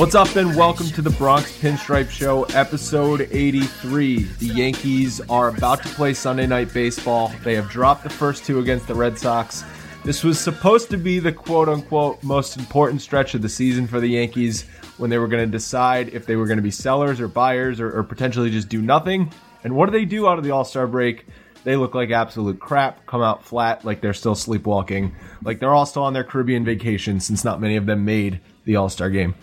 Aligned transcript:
What's 0.00 0.14
up, 0.14 0.34
and 0.36 0.56
welcome 0.56 0.86
to 0.86 1.02
the 1.02 1.10
Bronx 1.10 1.52
Pinstripe 1.58 2.08
Show, 2.08 2.44
episode 2.44 3.28
83. 3.30 4.22
The 4.22 4.46
Yankees 4.46 5.20
are 5.28 5.48
about 5.48 5.82
to 5.82 5.90
play 5.90 6.14
Sunday 6.14 6.46
Night 6.46 6.72
Baseball. 6.72 7.30
They 7.44 7.54
have 7.54 7.68
dropped 7.68 8.04
the 8.04 8.08
first 8.08 8.46
two 8.46 8.60
against 8.60 8.88
the 8.88 8.94
Red 8.94 9.18
Sox. 9.18 9.62
This 10.02 10.24
was 10.24 10.40
supposed 10.40 10.88
to 10.88 10.96
be 10.96 11.18
the 11.18 11.32
quote 11.32 11.68
unquote 11.68 12.22
most 12.22 12.56
important 12.56 13.02
stretch 13.02 13.34
of 13.34 13.42
the 13.42 13.48
season 13.50 13.86
for 13.86 14.00
the 14.00 14.08
Yankees 14.08 14.62
when 14.96 15.10
they 15.10 15.18
were 15.18 15.28
going 15.28 15.44
to 15.44 15.52
decide 15.52 16.08
if 16.14 16.24
they 16.24 16.36
were 16.36 16.46
going 16.46 16.56
to 16.56 16.62
be 16.62 16.70
sellers 16.70 17.20
or 17.20 17.28
buyers 17.28 17.78
or, 17.78 17.94
or 17.94 18.02
potentially 18.02 18.48
just 18.48 18.70
do 18.70 18.80
nothing. 18.80 19.30
And 19.64 19.76
what 19.76 19.84
do 19.84 19.92
they 19.92 20.06
do 20.06 20.26
out 20.26 20.38
of 20.38 20.44
the 20.44 20.50
All 20.50 20.64
Star 20.64 20.86
break? 20.86 21.26
They 21.62 21.76
look 21.76 21.94
like 21.94 22.10
absolute 22.10 22.58
crap, 22.58 23.04
come 23.04 23.20
out 23.20 23.44
flat, 23.44 23.84
like 23.84 24.00
they're 24.00 24.14
still 24.14 24.34
sleepwalking, 24.34 25.14
like 25.44 25.60
they're 25.60 25.74
all 25.74 25.84
still 25.84 26.04
on 26.04 26.14
their 26.14 26.24
Caribbean 26.24 26.64
vacation 26.64 27.20
since 27.20 27.44
not 27.44 27.60
many 27.60 27.76
of 27.76 27.84
them 27.84 28.06
made 28.06 28.40
the 28.64 28.76
All 28.76 28.88
Star 28.88 29.10
game. 29.10 29.34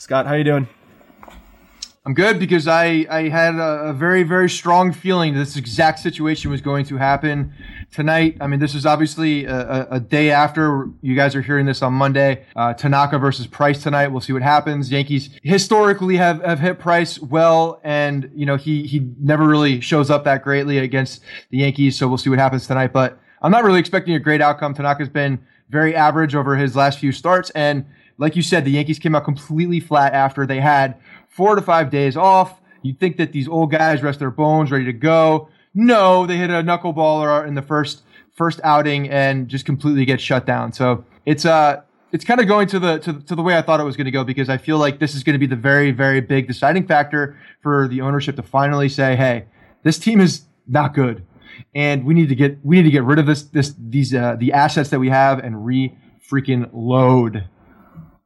Scott, 0.00 0.26
how 0.26 0.32
you 0.32 0.44
doing? 0.44 0.66
I'm 2.06 2.14
good 2.14 2.38
because 2.38 2.66
I, 2.66 3.06
I 3.10 3.28
had 3.28 3.56
a, 3.56 3.88
a, 3.88 3.92
very, 3.92 4.22
very 4.22 4.48
strong 4.48 4.94
feeling 4.94 5.34
this 5.34 5.56
exact 5.56 5.98
situation 5.98 6.50
was 6.50 6.62
going 6.62 6.86
to 6.86 6.96
happen 6.96 7.52
tonight. 7.92 8.38
I 8.40 8.46
mean, 8.46 8.60
this 8.60 8.74
is 8.74 8.86
obviously 8.86 9.44
a, 9.44 9.86
a 9.90 10.00
day 10.00 10.30
after 10.30 10.88
you 11.02 11.14
guys 11.14 11.34
are 11.34 11.42
hearing 11.42 11.66
this 11.66 11.82
on 11.82 11.92
Monday. 11.92 12.46
Uh, 12.56 12.72
Tanaka 12.72 13.18
versus 13.18 13.46
Price 13.46 13.82
tonight. 13.82 14.08
We'll 14.08 14.22
see 14.22 14.32
what 14.32 14.40
happens. 14.40 14.90
Yankees 14.90 15.38
historically 15.42 16.16
have, 16.16 16.42
have 16.42 16.60
hit 16.60 16.78
Price 16.78 17.20
well, 17.20 17.78
and, 17.84 18.30
you 18.34 18.46
know, 18.46 18.56
he, 18.56 18.86
he 18.86 19.06
never 19.20 19.46
really 19.46 19.82
shows 19.82 20.08
up 20.08 20.24
that 20.24 20.42
greatly 20.42 20.78
against 20.78 21.22
the 21.50 21.58
Yankees, 21.58 21.98
so 21.98 22.08
we'll 22.08 22.16
see 22.16 22.30
what 22.30 22.38
happens 22.38 22.66
tonight. 22.66 22.94
But 22.94 23.20
I'm 23.42 23.52
not 23.52 23.64
really 23.64 23.80
expecting 23.80 24.14
a 24.14 24.18
great 24.18 24.40
outcome. 24.40 24.72
Tanaka's 24.72 25.10
been 25.10 25.38
very 25.68 25.94
average 25.94 26.34
over 26.34 26.56
his 26.56 26.74
last 26.74 26.98
few 26.98 27.12
starts, 27.12 27.50
and 27.50 27.84
like 28.20 28.36
you 28.36 28.42
said, 28.42 28.64
the 28.64 28.70
Yankees 28.70 28.98
came 28.98 29.14
out 29.14 29.24
completely 29.24 29.80
flat 29.80 30.12
after 30.12 30.46
they 30.46 30.60
had 30.60 30.96
four 31.28 31.54
to 31.56 31.62
five 31.62 31.90
days 31.90 32.16
off. 32.16 32.60
You'd 32.82 33.00
think 33.00 33.16
that 33.16 33.32
these 33.32 33.48
old 33.48 33.70
guys 33.70 34.02
rest 34.02 34.18
their 34.18 34.30
bones, 34.30 34.70
ready 34.70 34.84
to 34.84 34.92
go. 34.92 35.48
No, 35.74 36.26
they 36.26 36.36
hit 36.36 36.50
a 36.50 36.62
knuckleballer 36.62 37.46
in 37.46 37.54
the 37.54 37.62
first 37.62 38.02
first 38.32 38.60
outing 38.62 39.08
and 39.08 39.48
just 39.48 39.64
completely 39.64 40.04
get 40.04 40.20
shut 40.20 40.46
down. 40.46 40.72
So 40.72 41.04
it's 41.24 41.44
uh 41.44 41.82
it's 42.12 42.24
kind 42.24 42.40
of 42.40 42.46
going 42.46 42.68
to 42.68 42.78
the 42.78 42.98
to, 42.98 43.14
to 43.20 43.34
the 43.34 43.42
way 43.42 43.56
I 43.56 43.62
thought 43.62 43.80
it 43.80 43.84
was 43.84 43.96
going 43.96 44.06
to 44.06 44.10
go 44.10 44.22
because 44.22 44.48
I 44.48 44.58
feel 44.58 44.78
like 44.78 44.98
this 44.98 45.14
is 45.14 45.22
going 45.22 45.34
to 45.34 45.38
be 45.38 45.46
the 45.46 45.56
very 45.56 45.90
very 45.90 46.20
big 46.20 46.46
deciding 46.46 46.86
factor 46.86 47.38
for 47.62 47.88
the 47.88 48.02
ownership 48.02 48.36
to 48.36 48.42
finally 48.42 48.88
say, 48.88 49.16
hey, 49.16 49.46
this 49.82 49.98
team 49.98 50.20
is 50.20 50.42
not 50.66 50.92
good, 50.92 51.24
and 51.74 52.04
we 52.04 52.14
need 52.14 52.28
to 52.28 52.34
get 52.34 52.58
we 52.64 52.76
need 52.76 52.82
to 52.84 52.90
get 52.90 53.04
rid 53.04 53.18
of 53.18 53.26
this 53.26 53.44
this 53.44 53.74
these 53.78 54.14
uh, 54.14 54.36
the 54.38 54.52
assets 54.52 54.90
that 54.90 55.00
we 55.00 55.08
have 55.08 55.38
and 55.38 55.64
re 55.64 55.96
freaking 56.30 56.68
load. 56.72 57.48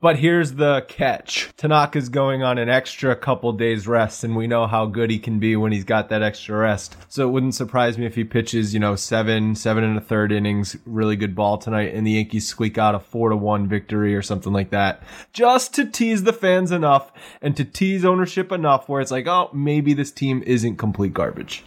But 0.04 0.18
here's 0.18 0.52
the 0.52 0.84
catch. 0.86 1.48
Tanaka's 1.56 2.10
going 2.10 2.42
on 2.42 2.58
an 2.58 2.68
extra 2.68 3.16
couple 3.16 3.50
days 3.54 3.88
rest, 3.88 4.22
and 4.22 4.36
we 4.36 4.46
know 4.46 4.66
how 4.66 4.84
good 4.84 5.08
he 5.10 5.18
can 5.18 5.38
be 5.38 5.56
when 5.56 5.72
he's 5.72 5.84
got 5.84 6.10
that 6.10 6.20
extra 6.20 6.58
rest. 6.58 6.94
So 7.08 7.26
it 7.26 7.32
wouldn't 7.32 7.54
surprise 7.54 7.96
me 7.96 8.04
if 8.04 8.14
he 8.14 8.22
pitches, 8.22 8.74
you 8.74 8.80
know, 8.80 8.96
seven, 8.96 9.54
seven 9.54 9.82
and 9.82 9.96
a 9.96 10.02
third 10.02 10.30
innings, 10.30 10.76
really 10.84 11.16
good 11.16 11.34
ball 11.34 11.56
tonight, 11.56 11.94
and 11.94 12.06
the 12.06 12.10
Yankees 12.10 12.46
squeak 12.46 12.76
out 12.76 12.94
a 12.94 13.00
four 13.00 13.30
to 13.30 13.36
one 13.36 13.66
victory 13.66 14.14
or 14.14 14.20
something 14.20 14.52
like 14.52 14.68
that. 14.68 15.02
Just 15.32 15.72
to 15.76 15.86
tease 15.86 16.24
the 16.24 16.34
fans 16.34 16.70
enough 16.70 17.10
and 17.40 17.56
to 17.56 17.64
tease 17.64 18.04
ownership 18.04 18.52
enough 18.52 18.90
where 18.90 19.00
it's 19.00 19.10
like, 19.10 19.26
oh, 19.26 19.48
maybe 19.54 19.94
this 19.94 20.12
team 20.12 20.42
isn't 20.44 20.76
complete 20.76 21.14
garbage. 21.14 21.64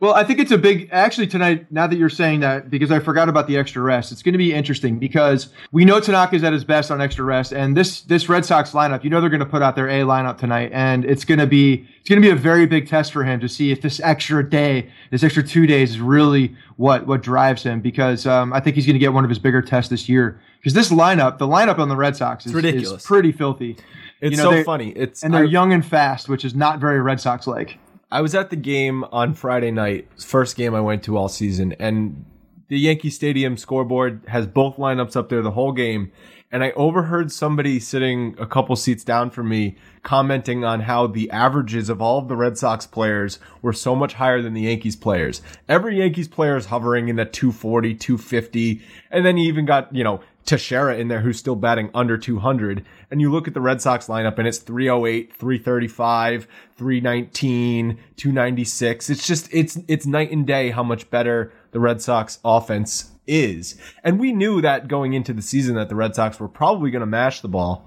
Well, 0.00 0.14
I 0.14 0.24
think 0.24 0.38
it's 0.38 0.50
a 0.50 0.56
big 0.56 0.88
actually 0.92 1.26
tonight. 1.26 1.70
Now 1.70 1.86
that 1.86 1.96
you're 1.96 2.08
saying 2.08 2.40
that, 2.40 2.70
because 2.70 2.90
I 2.90 3.00
forgot 3.00 3.28
about 3.28 3.46
the 3.46 3.58
extra 3.58 3.82
rest, 3.82 4.12
it's 4.12 4.22
going 4.22 4.32
to 4.32 4.38
be 4.38 4.54
interesting 4.54 4.98
because 4.98 5.50
we 5.72 5.84
know 5.84 6.00
Tanaka's 6.00 6.42
at 6.42 6.54
his 6.54 6.64
best 6.64 6.90
on 6.90 7.02
extra 7.02 7.22
rest, 7.22 7.52
and 7.52 7.76
this 7.76 8.00
this 8.00 8.26
Red 8.26 8.46
Sox 8.46 8.72
lineup, 8.72 9.04
you 9.04 9.10
know, 9.10 9.20
they're 9.20 9.28
going 9.28 9.40
to 9.40 9.46
put 9.46 9.60
out 9.60 9.76
their 9.76 9.90
A 9.90 10.00
lineup 10.00 10.38
tonight, 10.38 10.70
and 10.72 11.04
it's 11.04 11.26
going 11.26 11.38
to 11.38 11.46
be 11.46 11.86
it's 12.00 12.08
going 12.08 12.20
to 12.20 12.26
be 12.26 12.32
a 12.32 12.36
very 12.36 12.64
big 12.64 12.88
test 12.88 13.12
for 13.12 13.24
him 13.24 13.40
to 13.40 13.48
see 13.48 13.72
if 13.72 13.82
this 13.82 14.00
extra 14.00 14.48
day, 14.48 14.90
this 15.10 15.22
extra 15.22 15.42
two 15.42 15.66
days, 15.66 15.90
is 15.90 16.00
really 16.00 16.56
what 16.76 17.06
what 17.06 17.22
drives 17.22 17.62
him. 17.62 17.82
Because 17.82 18.26
um, 18.26 18.54
I 18.54 18.60
think 18.60 18.76
he's 18.76 18.86
going 18.86 18.94
to 18.94 19.00
get 19.00 19.12
one 19.12 19.24
of 19.24 19.28
his 19.28 19.38
bigger 19.38 19.60
tests 19.60 19.90
this 19.90 20.08
year. 20.08 20.40
Because 20.60 20.72
this 20.72 20.90
lineup, 20.90 21.36
the 21.36 21.46
lineup 21.46 21.78
on 21.78 21.90
the 21.90 21.96
Red 21.96 22.16
Sox 22.16 22.46
is, 22.46 22.54
ridiculous, 22.54 23.02
is 23.02 23.06
pretty 23.06 23.32
filthy. 23.32 23.76
It's 24.22 24.30
you 24.32 24.42
know, 24.42 24.50
so 24.50 24.64
funny. 24.64 24.92
It's 24.92 25.22
and 25.22 25.32
they're 25.34 25.44
I, 25.44 25.46
young 25.46 25.74
and 25.74 25.84
fast, 25.84 26.28
which 26.28 26.46
is 26.46 26.54
not 26.54 26.78
very 26.78 27.02
Red 27.02 27.20
Sox 27.20 27.46
like. 27.46 27.78
I 28.12 28.20
was 28.20 28.34
at 28.34 28.50
the 28.50 28.56
game 28.56 29.04
on 29.04 29.34
Friday 29.34 29.70
night, 29.70 30.08
first 30.20 30.56
game 30.56 30.74
I 30.74 30.80
went 30.80 31.04
to 31.04 31.16
all 31.16 31.28
season, 31.28 31.74
and 31.78 32.24
the 32.66 32.78
Yankee 32.78 33.10
Stadium 33.10 33.56
scoreboard 33.56 34.22
has 34.28 34.46
both 34.46 34.76
lineups 34.76 35.16
up 35.16 35.28
there 35.28 35.42
the 35.42 35.50
whole 35.50 35.72
game. 35.72 36.12
And 36.52 36.64
I 36.64 36.72
overheard 36.72 37.30
somebody 37.30 37.78
sitting 37.78 38.34
a 38.38 38.46
couple 38.46 38.74
seats 38.74 39.04
down 39.04 39.30
from 39.30 39.48
me 39.48 39.76
commenting 40.02 40.64
on 40.64 40.80
how 40.80 41.06
the 41.06 41.30
averages 41.30 41.88
of 41.88 42.02
all 42.02 42.18
of 42.18 42.26
the 42.26 42.36
Red 42.36 42.58
Sox 42.58 42.86
players 42.86 43.38
were 43.62 43.72
so 43.72 43.94
much 43.94 44.14
higher 44.14 44.42
than 44.42 44.54
the 44.54 44.62
Yankees 44.62 44.96
players. 44.96 45.42
Every 45.68 45.98
Yankees 45.98 46.26
player 46.26 46.56
is 46.56 46.66
hovering 46.66 47.08
in 47.08 47.16
the 47.16 47.24
240, 47.24 47.94
250. 47.94 48.82
And 49.12 49.24
then 49.24 49.36
you 49.36 49.46
even 49.46 49.64
got, 49.64 49.94
you 49.94 50.02
know, 50.02 50.20
Teixeira 50.44 50.96
in 50.96 51.08
there 51.08 51.20
who's 51.20 51.38
still 51.38 51.56
batting 51.56 51.90
under 51.94 52.18
200. 52.18 52.84
And 53.10 53.20
you 53.20 53.30
look 53.30 53.46
at 53.46 53.54
the 53.54 53.60
Red 53.60 53.80
Sox 53.80 54.06
lineup 54.06 54.38
and 54.38 54.48
it's 54.48 54.58
308, 54.58 55.34
335, 55.34 56.46
319, 56.76 57.98
296. 58.16 59.10
It's 59.10 59.26
just, 59.26 59.52
it's, 59.52 59.78
it's 59.86 60.06
night 60.06 60.30
and 60.30 60.46
day 60.46 60.70
how 60.70 60.82
much 60.82 61.10
better 61.10 61.52
the 61.72 61.80
Red 61.80 62.02
Sox 62.02 62.38
offense 62.44 63.12
is. 63.26 63.80
And 64.02 64.18
we 64.18 64.32
knew 64.32 64.60
that 64.60 64.88
going 64.88 65.12
into 65.12 65.32
the 65.32 65.42
season 65.42 65.76
that 65.76 65.88
the 65.88 65.94
Red 65.94 66.14
Sox 66.14 66.40
were 66.40 66.48
probably 66.48 66.90
going 66.90 67.00
to 67.00 67.06
mash 67.06 67.40
the 67.40 67.48
ball. 67.48 67.86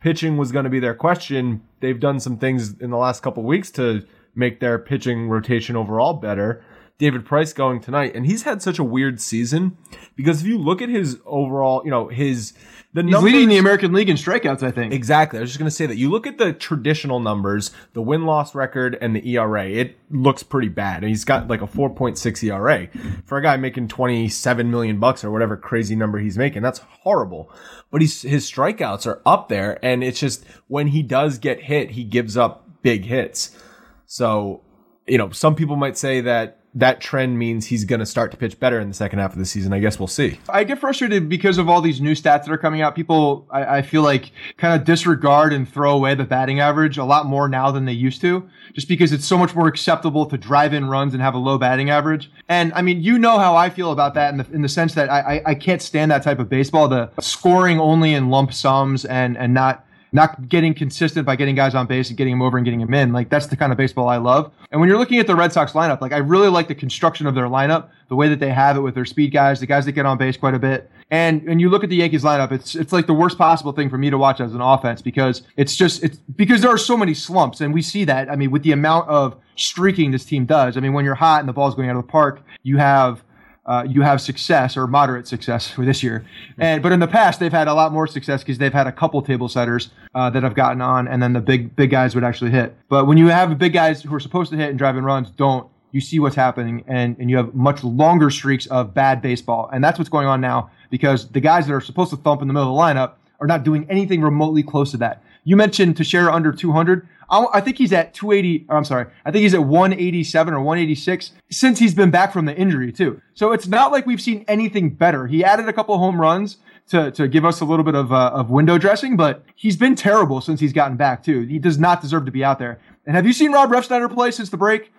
Pitching 0.00 0.36
was 0.36 0.52
going 0.52 0.64
to 0.64 0.70
be 0.70 0.80
their 0.80 0.94
question. 0.94 1.62
They've 1.80 1.98
done 1.98 2.20
some 2.20 2.36
things 2.36 2.78
in 2.78 2.90
the 2.90 2.98
last 2.98 3.22
couple 3.22 3.42
weeks 3.42 3.70
to 3.72 4.06
make 4.34 4.60
their 4.60 4.78
pitching 4.78 5.28
rotation 5.28 5.76
overall 5.76 6.14
better. 6.14 6.62
David 6.98 7.24
Price 7.24 7.52
going 7.52 7.80
tonight, 7.80 8.14
and 8.14 8.24
he's 8.24 8.42
had 8.42 8.62
such 8.62 8.78
a 8.78 8.84
weird 8.84 9.20
season 9.20 9.76
because 10.14 10.42
if 10.42 10.46
you 10.46 10.58
look 10.58 10.80
at 10.80 10.88
his 10.88 11.18
overall, 11.26 11.82
you 11.84 11.90
know, 11.90 12.08
his 12.08 12.52
the 12.94 13.02
he's 13.02 13.10
numbers, 13.10 13.32
leading 13.32 13.48
the 13.48 13.58
American 13.58 13.92
League 13.92 14.08
in 14.08 14.16
strikeouts. 14.16 14.62
I 14.62 14.70
think 14.70 14.92
exactly. 14.92 15.40
I 15.40 15.42
was 15.42 15.50
just 15.50 15.58
going 15.58 15.68
to 15.68 15.74
say 15.74 15.86
that 15.86 15.96
you 15.96 16.08
look 16.08 16.28
at 16.28 16.38
the 16.38 16.52
traditional 16.52 17.18
numbers, 17.18 17.72
the 17.92 18.00
win 18.00 18.24
loss 18.24 18.54
record 18.54 18.96
and 19.00 19.16
the 19.16 19.28
ERA. 19.34 19.68
It 19.68 19.98
looks 20.10 20.44
pretty 20.44 20.68
bad. 20.68 20.98
And 20.98 21.08
he's 21.08 21.24
got 21.24 21.48
like 21.48 21.60
a 21.60 21.66
4.6 21.66 22.44
ERA 22.44 22.88
for 23.26 23.38
a 23.38 23.42
guy 23.42 23.56
making 23.56 23.88
27 23.88 24.70
million 24.70 25.00
bucks 25.00 25.24
or 25.24 25.32
whatever 25.32 25.56
crazy 25.56 25.96
number 25.96 26.18
he's 26.20 26.38
making. 26.38 26.62
That's 26.62 26.78
horrible. 26.78 27.50
But 27.90 28.00
he's 28.00 28.22
his 28.22 28.48
strikeouts 28.48 29.08
are 29.08 29.20
up 29.26 29.48
there, 29.48 29.84
and 29.84 30.04
it's 30.04 30.20
just 30.20 30.44
when 30.68 30.86
he 30.88 31.02
does 31.02 31.38
get 31.38 31.62
hit, 31.62 31.90
he 31.90 32.04
gives 32.04 32.36
up 32.36 32.82
big 32.82 33.06
hits. 33.06 33.58
So 34.06 34.62
you 35.08 35.18
know, 35.18 35.30
some 35.30 35.56
people 35.56 35.74
might 35.74 35.98
say 35.98 36.20
that 36.20 36.60
that 36.74 37.00
trend 37.00 37.38
means 37.38 37.66
he's 37.66 37.84
going 37.84 38.00
to 38.00 38.06
start 38.06 38.32
to 38.32 38.36
pitch 38.36 38.58
better 38.58 38.80
in 38.80 38.88
the 38.88 38.94
second 38.94 39.20
half 39.20 39.32
of 39.32 39.38
the 39.38 39.44
season. 39.44 39.72
I 39.72 39.78
guess 39.78 39.98
we'll 39.98 40.08
see. 40.08 40.40
I 40.48 40.64
get 40.64 40.78
frustrated 40.78 41.28
because 41.28 41.56
of 41.58 41.68
all 41.68 41.80
these 41.80 42.00
new 42.00 42.12
stats 42.12 42.44
that 42.44 42.50
are 42.50 42.58
coming 42.58 42.82
out. 42.82 42.96
People, 42.96 43.46
I, 43.50 43.78
I, 43.78 43.82
feel 43.82 44.02
like, 44.02 44.32
kind 44.56 44.78
of 44.78 44.84
disregard 44.84 45.52
and 45.52 45.68
throw 45.68 45.94
away 45.94 46.16
the 46.16 46.24
batting 46.24 46.58
average 46.58 46.98
a 46.98 47.04
lot 47.04 47.26
more 47.26 47.48
now 47.48 47.70
than 47.70 47.84
they 47.84 47.92
used 47.92 48.20
to, 48.22 48.48
just 48.72 48.88
because 48.88 49.12
it's 49.12 49.24
so 49.24 49.38
much 49.38 49.54
more 49.54 49.68
acceptable 49.68 50.26
to 50.26 50.36
drive 50.36 50.74
in 50.74 50.86
runs 50.86 51.14
and 51.14 51.22
have 51.22 51.34
a 51.34 51.38
low 51.38 51.58
batting 51.58 51.90
average. 51.90 52.30
And 52.48 52.72
I 52.74 52.82
mean, 52.82 53.02
you 53.02 53.18
know 53.18 53.38
how 53.38 53.54
I 53.54 53.70
feel 53.70 53.92
about 53.92 54.14
that 54.14 54.32
in 54.32 54.38
the 54.38 54.46
in 54.52 54.62
the 54.62 54.68
sense 54.68 54.94
that 54.94 55.10
I, 55.10 55.20
I, 55.36 55.42
I 55.46 55.54
can't 55.54 55.80
stand 55.80 56.10
that 56.10 56.24
type 56.24 56.40
of 56.40 56.48
baseball, 56.48 56.88
the 56.88 57.10
scoring 57.20 57.78
only 57.78 58.14
in 58.14 58.30
lump 58.30 58.52
sums 58.52 59.04
and 59.04 59.38
and 59.38 59.54
not 59.54 59.86
not 60.14 60.48
getting 60.48 60.72
consistent 60.72 61.26
by 61.26 61.34
getting 61.34 61.56
guys 61.56 61.74
on 61.74 61.86
base 61.86 62.08
and 62.08 62.16
getting 62.16 62.32
them 62.32 62.40
over 62.40 62.56
and 62.56 62.64
getting 62.64 62.80
them 62.80 62.94
in. 62.94 63.12
Like 63.12 63.28
that's 63.28 63.48
the 63.48 63.56
kind 63.56 63.72
of 63.72 63.76
baseball 63.76 64.08
I 64.08 64.16
love. 64.16 64.52
And 64.70 64.80
when 64.80 64.88
you're 64.88 64.98
looking 64.98 65.18
at 65.18 65.26
the 65.26 65.34
Red 65.34 65.52
Sox 65.52 65.72
lineup, 65.72 66.00
like 66.00 66.12
I 66.12 66.18
really 66.18 66.48
like 66.48 66.68
the 66.68 66.74
construction 66.74 67.26
of 67.26 67.34
their 67.34 67.46
lineup, 67.46 67.88
the 68.08 68.14
way 68.14 68.28
that 68.28 68.38
they 68.38 68.50
have 68.50 68.76
it 68.76 68.80
with 68.80 68.94
their 68.94 69.04
speed 69.04 69.32
guys, 69.32 69.58
the 69.58 69.66
guys 69.66 69.84
that 69.86 69.92
get 69.92 70.06
on 70.06 70.16
base 70.16 70.36
quite 70.36 70.54
a 70.54 70.58
bit. 70.58 70.88
And 71.10 71.44
when 71.46 71.58
you 71.58 71.68
look 71.68 71.82
at 71.82 71.90
the 71.90 71.96
Yankees 71.96 72.22
lineup, 72.22 72.52
it's 72.52 72.76
it's 72.76 72.92
like 72.92 73.06
the 73.06 73.14
worst 73.14 73.36
possible 73.36 73.72
thing 73.72 73.90
for 73.90 73.98
me 73.98 74.08
to 74.08 74.16
watch 74.16 74.40
as 74.40 74.54
an 74.54 74.60
offense 74.60 75.02
because 75.02 75.42
it's 75.56 75.74
just 75.74 76.04
it's 76.04 76.16
because 76.36 76.60
there 76.60 76.70
are 76.70 76.78
so 76.78 76.96
many 76.96 77.12
slumps 77.12 77.60
and 77.60 77.74
we 77.74 77.82
see 77.82 78.04
that. 78.04 78.30
I 78.30 78.36
mean, 78.36 78.52
with 78.52 78.62
the 78.62 78.72
amount 78.72 79.08
of 79.08 79.36
streaking 79.56 80.12
this 80.12 80.24
team 80.24 80.46
does. 80.46 80.76
I 80.76 80.80
mean, 80.80 80.92
when 80.92 81.04
you're 81.04 81.14
hot 81.14 81.40
and 81.40 81.48
the 81.48 81.52
ball's 81.52 81.74
going 81.74 81.88
out 81.88 81.96
of 81.96 82.06
the 82.06 82.10
park, 82.10 82.40
you 82.62 82.76
have 82.78 83.22
uh, 83.66 83.86
you 83.88 84.02
have 84.02 84.20
success 84.20 84.76
or 84.76 84.86
moderate 84.86 85.26
success 85.26 85.70
for 85.70 85.84
this 85.90 86.02
year. 86.02 86.24
And 86.58 86.82
but 86.82 86.92
in 86.92 87.00
the 87.00 87.06
past 87.06 87.40
they've 87.40 87.52
had 87.52 87.68
a 87.68 87.74
lot 87.74 87.92
more 87.92 88.06
success 88.06 88.42
because 88.42 88.58
they've 88.58 88.72
had 88.72 88.86
a 88.86 88.92
couple 88.92 89.20
table 89.22 89.48
setters 89.48 89.90
uh, 90.14 90.30
that 90.30 90.42
have 90.42 90.54
gotten 90.54 90.80
on, 90.80 91.08
and 91.08 91.22
then 91.22 91.32
the 91.32 91.40
big 91.40 91.74
big 91.76 91.90
guys 91.90 92.14
would 92.14 92.24
actually 92.24 92.50
hit. 92.50 92.76
But 92.88 93.06
when 93.06 93.18
you 93.18 93.28
have 93.28 93.56
big 93.58 93.72
guys 93.72 94.02
who 94.02 94.14
are 94.14 94.20
supposed 94.20 94.50
to 94.50 94.56
hit 94.56 94.70
and 94.70 94.78
drive 94.78 94.96
in 94.96 95.04
runs 95.04 95.30
don't, 95.30 95.68
you 95.92 96.00
see 96.00 96.18
what's 96.18 96.36
happening, 96.36 96.84
and 96.86 97.16
and 97.18 97.30
you 97.30 97.36
have 97.36 97.54
much 97.54 97.84
longer 97.84 98.30
streaks 98.30 98.66
of 98.66 98.94
bad 98.94 99.22
baseball, 99.22 99.70
and 99.72 99.82
that's 99.82 99.98
what's 99.98 100.10
going 100.10 100.26
on 100.26 100.40
now 100.40 100.70
because 100.90 101.28
the 101.30 101.40
guys 101.40 101.66
that 101.66 101.74
are 101.74 101.80
supposed 101.80 102.10
to 102.10 102.16
thump 102.16 102.42
in 102.42 102.48
the 102.48 102.54
middle 102.54 102.68
of 102.70 102.76
the 102.76 103.00
lineup 103.00 103.14
are 103.40 103.46
not 103.46 103.64
doing 103.64 103.86
anything 103.90 104.22
remotely 104.22 104.62
close 104.62 104.90
to 104.92 104.96
that. 104.96 105.22
You 105.44 105.56
mentioned 105.56 105.96
Teixeira 105.96 106.32
under 106.32 106.52
200. 106.52 107.06
I 107.30 107.60
think 107.60 107.78
he's 107.78 107.92
at 107.92 108.14
280. 108.14 108.66
I'm 108.68 108.84
sorry. 108.84 109.06
I 109.24 109.30
think 109.30 109.42
he's 109.42 109.54
at 109.54 109.64
187 109.64 110.54
or 110.54 110.60
186 110.60 111.32
since 111.50 111.78
he's 111.78 111.94
been 111.94 112.10
back 112.10 112.32
from 112.32 112.44
the 112.44 112.56
injury 112.56 112.92
too. 112.92 113.20
So 113.34 113.52
it's 113.52 113.66
not 113.66 113.92
like 113.92 114.06
we've 114.06 114.20
seen 114.20 114.44
anything 114.46 114.90
better. 114.90 115.26
He 115.26 115.42
added 115.42 115.68
a 115.68 115.72
couple 115.72 115.96
home 115.98 116.20
runs 116.20 116.58
to, 116.88 117.10
to 117.12 117.26
give 117.26 117.44
us 117.44 117.60
a 117.60 117.64
little 117.64 117.84
bit 117.84 117.94
of, 117.94 118.12
uh, 118.12 118.30
of 118.34 118.50
window 118.50 118.78
dressing, 118.78 119.16
but 119.16 119.42
he's 119.54 119.76
been 119.76 119.94
terrible 119.94 120.40
since 120.40 120.60
he's 120.60 120.72
gotten 120.72 120.96
back 120.96 121.24
too. 121.24 121.40
He 121.42 121.58
does 121.58 121.78
not 121.78 122.00
deserve 122.00 122.26
to 122.26 122.32
be 122.32 122.44
out 122.44 122.58
there. 122.58 122.78
And 123.06 123.16
have 123.16 123.26
you 123.26 123.32
seen 123.32 123.52
Rob 123.52 123.70
Refsnyder 123.70 124.12
play 124.12 124.30
since 124.30 124.50
the 124.50 124.56
break? 124.56 124.92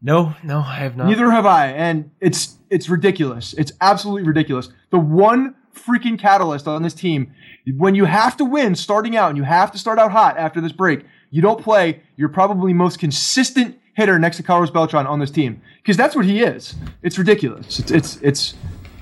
No, 0.00 0.34
no, 0.44 0.60
I 0.60 0.76
have 0.76 0.96
not. 0.96 1.08
Neither 1.08 1.30
have 1.30 1.44
I. 1.44 1.68
And 1.72 2.10
it's, 2.20 2.56
it's 2.70 2.88
ridiculous. 2.88 3.52
It's 3.54 3.72
absolutely 3.80 4.22
ridiculous. 4.22 4.70
The 4.90 4.98
one 4.98 5.56
freaking 5.74 6.18
catalyst 6.18 6.68
on 6.68 6.82
this 6.82 6.94
team, 6.94 7.32
when 7.76 7.94
you 7.94 8.04
have 8.04 8.36
to 8.38 8.44
win 8.44 8.74
starting 8.74 9.16
out 9.16 9.28
and 9.28 9.36
you 9.36 9.44
have 9.44 9.72
to 9.72 9.78
start 9.78 9.98
out 9.98 10.12
hot 10.12 10.36
after 10.38 10.60
this 10.60 10.72
break, 10.72 11.04
you 11.30 11.42
don't 11.42 11.62
play 11.62 12.00
your 12.16 12.28
probably 12.28 12.72
most 12.72 12.98
consistent 12.98 13.78
hitter 13.94 14.18
next 14.18 14.36
to 14.36 14.42
Carlos 14.42 14.70
Beltran 14.70 15.06
on 15.06 15.18
this 15.18 15.30
team 15.30 15.60
because 15.82 15.96
that's 15.96 16.14
what 16.14 16.24
he 16.24 16.42
is. 16.42 16.74
It's 17.02 17.18
ridiculous. 17.18 17.78
It's 17.78 17.90
it's 17.90 18.16
it's 18.22 18.54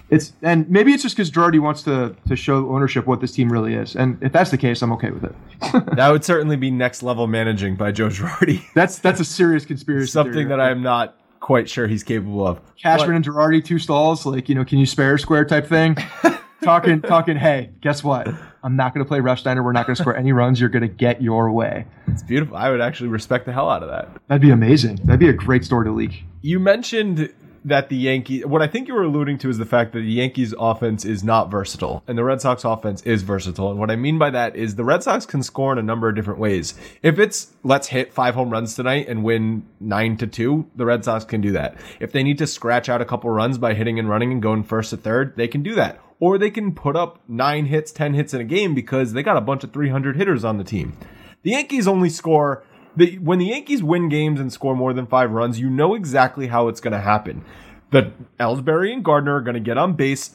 it's 0.08 0.32
and 0.42 0.68
maybe 0.70 0.92
it's 0.92 1.02
just 1.02 1.16
because 1.16 1.30
Girardi 1.30 1.60
wants 1.60 1.82
to 1.82 2.16
to 2.28 2.36
show 2.36 2.68
ownership 2.70 3.06
what 3.06 3.20
this 3.20 3.32
team 3.32 3.52
really 3.52 3.74
is, 3.74 3.94
and 3.94 4.22
if 4.22 4.32
that's 4.32 4.50
the 4.50 4.58
case, 4.58 4.82
I'm 4.82 4.92
okay 4.92 5.10
with 5.10 5.24
it. 5.24 5.34
that 5.96 6.10
would 6.10 6.24
certainly 6.24 6.56
be 6.56 6.70
next 6.70 7.02
level 7.02 7.26
managing 7.26 7.76
by 7.76 7.92
Joe 7.92 8.08
Girardi. 8.08 8.62
That's 8.74 8.98
that's 8.98 9.20
a 9.20 9.24
serious 9.24 9.64
conspiracy. 9.64 10.10
Something 10.10 10.34
theory. 10.34 10.44
that 10.46 10.60
I 10.60 10.70
am 10.70 10.82
not 10.82 11.16
quite 11.40 11.68
sure 11.68 11.86
he's 11.86 12.02
capable 12.02 12.46
of. 12.46 12.60
Cashman 12.76 13.08
but, 13.08 13.16
and 13.16 13.24
Girardi 13.24 13.64
two 13.64 13.78
stalls, 13.78 14.24
like 14.26 14.48
you 14.48 14.54
know, 14.54 14.64
can 14.64 14.78
you 14.78 14.86
spare 14.86 15.14
a 15.14 15.18
square 15.18 15.44
type 15.44 15.66
thing. 15.66 15.96
talking 16.62 17.02
talking. 17.02 17.36
Hey, 17.36 17.70
guess 17.80 18.02
what? 18.02 18.28
I'm 18.62 18.76
not 18.76 18.94
going 18.94 19.04
to 19.04 19.08
play 19.08 19.20
Refsnyder. 19.20 19.62
We're 19.62 19.72
not 19.72 19.86
going 19.86 19.96
to 19.96 20.02
score 20.02 20.16
any 20.16 20.32
runs. 20.32 20.60
You're 20.60 20.70
going 20.70 20.82
to 20.82 20.88
get 20.88 21.22
your 21.22 21.50
way. 21.52 21.86
It's 22.08 22.22
beautiful. 22.22 22.56
I 22.56 22.70
would 22.70 22.80
actually 22.80 23.08
respect 23.08 23.46
the 23.46 23.52
hell 23.52 23.70
out 23.70 23.82
of 23.82 23.88
that. 23.90 24.08
That'd 24.28 24.42
be 24.42 24.50
amazing. 24.50 24.96
That'd 25.04 25.20
be 25.20 25.28
a 25.28 25.32
great 25.32 25.64
story 25.64 25.86
to 25.86 25.92
leak. 25.92 26.24
You 26.42 26.58
mentioned 26.58 27.32
that 27.66 27.88
the 27.88 27.96
Yankees, 27.96 28.46
what 28.46 28.62
I 28.62 28.68
think 28.68 28.86
you 28.86 28.94
were 28.94 29.02
alluding 29.02 29.38
to 29.38 29.50
is 29.50 29.58
the 29.58 29.66
fact 29.66 29.92
that 29.92 29.98
the 29.98 30.12
Yankees 30.12 30.54
offense 30.56 31.04
is 31.04 31.24
not 31.24 31.50
versatile 31.50 32.02
and 32.06 32.16
the 32.16 32.22
Red 32.22 32.40
Sox 32.40 32.64
offense 32.64 33.02
is 33.02 33.22
versatile. 33.22 33.70
And 33.70 33.80
what 33.80 33.90
I 33.90 33.96
mean 33.96 34.18
by 34.18 34.30
that 34.30 34.54
is 34.54 34.76
the 34.76 34.84
Red 34.84 35.02
Sox 35.02 35.26
can 35.26 35.42
score 35.42 35.72
in 35.72 35.78
a 35.78 35.82
number 35.82 36.08
of 36.08 36.14
different 36.14 36.38
ways. 36.38 36.74
If 37.02 37.18
it's 37.18 37.52
let's 37.64 37.88
hit 37.88 38.12
five 38.12 38.36
home 38.36 38.50
runs 38.50 38.76
tonight 38.76 39.08
and 39.08 39.24
win 39.24 39.66
nine 39.80 40.16
to 40.18 40.28
two, 40.28 40.70
the 40.76 40.86
Red 40.86 41.04
Sox 41.04 41.24
can 41.24 41.40
do 41.40 41.52
that. 41.52 41.76
If 41.98 42.12
they 42.12 42.22
need 42.22 42.38
to 42.38 42.46
scratch 42.46 42.88
out 42.88 43.00
a 43.00 43.04
couple 43.04 43.30
runs 43.30 43.58
by 43.58 43.74
hitting 43.74 43.98
and 43.98 44.08
running 44.08 44.30
and 44.30 44.40
going 44.40 44.62
first 44.62 44.90
to 44.90 44.96
third, 44.96 45.36
they 45.36 45.48
can 45.48 45.64
do 45.64 45.74
that 45.74 46.00
or 46.20 46.38
they 46.38 46.50
can 46.50 46.74
put 46.74 46.96
up 46.96 47.20
nine 47.28 47.66
hits, 47.66 47.92
10 47.92 48.14
hits 48.14 48.32
in 48.32 48.40
a 48.40 48.44
game 48.44 48.74
because 48.74 49.12
they 49.12 49.22
got 49.22 49.36
a 49.36 49.40
bunch 49.40 49.64
of 49.64 49.72
300 49.72 50.16
hitters 50.16 50.44
on 50.44 50.58
the 50.58 50.64
team. 50.64 50.96
The 51.42 51.50
Yankees 51.50 51.86
only 51.86 52.08
score. 52.08 52.64
The, 52.96 53.18
when 53.18 53.38
the 53.38 53.46
Yankees 53.46 53.82
win 53.82 54.08
games 54.08 54.40
and 54.40 54.52
score 54.52 54.74
more 54.74 54.92
than 54.92 55.06
five 55.06 55.30
runs, 55.30 55.60
you 55.60 55.68
know 55.68 55.94
exactly 55.94 56.46
how 56.46 56.68
it's 56.68 56.80
going 56.80 56.92
to 56.92 57.00
happen. 57.00 57.44
That 57.90 58.12
Ellsbury 58.38 58.92
and 58.92 59.04
Gardner 59.04 59.36
are 59.36 59.40
going 59.40 59.54
to 59.54 59.60
get 59.60 59.78
on 59.78 59.92
base 59.92 60.30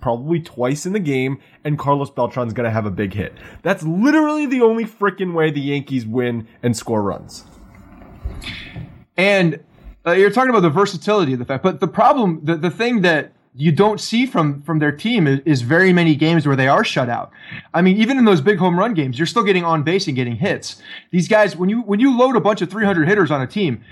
probably 0.00 0.40
twice 0.40 0.84
in 0.84 0.92
the 0.92 1.00
game, 1.00 1.38
and 1.64 1.78
Carlos 1.78 2.10
Beltran's 2.10 2.52
going 2.52 2.64
to 2.64 2.70
have 2.70 2.84
a 2.84 2.90
big 2.90 3.14
hit. 3.14 3.34
That's 3.62 3.82
literally 3.84 4.46
the 4.46 4.60
only 4.60 4.84
freaking 4.84 5.32
way 5.32 5.50
the 5.50 5.60
Yankees 5.60 6.04
win 6.04 6.48
and 6.62 6.76
score 6.76 7.02
runs. 7.02 7.44
And 9.16 9.62
uh, 10.04 10.12
you're 10.12 10.30
talking 10.30 10.50
about 10.50 10.60
the 10.60 10.70
versatility 10.70 11.34
of 11.34 11.38
the 11.38 11.44
fact, 11.44 11.62
but 11.62 11.80
the 11.80 11.88
problem, 11.88 12.40
the, 12.42 12.56
the 12.56 12.70
thing 12.70 13.02
that 13.02 13.32
you 13.54 13.70
don't 13.70 14.00
see 14.00 14.24
from 14.24 14.62
from 14.62 14.78
their 14.78 14.92
team 14.92 15.26
is, 15.26 15.40
is, 15.44 15.60
very 15.60 15.92
many 15.92 16.14
games 16.14 16.46
where 16.46 16.56
they 16.56 16.68
are 16.68 16.84
shut 16.84 17.10
out. 17.10 17.30
I 17.74 17.82
mean, 17.82 17.98
even 17.98 18.16
in 18.16 18.24
those 18.24 18.40
big 18.40 18.58
home 18.58 18.78
run 18.78 18.94
games, 18.94 19.18
you're 19.18 19.26
still 19.26 19.44
getting 19.44 19.64
on 19.64 19.82
base 19.82 20.06
and 20.06 20.16
getting 20.16 20.36
hits. 20.36 20.80
These 21.10 21.28
guys, 21.28 21.54
when 21.54 21.68
you 21.68 21.82
when 21.82 22.00
you 22.00 22.16
load 22.16 22.34
a 22.36 22.40
bunch 22.40 22.62
of 22.62 22.70
300 22.70 23.06
hitters 23.06 23.30
on 23.30 23.42
a 23.42 23.46
team, 23.46 23.84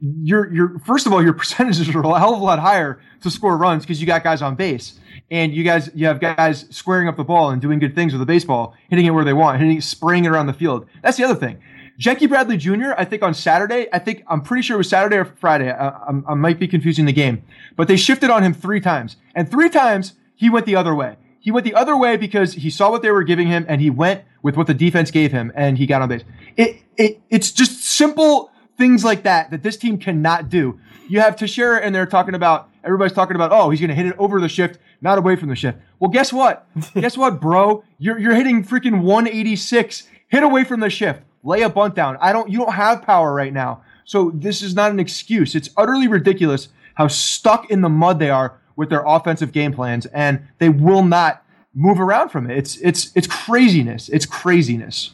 your 0.00 0.52
your 0.52 0.78
first 0.80 1.06
of 1.06 1.12
all 1.12 1.22
your 1.22 1.32
percentages 1.42 1.88
are 1.94 2.00
a 2.00 2.18
hell 2.18 2.34
of 2.34 2.40
a 2.40 2.44
lot 2.44 2.58
higher 2.58 3.00
to 3.22 3.30
score 3.30 3.56
runs 3.56 3.84
because 3.84 4.00
you 4.00 4.06
got 4.06 4.22
guys 4.22 4.42
on 4.42 4.54
base 4.54 5.00
and 5.30 5.54
you 5.54 5.64
guys 5.64 5.90
you 5.94 6.06
have 6.06 6.20
guys 6.20 6.66
squaring 6.70 7.08
up 7.08 7.16
the 7.16 7.24
ball 7.24 7.50
and 7.50 7.62
doing 7.62 7.78
good 7.78 7.94
things 7.94 8.12
with 8.12 8.20
the 8.20 8.26
baseball, 8.26 8.74
hitting 8.90 9.06
it 9.06 9.10
where 9.10 9.24
they 9.24 9.32
want, 9.32 9.58
hitting 9.60 9.80
spraying 9.80 10.26
it 10.26 10.28
around 10.28 10.46
the 10.46 10.52
field. 10.52 10.86
That's 11.02 11.16
the 11.16 11.24
other 11.24 11.34
thing. 11.34 11.58
Jackie 11.98 12.26
Bradley 12.26 12.56
Jr., 12.56 12.92
I 12.96 13.04
think 13.04 13.22
on 13.22 13.32
Saturday, 13.34 13.88
I 13.92 13.98
think, 13.98 14.22
I'm 14.28 14.42
pretty 14.42 14.62
sure 14.62 14.74
it 14.74 14.78
was 14.78 14.88
Saturday 14.88 15.16
or 15.16 15.24
Friday. 15.24 15.70
I, 15.70 15.88
I, 15.88 16.22
I 16.28 16.34
might 16.34 16.58
be 16.58 16.68
confusing 16.68 17.06
the 17.06 17.12
game, 17.12 17.42
but 17.74 17.88
they 17.88 17.96
shifted 17.96 18.30
on 18.30 18.42
him 18.42 18.52
three 18.52 18.80
times. 18.80 19.16
And 19.34 19.50
three 19.50 19.70
times 19.70 20.14
he 20.34 20.50
went 20.50 20.66
the 20.66 20.76
other 20.76 20.94
way. 20.94 21.16
He 21.40 21.50
went 21.50 21.64
the 21.64 21.74
other 21.74 21.96
way 21.96 22.16
because 22.16 22.54
he 22.54 22.70
saw 22.70 22.90
what 22.90 23.02
they 23.02 23.10
were 23.10 23.22
giving 23.22 23.46
him 23.46 23.64
and 23.68 23.80
he 23.80 23.88
went 23.88 24.24
with 24.42 24.56
what 24.56 24.66
the 24.66 24.74
defense 24.74 25.10
gave 25.10 25.32
him 25.32 25.52
and 25.54 25.78
he 25.78 25.86
got 25.86 26.02
on 26.02 26.08
base. 26.08 26.24
It, 26.56 26.82
it, 26.96 27.20
it's 27.30 27.52
just 27.52 27.84
simple 27.84 28.50
things 28.76 29.04
like 29.04 29.22
that 29.22 29.50
that 29.50 29.62
this 29.62 29.76
team 29.76 29.96
cannot 29.96 30.48
do. 30.48 30.80
You 31.08 31.20
have 31.20 31.36
Teixeira 31.36 31.80
and 31.80 31.94
they're 31.94 32.04
talking 32.04 32.34
about 32.34 32.68
everybody's 32.84 33.12
talking 33.12 33.36
about, 33.36 33.52
oh, 33.52 33.70
he's 33.70 33.80
going 33.80 33.90
to 33.90 33.94
hit 33.94 34.06
it 34.06 34.16
over 34.18 34.40
the 34.40 34.48
shift, 34.48 34.80
not 35.00 35.18
away 35.18 35.36
from 35.36 35.48
the 35.48 35.56
shift. 35.56 35.78
Well, 36.00 36.10
guess 36.10 36.32
what? 36.32 36.66
guess 36.94 37.16
what, 37.16 37.40
bro? 37.40 37.84
You're, 37.98 38.18
you're 38.18 38.34
hitting 38.34 38.64
freaking 38.64 39.02
186. 39.02 40.08
Hit 40.28 40.42
away 40.42 40.64
from 40.64 40.80
the 40.80 40.90
shift. 40.90 41.22
Lay 41.46 41.62
a 41.62 41.70
bunt 41.70 41.94
down. 41.94 42.18
I 42.20 42.32
don't, 42.32 42.50
you 42.50 42.58
don't 42.58 42.72
have 42.72 43.02
power 43.02 43.32
right 43.32 43.52
now. 43.52 43.82
So 44.04 44.32
this 44.34 44.62
is 44.62 44.74
not 44.74 44.90
an 44.90 44.98
excuse. 44.98 45.54
It's 45.54 45.70
utterly 45.76 46.08
ridiculous 46.08 46.68
how 46.94 47.08
stuck 47.08 47.70
in 47.70 47.82
the 47.82 47.88
mud 47.88 48.18
they 48.18 48.30
are 48.30 48.58
with 48.74 48.90
their 48.90 49.04
offensive 49.06 49.52
game 49.52 49.72
plans, 49.72 50.06
and 50.06 50.46
they 50.58 50.68
will 50.68 51.04
not 51.04 51.44
move 51.74 52.00
around 52.00 52.30
from 52.30 52.50
it. 52.50 52.56
It's 52.56 52.76
it's 52.78 53.12
it's 53.14 53.26
craziness. 53.26 54.08
It's 54.08 54.26
craziness. 54.26 55.12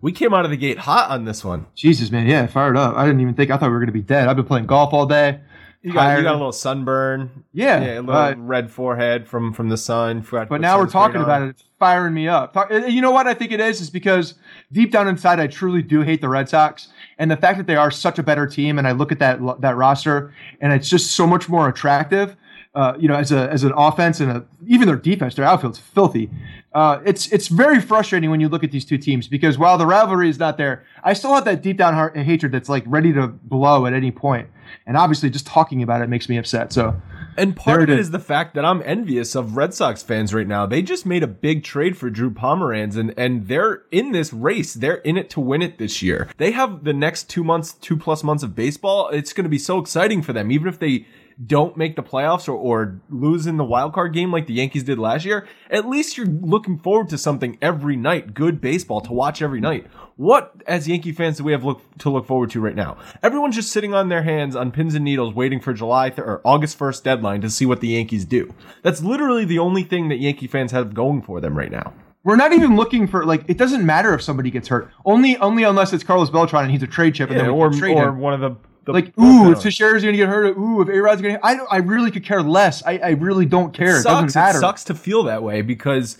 We 0.00 0.12
came 0.12 0.34
out 0.34 0.44
of 0.44 0.50
the 0.50 0.56
gate 0.56 0.78
hot 0.78 1.10
on 1.10 1.24
this 1.24 1.44
one. 1.44 1.66
Jesus, 1.74 2.10
man, 2.10 2.26
yeah, 2.26 2.46
fired 2.46 2.76
up. 2.76 2.96
I 2.96 3.04
didn't 3.04 3.20
even 3.20 3.34
think. 3.34 3.50
I 3.50 3.56
thought 3.56 3.68
we 3.68 3.74
were 3.74 3.80
gonna 3.80 3.92
be 3.92 4.02
dead. 4.02 4.28
I've 4.28 4.36
been 4.36 4.44
playing 4.46 4.66
golf 4.66 4.92
all 4.92 5.06
day. 5.06 5.40
You 5.82 5.92
got, 5.92 6.18
you 6.18 6.24
got 6.24 6.32
a 6.32 6.38
little 6.38 6.52
sunburn. 6.52 7.44
Yeah, 7.52 7.80
yeah 7.80 8.00
a 8.00 8.02
little 8.02 8.14
uh, 8.14 8.34
red 8.36 8.70
forehead 8.70 9.28
from 9.28 9.52
from 9.52 9.68
the 9.68 9.76
sun. 9.76 10.26
But 10.30 10.60
now 10.60 10.78
we're 10.78 10.88
talking 10.88 11.20
about 11.20 11.42
it. 11.42 11.50
It's 11.50 11.64
firing 11.78 12.14
me 12.14 12.26
up. 12.26 12.56
You 12.70 13.00
know 13.00 13.12
what 13.12 13.28
I 13.28 13.34
think 13.34 13.52
it 13.52 13.60
is? 13.60 13.80
Is 13.80 13.88
because 13.88 14.34
deep 14.72 14.90
down 14.90 15.06
inside, 15.06 15.38
I 15.38 15.46
truly 15.46 15.82
do 15.82 16.00
hate 16.00 16.20
the 16.20 16.28
Red 16.28 16.48
Sox, 16.48 16.88
and 17.18 17.30
the 17.30 17.36
fact 17.36 17.58
that 17.58 17.68
they 17.68 17.76
are 17.76 17.92
such 17.92 18.18
a 18.18 18.24
better 18.24 18.46
team, 18.46 18.78
and 18.78 18.88
I 18.88 18.92
look 18.92 19.12
at 19.12 19.20
that 19.20 19.38
that 19.60 19.76
roster, 19.76 20.34
and 20.60 20.72
it's 20.72 20.88
just 20.88 21.12
so 21.12 21.28
much 21.28 21.48
more 21.48 21.68
attractive. 21.68 22.36
Uh, 22.74 22.94
you 22.98 23.08
know, 23.08 23.14
as 23.16 23.32
a 23.32 23.50
as 23.50 23.64
an 23.64 23.72
offense 23.74 24.20
and 24.20 24.30
a, 24.30 24.44
even 24.66 24.86
their 24.86 24.96
defense, 24.96 25.34
their 25.34 25.44
outfield's 25.44 25.78
filthy. 25.78 26.30
Uh, 26.74 27.00
it's 27.04 27.26
it's 27.32 27.48
very 27.48 27.80
frustrating 27.80 28.30
when 28.30 28.40
you 28.40 28.48
look 28.48 28.62
at 28.62 28.70
these 28.70 28.84
two 28.84 28.98
teams 28.98 29.26
because 29.26 29.56
while 29.56 29.78
the 29.78 29.86
rivalry 29.86 30.28
is 30.28 30.38
not 30.38 30.58
there, 30.58 30.84
I 31.02 31.14
still 31.14 31.34
have 31.34 31.46
that 31.46 31.62
deep 31.62 31.78
down 31.78 31.94
heart, 31.94 32.16
hatred 32.16 32.52
that's 32.52 32.68
like 32.68 32.84
ready 32.86 33.12
to 33.14 33.26
blow 33.26 33.86
at 33.86 33.94
any 33.94 34.10
point. 34.10 34.48
And 34.86 34.96
obviously, 34.96 35.30
just 35.30 35.46
talking 35.46 35.82
about 35.82 36.02
it 36.02 36.08
makes 36.08 36.28
me 36.28 36.36
upset. 36.36 36.72
So, 36.72 37.00
and 37.38 37.56
part 37.56 37.82
of 37.82 37.90
it 37.90 37.98
is 37.98 38.10
the 38.10 38.18
fact 38.18 38.54
that 38.54 38.64
I'm 38.64 38.82
envious 38.84 39.34
of 39.34 39.56
Red 39.56 39.72
Sox 39.72 40.02
fans 40.02 40.34
right 40.34 40.46
now. 40.46 40.66
They 40.66 40.82
just 40.82 41.06
made 41.06 41.22
a 41.22 41.26
big 41.26 41.64
trade 41.64 41.96
for 41.96 42.10
Drew 42.10 42.30
Pomeranz, 42.30 42.96
and 42.96 43.14
and 43.16 43.48
they're 43.48 43.82
in 43.90 44.12
this 44.12 44.32
race. 44.32 44.74
They're 44.74 44.96
in 44.96 45.16
it 45.16 45.30
to 45.30 45.40
win 45.40 45.62
it 45.62 45.78
this 45.78 46.02
year. 46.02 46.28
They 46.36 46.50
have 46.50 46.84
the 46.84 46.92
next 46.92 47.30
two 47.30 47.42
months, 47.42 47.72
two 47.72 47.96
plus 47.96 48.22
months 48.22 48.42
of 48.42 48.54
baseball. 48.54 49.08
It's 49.08 49.32
going 49.32 49.44
to 49.44 49.50
be 49.50 49.58
so 49.58 49.78
exciting 49.78 50.22
for 50.22 50.34
them, 50.34 50.52
even 50.52 50.68
if 50.68 50.78
they 50.78 51.06
don't 51.46 51.76
make 51.76 51.94
the 51.94 52.02
playoffs 52.02 52.48
or, 52.48 52.52
or 52.52 53.00
lose 53.08 53.46
in 53.46 53.56
the 53.58 53.64
wild 53.64 53.92
card 53.92 54.12
game 54.12 54.32
like 54.32 54.46
the 54.46 54.54
Yankees 54.54 54.82
did 54.82 54.98
last 54.98 55.24
year, 55.24 55.46
at 55.70 55.88
least 55.88 56.16
you're 56.16 56.26
looking 56.26 56.78
forward 56.78 57.08
to 57.10 57.18
something 57.18 57.56
every 57.62 57.96
night, 57.96 58.34
good 58.34 58.60
baseball 58.60 59.00
to 59.02 59.12
watch 59.12 59.40
every 59.40 59.60
night. 59.60 59.86
What, 60.16 60.62
as 60.66 60.88
Yankee 60.88 61.12
fans, 61.12 61.36
do 61.38 61.44
we 61.44 61.52
have 61.52 61.62
look, 61.62 61.80
to 61.98 62.10
look 62.10 62.26
forward 62.26 62.50
to 62.50 62.60
right 62.60 62.74
now? 62.74 62.96
Everyone's 63.22 63.54
just 63.54 63.70
sitting 63.70 63.94
on 63.94 64.08
their 64.08 64.22
hands 64.24 64.56
on 64.56 64.72
pins 64.72 64.96
and 64.96 65.04
needles 65.04 65.32
waiting 65.32 65.60
for 65.60 65.72
July 65.72 66.10
th- 66.10 66.18
or 66.18 66.40
August 66.44 66.76
1st 66.76 67.04
deadline 67.04 67.40
to 67.42 67.50
see 67.50 67.66
what 67.66 67.80
the 67.80 67.88
Yankees 67.88 68.24
do. 68.24 68.52
That's 68.82 69.00
literally 69.00 69.44
the 69.44 69.60
only 69.60 69.84
thing 69.84 70.08
that 70.08 70.16
Yankee 70.18 70.48
fans 70.48 70.72
have 70.72 70.92
going 70.92 71.22
for 71.22 71.40
them 71.40 71.56
right 71.56 71.70
now. 71.70 71.94
We're 72.24 72.34
not 72.36 72.52
even 72.52 72.74
looking 72.76 73.06
for 73.06 73.24
like 73.24 73.44
it 73.48 73.56
doesn't 73.56 73.86
matter 73.86 74.12
if 74.12 74.20
somebody 74.22 74.50
gets 74.50 74.68
hurt. 74.68 74.90
Only 75.04 75.36
only 75.38 75.62
unless 75.62 75.92
it's 75.92 76.02
Carlos 76.04 76.28
Beltran 76.30 76.64
and 76.64 76.72
he's 76.72 76.82
a 76.82 76.86
trade 76.86 77.14
chip 77.14 77.30
and 77.30 77.38
Yeah, 77.38 77.44
then 77.44 77.54
we 77.54 77.60
or, 77.60 77.70
trade 77.70 77.96
or 77.96 78.08
him. 78.08 78.18
one 78.18 78.34
of 78.34 78.40
the, 78.40 78.56
the 78.88 78.94
like, 78.94 79.18
ooh, 79.18 79.52
if. 79.52 79.60
Teixeira's 79.60 80.02
gonna 80.02 80.16
get 80.16 80.30
hurt, 80.30 80.56
ooh, 80.56 80.80
if 80.80 80.88
A-Rod's 80.88 81.20
gonna, 81.20 81.38
I 81.42 81.56
don't, 81.56 81.68
I 81.70 81.76
really 81.76 82.10
could 82.10 82.24
care 82.24 82.42
less. 82.42 82.82
I, 82.86 82.96
I 82.96 83.10
really 83.10 83.44
don't 83.44 83.74
care. 83.74 83.98
It, 83.98 84.02
sucks. 84.02 84.32
doesn't 84.32 84.40
matter. 84.40 84.58
It 84.58 84.60
sucks 84.62 84.84
to 84.84 84.94
feel 84.94 85.24
that 85.24 85.42
way 85.42 85.60
because, 85.60 86.16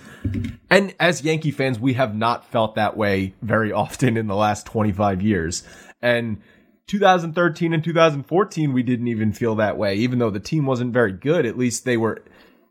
and 0.69 0.95
as 1.01 1.23
Yankee 1.23 1.51
fans, 1.51 1.79
we 1.79 1.95
have 1.95 2.15
not 2.15 2.45
felt 2.45 2.75
that 2.75 2.95
way 2.95 3.33
very 3.41 3.73
often 3.73 4.19
in 4.19 4.27
the 4.27 4.37
last 4.37 4.67
25 4.67 5.23
years. 5.23 5.63
And 6.03 6.43
2013 6.89 7.73
and 7.73 7.83
2014, 7.83 8.75
we 8.75 8.83
didn't 8.83 9.09
even 9.09 9.33
feel 9.33 9.55
that 9.55 9.79
way, 9.79 9.95
even 9.95 10.19
though 10.19 10.31
the 10.31 10.39
team 10.39 10.67
wasn't 10.67 10.93
very 10.93 11.13
good. 11.13 11.47
At 11.47 11.57
least 11.57 11.87
they 11.87 11.97
were, 11.97 12.23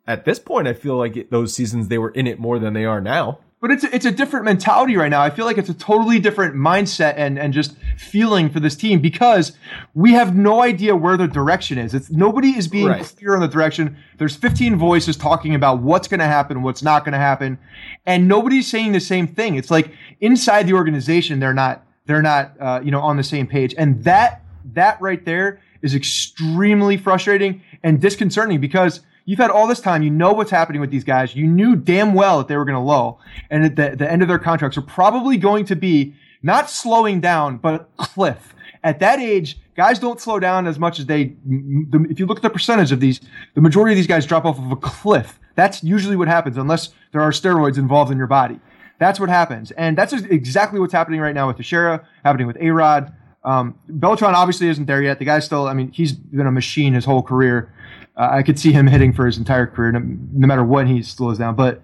at 0.06 0.26
this 0.26 0.38
point, 0.38 0.68
I 0.68 0.74
feel 0.74 0.96
like 0.96 1.18
it, 1.18 1.32
those 1.32 1.56
seasons 1.56 1.88
they 1.88 1.98
were 1.98 2.12
in 2.12 2.28
it 2.28 2.38
more 2.40 2.60
than 2.60 2.74
they 2.74 2.86
are 2.86 3.02
now. 3.02 3.40
But 3.60 3.72
it's 3.72 3.84
a, 3.84 3.96
it's 3.96 4.06
a 4.06 4.12
different 4.12 4.46
mentality 4.46 4.96
right 4.98 5.10
now. 5.10 5.22
I 5.22 5.32
feel 5.32 5.46
like 5.46 5.58
it's 5.58 5.70
a 5.70 5.74
totally 5.74 6.20
different 6.20 6.56
mindset 6.56 7.16
and 7.18 7.40
and 7.40 7.52
just 7.54 7.76
feeling 7.98 8.50
for 8.52 8.60
this 8.60 8.76
team 8.76 9.00
because 9.00 9.54
we 9.96 10.12
have 10.14 10.36
no 10.36 10.62
idea 10.62 10.96
where 10.96 11.18
the 11.18 11.28
direction 11.28 11.80
is. 11.80 11.96
It's 11.96 12.12
nobody 12.12 12.50
is 12.50 12.68
being 12.68 12.86
Right. 12.88 13.04
clear 13.18 13.34
on 13.34 13.42
the 13.42 13.48
direction. 13.48 13.98
There's 14.20 14.36
15 14.36 14.76
voices 14.76 15.18
talking 15.18 15.56
about 15.56 15.80
what's 15.82 16.08
going 16.08 16.20
to 16.20 16.28
happen, 16.28 16.62
what's 16.62 16.84
not 16.84 17.04
going 17.04 17.14
to 17.14 17.20
happen, 17.20 17.58
and 18.06 18.28
nobody's 18.28 18.68
saying 18.68 18.92
the 18.92 19.00
same 19.00 19.26
thing. 19.26 19.56
It's 19.56 19.72
like 19.72 19.92
inside 20.22 20.68
the 20.68 20.74
organization 20.74 21.40
they're 21.40 21.54
not 21.56 21.84
they're 22.06 22.22
not 22.22 22.54
uh, 22.60 22.80
you 22.84 22.92
know 22.92 23.02
on 23.02 23.18
the 23.18 23.24
same 23.24 23.48
page, 23.48 23.74
and 23.76 24.04
that 24.04 24.44
that 24.74 25.02
right 25.02 25.26
there 25.26 25.60
is 25.82 25.96
extremely 25.96 26.98
frustrating 26.98 27.62
and 27.84 28.00
disconcerting 28.02 28.60
because 28.62 29.02
you've 29.28 29.38
had 29.38 29.52
all 29.52 29.68
this 29.68 29.80
time, 29.80 30.02
you 30.02 30.10
know 30.10 30.34
what's 30.34 30.50
happening 30.50 30.82
with 30.82 30.90
these 30.90 31.04
guys. 31.04 31.36
You 31.36 31.46
knew 31.46 31.76
damn 31.76 32.16
well 32.16 32.40
that 32.40 32.48
they 32.48 32.58
were 32.58 32.66
going 32.66 32.74
to 32.76 32.82
lull, 32.82 33.20
and 33.52 33.64
at 33.64 33.76
the, 33.76 33.96
the 33.96 34.12
end 34.12 34.24
of 34.24 34.28
their 34.28 34.40
contracts 34.40 34.76
are 34.80 34.82
probably 34.82 35.38
going 35.38 35.66
to 35.66 35.76
be 35.76 36.16
not 36.42 36.70
slowing 36.70 37.20
down, 37.22 37.58
but 37.58 37.90
cliff. 37.98 38.56
At 38.84 39.00
that 39.00 39.20
age, 39.20 39.60
guys 39.76 40.00
don't 40.00 40.20
slow 40.22 40.40
down 40.40 40.66
as 40.66 40.80
much 40.80 40.98
as 41.00 41.06
they. 41.06 41.36
the- 41.46 42.08
If 42.10 42.20
you 42.20 42.26
look 42.26 42.38
at 42.38 42.44
the 42.44 42.50
percentage 42.50 42.92
of 42.92 43.00
these, 43.00 43.20
the 43.54 43.62
majority 43.62 43.94
of 43.94 43.98
these 43.98 44.08
guys 44.08 44.26
drop 44.26 44.46
off 44.46 44.58
of 44.58 44.72
a 44.72 44.76
cliff. 44.78 45.40
That's 45.56 45.84
usually 45.84 46.16
what 46.16 46.28
happens, 46.28 46.58
unless 46.58 46.90
there 47.12 47.22
are 47.22 47.32
steroids 47.32 47.78
involved 47.78 48.12
in 48.12 48.18
your 48.18 48.28
body. 48.28 48.60
That's 49.00 49.20
what 49.20 49.30
happens, 49.30 49.72
and 49.72 49.96
that's 49.98 50.14
exactly 50.14 50.80
what's 50.80 50.94
happening 50.94 51.20
right 51.20 51.36
now 51.36 51.48
with 51.48 51.58
Teixeira, 51.58 52.08
happening 52.24 52.48
with 52.48 52.58
A 52.60 52.70
Rod. 52.72 53.14
Um, 53.44 53.76
Beltran 53.88 54.34
obviously 54.36 54.68
isn't 54.70 54.86
there 54.88 55.02
yet. 55.02 55.20
The 55.20 55.26
guy's 55.26 55.46
still. 55.46 55.68
I 55.68 55.74
mean, 55.74 55.92
he's 55.92 56.12
been 56.14 56.48
a 56.48 56.52
machine 56.52 56.94
his 56.94 57.06
whole 57.06 57.22
career. 57.22 57.72
Uh, 58.18 58.30
I 58.32 58.42
could 58.44 58.58
see 58.60 58.72
him 58.72 58.88
hitting 58.88 59.14
for 59.14 59.26
his 59.26 59.38
entire 59.38 59.68
career, 59.68 59.92
no, 59.92 60.00
no 60.00 60.48
matter 60.48 60.64
what 60.64 60.88
he 60.88 61.04
slows 61.04 61.38
down. 61.38 61.56
But 61.56 61.82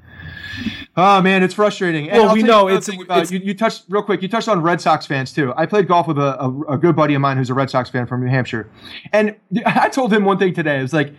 oh 0.98 1.22
man, 1.22 1.44
it's 1.44 1.54
frustrating. 1.54 2.10
And 2.10 2.20
Well, 2.20 2.30
I'll 2.30 2.36
we 2.36 2.44
know 2.44 2.68
it's- 2.70 2.88
about- 2.88 3.02
it's- 3.24 3.32
you, 3.32 3.40
you 3.40 3.54
touched 3.54 3.84
real 3.90 4.04
quick. 4.04 4.22
You 4.22 4.28
touched 4.28 4.48
on 4.48 4.62
Red 4.62 4.82
Sox 4.82 5.06
fans 5.06 5.32
too. 5.32 5.54
I 5.56 5.66
played 5.66 5.88
golf 5.88 6.08
with 6.08 6.18
a, 6.18 6.42
a, 6.42 6.62
a 6.74 6.78
good 6.78 6.96
buddy 6.96 7.14
of 7.14 7.22
mine 7.22 7.38
who's 7.38 7.50
a 7.50 7.54
Red 7.54 7.70
Sox 7.70 7.90
fan 7.90 8.06
from 8.08 8.24
New 8.24 8.30
Hampshire, 8.30 8.70
and 9.12 9.36
I 9.66 9.90
told 9.90 10.12
him 10.12 10.26
one 10.26 10.38
thing 10.40 10.54
today. 10.54 10.80
It 10.80 10.84
was 10.84 10.94
like. 10.94 11.14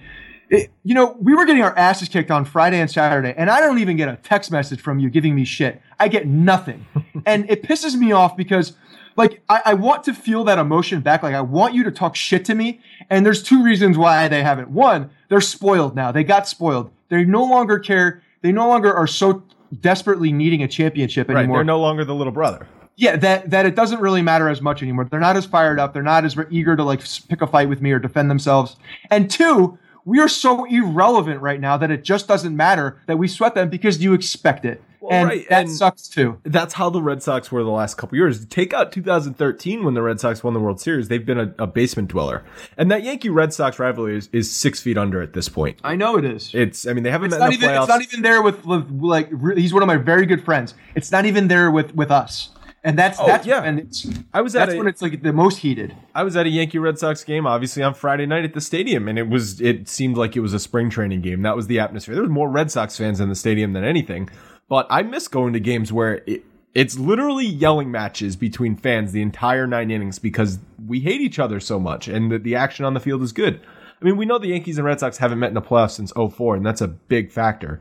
it- 0.50 0.70
you 0.86 0.94
know, 0.94 1.16
we 1.20 1.34
were 1.34 1.46
getting 1.46 1.62
our 1.62 1.76
asses 1.78 2.08
kicked 2.08 2.30
on 2.30 2.44
Friday 2.44 2.78
and 2.78 2.90
Saturday, 2.90 3.32
and 3.36 3.48
I 3.48 3.60
don't 3.60 3.78
even 3.78 3.96
get 3.96 4.08
a 4.10 4.16
text 4.16 4.50
message 4.50 4.78
from 4.80 4.98
you 4.98 5.08
giving 5.08 5.34
me 5.34 5.44
shit. 5.46 5.80
I 5.98 6.08
get 6.08 6.26
nothing. 6.26 6.84
and 7.26 7.48
it 7.50 7.62
pisses 7.62 7.94
me 7.96 8.12
off 8.12 8.36
because, 8.36 8.74
like, 9.16 9.42
I, 9.48 9.62
I 9.66 9.74
want 9.74 10.04
to 10.04 10.14
feel 10.14 10.44
that 10.44 10.58
emotion 10.58 11.00
back. 11.00 11.22
Like, 11.22 11.34
I 11.34 11.40
want 11.40 11.74
you 11.74 11.84
to 11.84 11.90
talk 11.90 12.16
shit 12.16 12.44
to 12.46 12.54
me. 12.54 12.80
And 13.10 13.24
there's 13.24 13.42
two 13.42 13.62
reasons 13.62 13.96
why 13.98 14.28
they 14.28 14.42
haven't. 14.42 14.70
One, 14.70 15.10
they're 15.28 15.40
spoiled 15.40 15.94
now. 15.94 16.10
They 16.12 16.24
got 16.24 16.48
spoiled. 16.48 16.90
They 17.08 17.24
no 17.24 17.44
longer 17.44 17.78
care. 17.78 18.22
They 18.42 18.52
no 18.52 18.68
longer 18.68 18.92
are 18.92 19.06
so 19.06 19.42
desperately 19.80 20.32
needing 20.32 20.62
a 20.62 20.68
championship 20.68 21.28
Right. 21.28 21.38
anymore 21.38 21.58
They're 21.58 21.64
no 21.64 21.80
longer 21.80 22.04
the 22.04 22.14
little 22.14 22.32
brother. 22.32 22.66
yeah 22.96 23.16
that 23.16 23.50
that 23.50 23.66
it 23.66 23.74
doesn't 23.74 24.00
really 24.00 24.22
matter 24.22 24.48
as 24.48 24.60
much 24.62 24.82
anymore 24.82 25.04
they're 25.10 25.18
not 25.18 25.36
as 25.36 25.44
fired 25.44 25.80
up 25.80 25.92
they're 25.92 26.02
not 26.02 26.24
as 26.24 26.36
eager 26.50 26.76
to 26.76 26.84
like 26.84 27.00
pick 27.28 27.42
a 27.42 27.46
fight 27.46 27.68
with 27.68 27.80
me 27.82 27.90
or 27.90 27.98
defend 27.98 28.30
themselves 28.30 28.76
and 29.10 29.28
two 29.28 29.76
we 30.04 30.20
are 30.20 30.28
so 30.28 30.64
irrelevant 30.64 31.40
right 31.40 31.60
now 31.60 31.76
that 31.76 31.90
it 31.90 32.04
just 32.04 32.28
doesn't 32.28 32.56
matter 32.56 33.00
that 33.06 33.18
we 33.18 33.28
sweat 33.28 33.54
them 33.54 33.68
because 33.68 34.02
you 34.02 34.12
expect 34.12 34.64
it 34.64 34.82
and 35.10 35.28
right, 35.28 35.48
that 35.48 35.62
and- 35.62 35.70
sucks 35.70 36.08
too 36.08 36.38
That's 36.44 36.74
how 36.74 36.90
the 36.90 37.02
Red 37.02 37.22
Sox 37.22 37.52
were 37.52 37.62
the 37.62 37.70
last 37.70 37.96
couple 37.96 38.16
years. 38.16 38.44
Take 38.46 38.72
out 38.72 38.92
2013 38.92 39.84
when 39.84 39.94
the 39.94 40.02
Red 40.02 40.20
Sox 40.20 40.42
won 40.42 40.54
the 40.54 40.60
World 40.60 40.80
Series. 40.80 41.08
They've 41.08 41.24
been 41.24 41.38
a, 41.38 41.54
a 41.58 41.66
basement 41.66 42.08
dweller, 42.08 42.44
and 42.76 42.90
that 42.90 43.02
Yankee 43.02 43.28
Red 43.28 43.52
Sox 43.52 43.78
rivalry 43.78 44.16
is, 44.16 44.28
is 44.32 44.50
six 44.50 44.80
feet 44.80 44.96
under 44.96 45.20
at 45.20 45.32
this 45.32 45.48
point. 45.48 45.78
i 45.84 45.94
know 45.96 46.16
it 46.16 46.24
is 46.24 46.50
It's. 46.54 46.86
I 46.86 46.92
mean, 46.92 47.04
they 47.04 47.10
haven't 47.10 47.26
it's 47.26 47.38
met 47.38 47.44
not 47.46 47.52
even 47.52 47.68
playoffs. 47.68 47.80
it's 47.80 47.88
not 47.88 48.02
even 48.02 48.22
there 48.22 48.42
with, 48.42 48.64
like 48.64 49.30
he's 49.56 49.74
one 49.74 49.82
of 49.82 49.86
my 49.86 49.96
very 49.96 50.26
good 50.26 50.44
friends 50.44 50.74
it's 50.94 51.12
not 51.12 51.26
even 51.26 51.48
there 51.48 51.70
with 51.70 51.94
with 51.94 52.10
us 52.10 52.50
and 52.84 52.96
that's 52.98 53.18
oh, 53.18 53.26
that's 53.26 53.46
Oh, 53.46 53.50
yeah. 53.50 53.62
and 53.62 53.80
it's 53.80 54.06
I 54.32 54.40
was 54.42 54.54
at 54.54 54.66
that's 54.66 54.74
a- 54.74 54.78
when 54.78 54.86
it's 54.86 55.02
like 55.02 55.22
the 55.22 55.32
most 55.32 55.58
heated 55.58 55.94
I 56.14 56.22
was 56.22 56.36
at 56.36 56.46
a 56.46 56.48
Yankee 56.50 56.78
Red 56.78 56.98
Sox 56.98 57.24
game, 57.24 57.46
obviously 57.46 57.82
on 57.82 57.94
Friday 57.94 58.26
night 58.26 58.44
at 58.44 58.54
the 58.54 58.60
stadium, 58.60 59.08
and 59.08 59.18
it 59.18 59.28
was. 59.28 59.60
It 59.60 59.88
seemed 59.88 60.16
like 60.16 60.36
it 60.36 60.40
was 60.40 60.52
a 60.54 60.60
spring 60.60 60.90
training 60.90 61.22
game. 61.22 61.42
That 61.42 61.56
was 61.56 61.66
the 61.66 61.80
atmosphere. 61.80 62.14
There 62.14 62.22
was 62.22 62.30
more 62.30 62.48
Red 62.50 62.70
Sox 62.70 62.96
fans 62.96 63.18
in 63.18 63.28
the 63.28 63.34
stadium 63.34 63.72
than 63.72 63.82
anything. 63.84 64.28
But 64.68 64.86
I 64.90 65.02
miss 65.02 65.26
going 65.28 65.52
to 65.54 65.60
games 65.60 65.92
where 65.92 66.22
it, 66.26 66.44
it's 66.74 66.98
literally 66.98 67.46
yelling 67.46 67.90
matches 67.90 68.34
between 68.36 68.76
fans 68.76 69.12
the 69.12 69.22
entire 69.22 69.66
nine 69.66 69.90
innings 69.90 70.18
because 70.18 70.58
we 70.86 71.00
hate 71.00 71.20
each 71.20 71.38
other 71.38 71.60
so 71.60 71.78
much, 71.80 72.08
and 72.08 72.30
the, 72.32 72.38
the 72.38 72.54
action 72.54 72.84
on 72.84 72.94
the 72.94 73.00
field 73.00 73.22
is 73.22 73.32
good. 73.32 73.60
I 74.00 74.04
mean, 74.04 74.16
we 74.16 74.26
know 74.26 74.38
the 74.38 74.48
Yankees 74.48 74.76
and 74.78 74.84
Red 74.86 75.00
Sox 75.00 75.18
haven't 75.18 75.38
met 75.38 75.48
in 75.48 75.54
the 75.54 75.62
playoffs 75.62 75.92
since 75.92 76.12
04, 76.12 76.56
and 76.56 76.66
that's 76.66 76.80
a 76.80 76.88
big 76.88 77.30
factor. 77.32 77.80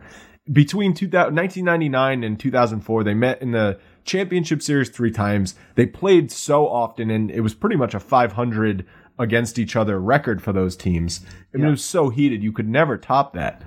Between 0.52 0.94
2000, 0.94 1.34
1999 1.36 2.24
and 2.24 2.40
2004, 2.40 3.04
they 3.04 3.14
met 3.14 3.42
in 3.42 3.52
the 3.52 3.80
championship 4.04 4.62
series 4.62 4.90
three 4.90 5.12
times. 5.12 5.56
They 5.76 5.86
played 5.86 6.32
so 6.32 6.68
often, 6.68 7.10
and 7.10 7.32
it 7.32 7.42
was 7.42 7.54
pretty 7.54 7.76
much 7.76 7.94
a 7.94 8.00
500 8.00 8.86
against 9.20 9.60
each 9.60 9.76
other 9.76 10.00
record 10.00 10.42
for 10.42 10.52
those 10.52 10.76
teams. 10.76 11.22
I 11.54 11.58
mean, 11.58 11.68
it 11.68 11.72
was 11.72 11.86
so 11.86 12.10
heated, 12.10 12.44
you 12.44 12.52
could 12.52 12.68
never 12.68 12.98
top 12.98 13.34
that. 13.34 13.62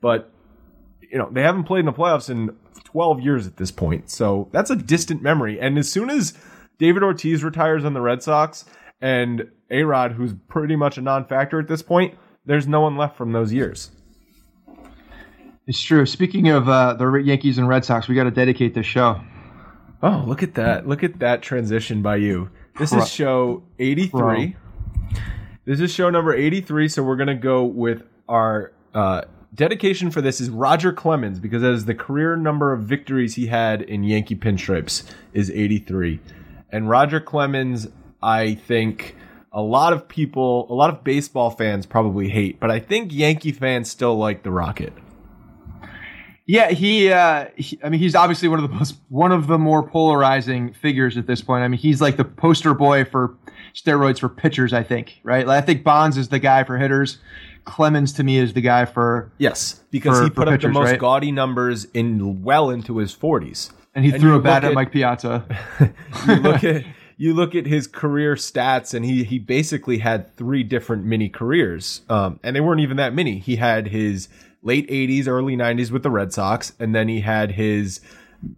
But, 0.00 0.32
you 1.00 1.18
know, 1.18 1.28
they 1.30 1.42
haven't 1.42 1.64
played 1.64 1.80
in 1.80 1.86
the 1.86 1.92
playoffs 1.92 2.30
in 2.30 2.56
12 2.84 3.20
years 3.20 3.46
at 3.46 3.56
this 3.56 3.70
point. 3.70 4.10
So 4.10 4.48
that's 4.52 4.70
a 4.70 4.76
distant 4.76 5.22
memory. 5.22 5.60
And 5.60 5.78
as 5.78 5.90
soon 5.90 6.10
as 6.10 6.34
David 6.78 7.02
Ortiz 7.02 7.44
retires 7.44 7.84
on 7.84 7.94
the 7.94 8.00
Red 8.00 8.22
Sox 8.22 8.64
and 9.00 9.50
A 9.70 9.84
Rod, 9.84 10.12
who's 10.12 10.34
pretty 10.48 10.76
much 10.76 10.98
a 10.98 11.02
non 11.02 11.24
factor 11.24 11.60
at 11.60 11.68
this 11.68 11.82
point, 11.82 12.14
there's 12.44 12.66
no 12.66 12.80
one 12.80 12.96
left 12.96 13.16
from 13.16 13.32
those 13.32 13.52
years. 13.52 13.90
It's 15.66 15.80
true. 15.82 16.06
Speaking 16.06 16.48
of 16.48 16.68
uh, 16.68 16.94
the 16.94 17.12
Yankees 17.16 17.58
and 17.58 17.68
Red 17.68 17.84
Sox, 17.84 18.08
we 18.08 18.14
got 18.14 18.24
to 18.24 18.30
dedicate 18.30 18.74
this 18.74 18.86
show. 18.86 19.20
Oh, 20.02 20.24
look 20.26 20.42
at 20.42 20.54
that! 20.54 20.86
Look 20.86 21.02
at 21.02 21.18
that 21.18 21.42
transition 21.42 22.02
by 22.02 22.16
you. 22.16 22.50
This 22.78 22.92
is 22.92 23.08
show 23.08 23.64
83. 23.78 24.56
This 25.64 25.80
is 25.80 25.92
show 25.92 26.08
number 26.08 26.32
83. 26.34 26.88
So 26.88 27.02
we're 27.02 27.16
gonna 27.16 27.34
go 27.34 27.64
with 27.64 28.04
our 28.28 28.72
uh, 28.94 29.22
dedication 29.54 30.10
for 30.10 30.20
this 30.20 30.40
is 30.40 30.50
Roger 30.50 30.92
Clemens 30.92 31.40
because 31.40 31.64
as 31.64 31.86
the 31.86 31.94
career 31.94 32.36
number 32.36 32.72
of 32.72 32.82
victories 32.82 33.34
he 33.34 33.48
had 33.48 33.82
in 33.82 34.04
Yankee 34.04 34.36
pinstripes 34.36 35.02
is 35.32 35.50
83, 35.50 36.20
and 36.70 36.88
Roger 36.88 37.20
Clemens, 37.20 37.88
I 38.22 38.54
think 38.54 39.16
a 39.52 39.62
lot 39.62 39.92
of 39.92 40.06
people, 40.06 40.66
a 40.70 40.74
lot 40.74 40.90
of 40.90 41.02
baseball 41.02 41.50
fans 41.50 41.86
probably 41.86 42.28
hate, 42.28 42.60
but 42.60 42.70
I 42.70 42.78
think 42.78 43.12
Yankee 43.12 43.52
fans 43.52 43.90
still 43.90 44.16
like 44.16 44.42
the 44.44 44.50
Rocket. 44.50 44.92
Yeah, 46.48 46.70
he, 46.70 47.12
uh, 47.12 47.48
he, 47.56 47.78
I 47.84 47.90
mean, 47.90 48.00
he's 48.00 48.14
obviously 48.14 48.48
one 48.48 48.58
of 48.58 48.68
the 48.70 48.74
most, 48.74 48.96
one 49.10 49.32
of 49.32 49.48
the 49.48 49.58
more 49.58 49.86
polarizing 49.86 50.72
figures 50.72 51.18
at 51.18 51.26
this 51.26 51.42
point. 51.42 51.62
I 51.62 51.68
mean, 51.68 51.78
he's 51.78 52.00
like 52.00 52.16
the 52.16 52.24
poster 52.24 52.72
boy 52.72 53.04
for 53.04 53.36
steroids 53.74 54.18
for 54.18 54.30
pitchers, 54.30 54.72
I 54.72 54.82
think, 54.82 55.20
right? 55.22 55.46
Like, 55.46 55.62
I 55.62 55.66
think 55.66 55.84
Bonds 55.84 56.16
is 56.16 56.30
the 56.30 56.38
guy 56.38 56.64
for 56.64 56.78
hitters. 56.78 57.18
Clemens 57.66 58.14
to 58.14 58.24
me 58.24 58.38
is 58.38 58.54
the 58.54 58.62
guy 58.62 58.86
for 58.86 59.30
yes, 59.36 59.84
because 59.90 60.16
for, 60.16 60.24
he 60.24 60.30
put 60.30 60.48
up 60.48 60.54
pitchers, 60.54 60.70
the 60.70 60.72
most 60.72 60.90
right? 60.92 60.98
gaudy 60.98 61.30
numbers 61.30 61.84
in 61.92 62.42
well 62.42 62.70
into 62.70 62.96
his 62.96 63.14
40s. 63.14 63.70
And 63.94 64.06
he 64.06 64.12
And 64.12 64.20
threw 64.20 64.36
a 64.36 64.40
bat 64.40 64.64
at 64.64 64.70
at- 64.70 64.74
Mike 64.74 64.90
Piazza. 64.90 65.44
you 66.26 66.34
look 66.36 66.64
at 66.64 66.84
you 67.18 67.34
look 67.34 67.54
at 67.56 67.66
his 67.66 67.86
career 67.86 68.36
stats, 68.36 68.94
and 68.94 69.04
he 69.04 69.24
he 69.24 69.38
basically 69.38 69.98
had 69.98 70.34
three 70.36 70.62
different 70.62 71.04
mini 71.04 71.28
careers, 71.28 72.02
um, 72.08 72.40
and 72.42 72.56
they 72.56 72.60
weren't 72.60 72.80
even 72.80 72.96
that 72.96 73.12
many. 73.12 73.38
He 73.38 73.56
had 73.56 73.88
his 73.88 74.28
late 74.62 74.88
'80s, 74.88 75.26
early 75.26 75.56
'90s 75.56 75.90
with 75.90 76.02
the 76.02 76.10
Red 76.10 76.32
Sox, 76.32 76.72
and 76.78 76.94
then 76.94 77.08
he 77.08 77.20
had 77.20 77.52
his 77.52 78.00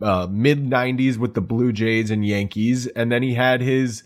uh, 0.00 0.26
mid 0.30 0.64
'90s 0.68 1.16
with 1.16 1.34
the 1.34 1.40
Blue 1.40 1.72
Jays 1.72 2.10
and 2.10 2.24
Yankees, 2.24 2.86
and 2.88 3.10
then 3.10 3.22
he 3.22 3.34
had 3.34 3.60
his 3.60 4.02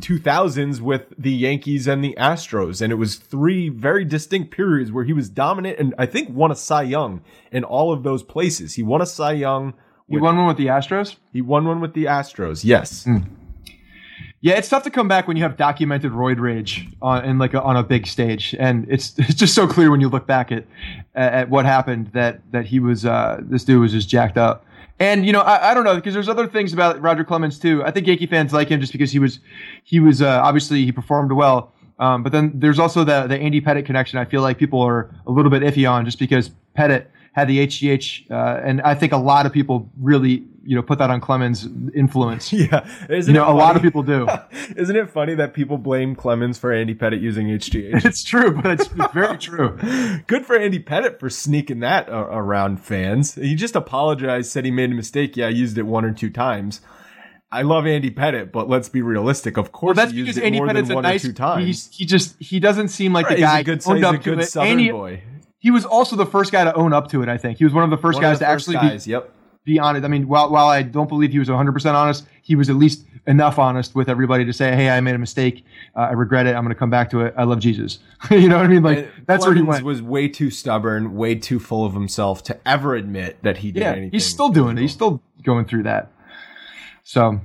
2000s 0.00 0.80
with 0.80 1.12
the 1.18 1.32
Yankees 1.32 1.86
and 1.86 2.04
the 2.04 2.14
Astros, 2.18 2.80
and 2.80 2.92
it 2.92 2.96
was 2.96 3.16
three 3.16 3.68
very 3.68 4.04
distinct 4.04 4.50
periods 4.50 4.92
where 4.92 5.04
he 5.04 5.12
was 5.12 5.28
dominant, 5.28 5.78
and 5.78 5.94
I 5.98 6.06
think 6.06 6.30
won 6.30 6.52
a 6.52 6.56
Cy 6.56 6.82
Young 6.82 7.22
in 7.50 7.64
all 7.64 7.92
of 7.92 8.02
those 8.02 8.22
places. 8.22 8.74
He 8.74 8.82
won 8.82 9.02
a 9.02 9.06
Cy 9.06 9.32
Young. 9.32 9.74
He 10.08 10.18
won 10.18 10.36
one 10.36 10.46
with 10.46 10.56
the 10.56 10.66
Astros. 10.66 11.16
He 11.32 11.42
won 11.42 11.66
one 11.66 11.80
with 11.80 11.94
the 11.94 12.04
Astros. 12.04 12.64
Yes. 12.64 13.06
Yeah, 14.40 14.54
it's 14.54 14.68
tough 14.68 14.84
to 14.84 14.90
come 14.90 15.08
back 15.08 15.26
when 15.26 15.36
you 15.36 15.42
have 15.42 15.56
documented 15.56 16.12
roid 16.12 16.38
rage 16.38 16.86
on 17.02 17.24
in 17.24 17.38
like 17.38 17.54
a, 17.54 17.62
on 17.62 17.76
a 17.76 17.82
big 17.82 18.06
stage, 18.06 18.54
and 18.58 18.86
it's 18.88 19.14
it's 19.18 19.34
just 19.34 19.54
so 19.54 19.66
clear 19.66 19.90
when 19.90 20.00
you 20.00 20.08
look 20.08 20.26
back 20.26 20.52
at 20.52 20.64
at 21.14 21.50
what 21.50 21.64
happened 21.64 22.10
that 22.12 22.40
that 22.52 22.66
he 22.66 22.78
was 22.78 23.04
uh, 23.04 23.40
this 23.42 23.64
dude 23.64 23.80
was 23.80 23.92
just 23.92 24.08
jacked 24.08 24.38
up. 24.38 24.64
And 25.00 25.26
you 25.26 25.32
know, 25.32 25.40
I, 25.40 25.70
I 25.70 25.74
don't 25.74 25.84
know 25.84 25.96
because 25.96 26.14
there's 26.14 26.28
other 26.28 26.46
things 26.46 26.72
about 26.72 27.00
Roger 27.00 27.24
Clemens 27.24 27.58
too. 27.58 27.84
I 27.84 27.90
think 27.90 28.06
Yankee 28.06 28.26
fans 28.26 28.52
like 28.52 28.68
him 28.68 28.80
just 28.80 28.92
because 28.92 29.10
he 29.10 29.18
was 29.18 29.40
he 29.82 29.98
was 30.00 30.22
uh, 30.22 30.40
obviously 30.42 30.84
he 30.84 30.92
performed 30.92 31.32
well. 31.32 31.72
Um, 31.98 32.22
but 32.22 32.30
then 32.30 32.52
there's 32.54 32.78
also 32.78 33.02
the 33.02 33.26
the 33.26 33.36
Andy 33.36 33.60
Pettitte 33.60 33.86
connection. 33.86 34.18
I 34.18 34.24
feel 34.24 34.42
like 34.42 34.58
people 34.58 34.80
are 34.80 35.10
a 35.26 35.32
little 35.32 35.50
bit 35.50 35.62
iffy 35.62 35.90
on 35.90 36.04
just 36.04 36.18
because 36.18 36.50
Pettitte 36.76 37.06
had 37.32 37.48
the 37.48 37.66
HGH, 37.66 38.30
uh, 38.30 38.60
and 38.64 38.80
I 38.82 38.94
think 38.94 39.12
a 39.12 39.16
lot 39.16 39.46
of 39.46 39.52
people 39.52 39.88
really 40.00 40.44
you 40.68 40.76
know 40.76 40.82
put 40.82 40.98
that 40.98 41.08
on 41.08 41.18
Clemens' 41.22 41.66
influence. 41.94 42.52
Yeah, 42.58 42.86
isn't 43.08 43.34
You 43.34 43.40
know, 43.40 43.48
a 43.50 43.54
lot 43.54 43.76
of 43.76 43.82
people 43.82 44.02
do. 44.02 44.28
Isn't 44.76 44.96
it 44.96 45.08
funny 45.08 45.34
that 45.36 45.54
people 45.54 45.78
blame 45.78 46.14
Clemens 46.14 46.58
for 46.58 46.72
Andy 46.72 46.94
Pettitte 46.94 47.22
using 47.22 47.46
HGH? 47.46 48.04
It's 48.08 48.22
true, 48.24 48.50
but 48.50 48.72
it's, 48.72 48.90
it's 48.90 49.12
very 49.14 49.38
true. 49.38 49.78
Good 50.26 50.44
for 50.44 50.56
Andy 50.56 50.82
Pettitte 50.82 51.20
for 51.20 51.30
sneaking 51.30 51.80
that 51.80 52.08
around 52.10 52.82
fans. 52.82 53.36
He 53.36 53.54
just 53.54 53.76
apologized, 53.76 54.50
said 54.50 54.64
he 54.64 54.70
made 54.70 54.90
a 54.90 54.94
mistake. 54.94 55.36
Yeah, 55.36 55.46
I 55.46 55.50
used 55.50 55.78
it 55.78 55.84
one 55.84 56.04
or 56.04 56.12
two 56.12 56.30
times. 56.30 56.80
I 57.50 57.62
love 57.62 57.86
Andy 57.86 58.10
Pettitte, 58.10 58.52
but 58.52 58.68
let's 58.68 58.88
be 58.90 59.00
realistic. 59.00 59.56
Of 59.56 59.72
course, 59.72 59.96
That's 59.96 60.10
he 60.10 60.18
used 60.18 60.26
because 60.26 60.38
it 60.38 60.44
Andy 60.44 60.58
more 60.58 60.68
Pettitte's 60.68 60.88
than 60.88 60.92
a 60.92 60.94
one 60.96 61.04
nice. 61.04 61.24
or 61.24 61.28
two 61.28 61.34
times. 61.34 61.88
He 61.92 62.04
just 62.04 62.36
he 62.40 62.60
doesn't 62.60 62.88
seem 62.88 63.12
like 63.14 63.26
Right, 63.26 63.36
the 63.36 63.42
guy 63.42 63.58
he's 63.58 63.60
a 63.60 63.64
good, 63.64 63.86
owned 63.86 63.98
he's 63.98 64.14
a 64.14 64.36
good. 64.36 64.44
Southern 64.44 64.78
he, 64.78 64.90
boy. 64.90 65.22
he 65.58 65.70
was 65.70 65.86
also 65.86 66.16
the 66.16 66.26
first 66.26 66.52
guy 66.52 66.64
to 66.64 66.74
own 66.74 66.92
up 66.92 67.08
to 67.10 67.22
it. 67.22 67.28
I 67.30 67.38
think 67.38 67.56
he 67.56 67.64
was 67.64 67.72
one 67.72 67.84
of 67.84 67.90
the 67.90 67.96
first 67.96 68.16
One 68.16 68.24
guys 68.24 68.40
the 68.40 68.44
to 68.44 68.50
first 68.52 68.68
actually 68.68 68.88
guys. 68.88 69.06
Yep. 69.06 69.34
Be, 69.68 69.78
honest. 69.78 70.04
I 70.04 70.08
mean, 70.08 70.28
while 70.28 70.50
while 70.50 70.68
I 70.68 70.82
don't 70.82 71.08
believe 71.08 71.32
he 71.32 71.38
was 71.38 71.48
100 71.48 71.72
percent 71.72 71.96
honest, 71.96 72.26
he 72.42 72.56
was 72.56 72.70
at 72.70 72.76
least 72.76 73.04
enough 73.26 73.58
honest 73.58 73.94
with 73.94 74.08
everybody 74.08 74.44
to 74.44 74.52
say, 74.52 74.74
"Hey, 74.74 74.90
I 74.90 75.00
made 75.00 75.14
a 75.14 75.18
mistake. 75.18 75.64
Uh, 75.94 76.00
I 76.00 76.12
regret 76.12 76.46
it. 76.46 76.54
I'm 76.54 76.62
going 76.64 76.74
to 76.74 76.78
come 76.78 76.90
back 76.90 77.10
to 77.10 77.20
it. 77.20 77.34
I 77.36 77.44
love 77.44 77.60
Jesus." 77.60 77.98
you 78.30 78.48
know 78.48 78.56
what 78.56 78.66
I 78.66 78.68
mean? 78.68 78.82
Like 78.82 78.98
And 78.98 79.08
that's 79.26 79.44
where 79.46 79.54
he 79.54 79.62
went. 79.62 79.84
was 79.84 80.02
way 80.02 80.28
too 80.28 80.50
stubborn, 80.50 81.14
way 81.14 81.34
too 81.34 81.60
full 81.60 81.84
of 81.84 81.94
himself 81.94 82.42
to 82.44 82.58
ever 82.66 82.94
admit 82.94 83.42
that 83.42 83.58
he 83.58 83.70
did 83.70 83.80
yeah, 83.80 83.92
anything. 83.92 84.10
he's 84.10 84.26
still 84.26 84.48
doing 84.48 84.78
it. 84.78 84.80
He's 84.80 84.92
still 84.92 85.22
going 85.42 85.64
through 85.64 85.84
that. 85.84 86.10
So, 87.04 87.40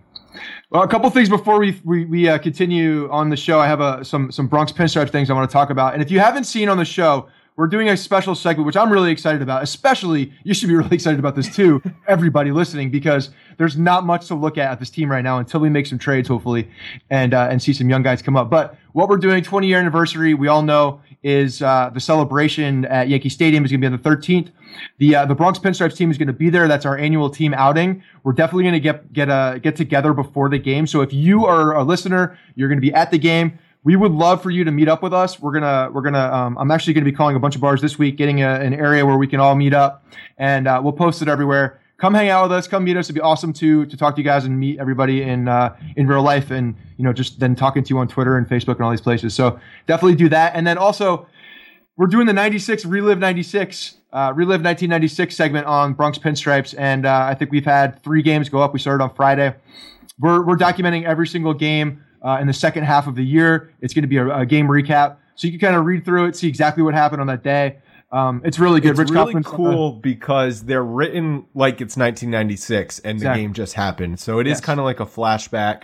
well, 0.69 0.83
a 0.83 0.87
couple 0.87 1.09
things 1.09 1.29
before 1.29 1.59
we 1.59 1.79
we, 1.83 2.05
we 2.05 2.29
uh, 2.29 2.37
continue 2.37 3.09
on 3.11 3.29
the 3.29 3.37
show. 3.37 3.59
I 3.59 3.67
have 3.67 3.81
a, 3.81 4.03
some 4.03 4.31
some 4.31 4.47
Bronx 4.47 4.71
pinstripe 4.71 5.09
things 5.09 5.29
I 5.29 5.33
want 5.33 5.49
to 5.49 5.53
talk 5.53 5.69
about. 5.69 5.93
And 5.93 6.01
if 6.01 6.11
you 6.11 6.19
haven't 6.19 6.45
seen 6.45 6.69
on 6.69 6.77
the 6.77 6.85
show, 6.85 7.27
we're 7.55 7.67
doing 7.67 7.89
a 7.89 7.97
special 7.97 8.35
segment, 8.35 8.65
which 8.65 8.75
I'm 8.75 8.91
really 8.91 9.11
excited 9.11 9.41
about. 9.41 9.63
Especially, 9.63 10.33
you 10.43 10.53
should 10.53 10.69
be 10.69 10.75
really 10.75 10.89
excited 10.91 11.19
about 11.19 11.35
this 11.35 11.53
too, 11.53 11.81
everybody 12.07 12.51
listening, 12.51 12.89
because 12.89 13.29
there's 13.57 13.77
not 13.77 14.05
much 14.05 14.27
to 14.27 14.35
look 14.35 14.57
at 14.57 14.71
at 14.71 14.79
this 14.79 14.89
team 14.89 15.11
right 15.11 15.23
now 15.23 15.37
until 15.37 15.59
we 15.59 15.69
make 15.69 15.85
some 15.85 15.99
trades, 15.99 16.27
hopefully, 16.27 16.69
and 17.09 17.33
uh, 17.33 17.47
and 17.49 17.61
see 17.61 17.73
some 17.73 17.89
young 17.89 18.03
guys 18.03 18.21
come 18.21 18.35
up. 18.35 18.49
But 18.49 18.77
what 18.93 19.09
we're 19.09 19.17
doing, 19.17 19.43
20 19.43 19.67
year 19.67 19.79
anniversary, 19.79 20.33
we 20.33 20.47
all 20.47 20.61
know 20.61 21.01
is 21.23 21.61
uh, 21.61 21.89
the 21.93 21.99
celebration 21.99 22.85
at 22.85 23.07
Yankee 23.07 23.29
Stadium 23.29 23.63
is 23.63 23.71
going 23.71 23.81
to 23.81 23.89
be 23.89 23.93
on 23.93 24.01
the 24.01 24.09
13th. 24.09 24.51
The 24.97 25.15
uh, 25.15 25.25
the 25.25 25.35
Bronx 25.35 25.59
Pinstripes 25.59 25.95
team 25.95 26.11
is 26.11 26.17
going 26.17 26.27
to 26.27 26.33
be 26.33 26.49
there. 26.49 26.67
That's 26.67 26.85
our 26.85 26.97
annual 26.97 27.29
team 27.29 27.53
outing. 27.53 28.03
We're 28.23 28.33
definitely 28.33 28.63
going 28.63 28.73
to 28.73 28.79
get 28.79 29.13
get 29.13 29.29
uh, 29.29 29.59
get 29.59 29.75
together 29.75 30.13
before 30.13 30.49
the 30.49 30.59
game. 30.59 30.87
So 30.87 31.01
if 31.01 31.13
you 31.13 31.45
are 31.45 31.75
a 31.75 31.83
listener, 31.83 32.37
you're 32.55 32.69
going 32.69 32.77
to 32.77 32.85
be 32.85 32.93
at 32.93 33.11
the 33.11 33.19
game. 33.19 33.59
We 33.83 33.95
would 33.97 34.13
love 34.13 34.41
for 34.41 34.49
you 34.49 34.63
to 34.63 34.71
meet 34.71 34.87
up 34.87 35.03
with 35.03 35.13
us. 35.13 35.39
We're 35.39 35.51
gonna 35.51 35.89
we're 35.91 36.01
gonna 36.01 36.31
um, 36.33 36.57
I'm 36.57 36.71
actually 36.71 36.93
to 36.93 37.01
be 37.01 37.11
calling 37.11 37.35
a 37.35 37.39
bunch 37.39 37.55
of 37.55 37.61
bars 37.61 37.81
this 37.81 37.99
week, 37.99 38.15
getting 38.15 38.41
a, 38.41 38.55
an 38.55 38.73
area 38.73 39.05
where 39.05 39.17
we 39.17 39.27
can 39.27 39.39
all 39.39 39.55
meet 39.55 39.73
up, 39.73 40.05
and 40.37 40.67
uh, 40.67 40.79
we'll 40.81 40.93
post 40.93 41.21
it 41.21 41.27
everywhere. 41.27 41.81
Come 41.97 42.13
hang 42.13 42.29
out 42.29 42.43
with 42.43 42.53
us. 42.53 42.67
Come 42.67 42.85
meet 42.85 42.97
us. 42.97 43.05
It'd 43.05 43.15
be 43.15 43.21
awesome 43.21 43.51
to 43.53 43.85
to 43.85 43.97
talk 43.97 44.15
to 44.15 44.21
you 44.21 44.25
guys 44.25 44.45
and 44.45 44.57
meet 44.57 44.79
everybody 44.79 45.21
in 45.21 45.47
uh, 45.47 45.75
in 45.97 46.07
real 46.07 46.23
life, 46.23 46.49
and 46.49 46.75
you 46.97 47.03
know 47.03 47.11
just 47.11 47.39
then 47.39 47.55
talking 47.55 47.83
to 47.83 47.89
you 47.89 47.97
on 47.99 48.07
Twitter 48.07 48.37
and 48.37 48.47
Facebook 48.47 48.75
and 48.75 48.81
all 48.81 48.91
these 48.91 49.01
places. 49.01 49.33
So 49.33 49.59
definitely 49.85 50.15
do 50.15 50.29
that. 50.29 50.55
And 50.55 50.65
then 50.65 50.77
also 50.77 51.27
we're 51.95 52.07
doing 52.07 52.25
the 52.25 52.33
96 52.33 52.85
relive 52.85 53.19
96 53.19 53.97
uh, 54.11 54.31
relive 54.35 54.61
1996 54.61 55.35
segment 55.35 55.67
on 55.67 55.93
bronx 55.93 56.17
pinstripes 56.17 56.73
and 56.77 57.05
uh, 57.05 57.27
i 57.29 57.35
think 57.35 57.51
we've 57.51 57.65
had 57.65 58.01
three 58.03 58.21
games 58.21 58.49
go 58.49 58.61
up 58.61 58.73
we 58.73 58.79
started 58.79 59.03
on 59.03 59.13
friday 59.13 59.53
we're, 60.19 60.43
we're 60.43 60.57
documenting 60.57 61.03
every 61.03 61.27
single 61.27 61.53
game 61.53 62.03
uh, 62.23 62.37
in 62.41 62.47
the 62.47 62.53
second 62.53 62.83
half 62.83 63.07
of 63.07 63.15
the 63.15 63.23
year 63.23 63.73
it's 63.81 63.93
going 63.93 64.03
to 64.03 64.07
be 64.07 64.17
a, 64.17 64.37
a 64.39 64.45
game 64.45 64.67
recap 64.67 65.17
so 65.35 65.47
you 65.47 65.51
can 65.51 65.59
kind 65.59 65.75
of 65.75 65.85
read 65.85 66.03
through 66.05 66.25
it 66.25 66.35
see 66.35 66.47
exactly 66.47 66.81
what 66.83 66.93
happened 66.93 67.21
on 67.21 67.27
that 67.27 67.43
day 67.43 67.77
um, 68.11 68.41
it's 68.45 68.59
really 68.59 68.79
good 68.79 68.91
It's 68.91 68.99
rich 68.99 69.09
really 69.09 69.33
Kaufman's- 69.33 69.47
cool 69.47 69.93
because 69.93 70.65
they're 70.65 70.83
written 70.83 71.45
like 71.55 71.81
it's 71.81 71.97
1996 71.97 72.99
and 72.99 73.19
the 73.19 73.25
game 73.33 73.53
just 73.53 73.73
happened. 73.73 74.19
So 74.19 74.37
it 74.37 74.45
is 74.45 74.51
Yes. 74.57 74.59
kind 74.61 74.79
of 74.79 74.83
like 74.85 74.99
a 74.99 75.05
flashback. 75.07 75.83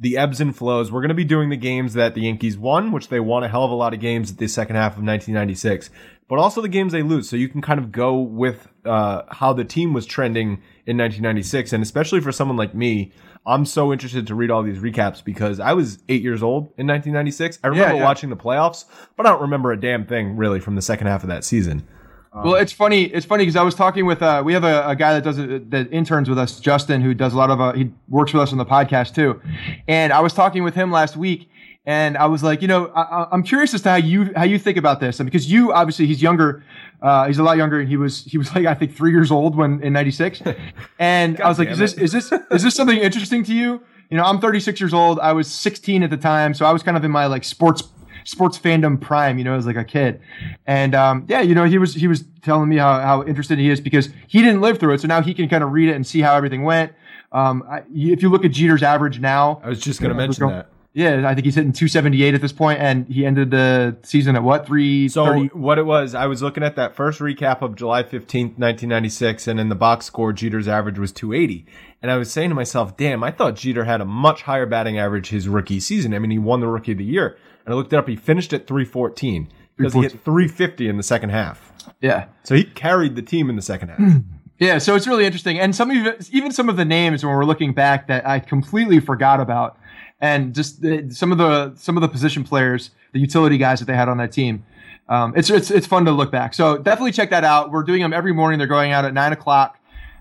The 0.00 0.16
ebbs 0.16 0.40
and 0.40 0.56
flows. 0.56 0.90
We're 0.90 1.00
going 1.00 1.10
to 1.10 1.14
be 1.14 1.22
doing 1.24 1.50
the 1.50 1.56
games 1.56 1.94
that 1.94 2.14
the 2.16 2.22
Yankees 2.22 2.58
won, 2.58 2.90
which 2.90 3.08
they 3.10 3.20
won 3.20 3.44
a 3.44 3.48
hell 3.48 3.62
of 3.64 3.70
a 3.70 3.74
lot 3.76 3.94
of 3.94 4.00
games 4.00 4.30
at 4.32 4.38
the 4.38 4.48
second 4.48 4.74
half 4.74 4.92
of 4.96 5.04
1996, 5.04 5.90
but 6.28 6.38
also 6.40 6.60
the 6.60 6.68
games 6.68 6.92
they 6.92 7.02
lose. 7.02 7.28
So 7.28 7.36
you 7.36 7.48
can 7.48 7.60
kind 7.60 7.78
of 7.78 7.92
go 7.92 8.16
with 8.18 8.66
uh, 8.84 9.22
how 9.30 9.52
the 9.52 9.64
team 9.64 9.92
was 9.92 10.04
trending 10.04 10.60
in 10.86 10.96
1996, 10.96 11.72
and 11.72 11.82
especially 11.82 12.20
for 12.20 12.32
someone 12.32 12.56
like 12.56 12.74
me. 12.74 13.12
I'm 13.46 13.64
so 13.64 13.92
interested 13.92 14.26
to 14.26 14.34
read 14.34 14.50
all 14.50 14.62
these 14.62 14.78
recaps 14.78 15.24
because 15.24 15.60
I 15.60 15.72
was 15.72 15.98
eight 16.08 16.22
years 16.22 16.42
old 16.42 16.64
in 16.76 16.86
1996. 16.86 17.58
I 17.62 17.68
remember 17.68 17.96
yeah. 17.96 18.04
watching 18.04 18.30
the 18.30 18.36
playoffs, 18.36 18.84
but 19.16 19.26
I 19.26 19.30
don't 19.30 19.42
remember 19.42 19.72
a 19.72 19.80
damn 19.80 20.06
thing 20.06 20.36
really 20.36 20.60
from 20.60 20.74
the 20.74 20.82
second 20.82 21.06
half 21.06 21.22
of 21.22 21.28
that 21.28 21.44
season. 21.44 21.86
Well, 22.34 22.54
it's 22.54 22.72
funny. 22.72 23.04
It's 23.04 23.26
funny 23.26 23.42
because 23.42 23.56
I 23.56 23.62
was 23.62 23.74
talking 23.74 24.06
with 24.06 24.22
uh, 24.22 24.42
we 24.44 24.52
have 24.52 24.62
a, 24.62 24.86
a 24.88 24.94
guy 24.94 25.14
that 25.14 25.24
does 25.24 25.38
it, 25.38 25.70
that 25.70 25.92
interns 25.92 26.28
with 26.28 26.38
us, 26.38 26.60
Justin, 26.60 27.00
who 27.00 27.14
does 27.14 27.32
a 27.32 27.36
lot 27.36 27.50
of 27.50 27.60
uh, 27.60 27.72
he 27.72 27.90
works 28.08 28.32
with 28.32 28.42
us 28.42 28.52
on 28.52 28.58
the 28.58 28.66
podcast 28.66 29.14
too, 29.14 29.40
and 29.88 30.12
I 30.12 30.20
was 30.20 30.34
talking 30.34 30.62
with 30.62 30.74
him 30.74 30.92
last 30.92 31.16
week, 31.16 31.50
and 31.88 32.18
I 32.18 32.26
was 32.26 32.42
like, 32.42 32.60
you 32.60 32.68
know, 32.68 32.92
I, 32.94 33.28
I'm 33.32 33.42
curious 33.42 33.72
as 33.72 33.80
to 33.80 33.88
how 33.88 33.96
you 33.96 34.30
how 34.36 34.44
you 34.44 34.58
think 34.58 34.76
about 34.76 35.00
this, 35.00 35.20
and 35.20 35.26
because 35.26 35.50
you 35.50 35.72
obviously 35.72 36.06
he's 36.06 36.20
younger, 36.20 36.62
uh, 37.00 37.26
he's 37.26 37.38
a 37.38 37.42
lot 37.42 37.56
younger, 37.56 37.80
and 37.80 37.88
he 37.88 37.96
was 37.96 38.26
he 38.26 38.36
was 38.36 38.54
like 38.54 38.66
I 38.66 38.74
think 38.74 38.94
three 38.94 39.10
years 39.10 39.30
old 39.30 39.56
when 39.56 39.82
in 39.82 39.94
'96, 39.94 40.42
and 40.98 41.40
I 41.40 41.48
was 41.48 41.58
like, 41.58 41.70
is 41.70 41.78
this 41.78 41.94
is 41.94 42.12
this 42.12 42.30
is 42.50 42.62
this 42.62 42.74
something 42.74 42.98
interesting 42.98 43.42
to 43.44 43.54
you? 43.54 43.80
You 44.10 44.18
know, 44.18 44.24
I'm 44.24 44.38
36 44.38 44.80
years 44.80 44.92
old. 44.92 45.18
I 45.18 45.32
was 45.32 45.50
16 45.50 46.02
at 46.02 46.10
the 46.10 46.16
time, 46.18 46.52
so 46.52 46.66
I 46.66 46.72
was 46.72 46.82
kind 46.82 46.96
of 46.96 47.04
in 47.04 47.10
my 47.10 47.24
like 47.24 47.42
sports 47.42 47.82
sports 48.24 48.58
fandom 48.58 49.00
prime, 49.00 49.38
you 49.38 49.44
know, 49.44 49.54
as 49.54 49.64
like 49.64 49.76
a 49.76 49.84
kid. 49.84 50.20
And 50.66 50.94
um, 50.94 51.24
yeah, 51.26 51.40
you 51.40 51.54
know, 51.54 51.64
he 51.64 51.78
was 51.78 51.94
he 51.94 52.06
was 52.06 52.22
telling 52.42 52.68
me 52.68 52.76
how, 52.76 53.00
how 53.00 53.24
interested 53.24 53.58
he 53.58 53.70
is 53.70 53.80
because 53.80 54.10
he 54.26 54.42
didn't 54.42 54.60
live 54.60 54.78
through 54.78 54.92
it, 54.92 55.00
so 55.00 55.08
now 55.08 55.22
he 55.22 55.32
can 55.32 55.48
kind 55.48 55.64
of 55.64 55.72
read 55.72 55.88
it 55.88 55.94
and 55.94 56.06
see 56.06 56.20
how 56.20 56.34
everything 56.34 56.64
went. 56.64 56.92
Um, 57.32 57.64
I, 57.66 57.82
if 57.94 58.20
you 58.20 58.28
look 58.28 58.44
at 58.44 58.50
Jeter's 58.50 58.82
average 58.82 59.20
now, 59.20 59.62
I 59.64 59.70
was 59.70 59.80
just 59.80 60.02
going 60.02 60.10
to 60.10 60.14
mention 60.14 60.48
that. 60.48 60.68
Yeah, 60.98 61.28
I 61.28 61.34
think 61.36 61.44
he's 61.44 61.54
hitting 61.54 61.70
278 61.70 62.34
at 62.34 62.40
this 62.40 62.50
point, 62.50 62.80
and 62.80 63.06
he 63.06 63.24
ended 63.24 63.52
the 63.52 63.96
season 64.02 64.34
at 64.34 64.42
what 64.42 64.66
three? 64.66 65.08
So 65.08 65.44
what 65.52 65.78
it 65.78 65.86
was, 65.86 66.12
I 66.12 66.26
was 66.26 66.42
looking 66.42 66.64
at 66.64 66.74
that 66.74 66.96
first 66.96 67.20
recap 67.20 67.62
of 67.62 67.76
July 67.76 68.02
15th, 68.02 68.58
1996, 68.58 69.46
and 69.46 69.60
in 69.60 69.68
the 69.68 69.76
box 69.76 70.06
score, 70.06 70.32
Jeter's 70.32 70.66
average 70.66 70.98
was 70.98 71.12
280. 71.12 71.66
And 72.02 72.10
I 72.10 72.16
was 72.16 72.32
saying 72.32 72.48
to 72.48 72.56
myself, 72.56 72.96
damn, 72.96 73.22
I 73.22 73.30
thought 73.30 73.54
Jeter 73.54 73.84
had 73.84 74.00
a 74.00 74.04
much 74.04 74.42
higher 74.42 74.66
batting 74.66 74.98
average 74.98 75.28
his 75.28 75.46
rookie 75.46 75.78
season. 75.78 76.14
I 76.14 76.18
mean, 76.18 76.32
he 76.32 76.38
won 76.40 76.58
the 76.58 76.66
rookie 76.66 76.90
of 76.90 76.98
the 76.98 77.04
year. 77.04 77.38
And 77.64 77.72
I 77.72 77.76
looked 77.76 77.92
it 77.92 77.96
up, 77.96 78.08
he 78.08 78.16
finished 78.16 78.52
at 78.52 78.66
314 78.66 79.52
because 79.76 79.94
he 79.94 80.00
hit 80.00 80.10
350 80.10 80.88
in 80.88 80.96
the 80.96 81.04
second 81.04 81.30
half. 81.30 81.72
Yeah. 82.00 82.26
So 82.42 82.56
he 82.56 82.64
carried 82.64 83.14
the 83.14 83.22
team 83.22 83.48
in 83.48 83.54
the 83.54 83.62
second 83.62 83.90
half. 83.90 84.00
Yeah, 84.60 84.78
so 84.78 84.96
it's 84.96 85.06
really 85.06 85.24
interesting, 85.24 85.60
and 85.60 85.74
some 85.74 85.88
of 85.88 86.28
even 86.32 86.50
some 86.50 86.68
of 86.68 86.76
the 86.76 86.84
names 86.84 87.24
when 87.24 87.32
we're 87.32 87.44
looking 87.44 87.74
back 87.74 88.08
that 88.08 88.26
I 88.26 88.40
completely 88.40 88.98
forgot 88.98 89.38
about, 89.38 89.78
and 90.20 90.54
just 90.54 90.82
the, 90.82 91.08
some 91.10 91.32
of 91.32 91.38
the 91.38 91.74
some 91.76 91.96
of 91.96 92.00
the 92.00 92.08
position 92.08 92.44
players, 92.44 92.90
the 93.12 93.20
utility 93.20 93.58
guys 93.58 93.78
that 93.80 93.86
they 93.86 93.94
had 93.94 94.08
on 94.08 94.18
that 94.18 94.32
team. 94.32 94.64
Um, 95.08 95.32
it's 95.36 95.48
it's 95.48 95.70
it's 95.70 95.86
fun 95.86 96.04
to 96.04 96.12
look 96.12 96.30
back. 96.30 96.54
So 96.54 96.76
definitely 96.76 97.12
check 97.12 97.30
that 97.30 97.44
out. 97.44 97.70
We're 97.70 97.82
doing 97.82 98.02
them 98.02 98.12
every 98.12 98.32
morning. 98.32 98.58
They're 98.58 98.66
going 98.68 98.92
out 98.92 99.04
at 99.04 99.14
nine 99.14 99.32
o'clock, 99.32 99.78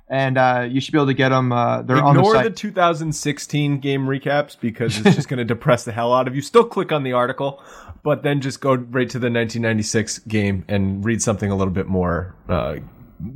and 0.07 0.37
uh, 0.37 0.67
you 0.69 0.79
should 0.79 0.93
be 0.93 0.97
able 0.97 1.07
to 1.07 1.13
get 1.13 1.29
them. 1.29 1.51
Uh, 1.51 1.81
they're 1.81 1.97
on 1.97 2.15
the 2.15 2.21
Ignore 2.21 2.35
site. 2.35 2.43
the 2.45 2.49
2016 2.51 3.79
game 3.79 4.05
recaps 4.05 4.57
because 4.59 4.97
it's 4.99 5.15
just 5.15 5.27
going 5.27 5.37
to 5.45 5.45
depress 5.45 5.83
the 5.83 5.91
hell 5.91 6.13
out 6.13 6.27
of 6.27 6.35
you. 6.35 6.41
Still 6.41 6.63
click 6.63 6.91
on 6.91 7.03
the 7.03 7.13
article, 7.13 7.61
but 8.03 8.23
then 8.23 8.39
just 8.39 8.61
go 8.61 8.75
right 8.75 9.09
to 9.09 9.19
the 9.19 9.25
1996 9.25 10.19
game 10.19 10.63
and 10.69 11.03
read 11.03 11.21
something 11.21 11.51
a 11.51 11.55
little 11.55 11.73
bit 11.73 11.87
more, 11.87 12.35
uh, 12.47 12.77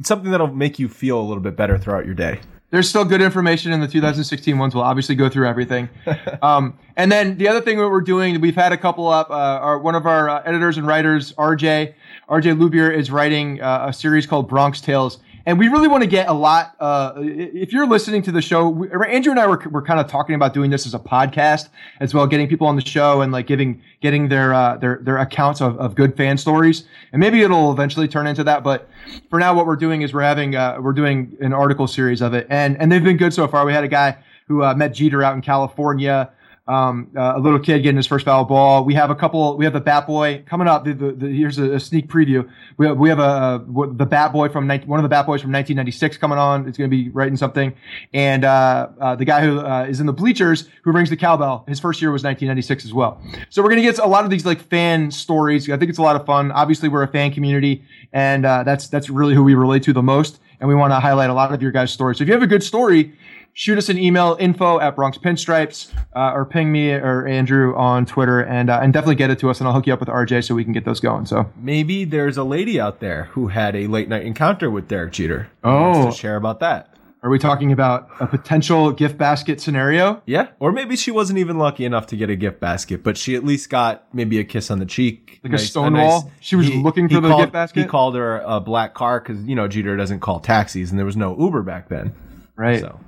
something 0.04 0.32
that'll 0.32 0.47
make 0.47 0.80
you 0.80 0.88
feel 0.88 1.19
a 1.19 1.26
little 1.26 1.43
bit 1.43 1.58
better 1.58 1.78
throughout 1.78 2.06
your 2.06 2.15
day. 2.15 2.39
There's 2.72 2.88
still 2.88 3.04
good 3.04 3.22
information 3.22 3.74
in 3.74 3.82
the 3.82 3.88
2016 3.88 4.58
ones. 4.58 4.74
We'll 4.74 4.86
obviously 4.86 5.16
go 5.16 5.28
through 5.28 5.48
everything. 5.48 5.90
um, 6.42 6.80
and 6.96 7.12
then 7.12 7.38
the 7.38 7.50
other 7.50 7.60
thing 7.60 7.78
that 7.78 7.90
we're 7.90 8.00
doing, 8.00 8.40
we've 8.40 8.56
had 8.56 8.72
a 8.72 8.78
couple 8.78 9.10
up. 9.10 9.30
Uh, 9.30 9.34
our, 9.34 9.78
one 9.78 9.94
of 9.94 10.06
our 10.06 10.30
uh, 10.30 10.42
editors 10.46 10.78
and 10.78 10.88
writers, 10.88 11.34
RJ, 11.34 11.94
RJ 12.30 12.58
Lubier, 12.58 12.90
is 12.90 13.12
writing 13.12 13.62
uh, 13.62 13.88
a 13.90 13.94
series 13.94 14.26
called 14.26 14.48
Bronx 14.48 14.80
Tales. 14.80 15.20
And 15.46 15.58
we 15.58 15.68
really 15.68 15.88
want 15.88 16.04
to 16.04 16.10
get 16.10 16.28
a 16.28 16.34
lot. 16.34 16.76
Uh, 16.80 17.14
if 17.18 17.74
you're 17.74 17.88
listening 17.88 18.22
to 18.24 18.32
the 18.32 18.42
show, 18.42 18.70
we, 18.70 18.88
Andrew 19.08 19.32
and 19.32 19.40
I 19.40 19.48
were, 19.48 19.58
were 19.72 19.82
kind 19.82 20.00
of 20.00 20.08
talking 20.08 20.36
about 20.36 20.54
doing 20.54 20.70
this 20.70 20.86
as 20.86 20.94
a 20.94 21.00
podcast 21.00 21.70
as 22.00 22.14
well, 22.14 22.28
getting 22.28 22.48
people 22.48 22.68
on 22.68 22.76
the 22.76 22.86
show 22.86 23.22
and 23.22 23.32
like 23.32 23.48
giving 23.48 23.82
getting 24.02 24.30
their 24.30 24.54
uh, 24.54 24.78
their 24.78 25.00
their 25.02 25.18
accounts 25.18 25.62
of, 25.62 25.78
of 25.80 25.96
good 25.96 26.16
fan 26.16 26.38
stories. 26.38 26.84
And 27.12 27.20
maybe 27.20 27.42
it'll 27.42 27.72
eventually 27.72 28.08
turn 28.08 28.28
into 28.28 28.44
that. 28.44 28.64
But 28.64 28.90
for 29.30 29.40
now, 29.40 29.54
what 29.54 29.66
we're 29.66 29.76
doing 29.76 30.02
is 30.02 30.14
we're 30.14 30.22
having 30.22 30.56
uh, 30.56 30.78
we're 30.80 30.94
doing 30.94 31.36
an 31.42 31.54
article 31.54 31.88
series 31.88 32.22
of 32.22 32.34
it, 32.34 32.48
and 32.50 32.78
and 32.78 32.92
they've 32.92 33.04
been 33.04 33.18
good 33.18 33.34
so 33.34 33.48
far. 33.48 33.66
We 33.66 33.74
had 33.74 33.84
a 33.84 33.90
guy 33.90 34.18
who 34.48 34.64
uh, 34.64 34.74
met 34.76 34.94
Jeter 34.94 35.24
out 35.24 35.36
in 35.36 35.42
California. 35.42 36.32
Um, 36.67 37.10
uh, 37.17 37.34
a 37.36 37.39
little 37.39 37.58
kid 37.58 37.80
getting 37.82 37.97
his 37.97 38.06
first 38.06 38.24
foul 38.24 38.45
ball. 38.45 38.86
We 38.86 38.93
have 38.93 39.10
a 39.10 39.15
couple. 39.15 39.58
We 39.58 39.65
have 39.65 39.74
the 39.74 39.82
Bat 39.82 40.06
Boy 40.06 40.43
coming 40.45 40.67
up. 40.67 40.86
The, 40.86 40.93
the, 40.93 41.12
the, 41.12 41.28
here's 41.28 41.58
a, 41.58 41.74
a 41.74 41.80
sneak 41.80 42.08
preview. 42.08 42.47
We 42.78 42.86
have, 42.86 42.97
we 42.97 43.10
have 43.10 43.17
a, 43.17 43.65
a 43.65 43.93
the 43.93 44.06
Bat 44.06 44.32
Boy 44.32 44.47
from 44.47 44.67
19, 44.67 44.88
one 44.88 45.00
of 45.00 45.04
the 45.04 45.10
Bat 45.10 45.26
Boys 45.26 45.41
from 45.41 45.52
1996 45.52 46.17
coming 46.17 46.38
on. 46.38 46.67
It's 46.67 46.78
going 46.78 46.89
to 46.89 46.95
be 46.95 47.10
writing 47.10 47.36
something, 47.36 47.74
and 48.13 48.45
uh, 48.45 48.89
uh, 49.02 49.15
the 49.15 49.26
guy 49.26 49.41
who 49.41 49.60
uh, 49.60 49.88
is 49.89 50.00
in 50.00 50.06
the 50.06 50.13
bleachers 50.13 50.69
who 50.84 50.91
rings 50.91 51.10
the 51.10 51.17
cowbell. 51.17 51.65
His 51.67 51.80
first 51.80 52.00
year 52.00 52.12
was 52.12 52.24
1996 52.24 52.86
as 52.86 52.93
well. 52.93 53.19
So 53.50 53.63
we're 53.63 53.69
going 53.69 53.82
to 53.82 53.91
get 53.91 53.97
a 53.97 54.08
lot 54.08 54.24
of 54.24 54.30
these 54.30 54.45
like 54.45 54.62
fan 54.62 55.10
stories. 55.10 55.67
I 55.69 55.78
think 55.78 55.89
it's 55.89 56.00
a 56.00 56.04
lot 56.04 56.15
of 56.15 56.28
fun. 56.28 56.52
Obviously, 56.52 56.89
we're 56.89 57.04
a 57.04 57.08
fan 57.08 57.34
community, 57.34 57.84
and 58.13 58.45
uh, 58.45 58.63
that's 58.63 58.88
that's 58.88 59.10
really 59.10 59.34
who 59.34 59.43
we 59.43 59.56
relate 59.56 59.82
to 59.84 59.93
the 59.93 60.04
most. 60.04 60.39
And 60.60 60.67
we 60.67 60.76
want 60.76 60.91
to 60.91 61.00
highlight 61.00 61.32
a 61.32 61.34
lot 61.34 61.52
of 61.52 61.62
your 61.62 61.71
guys' 61.71 61.91
stories. 61.91 62.19
So 62.19 62.21
if 62.21 62.28
you 62.28 62.36
have 62.36 62.43
a 62.43 62.47
good 62.47 62.62
story, 62.62 63.13
shoot 63.54 63.78
us 63.78 63.90
an 63.90 63.98
email 63.98 64.38
info 64.40 64.80
at 64.80 64.96
bronx 64.96 65.18
pinstripes 65.18 65.92
uh, 66.16 66.32
or 66.34 66.46
ping 66.46 66.72
me 66.72 66.92
or 66.92 67.28
andrew 67.28 67.76
on 67.76 68.06
twitter 68.06 68.40
and 68.42 68.70
uh, 68.70 68.80
and 68.82 68.94
definitely 68.94 69.16
get 69.16 69.30
it 69.30 69.40
to 69.40 69.50
us 69.50 69.60
and 69.60 69.68
i'll 69.68 69.74
hook 69.74 69.88
you 69.88 69.94
up 69.94 70.00
with 70.00 70.10
rj 70.10 70.44
so 70.46 70.56
we 70.56 70.64
can 70.64 70.74
get 70.74 70.86
those 70.86 71.00
going 71.00 71.26
so 71.26 71.50
Maybe 71.58 72.06
there's 72.06 72.38
a 72.38 72.44
lady 72.44 72.80
out 72.80 73.00
there 73.00 73.26
who 73.32 73.48
had 73.48 73.76
a 73.76 73.88
late 73.88 74.10
night 74.10 74.26
encounter 74.26 74.70
with 74.70 74.88
Derek 74.88 75.14
Jeter. 75.14 75.50
Oh. 75.64 75.92
wants 75.92 76.16
to 76.16 76.22
share 76.22 76.36
about 76.36 76.60
that. 76.62 76.96
are 77.24 77.30
we 77.30 77.38
talking 77.40 77.72
about 77.72 78.10
a 78.20 78.28
potential 78.28 78.92
gift 78.92 79.18
basket 79.18 79.62
scenario 79.62 80.22
Yeah, 80.26 80.48
or 80.60 80.72
maybe 80.72 80.96
she 80.96 81.12
wasn't 81.12 81.40
even 81.40 81.58
lucky 81.58 81.86
enough 81.86 82.08
to 82.08 82.16
get 82.18 82.30
a 82.30 82.36
gift 82.36 82.60
basket, 82.60 83.04
but 83.04 83.18
she 83.18 83.36
at 83.36 83.46
least 83.46 83.70
got 83.70 84.08
maybe 84.14 84.40
a 84.40 84.44
kiss 84.44 84.72
on 84.72 84.80
the 84.80 84.86
cheek, 84.86 85.40
Like 85.44 85.54
a 85.54 85.58
Stonewall? 85.60 86.32
She 86.40 86.56
was 86.56 86.70
looking 86.70 87.08
for 87.10 87.22
the 87.22 87.28
called, 87.30 87.42
gift 87.42 87.54
basket? 87.54 87.82
He 87.82 87.86
called 87.88 88.16
her 88.16 88.40
a 88.40 88.60
black 88.60 88.94
car 88.94 89.20
because 89.20 89.42
you 89.44 89.56
know 89.56 89.68
Jeter 89.68 89.96
doesn't 89.96 90.20
call 90.22 90.40
taxis, 90.40 90.90
and 90.90 90.98
there 90.98 91.06
was 91.06 91.18
no 91.18 91.38
Uber 91.40 91.62
back 91.64 91.90
then. 91.90 92.14
right 92.56 92.80
So 92.82 93.00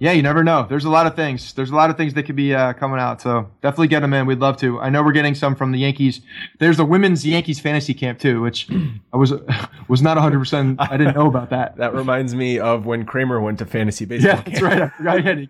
yeah 0.00 0.12
you 0.12 0.22
never 0.22 0.42
know 0.42 0.66
there's 0.68 0.84
a 0.84 0.90
lot 0.90 1.06
of 1.06 1.14
things 1.14 1.52
there's 1.54 1.70
a 1.70 1.74
lot 1.74 1.88
of 1.90 1.96
things 1.96 2.14
that 2.14 2.24
could 2.24 2.34
be 2.36 2.52
uh, 2.54 2.72
coming 2.72 2.98
out 2.98 3.20
so 3.20 3.48
definitely 3.62 3.86
get 3.88 4.00
them 4.00 4.12
in 4.12 4.26
we'd 4.26 4.40
love 4.40 4.56
to 4.56 4.80
i 4.80 4.88
know 4.88 5.02
we're 5.02 5.12
getting 5.12 5.34
some 5.34 5.54
from 5.54 5.70
the 5.72 5.78
yankees 5.78 6.20
there's 6.58 6.78
a 6.78 6.84
women's 6.84 7.24
yankees 7.26 7.60
fantasy 7.60 7.94
camp 7.94 8.18
too 8.18 8.40
which 8.40 8.68
i 9.12 9.16
was 9.16 9.32
was 9.88 10.02
not 10.02 10.16
100% 10.16 10.76
i 10.80 10.96
didn't 10.96 11.14
know 11.14 11.28
about 11.28 11.50
that 11.50 11.76
that 11.76 11.94
reminds 11.94 12.34
me 12.34 12.58
of 12.58 12.86
when 12.86 13.04
Kramer 13.04 13.40
went 13.40 13.58
to 13.60 13.66
fantasy 13.66 14.04
baseball. 14.04 14.34
yeah 14.36 14.42
that's 14.42 14.58
camp, 14.58 14.62
right 14.62 14.82
i 14.82 14.88
forgot 15.20 15.38
he- 15.38 15.48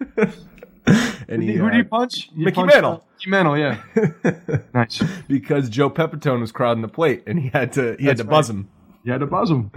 And 1.28 1.42
he, 1.42 1.52
Who 1.56 1.66
uh, 1.66 1.70
did 1.70 1.76
he 1.76 1.82
punch? 1.82 2.30
He 2.34 2.44
Mickey 2.44 2.54
punched, 2.54 2.74
Mantle. 2.74 2.92
uh, 2.92 3.00
Mickey 3.18 3.30
Mantle, 3.30 3.58
yeah. 3.58 4.60
nice. 4.74 5.02
because 5.28 5.68
Joe 5.68 5.90
Pepitone 5.90 6.40
was 6.40 6.50
crowding 6.50 6.80
the 6.80 6.88
plate, 6.88 7.24
and 7.26 7.38
he 7.38 7.48
had 7.50 7.72
to 7.74 7.94
he 7.98 8.06
had 8.06 8.16
That's 8.16 8.20
to 8.20 8.24
buzz 8.24 8.48
him. 8.48 8.68
You 9.04 9.12
had 9.12 9.20
to 9.20 9.26
buzz 9.26 9.50
him. 9.50 9.70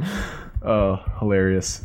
Oh, 0.63 1.03
hilarious. 1.19 1.81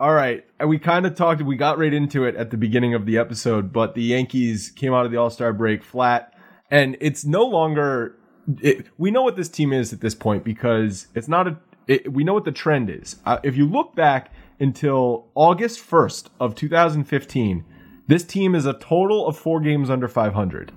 All 0.00 0.14
right. 0.14 0.46
We 0.66 0.78
kind 0.78 1.04
of 1.04 1.14
talked, 1.14 1.42
we 1.42 1.56
got 1.56 1.76
right 1.76 1.92
into 1.92 2.24
it 2.24 2.34
at 2.34 2.50
the 2.50 2.56
beginning 2.56 2.94
of 2.94 3.04
the 3.04 3.18
episode, 3.18 3.70
but 3.70 3.94
the 3.94 4.02
Yankees 4.02 4.70
came 4.70 4.94
out 4.94 5.04
of 5.04 5.12
the 5.12 5.18
All 5.18 5.28
Star 5.28 5.52
break 5.52 5.84
flat. 5.84 6.32
And 6.70 6.96
it's 7.02 7.26
no 7.26 7.44
longer, 7.44 8.16
it, 8.62 8.86
we 8.96 9.10
know 9.10 9.20
what 9.20 9.36
this 9.36 9.50
team 9.50 9.74
is 9.74 9.92
at 9.92 10.00
this 10.00 10.14
point 10.14 10.42
because 10.42 11.08
it's 11.14 11.28
not 11.28 11.48
a, 11.48 11.58
it, 11.86 12.10
we 12.10 12.24
know 12.24 12.32
what 12.32 12.46
the 12.46 12.52
trend 12.52 12.88
is. 12.88 13.16
Uh, 13.26 13.40
if 13.42 13.58
you 13.58 13.66
look 13.66 13.94
back 13.94 14.32
until 14.58 15.28
August 15.34 15.86
1st 15.86 16.28
of 16.40 16.54
2015, 16.54 17.62
this 18.06 18.24
team 18.24 18.54
is 18.54 18.64
a 18.64 18.72
total 18.72 19.26
of 19.26 19.36
four 19.36 19.60
games 19.60 19.90
under 19.90 20.08
500. 20.08 20.72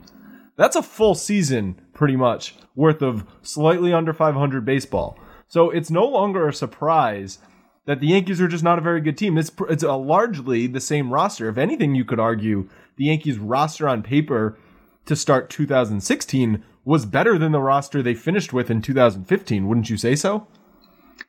That's 0.58 0.76
a 0.76 0.84
full 0.84 1.16
season, 1.16 1.80
pretty 1.94 2.18
much, 2.18 2.56
worth 2.76 3.02
of 3.02 3.26
slightly 3.42 3.94
under 3.94 4.12
500 4.12 4.66
baseball. 4.66 5.18
So 5.48 5.70
it's 5.70 5.90
no 5.90 6.06
longer 6.06 6.50
a 6.50 6.54
surprise 6.54 7.38
that 7.86 8.00
the 8.00 8.08
Yankees 8.08 8.40
are 8.40 8.48
just 8.48 8.64
not 8.64 8.78
a 8.78 8.82
very 8.82 9.02
good 9.02 9.18
team. 9.18 9.38
It's 9.38 9.52
it's 9.70 9.84
largely 9.84 10.68
the 10.68 10.80
same 10.80 11.12
roster. 11.12 11.50
If 11.50 11.58
anything, 11.58 11.96
you 11.96 12.06
could 12.06 12.20
argue 12.20 12.70
the 12.98 13.06
Yankees 13.06 13.38
roster 13.38 13.88
on 13.88 14.04
paper 14.04 14.58
to 15.06 15.16
start 15.16 15.50
2016 15.50 16.64
was 16.86 17.06
better 17.06 17.38
than 17.38 17.52
the 17.52 17.60
roster 17.60 18.02
they 18.02 18.14
finished 18.14 18.54
with 18.54 18.70
in 18.70 18.82
2015. 18.82 19.68
Wouldn't 19.68 19.90
you 19.90 19.98
say 19.98 20.16
so? 20.16 20.48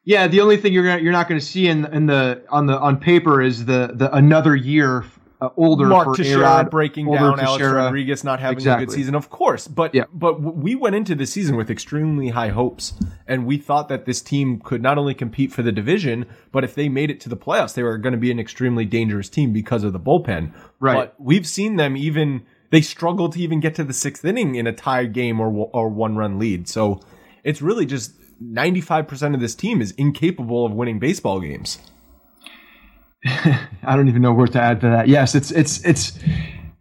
Yeah, 0.04 0.26
the 0.28 0.40
only 0.40 0.56
thing 0.56 0.72
you're 0.72 0.84
gonna, 0.84 1.02
you're 1.02 1.12
not 1.12 1.28
going 1.28 1.40
to 1.40 1.46
see 1.46 1.66
in 1.66 1.86
in 1.86 2.06
the 2.06 2.42
on 2.50 2.66
the 2.66 2.78
on 2.78 2.98
paper 2.98 3.40
is 3.40 3.64
the 3.64 3.92
the 3.94 4.14
another 4.14 4.54
year 4.54 5.04
uh, 5.44 5.50
older 5.56 5.86
Mark 5.86 6.06
for 6.06 6.16
Teixeira 6.16 6.64
breaking 6.70 7.08
older 7.08 7.18
down 7.18 7.40
Alex 7.40 7.52
Teixeira. 7.58 7.84
Rodriguez 7.84 8.24
not 8.24 8.40
having 8.40 8.66
a 8.66 8.78
good 8.78 8.90
season, 8.90 9.14
of 9.14 9.30
course. 9.30 9.68
But 9.68 9.94
Yeah. 9.94 10.04
but 10.12 10.40
we 10.40 10.74
went 10.74 10.94
into 10.96 11.14
the 11.14 11.26
season 11.26 11.56
with 11.56 11.70
extremely 11.70 12.28
high 12.28 12.48
hopes, 12.48 12.94
and 13.26 13.46
we 13.46 13.56
thought 13.58 13.88
that 13.88 14.04
this 14.06 14.22
team 14.22 14.60
could 14.60 14.82
not 14.82 14.98
only 14.98 15.14
compete 15.14 15.52
for 15.52 15.62
the 15.62 15.72
division, 15.72 16.26
but 16.52 16.64
if 16.64 16.74
they 16.74 16.88
made 16.88 17.10
it 17.10 17.20
to 17.20 17.28
the 17.28 17.36
playoffs, 17.36 17.74
they 17.74 17.82
were 17.82 17.98
going 17.98 18.12
to 18.12 18.18
be 18.18 18.30
an 18.30 18.38
extremely 18.38 18.84
dangerous 18.84 19.28
team 19.28 19.52
because 19.52 19.84
of 19.84 19.92
the 19.92 20.00
bullpen. 20.00 20.52
Right. 20.80 20.94
But 20.94 21.14
we've 21.18 21.46
seen 21.46 21.76
them 21.76 21.96
even 21.96 22.42
they 22.70 22.80
struggle 22.80 23.28
to 23.28 23.38
even 23.38 23.60
get 23.60 23.74
to 23.76 23.84
the 23.84 23.92
sixth 23.92 24.24
inning 24.24 24.56
in 24.56 24.66
a 24.66 24.72
tied 24.72 25.12
game 25.12 25.40
or 25.40 25.68
or 25.72 25.88
one 25.88 26.16
run 26.16 26.38
lead. 26.38 26.68
So 26.68 27.00
it's 27.42 27.62
really 27.62 27.86
just. 27.86 28.12
95% 28.42 29.32
of 29.34 29.40
this 29.40 29.54
team 29.54 29.80
is 29.80 29.92
incapable 29.92 30.66
of 30.66 30.72
winning 30.72 30.98
baseball 30.98 31.40
games. 31.40 31.78
I 33.82 33.96
don't 33.96 34.08
even 34.08 34.22
know 34.22 34.32
where 34.32 34.46
to 34.46 34.60
add 34.60 34.80
to 34.82 34.88
that. 34.88 35.08
Yes, 35.08 35.34
it's 35.34 35.50
it's 35.50 35.82
it's 35.84 36.18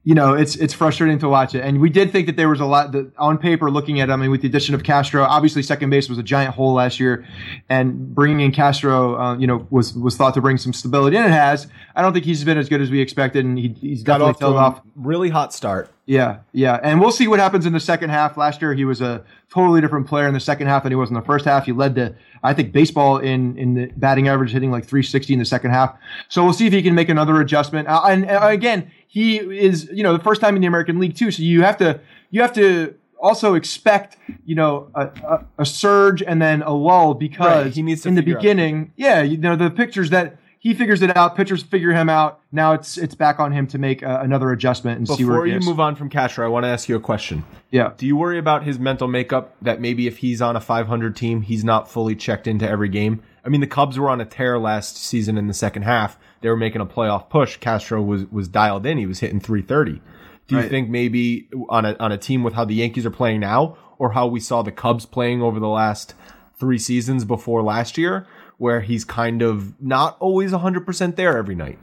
you 0.04 0.14
know 0.14 0.34
it's 0.34 0.58
it's 0.58 0.74
frustrating 0.74 1.18
to 1.20 1.30
watch 1.30 1.56
it, 1.56 1.62
and 1.62 1.80
we 1.80 1.90
did 1.90 2.12
think 2.12 2.28
that 2.28 2.36
there 2.36 2.50
was 2.50 2.60
a 2.60 2.66
lot 2.66 2.92
that 2.92 3.12
on 3.18 3.38
paper 3.38 3.72
looking 3.72 4.02
at. 4.02 4.12
I 4.12 4.18
mean, 4.18 4.30
with 4.30 4.42
the 4.42 4.50
addition 4.50 4.76
of 4.76 4.84
Castro, 4.84 5.24
obviously 5.24 5.64
second 5.64 5.90
base 5.90 6.10
was 6.10 6.18
a 6.18 6.24
giant 6.24 6.54
hole 6.54 6.74
last 6.74 7.00
year, 7.00 7.26
and 7.70 8.14
bringing 8.14 8.42
in 8.42 8.52
Castro, 8.52 9.18
uh, 9.18 9.38
you 9.38 9.48
know, 9.48 9.66
was 9.70 9.94
was 9.94 10.18
thought 10.18 10.34
to 10.34 10.42
bring 10.42 10.58
some 10.58 10.74
stability, 10.74 11.16
and 11.16 11.26
it 11.26 11.32
has. 11.32 11.68
I 11.96 12.02
don't 12.02 12.12
think 12.12 12.26
he's 12.26 12.44
been 12.44 12.58
as 12.58 12.68
good 12.68 12.82
as 12.82 12.90
we 12.90 13.00
expected, 13.00 13.46
and 13.46 13.58
he, 13.58 13.70
he's 13.70 14.04
Got 14.04 14.22
off 14.22 14.40
to 14.40 14.48
off. 14.48 14.82
really 14.96 15.30
hot 15.30 15.54
start. 15.54 15.93
Yeah, 16.06 16.40
yeah, 16.52 16.82
and 16.84 17.00
we'll 17.00 17.14
see 17.14 17.28
what 17.30 17.40
happens 17.40 17.66
in 17.66 17.72
the 17.72 17.80
second 17.80 18.10
half. 18.10 18.36
Last 18.36 18.62
year, 18.62 18.74
he 18.74 18.84
was 18.84 19.00
a 19.00 19.24
totally 19.50 19.80
different 19.80 20.06
player 20.06 20.28
in 20.28 20.34
the 20.34 20.40
second 20.42 20.68
half 20.68 20.84
than 20.84 20.92
he 20.92 20.98
was 20.98 21.10
in 21.10 21.16
the 21.16 21.22
first 21.22 21.46
half. 21.46 21.66
He 21.66 21.72
led 21.72 21.96
the, 21.96 22.14
I 22.44 22.54
think, 22.54 22.74
baseball 22.74 23.20
in 23.20 23.58
in 23.58 23.74
the 23.76 23.86
batting 23.96 24.28
average, 24.28 24.52
hitting 24.52 24.70
like 24.70 24.84
360 24.84 25.32
in 25.34 25.40
the 25.40 25.46
second 25.46 25.72
half. 25.72 25.98
So 26.28 26.44
we'll 26.44 26.52
see 26.52 26.68
if 26.68 26.74
he 26.74 26.82
can 26.82 26.94
make 26.94 27.08
another 27.08 27.40
adjustment. 27.40 27.88
Uh, 27.88 28.02
and, 28.10 28.26
and 28.30 28.44
again, 28.44 28.92
he 29.08 29.38
is, 29.38 29.90
you 29.94 30.04
know, 30.04 30.12
the 30.18 30.24
first 30.24 30.42
time 30.42 30.56
in 30.56 30.62
the 30.62 30.68
American 30.68 31.00
League 31.00 31.16
too. 31.16 31.32
So 31.32 31.42
you 31.42 31.62
have 31.62 31.78
to, 31.78 32.02
you 32.32 32.42
have 32.42 32.52
to 32.54 32.96
also 33.22 33.54
expect, 33.54 34.18
you 34.46 34.56
know, 34.56 34.90
a, 34.96 35.04
a, 35.08 35.46
a 35.60 35.66
surge 35.66 36.22
and 36.22 36.42
then 36.42 36.64
a 36.64 36.74
lull 36.74 37.14
because 37.14 37.66
Right, 37.68 37.74
he 37.74 37.82
needs 37.82 38.02
to 38.02 38.10
in 38.10 38.16
the 38.16 38.22
figure 38.22 38.36
out- 38.36 38.42
beginning, 38.42 38.92
yeah, 38.98 39.22
you 39.22 39.38
know, 39.38 39.56
the 39.56 39.70
pictures 39.70 40.10
that 40.10 40.36
he 40.64 40.74
figures 40.74 41.02
it 41.02 41.16
out. 41.18 41.36
Pitchers 41.36 41.62
figure 41.62 41.92
him 41.92 42.08
out. 42.08 42.40
Now 42.50 42.72
it's 42.72 42.98
it's 42.98 43.16
back 43.16 43.38
on 43.38 43.52
him 43.52 43.68
to 43.68 43.78
make 43.78 44.02
uh, 44.02 44.20
another 44.22 44.50
adjustment 44.52 44.98
and 44.98 45.06
see 45.08 45.26
where 45.26 45.34
Before 45.36 45.48
you 45.48 45.58
is. 45.58 45.66
move 45.66 45.82
on 45.82 45.96
from 45.96 46.10
Castro, 46.10 46.46
I 46.46 46.50
want 46.50 46.64
to 46.64 46.70
ask 46.70 46.88
you 46.88 46.96
a 46.96 47.02
question. 47.02 47.44
Yeah. 47.70 47.92
Do 47.98 48.08
you 48.08 48.16
worry 48.16 48.38
about 48.40 48.64
his 48.64 48.80
mental 48.80 49.10
makeup 49.10 49.56
that 49.62 49.82
maybe 49.82 50.08
if 50.08 50.20
he's 50.20 50.42
on 50.42 50.56
a 50.56 50.62
500 50.62 51.18
team, 51.18 51.42
he's 51.42 51.66
not 51.66 51.92
fully 51.92 52.16
checked 52.16 52.48
into 52.48 52.68
every 52.68 52.88
game? 52.88 53.22
I 53.46 53.50
mean, 53.50 53.60
the 53.60 53.68
Cubs 53.68 54.00
were 54.00 54.10
on 54.10 54.22
a 54.22 54.26
tear 54.26 54.58
last 54.58 54.96
season 54.96 55.38
in 55.38 55.48
the 55.48 55.54
second 55.54 55.82
half. 55.82 56.18
They 56.40 56.48
were 56.48 56.56
making 56.56 56.80
a 56.80 56.86
playoff 56.86 57.30
push. 57.30 57.58
Castro 57.58 58.02
was 58.02 58.26
was 58.32 58.48
dialed 58.48 58.86
in. 58.86 58.98
He 58.98 59.06
was 59.06 59.20
hitting 59.20 59.42
330. 59.42 60.02
Do 60.48 60.56
you 60.56 60.62
Right. 60.62 60.70
think 60.70 60.90
maybe 60.90 61.50
on 61.68 61.84
a 61.84 61.98
on 62.00 62.14
a 62.14 62.18
team 62.18 62.42
with 62.42 62.54
how 62.54 62.64
the 62.64 62.76
Yankees 62.76 63.06
are 63.06 63.12
playing 63.12 63.42
now, 63.42 63.76
or 64.00 64.12
how 64.14 64.28
we 64.28 64.40
saw 64.40 64.62
the 64.62 64.72
Cubs 64.72 65.06
playing 65.06 65.42
over 65.42 65.60
the 65.60 65.68
last 65.68 66.14
three 66.58 66.78
seasons 66.78 67.26
before 67.26 67.62
last 67.62 67.98
year, 67.98 68.26
where 68.64 68.80
he's 68.80 69.04
kind 69.04 69.42
of 69.42 69.80
not 69.82 70.16
always 70.22 70.54
100% 70.54 71.16
there 71.18 71.38
every 71.38 71.54
night? 71.54 71.78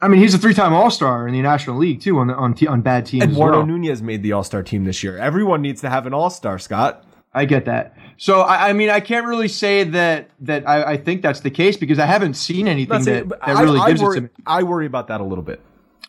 I 0.00 0.08
mean, 0.08 0.20
he's 0.20 0.34
a 0.34 0.38
three-time 0.38 0.72
All-Star 0.72 1.28
in 1.28 1.32
the 1.32 1.40
National 1.42 1.76
League 1.76 2.00
too 2.00 2.18
on 2.18 2.26
the, 2.26 2.34
on 2.34 2.54
te- 2.54 2.66
on 2.66 2.80
bad 2.80 3.06
teams. 3.06 3.22
Eduardo 3.22 3.58
well. 3.58 3.66
Nunez 3.66 4.02
made 4.02 4.24
the 4.24 4.32
All 4.32 4.42
Star 4.42 4.64
team 4.64 4.84
this 4.84 5.02
year. 5.04 5.16
Everyone 5.16 5.62
needs 5.62 5.80
to 5.82 5.88
have 5.88 6.06
an 6.06 6.12
All 6.12 6.28
Star, 6.28 6.58
Scott. 6.58 7.04
I 7.32 7.44
get 7.44 7.66
that. 7.66 7.96
So 8.16 8.40
I, 8.40 8.70
I 8.70 8.72
mean, 8.72 8.90
I 8.90 8.98
can't 8.98 9.26
really 9.26 9.46
say 9.46 9.84
that 9.84 10.30
that 10.40 10.68
I, 10.68 10.92
I 10.92 10.96
think 10.96 11.22
that's 11.22 11.40
the 11.40 11.50
case 11.50 11.76
because 11.76 12.00
I 12.00 12.06
haven't 12.06 12.34
seen 12.34 12.66
anything 12.66 13.04
that, 13.04 13.28
that 13.28 13.38
I, 13.40 13.62
really 13.62 13.86
gives 13.86 14.02
worry, 14.02 14.18
it 14.18 14.20
to 14.20 14.26
me. 14.26 14.30
I 14.44 14.64
worry 14.64 14.86
about 14.86 15.06
that 15.08 15.20
a 15.20 15.24
little 15.24 15.44
bit. 15.44 15.60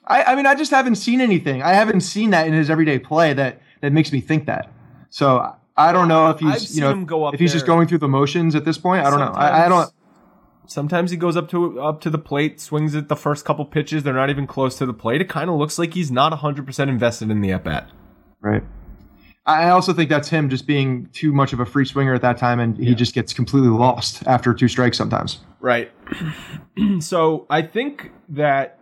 I, 0.06 0.24
I 0.24 0.36
mean, 0.36 0.48
I 0.48 0.56
just 0.56 0.72
haven't 0.72 0.96
seen 0.96 1.22
anything. 1.22 1.62
I 1.62 1.74
haven't 1.74 2.02
seen 2.02 2.32
that 2.32 2.48
in 2.48 2.54
his 2.54 2.70
everyday 2.72 2.98
play 2.98 3.34
that 3.34 3.62
that 3.82 3.94
makes 3.94 4.12
me 4.12 4.22
think 4.22 4.48
that. 4.48 4.72
So 5.12 5.56
I 5.78 5.94
don't 5.94 6.08
know 6.08 6.30
if 6.30 6.44
I've 6.44 6.60
he's 6.60 6.76
you 6.76 6.82
know 6.82 6.92
him 6.92 7.06
go 7.06 7.24
up 7.24 7.34
if 7.34 7.40
he's 7.40 7.54
just 7.54 7.66
going 7.66 7.88
through 7.88 8.00
the 8.00 8.08
motions 8.08 8.54
at 8.54 8.66
this 8.66 8.78
point. 8.78 9.06
I 9.06 9.10
don't 9.10 9.20
know. 9.20 9.32
I, 9.32 9.66
I 9.66 9.70
don't. 9.70 9.92
Sometimes- 10.70 11.10
he 11.10 11.18
goes 11.18 11.36
up 11.36 11.50
to 11.50 11.82
up 11.82 12.00
to 12.02 12.12
the 12.12 12.20
plate, 12.20 12.62
swings 12.62 12.96
at 12.96 13.10
the 13.10 13.16
first 13.16 13.44
couple 13.44 13.66
pitches. 13.66 14.04
They're 14.04 14.14
not 14.14 14.30
even 14.30 14.46
close 14.46 14.78
to 14.78 14.86
the 14.86 14.94
plate. 14.94 15.20
It 15.20 15.28
kind 15.28 15.50
of 15.50 15.56
looks 15.56 15.80
like 15.80 15.96
he's 15.96 16.12
not 16.12 16.32
100% 16.32 16.90
invested 16.90 17.32
in 17.32 17.42
the 17.42 17.52
at 17.52 17.64
bat. 17.64 17.90
Right. 18.40 18.64
I 19.48 19.70
also 19.70 19.94
think 19.94 20.12
that's 20.12 20.30
him 20.30 20.48
just 20.48 20.68
being 20.68 21.10
too 21.12 21.34
much 21.34 21.54
of 21.54 21.60
a 21.60 21.66
free 21.66 21.86
swinger 21.86 22.14
at 22.14 22.22
that 22.22 22.38
time, 22.38 22.60
and 22.60 22.78
he 22.78 22.94
just 22.94 23.16
gets 23.16 23.34
completely 23.34 23.70
lost 23.70 24.22
after 24.28 24.54
two 24.54 24.68
strikes 24.68 24.96
sometimes. 24.96 25.40
Right. 25.60 25.92
so 27.00 27.48
I 27.50 27.64
think 27.64 28.12
that 28.30 28.78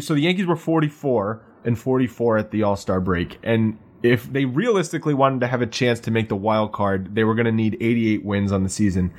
so 0.00 0.14
the 0.14 0.20
Yankees 0.20 0.46
were 0.46 0.56
44 0.56 1.42
and 1.66 1.78
44 1.78 2.38
at 2.38 2.50
the 2.50 2.62
All 2.62 2.76
Star 2.76 2.98
break, 2.98 3.38
and 3.42 3.78
if 4.02 4.32
they 4.32 4.46
realistically 4.46 5.12
wanted 5.12 5.40
to 5.40 5.48
have 5.48 5.60
a 5.60 5.66
chance 5.66 6.00
to 6.00 6.10
make 6.10 6.30
the 6.30 6.36
wild 6.36 6.72
card, 6.72 7.14
they 7.14 7.24
were 7.24 7.34
going 7.34 7.46
to 7.46 7.52
need 7.52 7.76
88 7.78 8.24
wins 8.24 8.52
on 8.52 8.62
the 8.62 8.70
season 8.70 9.12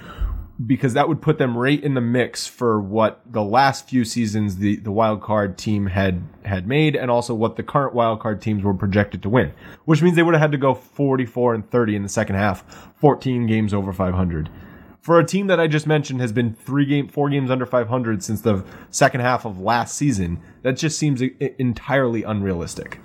because 0.66 0.94
that 0.94 1.08
would 1.08 1.22
put 1.22 1.38
them 1.38 1.58
right 1.58 1.84
in 1.84 1.94
the 1.94 2.02
mix 2.02 2.48
for 2.48 2.82
what 2.82 3.22
the 3.32 3.44
last 3.44 3.88
few 3.88 4.04
seasons 4.04 4.58
the, 4.58 4.78
the 4.78 4.92
wild 4.92 5.22
card 5.22 5.58
team 5.58 5.88
had 5.88 6.24
had 6.46 6.68
made 6.68 6.96
and 6.96 7.12
also 7.12 7.34
what 7.34 7.56
the 7.56 7.64
current 7.64 7.94
wild 7.94 8.20
card 8.20 8.42
teams 8.42 8.64
were 8.64 8.74
projected 8.74 9.22
to 9.22 9.30
win 9.30 9.52
which 9.86 10.02
means 10.02 10.16
they 10.16 10.24
would 10.24 10.34
have 10.34 10.42
had 10.42 10.52
to 10.52 10.58
go 10.58 10.74
44 10.74 11.54
and 11.54 11.70
30 11.70 11.96
in 11.96 12.04
the 12.04 12.10
second 12.10 12.36
half 12.36 12.92
14 12.96 13.46
games 13.46 13.74
over 13.74 13.94
500 13.94 14.50
for 15.08 15.20
a 15.20 15.26
team 15.26 15.48
that 15.48 15.58
I 15.58 15.68
just 15.68 15.88
mentioned 15.88 16.20
has 16.20 16.34
been 16.34 16.54
three 16.54 16.86
game, 16.86 17.08
four 17.08 17.30
games 17.30 17.50
under 17.50 17.66
500 17.66 18.22
since 18.22 18.42
the 18.42 18.66
second 18.90 19.22
half 19.22 19.46
of 19.46 19.58
last 19.58 19.96
season, 19.96 20.42
that 20.64 20.74
just 20.74 21.00
seems 21.00 21.22
entirely 21.22 22.24
unrealistic. 22.24 23.00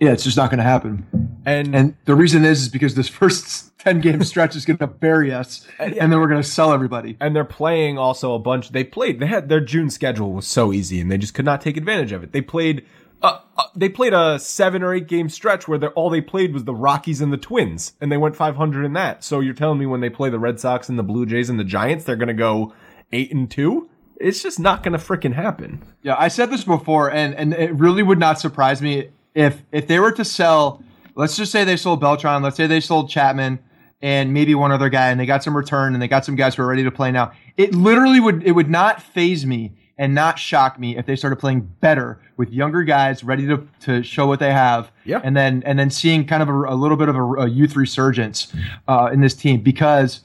Yeah, 0.00 0.12
it's 0.12 0.24
just 0.24 0.38
not 0.38 0.48
going 0.48 0.60
to 0.60 0.64
happen. 0.64 1.27
And, 1.48 1.74
And 1.74 1.96
the 2.04 2.14
reason 2.14 2.44
is, 2.44 2.62
is 2.62 2.68
because 2.68 2.94
this 2.94 3.08
first 3.20 3.76
ten 3.78 4.00
game 4.00 4.22
stretch 4.24 4.56
is 4.56 4.64
going 4.64 4.78
to 4.78 4.86
bury 4.86 5.32
us, 5.32 5.66
and 5.78 5.94
then 5.94 6.18
we're 6.20 6.28
going 6.28 6.42
to 6.42 6.48
sell 6.48 6.72
everybody. 6.72 7.16
and 7.20 7.34
they're 7.34 7.44
playing 7.44 7.98
also 7.98 8.34
a 8.34 8.38
bunch. 8.38 8.70
They 8.70 8.84
played. 8.84 9.20
They 9.20 9.26
had 9.26 9.48
their 9.48 9.60
June 9.60 9.90
schedule 9.90 10.32
was 10.32 10.46
so 10.46 10.72
easy, 10.72 11.00
and 11.00 11.10
they 11.10 11.18
just 11.18 11.34
could 11.34 11.44
not 11.44 11.60
take 11.60 11.76
advantage 11.76 12.12
of 12.12 12.22
it. 12.22 12.32
They 12.32 12.40
played. 12.42 12.84
Uh, 13.20 13.40
uh, 13.56 13.64
they 13.74 13.88
played 13.88 14.12
a 14.12 14.38
seven 14.38 14.80
or 14.80 14.94
eight 14.94 15.08
game 15.08 15.28
stretch 15.28 15.66
where 15.66 15.80
all 15.90 16.08
they 16.08 16.20
played 16.20 16.54
was 16.54 16.62
the 16.62 16.74
Rockies 16.74 17.20
and 17.20 17.32
the 17.32 17.36
Twins, 17.36 17.94
and 18.00 18.12
they 18.12 18.16
went 18.16 18.36
500 18.36 18.84
in 18.84 18.92
that. 18.92 19.24
So 19.24 19.40
you're 19.40 19.54
telling 19.54 19.80
me 19.80 19.86
when 19.86 20.00
they 20.00 20.08
play 20.08 20.30
the 20.30 20.38
Red 20.38 20.60
Sox 20.60 20.88
and 20.88 20.96
the 20.96 21.02
Blue 21.02 21.26
Jays 21.26 21.50
and 21.50 21.58
the 21.58 21.64
Giants, 21.64 22.04
they're 22.04 22.14
going 22.14 22.28
to 22.28 22.32
go 22.34 22.72
eight 23.10 23.32
and 23.32 23.50
two? 23.50 23.90
It's 24.20 24.40
just 24.40 24.60
not 24.60 24.84
going 24.84 24.96
to 24.96 25.04
freaking 25.04 25.32
happen. 25.34 25.82
Yeah, 26.02 26.14
I 26.16 26.28
said 26.28 26.50
this 26.50 26.62
before, 26.62 27.10
and 27.10 27.34
and 27.34 27.52
it 27.54 27.74
really 27.74 28.04
would 28.04 28.20
not 28.20 28.38
surprise 28.38 28.80
me 28.80 29.08
if 29.34 29.62
if 29.72 29.88
they 29.88 29.98
were 29.98 30.12
to 30.12 30.24
sell. 30.24 30.82
Let's 31.18 31.36
just 31.36 31.50
say 31.50 31.64
they 31.64 31.76
sold 31.76 32.00
Beltran. 32.00 32.42
Let's 32.42 32.56
say 32.56 32.68
they 32.68 32.78
sold 32.78 33.10
Chapman 33.10 33.58
and 34.00 34.32
maybe 34.32 34.54
one 34.54 34.70
other 34.70 34.88
guy, 34.88 35.10
and 35.10 35.18
they 35.18 35.26
got 35.26 35.42
some 35.42 35.56
return, 35.56 35.92
and 35.92 36.00
they 36.00 36.06
got 36.06 36.24
some 36.24 36.36
guys 36.36 36.54
who 36.54 36.62
are 36.62 36.66
ready 36.66 36.84
to 36.84 36.92
play 36.92 37.10
now. 37.10 37.32
It 37.56 37.74
literally 37.74 38.20
would 38.20 38.44
it 38.44 38.52
would 38.52 38.70
not 38.70 39.02
phase 39.02 39.44
me 39.44 39.72
and 39.98 40.14
not 40.14 40.38
shock 40.38 40.78
me 40.78 40.96
if 40.96 41.06
they 41.06 41.16
started 41.16 41.36
playing 41.36 41.62
better 41.80 42.20
with 42.36 42.50
younger 42.50 42.84
guys 42.84 43.24
ready 43.24 43.48
to, 43.48 43.66
to 43.80 44.04
show 44.04 44.28
what 44.28 44.38
they 44.38 44.52
have. 44.52 44.92
Yeah. 45.04 45.20
And 45.24 45.36
then 45.36 45.64
and 45.66 45.76
then 45.76 45.90
seeing 45.90 46.24
kind 46.24 46.40
of 46.40 46.48
a, 46.48 46.54
a 46.54 46.76
little 46.76 46.96
bit 46.96 47.08
of 47.08 47.16
a, 47.16 47.22
a 47.22 47.48
youth 47.48 47.74
resurgence 47.74 48.54
uh, 48.86 49.10
in 49.12 49.20
this 49.20 49.34
team 49.34 49.60
because 49.60 50.20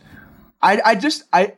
I, 0.61 0.79
I 0.85 0.95
just 0.95 1.23
I 1.33 1.53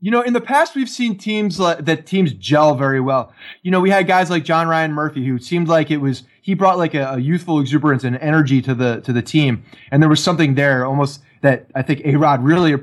you 0.00 0.10
know 0.10 0.22
in 0.22 0.32
the 0.32 0.40
past 0.40 0.74
we've 0.74 0.88
seen 0.88 1.16
teams 1.16 1.58
that 1.58 2.06
teams 2.06 2.32
gel 2.32 2.74
very 2.74 3.00
well. 3.00 3.32
You 3.62 3.70
know 3.70 3.80
we 3.80 3.90
had 3.90 4.06
guys 4.06 4.30
like 4.30 4.44
john 4.44 4.68
ryan 4.68 4.92
murphy 4.92 5.26
who 5.26 5.38
seemed 5.38 5.68
like 5.68 5.90
it 5.90 5.98
was 5.98 6.22
he 6.42 6.54
brought 6.54 6.78
like 6.78 6.94
a, 6.94 7.14
a 7.14 7.18
youthful 7.18 7.60
exuberance 7.60 8.04
and 8.04 8.16
energy 8.16 8.62
to 8.62 8.74
the 8.74 9.00
to 9.02 9.12
the 9.12 9.22
team. 9.22 9.64
And 9.90 10.02
there 10.02 10.10
was 10.10 10.22
something 10.22 10.54
there 10.54 10.84
almost 10.84 11.22
that 11.42 11.66
i 11.74 11.82
think 11.82 12.02
a 12.04 12.16
rod 12.16 12.42
really 12.42 12.76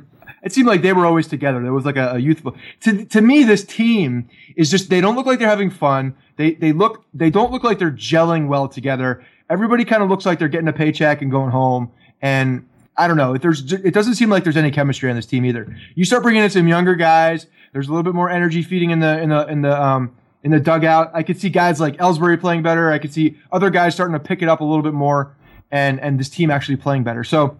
it 0.44 0.52
seemed 0.52 0.68
like 0.68 0.82
they 0.82 0.94
were 0.94 1.06
always 1.06 1.28
together. 1.28 1.62
There 1.62 1.74
was 1.74 1.86
like 1.86 1.96
a, 1.96 2.12
a 2.12 2.20
youthful 2.20 2.56
to, 2.82 3.06
to 3.06 3.22
me 3.22 3.44
this 3.44 3.64
team 3.64 4.30
is 4.56 4.70
just 4.70 4.90
they 4.90 5.02
don't 5.02 5.16
look 5.16 5.26
like 5.26 5.40
they're 5.40 5.48
having 5.48 5.70
fun. 5.70 6.16
They 6.36 6.54
they 6.56 6.74
look 6.74 7.06
they 7.14 7.30
don't 7.30 7.52
look 7.52 7.64
like 7.64 7.80
they're 7.80 7.92
gelling 7.92 8.48
well 8.48 8.68
together. 8.68 9.26
Everybody 9.50 9.86
kind 9.86 10.04
of 10.04 10.10
looks 10.10 10.26
like 10.26 10.40
they're 10.40 10.50
getting 10.50 10.68
a 10.68 10.74
paycheck 10.74 11.22
and 11.22 11.32
going 11.32 11.52
home. 11.52 11.92
And 12.22 12.68
I 12.96 13.08
don't 13.08 13.18
know. 13.18 13.36
There's, 13.38 13.72
it 13.74 13.94
doesn't 13.94 14.16
seem 14.16 14.30
like 14.30 14.44
there's 14.44 14.58
any 14.58 14.72
chemistry 14.72 15.10
on 15.10 15.16
this 15.16 15.26
team 15.26 15.46
either. 15.46 15.76
You 15.96 16.06
start 16.06 16.24
bringing 16.24 16.44
in 16.44 16.50
some 16.50 16.68
younger 16.68 16.96
guys. 16.96 17.48
There's 17.72 17.88
a 17.88 17.92
little 17.92 18.04
bit 18.04 18.14
more 18.14 18.30
energy 18.30 18.62
feeding 18.62 18.92
in 18.92 19.00
the 19.00 19.20
in 19.20 19.30
the 19.30 19.48
in 19.48 19.62
the 19.64 19.82
um 19.82 20.16
in 20.44 20.52
the 20.52 20.60
dugout. 20.60 21.10
I 21.14 21.24
could 21.24 21.40
see 21.40 21.50
guys 21.50 21.80
like 21.80 21.98
Ellsbury 21.98 22.40
playing 22.40 22.62
better. 22.62 22.92
I 22.92 23.00
could 23.00 23.12
see 23.14 23.40
other 23.52 23.70
guys 23.70 23.96
starting 23.96 24.14
to 24.14 24.20
pick 24.20 24.42
it 24.44 24.48
up 24.50 24.62
a 24.62 24.64
little 24.64 24.84
bit 24.84 24.94
more, 24.94 25.36
and 25.72 26.00
and 26.00 26.20
this 26.20 26.30
team 26.30 26.52
actually 26.52 26.78
playing 26.78 27.04
better. 27.04 27.24
So. 27.24 27.58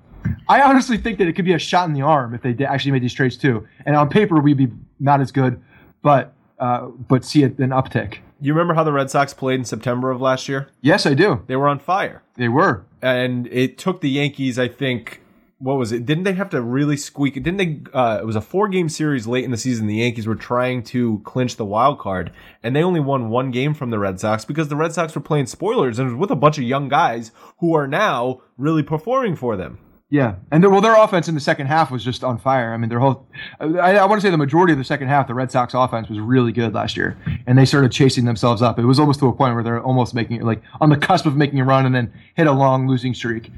I 0.48 0.62
honestly 0.62 0.96
think 0.96 1.18
that 1.18 1.28
it 1.28 1.34
could 1.34 1.44
be 1.44 1.52
a 1.52 1.60
shot 1.60 1.86
in 1.90 1.94
the 1.94 2.02
arm 2.02 2.34
if 2.34 2.42
they 2.44 2.64
actually 2.64 2.92
made 2.92 3.04
these 3.04 3.14
trades 3.14 3.36
too. 3.36 3.68
And 3.86 3.94
on 3.94 4.08
paper, 4.08 4.40
we'd 4.40 4.56
be 4.56 4.72
not 4.98 5.20
as 5.20 5.34
good, 5.34 5.62
but 6.02 6.34
uh, 6.60 6.86
but 6.86 7.26
see 7.26 7.44
an 7.44 7.56
uptick. 7.58 8.20
You 8.40 8.54
remember 8.54 8.74
how 8.74 8.86
the 8.86 8.94
Red 8.94 9.10
Sox 9.10 9.34
played 9.34 9.60
in 9.60 9.66
September 9.66 10.12
of 10.12 10.22
last 10.22 10.48
year? 10.48 10.70
Yes, 10.80 11.06
I 11.06 11.14
do. 11.14 11.44
They 11.48 11.58
were 11.58 11.68
on 11.68 11.78
fire. 11.80 12.24
They 12.36 12.48
were. 12.48 12.86
and 13.02 13.48
it 13.48 13.78
took 13.78 14.00
the 14.00 14.10
Yankees, 14.10 14.58
I 14.58 14.70
think, 14.70 15.20
what 15.64 15.78
was 15.78 15.94
it? 15.94 16.06
Didn't 16.06 16.26
they 16.26 16.34
have 16.34 16.50
to 16.50 16.62
really 16.62 16.98
squeak? 16.98 17.36
Didn't 17.36 17.56
they? 17.56 17.80
Uh, 17.94 18.20
it 18.22 18.26
was 18.26 18.36
a 18.36 18.42
four 18.42 18.68
game 18.68 18.90
series 18.90 19.28
late 19.28 19.46
in 19.46 19.52
the 19.52 19.58
season. 19.58 19.88
The 19.88 19.96
Yankees 19.96 20.28
were 20.28 20.36
trying 20.36 20.84
to 20.84 21.22
clinch 21.24 21.56
the 21.56 21.64
wild 21.64 22.00
card, 22.00 22.34
and 22.62 22.76
they 22.76 22.84
only 22.84 23.00
won 23.00 23.30
one 23.30 23.50
game 23.50 23.74
from 23.74 23.90
the 23.90 23.98
Red 23.98 24.20
Sox 24.20 24.44
because 24.44 24.68
the 24.68 24.76
Red 24.76 24.92
Sox 24.92 25.16
were 25.16 25.22
playing 25.22 25.46
spoilers 25.46 26.00
and 26.00 26.20
with 26.20 26.32
a 26.32 26.36
bunch 26.36 26.58
of 26.58 26.66
young 26.66 26.90
guys 26.90 27.32
who 27.60 27.74
are 27.76 27.88
now 27.88 28.42
really 28.58 28.84
performing 28.84 29.38
for 29.38 29.56
them. 29.56 29.80
Yeah, 30.10 30.36
and 30.52 30.62
their, 30.62 30.70
well, 30.70 30.82
their 30.82 30.96
offense 31.02 31.28
in 31.28 31.34
the 31.34 31.42
second 31.42 31.68
half 31.68 31.90
was 31.90 32.04
just 32.04 32.24
on 32.24 32.38
fire. 32.38 32.74
I 32.74 32.78
mean, 32.78 32.90
their 32.90 33.00
whole, 33.00 33.26
I, 33.60 33.96
I 33.98 34.06
want 34.06 34.22
to 34.22 34.28
say 34.28 34.30
the 34.30 34.38
majority 34.38 34.74
of 34.74 34.78
the 34.78 34.86
second 34.86 35.08
half, 35.08 35.28
the 35.28 35.34
Red 35.34 35.50
Sox 35.50 35.74
offense 35.74 36.10
was 36.10 36.20
really 36.20 36.52
good 36.52 36.74
last 36.74 36.98
year, 36.98 37.18
and 37.48 37.58
they 37.58 37.66
started 37.66 37.92
chasing 37.92 38.26
themselves 38.26 38.62
up. 38.62 38.78
It 38.78 38.86
was 38.86 39.00
almost 39.00 39.22
to 39.22 39.28
a 39.28 39.34
point 39.34 39.56
where 39.56 39.64
they're 39.64 39.82
almost 39.82 40.14
making 40.14 40.38
it 40.38 40.44
like 40.44 40.62
on 40.82 40.90
the 40.90 40.98
cusp 40.98 41.26
of 41.26 41.36
making 41.36 41.60
a 41.62 41.66
run 41.66 41.86
and 41.86 41.96
then 41.96 42.14
hit 42.36 42.48
a 42.48 42.52
long 42.52 42.88
losing 42.88 43.16
streak. 43.16 43.50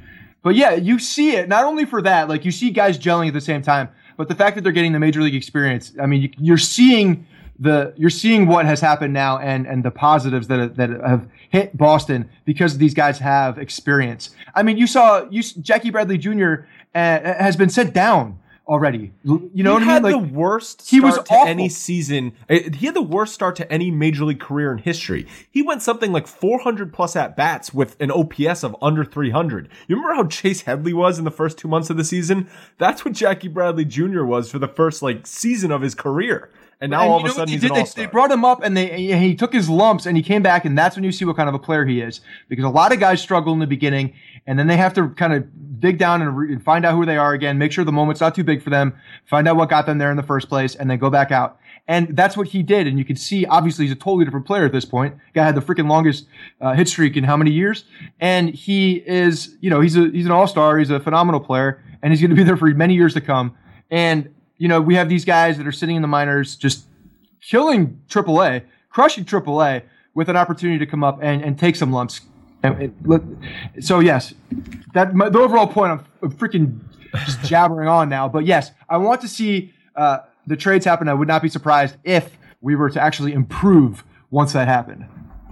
But 0.45 0.53
yeah, 0.53 0.73
you 0.75 0.99
see 0.99 1.31
it 1.31 1.49
not 1.49 1.65
only 1.65 1.85
for 1.85 2.03
that, 2.03 2.29
like 2.29 2.45
you 2.45 2.51
see 2.51 2.69
guys 2.69 2.99
gelling 2.99 3.27
at 3.27 3.33
the 3.33 3.41
same 3.41 3.63
time, 3.63 3.89
but 4.15 4.27
the 4.27 4.35
fact 4.35 4.55
that 4.55 4.61
they're 4.61 4.71
getting 4.71 4.91
the 4.91 4.99
major 4.99 5.23
league 5.23 5.33
experience. 5.33 5.91
I 5.99 6.05
mean, 6.05 6.21
you, 6.21 6.29
you're 6.37 6.59
seeing 6.59 7.25
the 7.57 7.95
you're 7.97 8.11
seeing 8.11 8.45
what 8.45 8.67
has 8.67 8.79
happened 8.79 9.11
now 9.11 9.39
and 9.39 9.65
and 9.65 9.83
the 9.83 9.89
positives 9.89 10.47
that 10.49 10.75
that 10.75 10.91
have 10.91 11.27
hit 11.49 11.75
Boston 11.75 12.29
because 12.45 12.77
these 12.77 12.93
guys 12.93 13.17
have 13.17 13.57
experience. 13.57 14.35
I 14.53 14.61
mean, 14.61 14.77
you 14.77 14.85
saw 14.85 15.27
you 15.31 15.41
Jackie 15.41 15.89
Bradley 15.89 16.19
Jr. 16.19 16.67
Uh, 16.93 17.33
has 17.39 17.55
been 17.55 17.69
sent 17.69 17.95
down 17.95 18.37
already. 18.67 19.13
You 19.23 19.49
know 19.53 19.77
he 19.77 19.79
what 19.79 19.81
I 19.83 19.85
had 19.85 20.03
mean? 20.03 20.11
the 20.11 20.17
Like 20.17 20.31
worst 20.31 20.89
he 20.89 20.97
start 20.97 21.03
was 21.17 21.27
to 21.27 21.33
awful. 21.33 21.47
any 21.47 21.69
season. 21.69 22.33
uh, 22.49 22.59
He 22.73 22.85
had 22.85 22.95
the 22.95 23.01
worst 23.01 23.33
start 23.33 23.55
to 23.57 23.71
any 23.71 23.91
major 23.91 24.25
league 24.25 24.39
career 24.39 24.71
in 24.71 24.79
history. 24.79 25.27
He 25.51 25.61
went 25.61 25.81
something 25.81 26.11
like 26.11 26.27
400 26.27 26.91
plus 26.93 27.15
at 27.15 27.35
bats 27.37 27.73
with 27.73 27.95
an 27.99 28.11
OPS 28.11 28.63
of 28.63 28.75
under 28.81 29.05
300. 29.05 29.69
You 29.87 29.95
remember 29.95 30.15
how 30.15 30.27
Chase 30.27 30.61
Headley 30.61 30.93
was 30.93 31.17
in 31.19 31.25
the 31.25 31.31
first 31.31 31.57
two 31.57 31.67
months 31.67 31.89
of 31.89 31.97
the 31.97 32.03
season? 32.03 32.49
That's 32.77 33.05
what 33.05 33.13
Jackie 33.13 33.47
Bradley 33.47 33.85
Jr. 33.85 34.23
was 34.23 34.49
for 34.51 34.59
the 34.59 34.67
first 34.67 35.01
like 35.01 35.27
season 35.27 35.71
of 35.71 35.81
his 35.81 35.95
career. 35.95 36.49
And 36.81 36.91
now 36.91 37.01
and 37.01 37.09
all 37.11 37.19
of 37.19 37.25
a 37.25 37.29
sudden 37.29 37.51
he's 37.51 37.61
did? 37.61 37.71
an 37.71 37.75
They- 37.75 37.81
all. 37.81 37.87
They 37.95 38.05
brought 38.05 38.31
him 38.31 38.43
up 38.45 38.63
and 38.63 38.75
they 38.75 39.11
and 39.11 39.23
he 39.23 39.35
took 39.35 39.53
his 39.53 39.69
lumps 39.69 40.05
and 40.05 40.17
he 40.17 40.23
came 40.23 40.43
back 40.43 40.65
and 40.65 40.77
that's 40.77 40.95
when 40.95 41.03
you 41.03 41.11
see 41.11 41.25
what 41.25 41.35
kind 41.37 41.47
of 41.49 41.55
a 41.55 41.59
player 41.59 41.85
he 41.85 42.01
is 42.01 42.21
because 42.49 42.65
a 42.65 42.69
lot 42.69 42.91
of 42.91 42.99
guys 42.99 43.21
struggle 43.21 43.53
in 43.53 43.59
the 43.59 43.67
beginning 43.67 44.13
and 44.47 44.59
then 44.59 44.67
they 44.67 44.77
have 44.77 44.93
to 44.95 45.09
kind 45.09 45.33
of 45.33 45.45
dig 45.79 45.97
down 45.97 46.21
and, 46.21 46.35
re- 46.37 46.51
and 46.53 46.63
find 46.63 46.85
out 46.85 46.93
who 46.95 47.05
they 47.05 47.17
are 47.17 47.33
again, 47.33 47.57
make 47.57 47.71
sure 47.71 47.83
the 47.83 47.91
moment's 47.91 48.21
not 48.21 48.35
too 48.35 48.43
big 48.43 48.61
for 48.61 48.69
them, 48.69 48.93
find 49.25 49.47
out 49.47 49.55
what 49.55 49.69
got 49.69 49.85
them 49.85 49.97
there 49.97 50.11
in 50.11 50.17
the 50.17 50.23
first 50.23 50.49
place, 50.49 50.75
and 50.75 50.89
then 50.89 50.97
go 50.97 51.09
back 51.09 51.31
out. 51.31 51.59
And 51.87 52.15
that's 52.15 52.35
what 52.35 52.47
he 52.47 52.63
did. 52.63 52.87
And 52.87 52.97
you 52.97 53.05
can 53.05 53.15
see, 53.15 53.45
obviously, 53.45 53.85
he's 53.85 53.91
a 53.91 53.95
totally 53.95 54.25
different 54.25 54.45
player 54.47 54.65
at 54.65 54.71
this 54.71 54.85
point. 54.85 55.15
Guy 55.33 55.43
had 55.45 55.53
the 55.55 55.61
freaking 55.61 55.87
longest 55.87 56.27
uh, 56.59 56.73
hit 56.73 56.87
streak 56.87 57.15
in 57.15 57.23
how 57.23 57.37
many 57.37 57.51
years? 57.51 57.85
And 58.19 58.49
he 58.49 58.95
is, 59.05 59.55
you 59.61 59.69
know, 59.69 59.81
he's 59.81 59.95
a 59.95 60.09
he's 60.09 60.25
an 60.25 60.31
all 60.31 60.47
star. 60.47 60.79
He's 60.79 60.89
a 60.89 60.99
phenomenal 60.99 61.39
player, 61.39 61.83
and 62.01 62.11
he's 62.11 62.21
going 62.21 62.31
to 62.31 62.35
be 62.35 62.43
there 62.43 62.57
for 62.57 62.67
many 62.69 62.95
years 62.95 63.13
to 63.13 63.21
come. 63.21 63.55
And 63.91 64.33
you 64.57 64.67
know, 64.67 64.81
we 64.81 64.95
have 64.95 65.09
these 65.09 65.25
guys 65.25 65.57
that 65.57 65.67
are 65.67 65.71
sitting 65.71 65.95
in 65.95 66.01
the 66.01 66.07
minors, 66.07 66.55
just 66.55 66.85
killing 67.41 68.01
AAA, 68.07 68.63
crushing 68.89 69.25
AAA, 69.25 69.83
with 70.13 70.29
an 70.29 70.37
opportunity 70.37 70.79
to 70.79 70.85
come 70.85 71.03
up 71.03 71.19
and, 71.21 71.43
and 71.43 71.59
take 71.59 71.75
some 71.75 71.91
lumps. 71.91 72.21
So 73.79 73.99
yes, 73.99 74.33
that 74.93 75.13
my, 75.13 75.29
the 75.29 75.39
overall 75.39 75.67
point. 75.67 75.91
I'm, 75.91 76.05
I'm 76.23 76.31
freaking 76.31 76.79
just 77.25 77.41
jabbering 77.43 77.87
on 77.87 78.09
now, 78.09 78.27
but 78.27 78.45
yes, 78.45 78.71
I 78.89 78.97
want 78.97 79.21
to 79.21 79.27
see. 79.27 79.73
Uh, 79.95 80.19
the 80.47 80.55
trades 80.55 80.85
happen, 80.85 81.07
I 81.07 81.13
would 81.13 81.27
not 81.27 81.41
be 81.41 81.49
surprised 81.49 81.95
if 82.03 82.37
we 82.61 82.75
were 82.75 82.89
to 82.89 83.01
actually 83.01 83.33
improve 83.33 84.03
once 84.29 84.53
that 84.53 84.67
happened. 84.67 85.05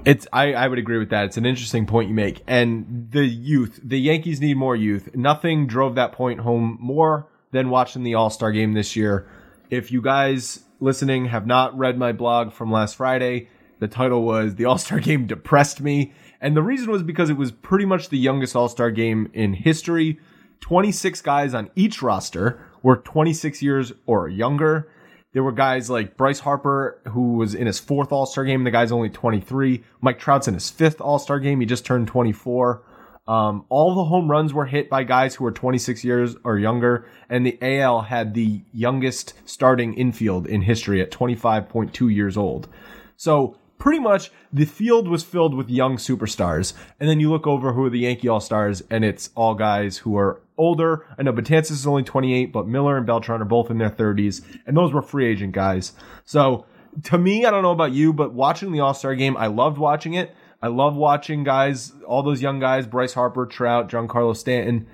It's 0.05 0.27
I, 0.33 0.53
I 0.53 0.67
would 0.67 0.79
agree 0.79 0.97
with 0.97 1.09
that. 1.09 1.25
It's 1.25 1.37
an 1.37 1.45
interesting 1.45 1.85
point 1.85 2.09
you 2.09 2.15
make. 2.15 2.43
And 2.45 3.07
the 3.11 3.25
youth, 3.25 3.79
the 3.83 3.99
Yankees 3.99 4.41
need 4.41 4.57
more 4.57 4.75
youth. 4.75 5.15
Nothing 5.15 5.65
drove 5.65 5.95
that 5.95 6.11
point 6.11 6.41
home 6.41 6.77
more 6.81 7.27
than 7.53 7.69
watching 7.69 8.03
the 8.03 8.15
All 8.15 8.29
Star 8.29 8.51
game 8.51 8.73
this 8.73 8.97
year. 8.97 9.25
If 9.69 9.91
you 9.91 10.01
guys 10.01 10.65
listening 10.81 11.27
have 11.27 11.47
not 11.47 11.77
read 11.77 11.97
my 11.97 12.11
blog 12.11 12.51
from 12.51 12.71
last 12.71 12.97
Friday, 12.97 13.47
the 13.79 13.87
title 13.87 14.23
was 14.23 14.55
The 14.55 14.65
All 14.65 14.77
Star 14.77 14.99
Game 15.07 15.25
Depressed 15.25 15.79
Me. 15.79 16.11
And 16.41 16.57
the 16.57 16.61
reason 16.61 16.91
was 16.91 17.03
because 17.03 17.29
it 17.29 17.37
was 17.37 17.51
pretty 17.51 17.85
much 17.85 18.09
the 18.09 18.17
youngest 18.17 18.55
All 18.55 18.67
Star 18.67 18.91
game 18.91 19.29
in 19.33 19.53
history. 19.53 20.19
26 20.59 21.21
guys 21.21 21.53
on 21.53 21.69
each 21.75 22.01
roster 22.01 22.59
were 22.81 22.97
26 22.97 23.61
years 23.61 23.93
or 24.05 24.27
younger. 24.27 24.89
There 25.33 25.43
were 25.43 25.51
guys 25.51 25.89
like 25.89 26.15
Bryce 26.17 26.39
Harper, 26.39 27.01
who 27.09 27.33
was 27.33 27.55
in 27.55 27.67
his 27.67 27.79
fourth 27.79 28.11
All 28.11 28.25
Star 28.25 28.45
game. 28.45 28.63
The 28.63 28.71
guy's 28.71 28.91
only 28.91 29.09
23. 29.09 29.83
Mike 30.01 30.19
Trout's 30.19 30.47
in 30.47 30.53
his 30.55 30.69
fifth 30.69 30.99
All 30.99 31.19
Star 31.19 31.39
game. 31.39 31.59
He 31.59 31.65
just 31.65 31.85
turned 31.85 32.07
24. 32.07 32.83
Um, 33.27 33.65
all 33.69 33.95
the 33.95 34.03
home 34.05 34.29
runs 34.29 34.53
were 34.53 34.65
hit 34.65 34.89
by 34.89 35.03
guys 35.03 35.35
who 35.35 35.45
were 35.45 35.51
26 35.51 36.03
years 36.03 36.35
or 36.43 36.59
younger, 36.59 37.07
and 37.29 37.45
the 37.45 37.57
AL 37.61 38.01
had 38.01 38.33
the 38.33 38.61
youngest 38.73 39.33
starting 39.45 39.93
infield 39.93 40.45
in 40.45 40.61
history 40.61 41.01
at 41.01 41.11
25.2 41.11 42.13
years 42.13 42.35
old. 42.35 42.67
So 43.15 43.55
pretty 43.77 43.99
much 43.99 44.31
the 44.51 44.65
field 44.65 45.07
was 45.07 45.23
filled 45.23 45.53
with 45.53 45.69
young 45.69 45.97
superstars. 45.97 46.73
And 46.99 47.09
then 47.09 47.19
you 47.19 47.29
look 47.29 47.47
over 47.47 47.73
who 47.73 47.85
are 47.85 47.89
the 47.89 47.99
Yankee 47.99 48.27
All 48.27 48.39
Stars, 48.39 48.83
and 48.89 49.05
it's 49.05 49.29
all 49.35 49.55
guys 49.55 49.97
who 49.97 50.17
are 50.17 50.41
older. 50.57 51.05
I 51.17 51.23
know 51.23 51.33
Betances 51.33 51.71
is 51.71 51.87
only 51.87 52.03
28, 52.03 52.51
but 52.51 52.67
Miller 52.67 52.97
and 52.97 53.05
Beltran 53.05 53.41
are 53.41 53.45
both 53.45 53.71
in 53.71 53.77
their 53.77 53.89
30s, 53.89 54.41
and 54.65 54.75
those 54.75 54.93
were 54.93 55.01
free 55.01 55.25
agent 55.27 55.53
guys. 55.53 55.93
So 56.25 56.65
to 57.03 57.17
me, 57.17 57.45
I 57.45 57.51
don't 57.51 57.63
know 57.63 57.71
about 57.71 57.91
you, 57.91 58.13
but 58.13 58.33
watching 58.33 58.71
the 58.71 58.81
All 58.81 58.93
Star 58.93 59.15
game, 59.15 59.35
I 59.37 59.47
loved 59.47 59.77
watching 59.77 60.13
it. 60.13 60.35
I 60.63 60.67
love 60.67 60.95
watching 60.95 61.43
guys, 61.43 61.91
all 62.07 62.23
those 62.23 62.41
young 62.41 62.57
guys, 62.61 62.87
Bryce 62.87 63.13
Harper, 63.13 63.45
Trout, 63.45 63.89
Giancarlo 63.89 64.33
Stanton. 64.35 64.87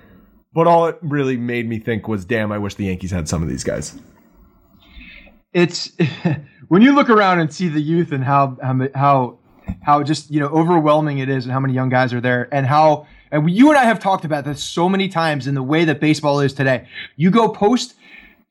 But 0.51 0.65
all 0.65 0.88
it 0.88 0.97
really 1.03 1.38
made 1.38 1.69
me 1.69 1.77
think 1.77 2.08
was, 2.08 2.25
damn, 2.25 2.51
I 2.51 2.58
wish 2.58 2.73
the 2.73 2.86
Yankees 2.86 3.12
had 3.12 3.29
some 3.29 3.43
of 3.43 3.49
these 3.49 3.63
guys. 3.63 3.95
It's 5.53 5.91
when 6.69 6.82
you 6.82 6.95
look 6.95 7.08
around 7.08 7.39
and 7.39 7.53
see 7.53 7.67
the 7.67 7.79
youth 7.79 8.12
and 8.12 8.23
how 8.23 8.58
how 8.95 9.38
how 9.84 10.01
just 10.01 10.32
you 10.32 10.39
know 10.39 10.47
overwhelming 10.47 11.19
it 11.19 11.29
is 11.29 11.45
and 11.45 11.53
how 11.53 11.60
many 11.60 11.75
young 11.75 11.89
guys 11.89 12.13
are 12.13 12.21
there 12.21 12.49
and 12.51 12.65
how 12.65 13.05
and 13.32 13.47
you 13.47 13.69
and 13.69 13.77
I 13.77 13.84
have 13.84 13.99
talked 13.99 14.25
about 14.25 14.45
this 14.45 14.63
so 14.63 14.89
many 14.89 15.08
times 15.08 15.45
in 15.45 15.53
the 15.53 15.62
way 15.62 15.86
that 15.86 15.99
baseball 15.99 16.39
is 16.39 16.51
today. 16.51 16.88
You 17.15 17.29
go 17.29 17.47
post 17.47 17.93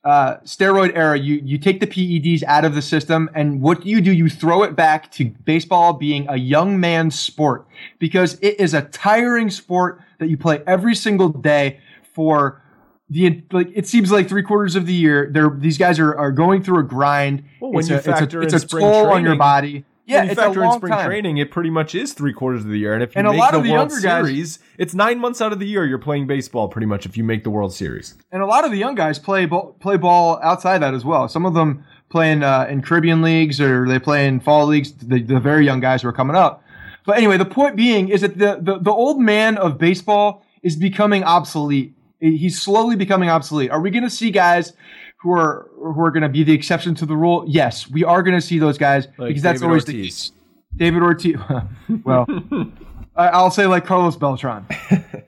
uh, 0.08 0.40
steroid 0.40 0.96
era, 0.96 1.18
you 1.18 1.34
you 1.44 1.58
take 1.58 1.80
the 1.80 1.86
PEDs 1.86 2.42
out 2.44 2.64
of 2.64 2.74
the 2.74 2.80
system, 2.80 3.28
and 3.34 3.60
what 3.60 3.84
you 3.84 4.00
do, 4.00 4.10
you 4.10 4.30
throw 4.30 4.62
it 4.62 4.74
back 4.74 5.12
to 5.12 5.26
baseball 5.44 5.92
being 5.92 6.26
a 6.30 6.36
young 6.36 6.80
man's 6.80 7.18
sport 7.18 7.66
because 7.98 8.38
it 8.40 8.58
is 8.58 8.72
a 8.72 8.82
tiring 8.82 9.50
sport 9.50 10.00
that 10.18 10.28
you 10.30 10.38
play 10.38 10.62
every 10.66 10.94
single 10.94 11.28
day 11.28 11.80
for 12.14 12.62
the 13.10 13.42
like 13.52 13.68
it 13.74 13.86
seems 13.86 14.10
like 14.10 14.30
three 14.30 14.42
quarters 14.42 14.76
of 14.76 14.86
the 14.86 14.94
year 14.94 15.28
they're 15.30 15.50
these 15.50 15.76
guys 15.76 15.98
are, 15.98 16.16
are 16.16 16.32
going 16.32 16.62
through 16.62 16.78
a 16.78 16.84
grind. 16.84 17.44
Well, 17.60 17.72
when 17.72 17.80
it's 17.80 17.90
you 17.90 17.96
a, 17.96 18.00
factor 18.00 18.42
it's 18.42 18.54
a, 18.54 18.56
it's 18.56 18.64
a 18.64 18.66
toll 18.66 18.80
training, 18.80 19.10
on 19.10 19.24
your 19.24 19.36
body. 19.36 19.84
Yeah, 20.08 20.16
when 20.18 20.24
you 20.26 20.30
it's 20.32 20.40
factor 20.40 20.60
a 20.60 20.64
long 20.64 20.72
in 20.74 20.78
spring 20.80 20.92
time. 20.92 21.06
training, 21.06 21.36
it 21.36 21.50
pretty 21.50 21.70
much 21.70 21.94
is 21.94 22.12
three 22.14 22.32
quarters 22.32 22.64
of 22.64 22.70
the 22.70 22.78
year. 22.78 22.94
And 22.94 23.02
if 23.02 23.14
you 23.14 23.18
And 23.18 23.26
a 23.28 23.30
make 23.30 23.40
lot 23.40 23.52
the 23.52 23.58
of 23.58 23.64
the 23.64 23.72
World 23.72 23.90
guys- 23.90 24.00
Series, 24.00 24.58
it's 24.78 24.94
nine 24.94 25.18
months 25.18 25.40
out 25.40 25.52
of 25.52 25.58
the 25.58 25.66
year 25.66 25.84
you're 25.84 25.98
playing 25.98 26.26
baseball. 26.26 26.68
Pretty 26.68 26.86
much, 26.86 27.04
if 27.06 27.16
you 27.16 27.24
make 27.24 27.44
the 27.44 27.50
World 27.50 27.74
Series. 27.74 28.14
and 28.32 28.42
a 28.42 28.46
lot 28.46 28.64
of 28.64 28.70
the 28.70 28.78
young 28.78 28.94
guys 28.94 29.18
play 29.18 29.44
ball, 29.46 29.76
play 29.80 29.96
ball 29.96 30.40
outside 30.42 30.78
that 30.78 30.94
as 30.94 31.04
well. 31.04 31.28
Some 31.28 31.44
of 31.46 31.54
them 31.54 31.84
play 32.08 32.32
in, 32.32 32.42
uh, 32.42 32.66
in 32.70 32.80
Caribbean 32.82 33.20
leagues 33.22 33.60
or 33.60 33.86
they 33.86 33.98
play 33.98 34.26
in 34.26 34.40
fall 34.40 34.66
leagues. 34.66 34.92
The, 34.92 35.20
the 35.22 35.38
very 35.38 35.64
young 35.66 35.80
guys 35.80 36.02
who 36.02 36.08
are 36.08 36.12
coming 36.12 36.36
up. 36.36 36.64
But 37.04 37.18
anyway, 37.18 37.36
the 37.36 37.44
point 37.44 37.76
being 37.76 38.08
is 38.08 38.22
that 38.22 38.38
the, 38.38 38.58
the, 38.60 38.78
the 38.78 38.90
old 38.92 39.20
man 39.20 39.56
of 39.58 39.78
baseball 39.78 40.42
is 40.62 40.74
becoming 40.76 41.22
obsolete. 41.24 41.94
He's 42.20 42.60
slowly 42.60 42.96
becoming 42.96 43.28
obsolete. 43.30 43.70
Are 43.70 43.80
we 43.80 43.90
going 43.90 44.02
to 44.04 44.10
see 44.10 44.30
guys 44.30 44.72
who 45.20 45.32
are 45.32 45.68
who 45.76 46.00
are 46.00 46.10
going 46.10 46.22
to 46.22 46.28
be 46.28 46.44
the 46.44 46.52
exception 46.52 46.94
to 46.96 47.06
the 47.06 47.16
rule? 47.16 47.44
Yes, 47.46 47.90
we 47.90 48.04
are 48.04 48.22
going 48.22 48.36
to 48.36 48.40
see 48.40 48.58
those 48.58 48.78
guys 48.78 49.06
Like 49.18 49.28
because 49.28 49.42
that's 49.42 49.60
David 49.60 49.68
always 49.68 49.84
Ortiz. 49.86 50.32
the 50.72 50.78
David 50.78 51.02
Ortiz. 51.02 51.36
well, 52.04 52.26
I'll 53.16 53.50
say 53.50 53.66
like 53.66 53.84
Carlos 53.84 54.16
Beltran. 54.16 54.66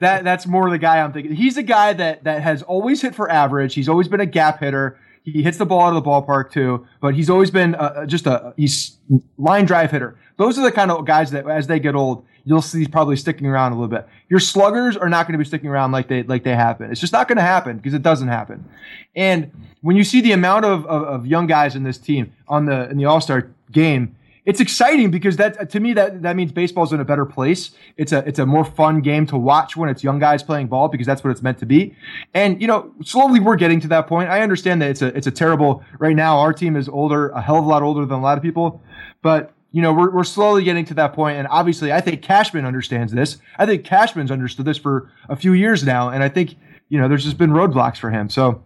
that 0.00 0.24
that's 0.24 0.46
more 0.46 0.70
the 0.70 0.78
guy 0.78 1.00
I'm 1.00 1.12
thinking. 1.12 1.34
He's 1.34 1.56
a 1.56 1.62
guy 1.62 1.92
that 1.92 2.24
that 2.24 2.42
has 2.42 2.62
always 2.62 3.02
hit 3.02 3.14
for 3.14 3.30
average. 3.30 3.74
He's 3.74 3.88
always 3.88 4.08
been 4.08 4.20
a 4.20 4.26
gap 4.26 4.60
hitter. 4.60 4.98
He 5.22 5.42
hits 5.42 5.58
the 5.58 5.66
ball 5.66 5.82
out 5.82 5.94
of 5.96 6.02
the 6.02 6.08
ballpark 6.08 6.50
too, 6.50 6.86
but 7.00 7.14
he's 7.14 7.28
always 7.28 7.50
been 7.50 7.74
uh, 7.74 8.06
just 8.06 8.26
a 8.26 8.54
he's 8.56 8.96
line 9.38 9.64
drive 9.64 9.90
hitter. 9.90 10.16
Those 10.38 10.58
are 10.58 10.62
the 10.62 10.72
kind 10.72 10.90
of 10.90 11.04
guys 11.04 11.32
that 11.32 11.46
as 11.48 11.66
they 11.66 11.78
get 11.78 11.94
old, 11.94 12.24
you'll 12.44 12.62
see 12.62 12.86
probably 12.86 13.16
sticking 13.16 13.46
around 13.46 13.72
a 13.72 13.74
little 13.74 13.88
bit. 13.88 14.08
Your 14.28 14.40
sluggers 14.40 14.96
are 14.96 15.08
not 15.08 15.26
going 15.26 15.32
to 15.32 15.38
be 15.38 15.44
sticking 15.44 15.68
around 15.68 15.92
like 15.92 16.08
they 16.08 16.22
like 16.22 16.44
they 16.44 16.54
have 16.54 16.78
been. 16.78 16.90
It's 16.90 17.00
just 17.00 17.12
not 17.12 17.28
going 17.28 17.36
to 17.36 17.42
happen 17.42 17.76
because 17.76 17.94
it 17.94 18.02
doesn't 18.02 18.28
happen. 18.28 18.68
And 19.14 19.50
when 19.82 19.96
you 19.96 20.04
see 20.04 20.20
the 20.20 20.32
amount 20.32 20.64
of, 20.64 20.86
of, 20.86 21.02
of 21.02 21.26
young 21.26 21.46
guys 21.46 21.74
in 21.74 21.82
this 21.82 21.98
team 21.98 22.32
on 22.48 22.66
the 22.66 22.88
in 22.90 22.96
the 22.96 23.04
All 23.06 23.20
Star 23.20 23.50
game, 23.72 24.16
it's 24.44 24.60
exciting 24.60 25.10
because 25.10 25.36
that 25.36 25.70
to 25.70 25.80
me 25.80 25.92
that 25.92 26.22
that 26.22 26.36
means 26.36 26.52
baseball's 26.52 26.92
in 26.92 27.00
a 27.00 27.04
better 27.04 27.26
place. 27.26 27.72
It's 27.96 28.12
a 28.12 28.18
it's 28.26 28.38
a 28.38 28.46
more 28.46 28.64
fun 28.64 29.00
game 29.00 29.26
to 29.26 29.36
watch 29.36 29.76
when 29.76 29.90
it's 29.90 30.02
young 30.02 30.18
guys 30.18 30.42
playing 30.42 30.68
ball 30.68 30.88
because 30.88 31.06
that's 31.06 31.22
what 31.22 31.30
it's 31.30 31.42
meant 31.42 31.58
to 31.58 31.66
be. 31.66 31.94
And 32.34 32.60
you 32.60 32.66
know, 32.66 32.92
slowly 33.02 33.40
we're 33.40 33.56
getting 33.56 33.80
to 33.80 33.88
that 33.88 34.06
point. 34.06 34.30
I 34.30 34.40
understand 34.40 34.80
that 34.82 34.90
it's 34.90 35.02
a 35.02 35.16
it's 35.16 35.26
a 35.26 35.30
terrible 35.30 35.84
right 35.98 36.16
now. 36.16 36.38
Our 36.38 36.52
team 36.52 36.76
is 36.76 36.88
older, 36.88 37.28
a 37.30 37.40
hell 37.40 37.58
of 37.58 37.64
a 37.64 37.68
lot 37.68 37.82
older 37.82 38.04
than 38.06 38.18
a 38.18 38.22
lot 38.22 38.38
of 38.38 38.42
people, 38.42 38.82
but 39.22 39.52
you 39.72 39.82
know, 39.82 39.92
we're, 39.92 40.10
we're 40.10 40.24
slowly 40.24 40.64
getting 40.64 40.84
to 40.86 40.94
that 40.94 41.12
point, 41.12 41.38
and 41.38 41.46
obviously, 41.48 41.92
I 41.92 42.00
think 42.00 42.22
Cashman 42.22 42.64
understands 42.64 43.12
this. 43.12 43.38
I 43.58 43.66
think 43.66 43.84
Cashman's 43.84 44.30
understood 44.30 44.66
this 44.66 44.78
for 44.78 45.10
a 45.28 45.36
few 45.36 45.52
years 45.52 45.84
now, 45.84 46.08
and 46.08 46.22
I 46.22 46.28
think 46.28 46.56
you 46.90 46.98
know, 46.98 47.08
there's 47.08 47.24
just 47.24 47.38
been 47.38 47.50
roadblocks 47.50 47.96
for 47.96 48.10
him. 48.10 48.28
So 48.28 48.62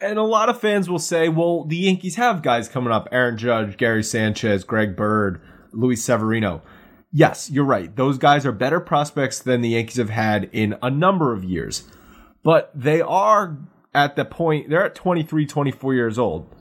And 0.00 0.18
a 0.18 0.22
lot 0.22 0.48
of 0.48 0.60
fans 0.60 0.90
will 0.90 0.98
say, 0.98 1.28
well, 1.28 1.64
the 1.64 1.76
Yankees 1.76 2.16
have 2.16 2.42
guys 2.42 2.68
coming 2.68 2.92
up 2.92 3.06
Aaron 3.12 3.38
Judge, 3.38 3.76
Gary 3.76 4.02
Sanchez, 4.02 4.64
Greg 4.64 4.96
Bird, 4.96 5.40
Luis 5.70 6.02
Severino. 6.02 6.62
Yes, 7.12 7.48
you're 7.48 7.64
right. 7.64 7.94
Those 7.94 8.18
guys 8.18 8.44
are 8.44 8.50
better 8.50 8.80
prospects 8.80 9.38
than 9.38 9.60
the 9.60 9.68
Yankees 9.68 9.98
have 9.98 10.10
had 10.10 10.50
in 10.52 10.76
a 10.82 10.90
number 10.90 11.32
of 11.32 11.44
years. 11.44 11.84
But 12.42 12.72
they 12.74 13.00
are 13.00 13.56
at 13.94 14.16
the 14.16 14.24
point, 14.24 14.68
they're 14.68 14.84
at 14.84 14.96
23, 14.96 15.46
24 15.46 15.94
years 15.94 16.18
old. 16.18 16.52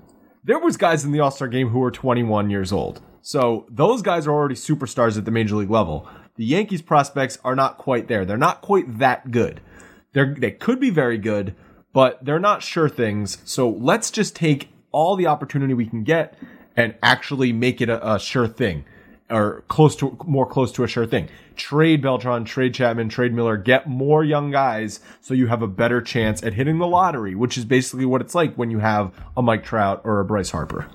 There 0.44 0.60
was 0.60 0.78
guys 0.78 1.04
in 1.04 1.12
the 1.12 1.22
All-Star 1.22 1.48
game 1.48 1.70
who 1.70 1.80
were 1.80 1.90
21 1.90 2.50
years 2.50 2.72
old. 2.72 3.02
So 3.26 3.66
those 3.70 4.02
guys 4.02 4.28
are 4.28 4.34
already 4.34 4.56
superstars 4.56 5.18
at 5.18 5.24
the 5.24 5.32
major 5.32 5.56
league 5.56 5.70
level. 5.70 6.06
The 6.36 6.44
Yankees 6.44 6.82
prospects 6.82 7.38
are 7.46 7.56
not 7.56 7.78
quite 7.78 8.10
there. 8.10 8.26
They're 8.26 8.38
not 8.38 8.62
quite 8.62 9.00
that 9.00 9.32
good. 9.32 9.62
They're, 10.12 10.36
they 10.38 10.52
could 10.52 10.82
be 10.82 10.90
very 10.90 11.18
good, 11.18 11.56
but 11.94 12.24
they're 12.24 12.38
not 12.38 12.62
sure 12.62 12.90
things. 12.90 13.38
So 13.46 13.70
let's 13.70 14.12
just 14.12 14.36
take 14.36 14.70
all 14.92 15.16
the 15.16 15.26
opportunity 15.26 15.74
we 15.74 15.86
can 15.86 16.04
get 16.04 16.38
and 16.76 16.96
actually 17.02 17.54
make 17.54 17.80
it 17.80 17.88
a, 17.88 18.16
a 18.16 18.20
sure 18.20 18.48
thing 18.48 18.84
or 19.30 19.64
close 19.70 19.96
to 19.96 20.18
more 20.26 20.46
close 20.46 20.74
to 20.74 20.84
a 20.84 20.88
sure 20.88 21.06
thing. 21.06 21.30
Trade 21.56 22.02
Beltran, 22.02 22.44
trade 22.44 22.74
Chapman, 22.74 23.08
trade 23.08 23.34
Miller, 23.34 23.56
get 23.56 23.88
more 23.88 24.26
young 24.26 24.52
guys 24.52 25.00
so 25.22 25.34
you 25.34 25.48
have 25.48 25.62
a 25.62 25.68
better 25.68 26.02
chance 26.02 26.44
at 26.44 26.56
hitting 26.56 26.78
the 26.78 26.88
lottery, 26.88 27.36
which 27.36 27.58
is 27.58 27.64
basically 27.64 28.06
what 28.06 28.20
it's 28.20 28.36
like 28.36 28.54
when 28.56 28.70
you 28.70 28.80
have 28.80 29.14
a 29.38 29.42
Mike 29.42 29.64
Trout 29.64 30.02
or 30.04 30.20
a 30.20 30.26
Bryce 30.26 30.50
Harper. 30.50 30.90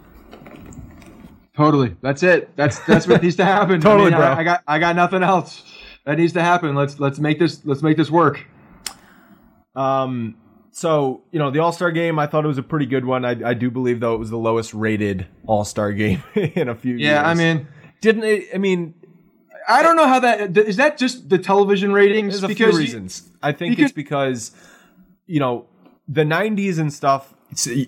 Totally, 1.59 1.94
that's 2.00 2.23
it. 2.23 2.56
That's 2.56 2.79
that's 2.87 3.06
what 3.06 3.23
needs 3.23 3.37
to 3.37 3.44
happen. 3.44 3.81
Totally, 3.90 4.15
I, 4.15 4.17
bro. 4.17 4.27
I, 4.27 4.37
I 4.38 4.44
got 4.44 4.63
I 4.67 4.79
got 4.79 4.96
nothing 4.96 5.23
else. 5.23 5.63
That 6.06 6.17
needs 6.17 6.33
to 6.35 6.40
happen. 6.40 6.75
Let's 6.75 6.98
let's 6.98 7.19
make 7.19 7.38
this 7.38 7.63
let's 7.67 7.83
make 7.83 7.96
this 7.98 8.11
work. 8.11 8.46
Um, 9.75 10.37
so 10.71 11.23
you 11.33 11.38
know 11.38 11.50
the 11.50 11.59
All 11.59 11.73
Star 11.73 11.90
game, 11.90 12.19
I 12.19 12.27
thought 12.27 12.44
it 12.44 12.48
was 12.48 12.59
a 12.59 12.63
pretty 12.63 12.87
good 12.87 13.04
one. 13.04 13.25
I, 13.25 13.50
I 13.50 13.54
do 13.54 13.71
believe 13.71 14.00
though 14.00 14.15
it 14.15 14.19
was 14.19 14.31
the 14.31 14.38
lowest 14.38 14.73
rated 14.73 15.27
All 15.46 15.65
Star 15.65 15.92
game 15.92 16.23
in 16.35 16.69
a 16.69 16.75
few 16.75 16.92
years. 16.94 17.02
Yeah, 17.02 17.29
I 17.29 17.35
mean, 17.35 17.69
didn't 18.00 18.25
it? 18.25 18.48
I 18.54 18.59
mean, 18.59 18.94
I 19.69 19.83
don't 19.83 19.96
know 19.96 20.06
how 20.06 20.21
that 20.21 20.56
is. 20.56 20.77
That 20.77 20.96
just 20.96 21.29
the 21.29 21.38
television 21.38 21.92
ratings? 21.92 22.35
there's 22.35 22.44
a 22.44 22.48
because 22.48 22.71
few 22.71 22.73
you- 22.73 22.79
reasons. 22.79 23.29
I 23.42 23.52
think 23.52 23.73
because- 23.73 23.90
it's 23.90 23.94
because 23.94 24.52
you 25.27 25.40
know 25.40 25.67
the 26.06 26.23
'90s 26.25 26.79
and 26.79 26.92
stuff. 26.92 27.35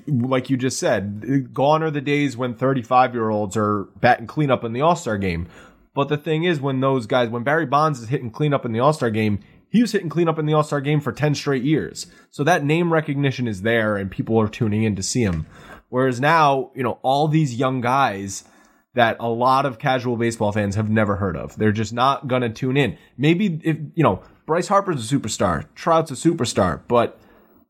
Like 0.07 0.51
you 0.51 0.57
just 0.57 0.79
said, 0.79 1.53
gone 1.53 1.83
are 1.83 1.91
the 1.91 2.01
days 2.01 2.37
when 2.37 2.55
35 2.55 3.15
year 3.15 3.31
olds 3.31 3.57
are 3.57 3.85
batting 4.01 4.27
cleanup 4.27 4.65
in 4.65 4.73
the 4.73 4.81
All 4.81 4.97
Star 4.97 5.19
game. 5.19 5.49
But 5.95 6.09
the 6.09 6.17
thing 6.17 6.45
is, 6.45 6.61
when 6.61 6.81
those 6.81 7.07
guys, 7.07 7.29
when 7.29 7.43
Barry 7.43 7.67
Bonds 7.67 8.01
is 8.01 8.09
hitting 8.09 8.31
cleanup 8.31 8.65
in 8.65 8.73
the 8.73 8.81
All 8.81 8.93
Star 8.93 9.11
game, 9.11 9.41
he 9.69 9.81
was 9.81 9.93
hitting 9.93 10.09
cleanup 10.09 10.39
in 10.39 10.47
the 10.47 10.55
All 10.55 10.63
Star 10.63 10.81
game 10.81 11.01
for 11.01 11.13
10 11.13 11.35
straight 11.35 11.63
years. 11.63 12.07
So 12.31 12.43
that 12.45 12.65
name 12.65 12.93
recognition 12.93 13.47
is 13.47 13.63
there 13.63 13.97
and 13.97 14.11
people 14.11 14.41
are 14.41 14.49
tuning 14.49 14.83
in 14.83 14.97
to 14.97 15.03
see 15.03 15.23
him. 15.23 15.47
Whereas 15.89 16.21
now, 16.21 16.71
you 16.75 16.83
know, 16.83 16.99
all 17.03 17.29
these 17.29 17.57
young 17.57 17.81
guys 17.81 18.45
that 18.95 19.17
a 19.21 19.29
lot 19.29 19.67
of 19.67 19.79
casual 19.79 20.17
baseball 20.17 20.53
fans 20.53 20.75
have 20.75 20.91
never 20.91 21.17
heard 21.17 21.37
of. 21.37 21.57
They're 21.57 21.73
just 21.73 21.93
not 21.93 22.29
going 22.29 22.43
to 22.43 22.49
tune 22.49 22.77
in. 22.77 22.97
Maybe 23.17 23.61
if, 23.63 23.77
you 23.95 24.03
know, 24.03 24.23
Bryce 24.47 24.69
Harper's 24.69 25.13
a 25.13 25.17
superstar, 25.17 25.67
Trout's 25.75 26.11
a 26.11 26.15
superstar, 26.15 26.81
but 26.89 27.21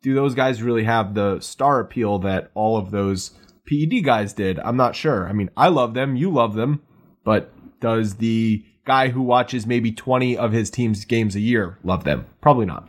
do 0.02 0.14
those 0.14 0.34
guys 0.34 0.62
really 0.62 0.84
have 0.84 1.14
the 1.14 1.40
star 1.40 1.80
appeal 1.80 2.18
that 2.20 2.50
all 2.54 2.76
of 2.76 2.90
those 2.90 3.32
PED 3.66 4.04
guys 4.04 4.32
did? 4.32 4.58
I'm 4.58 4.76
not 4.76 4.96
sure. 4.96 5.28
I 5.28 5.32
mean, 5.32 5.50
I 5.56 5.68
love 5.68 5.94
them, 5.94 6.16
you 6.16 6.30
love 6.30 6.54
them, 6.54 6.82
but 7.24 7.52
does 7.80 8.16
the 8.16 8.64
guy 8.84 9.08
who 9.08 9.22
watches 9.22 9.66
maybe 9.66 9.92
20 9.92 10.36
of 10.36 10.52
his 10.52 10.70
team's 10.70 11.04
games 11.04 11.36
a 11.36 11.40
year 11.40 11.78
love 11.84 12.04
them? 12.04 12.26
Probably 12.40 12.66
not. 12.66 12.88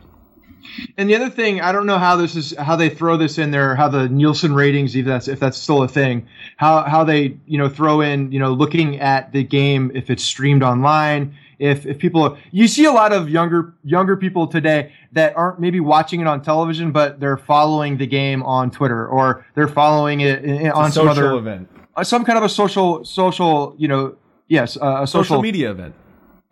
And 0.96 1.08
the 1.08 1.16
other 1.16 1.30
thing, 1.30 1.60
I 1.60 1.72
don't 1.72 1.86
know 1.86 1.98
how 1.98 2.16
this 2.16 2.36
is 2.36 2.56
how 2.56 2.76
they 2.76 2.88
throw 2.88 3.16
this 3.16 3.36
in 3.36 3.50
there, 3.50 3.74
how 3.74 3.88
the 3.88 4.08
Nielsen 4.08 4.54
ratings, 4.54 4.94
if 4.94 5.06
that's 5.06 5.28
if 5.28 5.40
that's 5.40 5.58
still 5.58 5.82
a 5.82 5.88
thing, 5.88 6.28
how 6.56 6.82
how 6.82 7.04
they 7.04 7.36
you 7.46 7.58
know 7.58 7.68
throw 7.68 8.00
in 8.00 8.30
you 8.30 8.38
know 8.38 8.52
looking 8.52 9.00
at 9.00 9.32
the 9.32 9.42
game 9.42 9.90
if 9.94 10.08
it's 10.08 10.22
streamed 10.22 10.62
online, 10.62 11.36
if 11.58 11.86
if 11.86 11.98
people 11.98 12.36
you 12.50 12.68
see 12.68 12.84
a 12.84 12.92
lot 12.92 13.12
of 13.12 13.28
younger 13.28 13.74
younger 13.84 14.16
people 14.16 14.46
today 14.46 14.92
that 15.12 15.36
aren't 15.36 15.60
maybe 15.60 15.80
watching 15.80 16.20
it 16.20 16.26
on 16.26 16.42
television, 16.42 16.92
but 16.92 17.20
they're 17.20 17.36
following 17.36 17.96
the 17.96 18.06
game 18.06 18.42
on 18.42 18.70
Twitter 18.70 19.06
or 19.06 19.44
they're 19.54 19.68
following 19.68 20.20
it 20.20 20.44
in, 20.44 20.70
on 20.70 20.90
some 20.92 21.08
other 21.08 21.32
event, 21.34 21.68
uh, 21.96 22.04
some 22.04 22.24
kind 22.24 22.38
of 22.38 22.44
a 22.44 22.48
social 22.48 23.04
social 23.04 23.74
you 23.78 23.88
know 23.88 24.16
yes 24.48 24.76
uh, 24.76 25.00
a 25.02 25.06
social, 25.06 25.24
social 25.24 25.42
media 25.42 25.70
event. 25.70 25.94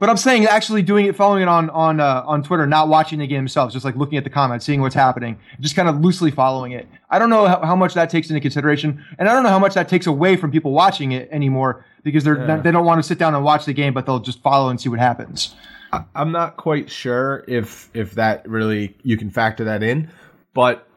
But 0.01 0.09
I'm 0.09 0.16
saying 0.16 0.46
actually 0.46 0.80
doing 0.80 1.05
it, 1.05 1.14
following 1.14 1.42
it 1.42 1.48
on 1.48 1.68
on 1.70 2.01
uh, 2.01 2.24
on 2.26 2.42
Twitter, 2.42 2.66
not 2.66 2.88
watching 2.88 3.18
the 3.18 3.26
game 3.26 3.36
themselves, 3.36 3.74
just 3.74 3.84
like 3.84 3.94
looking 3.96 4.16
at 4.16 4.24
the 4.24 4.30
comments, 4.30 4.64
seeing 4.64 4.80
what's 4.80 4.94
happening, 4.94 5.38
just 5.61 5.76
kind 5.76 5.90
of 5.90 6.01
loosely 6.01 6.30
following 6.30 6.72
it. 6.72 6.88
I 7.11 7.18
don't 7.18 7.28
know 7.28 7.46
how, 7.46 7.61
how 7.61 7.76
much 7.76 7.92
that 7.94 8.09
takes 8.09 8.30
into 8.30 8.40
consideration, 8.40 9.05
and 9.18 9.28
I 9.28 9.34
don't 9.34 9.42
know 9.42 9.51
how 9.51 9.59
much 9.59 9.74
that 9.74 9.90
takes 9.90 10.07
away 10.07 10.36
from 10.36 10.51
people 10.51 10.72
watching 10.72 11.12
it 11.12 11.28
anymore 11.30 11.84
because 12.03 12.24
they're 12.24 12.38
yeah. 12.46 12.57
they 12.57 12.70
don't 12.70 12.86
want 12.86 12.98
to 12.98 13.07
sit 13.07 13.18
down 13.18 13.34
and 13.34 13.44
watch 13.44 13.66
the 13.66 13.74
game, 13.74 13.92
but 13.92 14.07
they'll 14.07 14.20
just 14.20 14.40
follow 14.40 14.70
and 14.70 14.80
see 14.80 14.88
what 14.88 14.98
happens. 14.98 15.55
I'm 16.14 16.32
not 16.32 16.57
quite 16.57 16.88
sure 16.88 17.44
if 17.46 17.90
if 17.92 18.12
that 18.12 18.48
really 18.48 18.96
you 19.03 19.18
can 19.18 19.28
factor 19.28 19.64
that 19.64 19.82
in, 19.82 20.09
but 20.55 20.88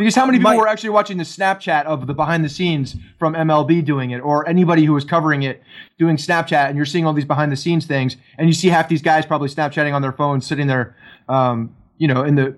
because 0.00 0.14
how 0.14 0.24
many 0.24 0.38
people 0.38 0.56
were 0.56 0.66
actually 0.66 0.88
watching 0.88 1.18
the 1.18 1.24
Snapchat 1.24 1.84
of 1.84 2.06
the 2.06 2.14
behind 2.14 2.42
the 2.42 2.48
scenes 2.48 2.96
from 3.18 3.34
MLB 3.34 3.84
doing 3.84 4.12
it, 4.12 4.20
or 4.20 4.48
anybody 4.48 4.86
who 4.86 4.94
was 4.94 5.04
covering 5.04 5.42
it 5.42 5.62
doing 5.98 6.16
Snapchat, 6.16 6.68
and 6.68 6.76
you're 6.76 6.86
seeing 6.86 7.04
all 7.04 7.12
these 7.12 7.26
behind 7.26 7.52
the 7.52 7.56
scenes 7.56 7.84
things, 7.84 8.16
and 8.38 8.48
you 8.48 8.54
see 8.54 8.68
half 8.68 8.88
these 8.88 9.02
guys 9.02 9.26
probably 9.26 9.48
Snapchatting 9.48 9.92
on 9.92 10.00
their 10.00 10.12
phones, 10.12 10.46
sitting 10.46 10.66
there, 10.66 10.96
um, 11.28 11.76
you 11.98 12.08
know, 12.08 12.24
in 12.24 12.34
the 12.34 12.56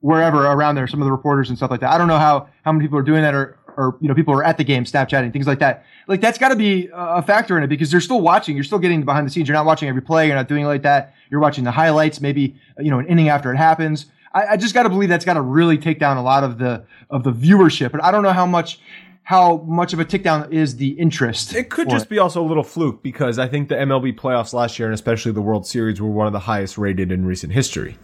wherever 0.00 0.44
around 0.44 0.74
there, 0.74 0.86
some 0.86 1.00
of 1.00 1.06
the 1.06 1.12
reporters 1.12 1.48
and 1.48 1.56
stuff 1.56 1.70
like 1.70 1.80
that. 1.80 1.90
I 1.90 1.96
don't 1.96 2.08
know 2.08 2.18
how 2.18 2.48
how 2.66 2.72
many 2.72 2.84
people 2.84 2.98
are 2.98 3.02
doing 3.02 3.22
that, 3.22 3.34
or 3.34 3.56
or 3.78 3.96
you 4.02 4.08
know, 4.08 4.14
people 4.14 4.34
are 4.34 4.44
at 4.44 4.58
the 4.58 4.64
game 4.64 4.84
Snapchatting, 4.84 5.32
things 5.32 5.46
like 5.46 5.60
that. 5.60 5.86
Like 6.06 6.20
that's 6.20 6.36
got 6.36 6.50
to 6.50 6.56
be 6.56 6.90
a 6.92 7.22
factor 7.22 7.56
in 7.56 7.64
it 7.64 7.68
because 7.68 7.90
they're 7.90 8.02
still 8.02 8.20
watching. 8.20 8.56
You're 8.56 8.64
still 8.64 8.78
getting 8.78 9.06
behind 9.06 9.26
the 9.26 9.30
scenes. 9.30 9.48
You're 9.48 9.56
not 9.56 9.64
watching 9.64 9.88
every 9.88 10.02
play. 10.02 10.26
You're 10.26 10.36
not 10.36 10.48
doing 10.48 10.64
it 10.64 10.66
like 10.66 10.82
that. 10.82 11.14
You're 11.30 11.40
watching 11.40 11.64
the 11.64 11.70
highlights, 11.70 12.20
maybe 12.20 12.56
you 12.78 12.90
know, 12.90 12.98
an 12.98 13.06
inning 13.06 13.30
after 13.30 13.52
it 13.52 13.56
happens. 13.56 14.06
I, 14.34 14.46
I 14.48 14.56
just 14.56 14.74
got 14.74 14.82
to 14.82 14.88
believe 14.88 15.08
that's 15.08 15.24
got 15.24 15.34
to 15.34 15.40
really 15.40 15.78
take 15.78 15.98
down 15.98 16.16
a 16.16 16.22
lot 16.22 16.44
of 16.44 16.58
the 16.58 16.84
of 17.08 17.24
the 17.24 17.32
viewership. 17.32 17.92
But 17.92 18.02
I 18.04 18.10
don't 18.10 18.22
know 18.22 18.32
how 18.32 18.46
much 18.46 18.80
how 19.22 19.58
much 19.66 19.94
of 19.94 20.00
a 20.00 20.04
tick 20.04 20.22
down 20.22 20.52
is 20.52 20.76
the 20.76 20.90
interest. 20.90 21.54
It 21.54 21.70
could 21.70 21.88
just 21.88 22.06
it. 22.06 22.08
be 22.10 22.18
also 22.18 22.42
a 22.42 22.46
little 22.46 22.62
fluke 22.62 23.02
because 23.02 23.38
I 23.38 23.48
think 23.48 23.70
the 23.70 23.76
MLB 23.76 24.18
playoffs 24.18 24.52
last 24.52 24.78
year 24.78 24.86
and 24.86 24.94
especially 24.94 25.32
the 25.32 25.40
World 25.40 25.66
Series 25.66 26.00
were 26.00 26.10
one 26.10 26.26
of 26.26 26.34
the 26.34 26.40
highest 26.40 26.76
rated 26.76 27.10
in 27.10 27.24
recent 27.24 27.52
history. 27.52 27.96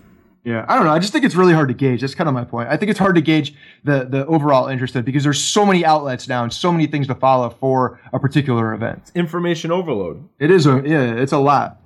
Yeah, 0.42 0.64
I 0.68 0.76
don't 0.76 0.86
know. 0.86 0.92
I 0.92 0.98
just 0.98 1.12
think 1.12 1.26
it's 1.26 1.34
really 1.34 1.52
hard 1.52 1.68
to 1.68 1.74
gauge. 1.74 2.00
That's 2.00 2.14
kind 2.14 2.26
of 2.26 2.32
my 2.32 2.44
point. 2.44 2.70
I 2.70 2.78
think 2.78 2.88
it's 2.88 2.98
hard 2.98 3.14
to 3.16 3.20
gauge 3.20 3.54
the 3.84 4.04
the 4.04 4.24
overall 4.26 4.68
interest 4.68 4.96
in 4.96 5.02
because 5.02 5.24
there's 5.24 5.42
so 5.42 5.66
many 5.66 5.84
outlets 5.84 6.28
now 6.28 6.42
and 6.42 6.52
so 6.52 6.72
many 6.72 6.86
things 6.86 7.06
to 7.08 7.14
follow 7.14 7.50
for 7.50 8.00
a 8.14 8.18
particular 8.18 8.72
event. 8.72 9.00
It's 9.02 9.12
information 9.14 9.70
overload. 9.70 10.26
It 10.38 10.50
is 10.50 10.64
a 10.66 10.82
yeah, 10.86 11.12
it's 11.12 11.32
a 11.32 11.38
lot. 11.38 11.79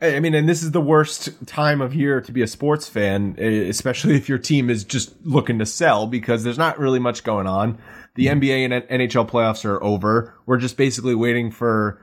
I 0.00 0.20
mean, 0.20 0.34
and 0.34 0.48
this 0.48 0.62
is 0.62 0.70
the 0.70 0.80
worst 0.80 1.30
time 1.46 1.80
of 1.80 1.94
year 1.94 2.20
to 2.20 2.32
be 2.32 2.42
a 2.42 2.46
sports 2.46 2.88
fan, 2.88 3.36
especially 3.38 4.14
if 4.14 4.28
your 4.28 4.38
team 4.38 4.70
is 4.70 4.84
just 4.84 5.14
looking 5.24 5.58
to 5.58 5.66
sell 5.66 6.06
because 6.06 6.44
there's 6.44 6.58
not 6.58 6.78
really 6.78 7.00
much 7.00 7.24
going 7.24 7.46
on. 7.46 7.78
The 8.14 8.26
mm-hmm. 8.26 8.40
NBA 8.40 8.72
and 8.72 9.02
NHL 9.02 9.28
playoffs 9.28 9.64
are 9.64 9.82
over. 9.82 10.34
We're 10.46 10.58
just 10.58 10.76
basically 10.76 11.14
waiting 11.14 11.50
for 11.50 12.00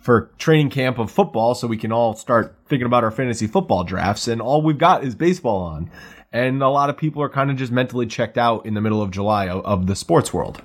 for 0.00 0.30
training 0.38 0.70
camp 0.70 0.98
of 0.98 1.10
football 1.10 1.54
so 1.54 1.66
we 1.66 1.76
can 1.76 1.92
all 1.92 2.14
start 2.14 2.56
thinking 2.66 2.86
about 2.86 3.04
our 3.04 3.10
fantasy 3.10 3.46
football 3.46 3.84
drafts 3.84 4.28
and 4.28 4.40
all 4.40 4.62
we've 4.62 4.78
got 4.78 5.04
is 5.04 5.14
baseball 5.14 5.62
on. 5.62 5.90
And 6.32 6.62
a 6.62 6.68
lot 6.68 6.88
of 6.88 6.96
people 6.96 7.22
are 7.22 7.28
kind 7.28 7.50
of 7.50 7.56
just 7.56 7.70
mentally 7.70 8.06
checked 8.06 8.38
out 8.38 8.64
in 8.64 8.74
the 8.74 8.80
middle 8.80 9.02
of 9.02 9.10
July 9.10 9.48
of, 9.48 9.64
of 9.64 9.86
the 9.86 9.96
sports 9.96 10.32
world. 10.32 10.62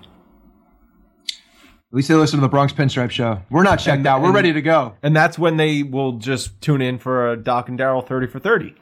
At 1.96 2.00
least 2.00 2.10
they 2.10 2.16
listen 2.16 2.40
to 2.40 2.42
the 2.42 2.50
Bronx 2.50 2.74
Pinstripe 2.74 3.10
Show. 3.10 3.42
We're 3.50 3.64
not 3.64 3.80
checked 3.80 4.00
and, 4.00 4.08
out. 4.08 4.20
We're 4.20 4.28
and, 4.28 4.36
ready 4.36 4.52
to 4.52 4.62
go. 4.62 4.96
And 5.02 5.16
that's 5.16 5.40
when 5.40 5.56
they 5.56 5.82
will 5.82 6.12
just 6.18 6.60
tune 6.60 6.82
in 6.82 7.00
for 7.00 7.32
a 7.32 7.38
Doc 7.38 7.70
and 7.70 7.80
Darryl 7.80 8.06
30 8.06 8.28
for 8.28 8.38
30. 8.38 8.76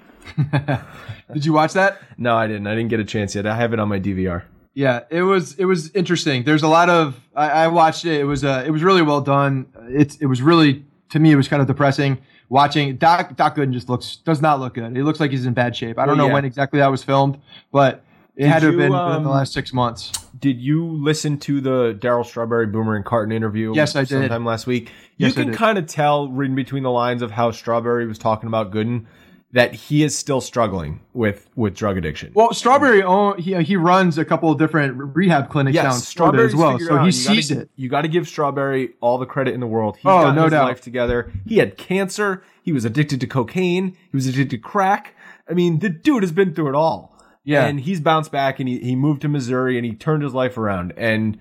Did 1.32 1.46
you 1.46 1.54
watch 1.54 1.74
that? 1.74 2.02
No, 2.18 2.36
I 2.36 2.48
didn't. 2.48 2.66
I 2.66 2.74
didn't 2.74 2.90
get 2.90 3.00
a 3.00 3.06
chance 3.06 3.36
yet. 3.36 3.46
I 3.46 3.56
have 3.56 3.72
it 3.72 3.80
on 3.80 3.88
my 3.88 4.00
DVR. 4.00 4.46
Yeah, 4.74 5.02
it 5.12 5.22
was 5.22 5.54
it 5.60 5.66
was 5.66 5.92
interesting. 5.92 6.44
There's 6.44 6.64
a 6.64 6.68
lot 6.68 6.90
of 6.90 7.22
I, 7.36 7.50
I 7.50 7.68
watched 7.68 8.04
it. 8.04 8.20
It 8.20 8.24
was 8.24 8.44
uh, 8.44 8.64
it 8.66 8.72
was 8.72 8.82
really 8.82 9.04
well 9.04 9.22
done. 9.22 9.68
It 9.90 10.20
it 10.20 10.26
was 10.26 10.42
really 10.42 10.84
to 11.10 11.20
me 11.20 11.32
it 11.32 11.36
was 11.36 11.48
kind 11.48 11.62
of 11.62 11.68
depressing 11.68 12.18
watching 12.50 12.98
Doc 12.98 13.36
Doc 13.36 13.56
Gooden 13.56 13.74
just 13.74 13.90
looks 13.90 14.16
does 14.16 14.42
not 14.42 14.60
look 14.60 14.74
good. 14.74 14.96
He 14.96 15.04
looks 15.04 15.20
like 15.20 15.30
he's 15.30 15.46
in 15.46 15.54
bad 15.54 15.76
shape. 15.76 16.00
I 16.00 16.08
don't 16.08 16.18
well, 16.18 16.26
know 16.26 16.28
yeah. 16.30 16.34
when 16.34 16.46
exactly 16.46 16.80
that 16.80 16.90
was 16.90 17.04
filmed, 17.04 17.40
but 17.72 18.04
it 18.36 18.42
did 18.42 18.50
had 18.50 18.62
to 18.62 18.68
have 18.70 18.78
been 18.78 18.92
um, 18.92 19.18
in 19.18 19.24
the 19.24 19.30
last 19.30 19.54
six 19.54 19.72
months. 19.72 20.12
Did 20.40 20.60
you 20.60 20.86
listen 20.86 21.38
to 21.40 21.62
the 21.62 21.98
Darryl 22.00 22.26
Strawberry 22.26 22.68
Boomer 22.68 22.96
and 22.96 23.06
Carton 23.06 23.32
interview? 23.32 23.74
Yes, 23.76 23.96
I 23.96 24.02
did. 24.02 24.10
Sometime 24.10 24.46
last 24.46 24.66
week. 24.68 24.92
You 25.18 25.32
can 25.32 25.54
kind 25.54 25.78
of 25.78 25.86
tell, 25.86 26.28
reading 26.28 26.56
between 26.56 26.84
the 26.84 26.92
lines 26.92 27.22
of 27.22 27.32
how 27.32 27.52
Strawberry 27.52 28.08
was 28.08 28.18
talking 28.18 28.48
about 28.48 28.72
Gooden, 28.72 29.06
that 29.54 29.76
he 29.76 30.04
is 30.04 30.18
still 30.18 30.42
struggling 30.42 31.00
with 31.14 31.48
with 31.56 31.76
drug 31.76 31.96
addiction. 31.96 32.32
Well, 32.34 32.54
Strawberry 32.54 33.04
own, 33.04 33.38
he 33.38 33.54
uh, 33.54 33.62
he 33.62 33.76
runs 33.76 34.18
a 34.18 34.26
couple 34.26 34.52
of 34.52 34.58
different 34.58 35.16
rehab 35.16 35.50
clinics 35.50 35.76
yes, 35.76 35.84
down 35.84 36.00
Strawberry 36.00 36.48
as 36.48 36.56
well, 36.56 36.80
so 36.80 37.04
he 37.04 37.12
sees 37.12 37.50
gotta, 37.50 37.62
it. 37.62 37.70
You 37.76 37.88
got 37.88 38.02
to 38.02 38.08
give 38.08 38.28
Strawberry 38.28 38.94
all 39.00 39.20
the 39.20 39.28
credit 39.28 39.54
in 39.54 39.60
the 39.60 39.68
world. 39.68 39.98
He's 39.98 40.06
oh, 40.06 40.24
got 40.24 40.36
no 40.36 40.44
his 40.46 40.52
doubt. 40.52 40.66
life 40.66 40.82
together. 40.82 41.32
He 41.46 41.60
had 41.60 41.78
cancer. 41.78 42.44
He 42.64 42.74
was 42.74 42.84
addicted 42.84 43.22
to 43.22 43.28
cocaine. 43.28 43.96
He 44.12 44.18
was 44.18 44.26
addicted 44.26 44.50
to 44.50 44.58
crack. 44.58 45.16
I 45.48 45.54
mean, 45.54 45.80
the 45.80 45.90
dude 45.90 46.24
has 46.24 46.32
been 46.32 46.56
through 46.56 46.70
it 46.70 46.76
all. 46.76 47.13
Yeah. 47.44 47.66
And 47.66 47.82
he's 47.82 48.00
bounced 48.00 48.32
back 48.32 48.60
and 48.60 48.70
he, 48.70 48.80
he 48.80 48.96
moved 48.96 49.22
to 49.22 49.28
Missouri 49.28 49.78
and 49.78 49.86
he 49.86 49.94
turned 49.94 50.24
his 50.24 50.34
life 50.34 50.58
around. 50.58 50.94
And 50.98 51.38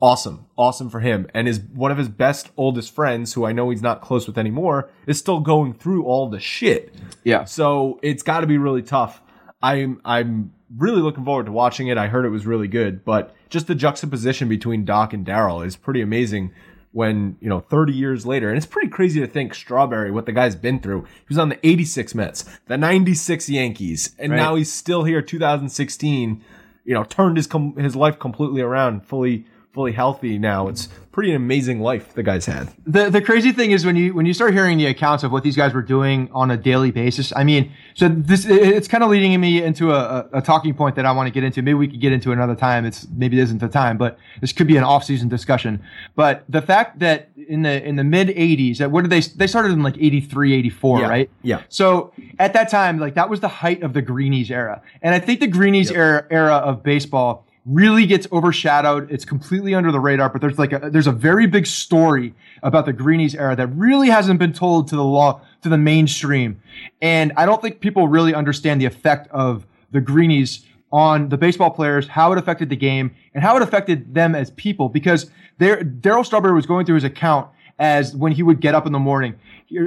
awesome. 0.00 0.46
Awesome 0.56 0.90
for 0.90 1.00
him. 1.00 1.26
And 1.34 1.46
his 1.46 1.60
one 1.60 1.90
of 1.90 1.98
his 1.98 2.08
best 2.08 2.50
oldest 2.56 2.94
friends, 2.94 3.34
who 3.34 3.46
I 3.46 3.52
know 3.52 3.70
he's 3.70 3.82
not 3.82 4.00
close 4.00 4.26
with 4.26 4.38
anymore, 4.38 4.90
is 5.06 5.18
still 5.18 5.40
going 5.40 5.74
through 5.74 6.04
all 6.04 6.28
the 6.28 6.40
shit. 6.40 6.94
Yeah. 7.24 7.44
So 7.44 7.98
it's 8.02 8.22
gotta 8.22 8.46
be 8.46 8.58
really 8.58 8.82
tough. 8.82 9.22
I'm 9.62 10.00
I'm 10.04 10.52
really 10.76 11.00
looking 11.00 11.24
forward 11.24 11.46
to 11.46 11.52
watching 11.52 11.88
it. 11.88 11.98
I 11.98 12.08
heard 12.08 12.24
it 12.24 12.30
was 12.30 12.46
really 12.46 12.68
good, 12.68 13.04
but 13.04 13.34
just 13.48 13.66
the 13.66 13.74
juxtaposition 13.74 14.48
between 14.48 14.84
Doc 14.84 15.12
and 15.12 15.26
Darryl 15.26 15.64
is 15.64 15.76
pretty 15.76 16.02
amazing 16.02 16.52
when, 16.98 17.36
you 17.38 17.48
know, 17.48 17.60
30 17.60 17.92
years 17.92 18.26
later, 18.26 18.48
and 18.48 18.56
it's 18.56 18.66
pretty 18.66 18.88
crazy 18.88 19.20
to 19.20 19.26
think 19.28 19.54
Strawberry, 19.54 20.10
what 20.10 20.26
the 20.26 20.32
guy's 20.32 20.56
been 20.56 20.80
through. 20.80 21.02
He 21.02 21.26
was 21.28 21.38
on 21.38 21.48
the 21.48 21.64
86 21.64 22.12
Mets, 22.12 22.44
the 22.66 22.76
96 22.76 23.48
Yankees, 23.48 24.16
and 24.18 24.32
right. 24.32 24.36
now 24.36 24.56
he's 24.56 24.72
still 24.72 25.04
here 25.04 25.22
2016, 25.22 26.44
you 26.84 26.94
know, 26.94 27.04
turned 27.04 27.36
his, 27.36 27.46
com- 27.46 27.76
his 27.76 27.94
life 27.94 28.18
completely 28.18 28.62
around, 28.62 29.06
fully, 29.06 29.46
fully 29.72 29.92
healthy 29.92 30.38
now. 30.38 30.68
It's 30.68 30.88
pretty 31.12 31.32
amazing 31.32 31.80
life 31.80 32.14
the 32.14 32.22
guy's 32.22 32.46
had. 32.46 32.68
The 32.86 33.10
the 33.10 33.20
crazy 33.20 33.50
thing 33.52 33.72
is 33.72 33.84
when 33.84 33.96
you 33.96 34.14
when 34.14 34.24
you 34.24 34.32
start 34.32 34.52
hearing 34.52 34.78
the 34.78 34.86
accounts 34.86 35.24
of 35.24 35.32
what 35.32 35.42
these 35.42 35.56
guys 35.56 35.74
were 35.74 35.82
doing 35.82 36.28
on 36.32 36.50
a 36.50 36.56
daily 36.56 36.92
basis. 36.92 37.32
I 37.34 37.42
mean, 37.42 37.72
so 37.94 38.08
this 38.08 38.46
it's 38.46 38.86
kind 38.86 39.02
of 39.02 39.10
leading 39.10 39.38
me 39.40 39.60
into 39.60 39.92
a, 39.92 40.28
a, 40.32 40.40
talking 40.40 40.74
point 40.74 40.94
that 40.94 41.06
I 41.06 41.12
want 41.12 41.26
to 41.26 41.32
get 41.32 41.42
into. 41.42 41.60
Maybe 41.60 41.74
we 41.74 41.88
could 41.88 42.00
get 42.00 42.12
into 42.12 42.30
another 42.30 42.54
time. 42.54 42.84
It's 42.84 43.06
maybe 43.08 43.36
it 43.38 43.42
isn't 43.42 43.58
the 43.58 43.68
time, 43.68 43.98
but 43.98 44.16
this 44.40 44.52
could 44.52 44.68
be 44.68 44.76
an 44.76 44.84
off 44.84 45.02
season 45.02 45.28
discussion. 45.28 45.82
But 46.14 46.44
the 46.48 46.62
fact 46.62 47.00
that 47.00 47.30
in 47.48 47.62
the 47.62 47.84
in 47.84 47.96
the 47.96 48.04
mid 48.04 48.28
80s, 48.28 48.78
that 48.78 48.92
what 48.92 49.02
did 49.02 49.10
they 49.10 49.20
they 49.20 49.48
started 49.48 49.72
in 49.72 49.82
like 49.82 49.96
83, 49.98 50.54
84, 50.54 51.00
yeah. 51.00 51.08
right? 51.08 51.30
Yeah. 51.42 51.62
So 51.68 52.12
at 52.38 52.52
that 52.52 52.68
time, 52.68 53.00
like 53.00 53.14
that 53.14 53.28
was 53.28 53.40
the 53.40 53.48
height 53.48 53.82
of 53.82 53.92
the 53.92 54.02
Greenies 54.02 54.52
era, 54.52 54.82
and 55.02 55.16
I 55.16 55.18
think 55.18 55.40
the 55.40 55.48
Greenies 55.48 55.90
yep. 55.90 55.98
era 55.98 56.26
era 56.30 56.54
of 56.54 56.84
baseball 56.84 57.47
really 57.68 58.06
gets 58.06 58.26
overshadowed. 58.32 59.10
It's 59.10 59.24
completely 59.24 59.74
under 59.74 59.92
the 59.92 60.00
radar, 60.00 60.30
but 60.30 60.40
there's 60.40 60.58
like 60.58 60.72
a, 60.72 60.90
there's 60.90 61.06
a 61.06 61.12
very 61.12 61.46
big 61.46 61.66
story 61.66 62.34
about 62.62 62.86
the 62.86 62.92
Greenies 62.92 63.34
era 63.34 63.54
that 63.56 63.66
really 63.68 64.08
hasn't 64.08 64.38
been 64.38 64.52
told 64.52 64.88
to 64.88 64.96
the 64.96 65.04
law 65.04 65.40
to 65.62 65.68
the 65.68 65.78
mainstream. 65.78 66.60
And 67.02 67.32
I 67.36 67.44
don't 67.46 67.60
think 67.60 67.80
people 67.80 68.08
really 68.08 68.34
understand 68.34 68.80
the 68.80 68.86
effect 68.86 69.28
of 69.30 69.66
the 69.92 70.00
Greenies 70.00 70.64
on 70.90 71.28
the 71.28 71.36
baseball 71.36 71.70
players, 71.70 72.08
how 72.08 72.32
it 72.32 72.38
affected 72.38 72.70
the 72.70 72.76
game, 72.76 73.14
and 73.34 73.42
how 73.42 73.54
it 73.56 73.62
affected 73.62 74.14
them 74.14 74.34
as 74.34 74.50
people. 74.52 74.88
Because 74.88 75.30
Darryl 75.60 76.24
Strawberry 76.24 76.54
was 76.54 76.64
going 76.64 76.86
through 76.86 76.94
his 76.94 77.04
account 77.04 77.48
as 77.78 78.16
when 78.16 78.32
he 78.32 78.42
would 78.42 78.60
get 78.60 78.74
up 78.74 78.86
in 78.86 78.92
the 78.92 78.98
morning, 78.98 79.34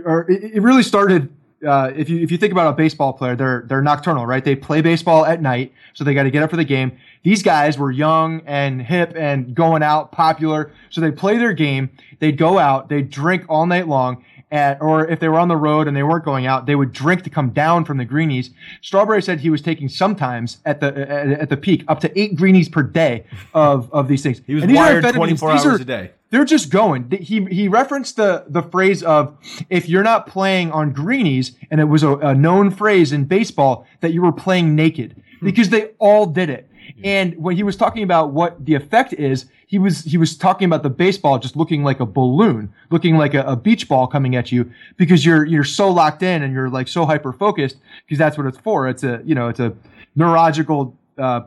or 0.06 0.30
it 0.30 0.62
really 0.62 0.84
started 0.84 1.34
uh, 1.66 1.92
if 1.96 2.10
you 2.10 2.20
if 2.20 2.32
you 2.32 2.38
think 2.38 2.52
about 2.52 2.68
a 2.68 2.76
baseball 2.76 3.14
player, 3.14 3.36
they're 3.36 3.64
they're 3.68 3.82
nocturnal, 3.82 4.26
right? 4.26 4.44
They 4.44 4.56
play 4.56 4.82
baseball 4.82 5.26
at 5.26 5.42
night, 5.42 5.74
so 5.94 6.04
they 6.04 6.14
got 6.14 6.24
to 6.24 6.32
get 6.32 6.44
up 6.44 6.50
for 6.50 6.58
the 6.58 6.66
game. 6.66 6.98
These 7.24 7.44
guys 7.44 7.78
were 7.78 7.92
young 7.92 8.42
and 8.46 8.82
hip 8.82 9.14
and 9.16 9.54
going 9.54 9.84
out, 9.84 10.12
popular, 10.12 10.72
so 10.90 11.02
they 11.02 11.12
play 11.12 11.38
their 11.38 11.54
game. 11.54 11.90
They'd 12.20 12.38
go 12.38 12.58
out, 12.58 12.90
they'd 12.90 13.10
drink 13.10 13.46
all 13.48 13.66
night 13.66 13.88
long, 13.88 14.24
at, 14.52 14.82
or 14.82 15.08
if 15.08 15.20
they 15.20 15.30
were 15.30 15.40
on 15.40 15.48
the 15.48 15.56
road 15.56 15.88
and 15.88 15.96
they 15.96 16.04
weren't 16.04 16.26
going 16.26 16.46
out, 16.46 16.66
they 16.66 16.76
would 16.76 16.92
drink 16.92 17.24
to 17.24 17.30
come 17.30 17.52
down 17.52 17.86
from 17.86 17.98
the 17.98 18.06
greenies. 18.06 18.50
Strawberry 18.82 19.22
said 19.22 19.40
he 19.40 19.50
was 19.50 19.62
taking 19.62 19.88
sometimes 19.88 20.58
at 20.66 20.82
the 20.82 20.88
at, 21.10 21.32
at 21.32 21.50
the 21.50 21.58
peak 21.58 21.84
up 21.88 22.00
to 22.02 22.20
eight 22.20 22.36
greenies 22.36 22.70
per 22.70 22.84
day 22.84 23.24
of 23.54 23.92
of 23.94 24.08
these 24.08 24.24
things. 24.24 24.42
He 24.46 24.56
was 24.56 24.66
wired 24.66 25.04
twenty 25.14 25.38
four 25.38 25.52
hours 25.52 25.66
are, 25.66 25.76
a 25.76 25.86
day. 25.86 26.12
They're 26.32 26.46
just 26.46 26.70
going. 26.70 27.12
He 27.12 27.46
he 27.46 27.68
referenced 27.68 28.16
the 28.16 28.46
the 28.48 28.64
phrase 28.64 29.04
of 29.04 29.38
if 29.70 29.88
you're 29.88 30.04
not 30.04 30.28
playing 30.28 30.72
on 30.72 30.94
greenies, 30.94 31.52
and 31.70 31.80
it 31.80 31.86
was 31.86 32.04
a, 32.04 32.16
a 32.18 32.34
known 32.34 32.72
phrase 32.72 33.12
in 33.12 33.26
baseball 33.26 33.86
that 34.00 34.14
you 34.14 34.22
were 34.22 34.32
playing 34.32 34.74
naked 34.76 35.22
hmm. 35.40 35.46
because 35.46 35.70
they 35.70 35.90
all 36.00 36.26
did 36.26 36.50
it. 36.50 36.70
And 37.04 37.36
when 37.38 37.56
he 37.56 37.64
was 37.64 37.76
talking 37.76 38.04
about 38.04 38.32
what 38.32 38.66
the 38.66 38.76
effect 38.76 39.14
is, 39.14 39.46
he 39.68 39.78
was 39.78 40.04
he 40.04 40.18
was 40.18 40.38
talking 40.38 40.66
about 40.66 40.84
the 40.84 40.90
baseball 40.90 41.38
just 41.38 41.56
looking 41.56 41.84
like 41.84 42.00
a 42.00 42.06
balloon, 42.06 42.74
looking 42.90 43.18
like 43.18 43.34
a, 43.34 43.42
a 43.44 43.56
beach 43.56 43.88
ball 43.88 44.08
coming 44.08 44.36
at 44.36 44.52
you 44.52 44.72
because 44.98 45.26
you're 45.26 45.46
you're 45.46 45.64
so 45.64 45.90
locked 45.90 46.24
in 46.24 46.44
and 46.44 46.54
you're 46.54 46.70
like 46.70 46.88
so 46.88 47.06
hyper 47.06 47.34
focused 47.34 47.78
because 48.06 48.18
that's 48.18 48.38
what 48.38 48.48
it's 48.48 48.58
for. 48.58 48.88
It's 48.88 49.04
a 49.04 49.22
you 49.26 49.36
know 49.36 49.50
it's 49.50 49.60
a 49.60 49.74
neurological 50.16 50.98
uh, 51.18 51.42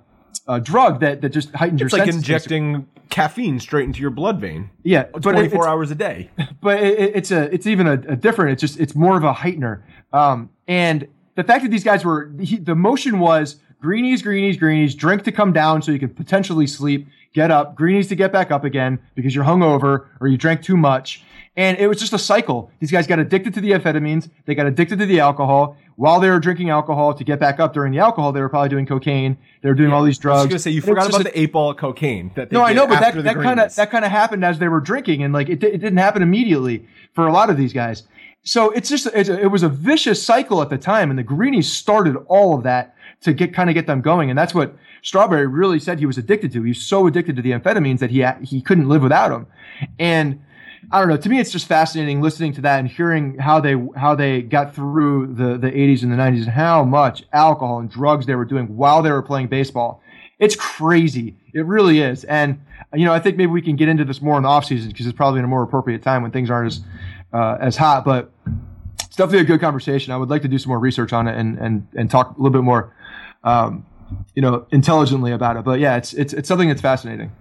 uh, 0.46 0.58
drug 0.58 1.00
that 1.00 1.20
that 1.22 1.30
just 1.30 1.50
heightens 1.54 1.80
it's 1.80 1.92
your. 1.92 2.00
It's 2.00 2.08
like 2.08 2.14
injecting 2.14 2.86
caffeine 3.10 3.60
straight 3.60 3.84
into 3.84 4.00
your 4.00 4.10
blood 4.10 4.40
vein. 4.40 4.70
Yeah, 4.82 5.04
twenty 5.04 5.48
four 5.48 5.68
hours 5.68 5.90
a 5.90 5.94
day. 5.94 6.30
But 6.60 6.82
it, 6.82 7.14
it's 7.14 7.30
a 7.30 7.52
it's 7.52 7.66
even 7.66 7.86
a, 7.86 7.92
a, 7.92 8.16
different. 8.16 8.52
It's 8.52 8.60
just 8.62 8.80
it's 8.80 8.94
more 8.94 9.18
of 9.18 9.24
a 9.24 9.34
heightener. 9.34 9.82
Um, 10.14 10.48
and 10.66 11.06
the 11.34 11.44
fact 11.44 11.62
that 11.62 11.70
these 11.70 11.84
guys 11.84 12.06
were 12.06 12.32
he, 12.40 12.56
the 12.56 12.74
motion 12.74 13.18
was 13.18 13.56
greenies, 13.82 14.22
greenies, 14.22 14.56
greenies, 14.56 14.94
drink 14.94 15.24
to 15.24 15.32
come 15.32 15.52
down 15.52 15.82
so 15.82 15.92
you 15.92 15.98
can 15.98 16.08
potentially 16.08 16.66
sleep 16.66 17.06
get 17.34 17.50
up, 17.50 17.74
greenies 17.74 18.08
to 18.08 18.14
get 18.14 18.32
back 18.32 18.50
up 18.50 18.64
again 18.64 18.98
because 19.14 19.34
you're 19.34 19.44
hungover 19.44 20.06
or 20.20 20.28
you 20.28 20.38
drank 20.38 20.62
too 20.62 20.76
much. 20.76 21.22
And 21.56 21.78
it 21.78 21.86
was 21.86 22.00
just 22.00 22.12
a 22.12 22.18
cycle. 22.18 22.70
These 22.80 22.90
guys 22.90 23.06
got 23.06 23.20
addicted 23.20 23.54
to 23.54 23.60
the 23.60 23.70
amphetamines. 23.70 24.28
They 24.44 24.56
got 24.56 24.66
addicted 24.66 24.98
to 24.98 25.06
the 25.06 25.20
alcohol. 25.20 25.76
While 25.96 26.18
they 26.18 26.28
were 26.28 26.40
drinking 26.40 26.70
alcohol 26.70 27.14
to 27.14 27.22
get 27.22 27.38
back 27.38 27.60
up 27.60 27.72
during 27.72 27.92
the 27.92 28.00
alcohol, 28.00 28.32
they 28.32 28.40
were 28.40 28.48
probably 28.48 28.70
doing 28.70 28.86
cocaine. 28.86 29.36
They 29.62 29.68
were 29.68 29.76
doing 29.76 29.90
yeah, 29.90 29.96
all 29.96 30.02
these 30.02 30.18
drugs. 30.18 30.40
I 30.40 30.42
was 30.42 30.48
gonna 30.48 30.58
say 30.58 30.70
you 30.72 30.80
forgot 30.80 31.08
about 31.08 31.20
a, 31.20 31.24
the 31.24 31.38
eight 31.38 31.52
ball 31.52 31.70
of 31.70 31.76
cocaine. 31.76 32.32
That 32.34 32.50
no, 32.50 32.62
I 32.62 32.72
know, 32.72 32.88
but 32.88 32.98
that 32.98 33.22
that 33.22 33.36
kind 33.36 33.60
of 33.60 33.72
that 33.76 33.92
kind 33.92 34.04
of 34.04 34.10
happened 34.10 34.44
as 34.44 34.58
they 34.58 34.66
were 34.66 34.80
drinking, 34.80 35.22
and 35.22 35.32
like 35.32 35.48
it, 35.48 35.62
it 35.62 35.78
didn't 35.78 35.98
happen 35.98 36.22
immediately 36.22 36.88
for 37.12 37.28
a 37.28 37.32
lot 37.32 37.50
of 37.50 37.56
these 37.56 37.72
guys. 37.72 38.02
So 38.42 38.70
it's 38.70 38.88
just 38.88 39.06
it's 39.14 39.28
a, 39.28 39.40
it 39.40 39.46
was 39.46 39.62
a 39.62 39.68
vicious 39.68 40.20
cycle 40.20 40.60
at 40.60 40.70
the 40.70 40.78
time, 40.78 41.10
and 41.10 41.18
the 41.18 41.22
Greenies 41.22 41.70
started 41.70 42.16
all 42.26 42.56
of 42.56 42.64
that 42.64 42.96
to 43.20 43.32
get 43.32 43.54
kind 43.54 43.70
of 43.70 43.74
get 43.74 43.86
them 43.86 44.00
going, 44.00 44.28
and 44.28 44.36
that's 44.36 44.54
what 44.54 44.76
Strawberry 45.02 45.46
really 45.46 45.78
said 45.78 46.00
he 46.00 46.06
was 46.06 46.18
addicted 46.18 46.50
to. 46.52 46.62
He 46.62 46.70
was 46.70 46.82
so 46.82 47.06
addicted 47.06 47.36
to 47.36 47.42
the 47.42 47.52
amphetamines 47.52 48.00
that 48.00 48.10
he 48.10 48.26
he 48.44 48.60
couldn't 48.60 48.88
live 48.88 49.02
without 49.02 49.28
them. 49.28 49.46
And 50.00 50.42
I 50.90 51.00
don't 51.00 51.08
know. 51.08 51.16
To 51.16 51.28
me, 51.28 51.40
it's 51.40 51.50
just 51.50 51.66
fascinating 51.66 52.20
listening 52.20 52.52
to 52.54 52.60
that 52.62 52.80
and 52.80 52.88
hearing 52.88 53.38
how 53.38 53.60
they 53.60 53.74
how 53.96 54.14
they 54.14 54.42
got 54.42 54.74
through 54.74 55.34
the 55.34 55.56
the 55.56 55.70
80s 55.70 56.02
and 56.02 56.12
the 56.12 56.16
90s 56.16 56.42
and 56.42 56.48
how 56.48 56.84
much 56.84 57.24
alcohol 57.32 57.78
and 57.78 57.90
drugs 57.90 58.26
they 58.26 58.34
were 58.34 58.44
doing 58.44 58.76
while 58.76 59.02
they 59.02 59.10
were 59.10 59.22
playing 59.22 59.48
baseball. 59.48 60.02
It's 60.38 60.56
crazy. 60.56 61.36
It 61.52 61.64
really 61.66 62.00
is. 62.00 62.24
And 62.24 62.60
you 62.94 63.04
know, 63.04 63.12
I 63.12 63.20
think 63.20 63.36
maybe 63.36 63.50
we 63.50 63.62
can 63.62 63.76
get 63.76 63.88
into 63.88 64.04
this 64.04 64.20
more 64.20 64.36
in 64.36 64.42
the 64.42 64.48
off 64.48 64.64
season 64.64 64.90
because 64.90 65.06
it's 65.06 65.16
probably 65.16 65.38
in 65.38 65.44
a 65.44 65.48
more 65.48 65.62
appropriate 65.62 66.02
time 66.02 66.22
when 66.22 66.30
things 66.30 66.50
aren't 66.50 66.72
as 66.72 66.80
uh, 67.32 67.56
as 67.60 67.76
hot. 67.76 68.04
But 68.04 68.30
it's 69.00 69.16
definitely 69.16 69.40
a 69.40 69.44
good 69.44 69.60
conversation. 69.60 70.12
I 70.12 70.16
would 70.16 70.30
like 70.30 70.42
to 70.42 70.48
do 70.48 70.58
some 70.58 70.70
more 70.70 70.78
research 70.78 71.12
on 71.12 71.28
it 71.28 71.36
and 71.38 71.58
and 71.58 71.86
and 71.96 72.10
talk 72.10 72.36
a 72.36 72.40
little 72.40 72.50
bit 72.50 72.62
more. 72.62 72.94
Um, 73.42 73.86
you 74.34 74.42
know, 74.42 74.66
intelligently 74.70 75.32
about 75.32 75.56
it. 75.56 75.64
But 75.64 75.80
yeah, 75.80 75.96
it's 75.96 76.12
it's 76.14 76.32
it's 76.32 76.48
something 76.48 76.68
that's 76.68 76.80
fascinating. 76.80 77.32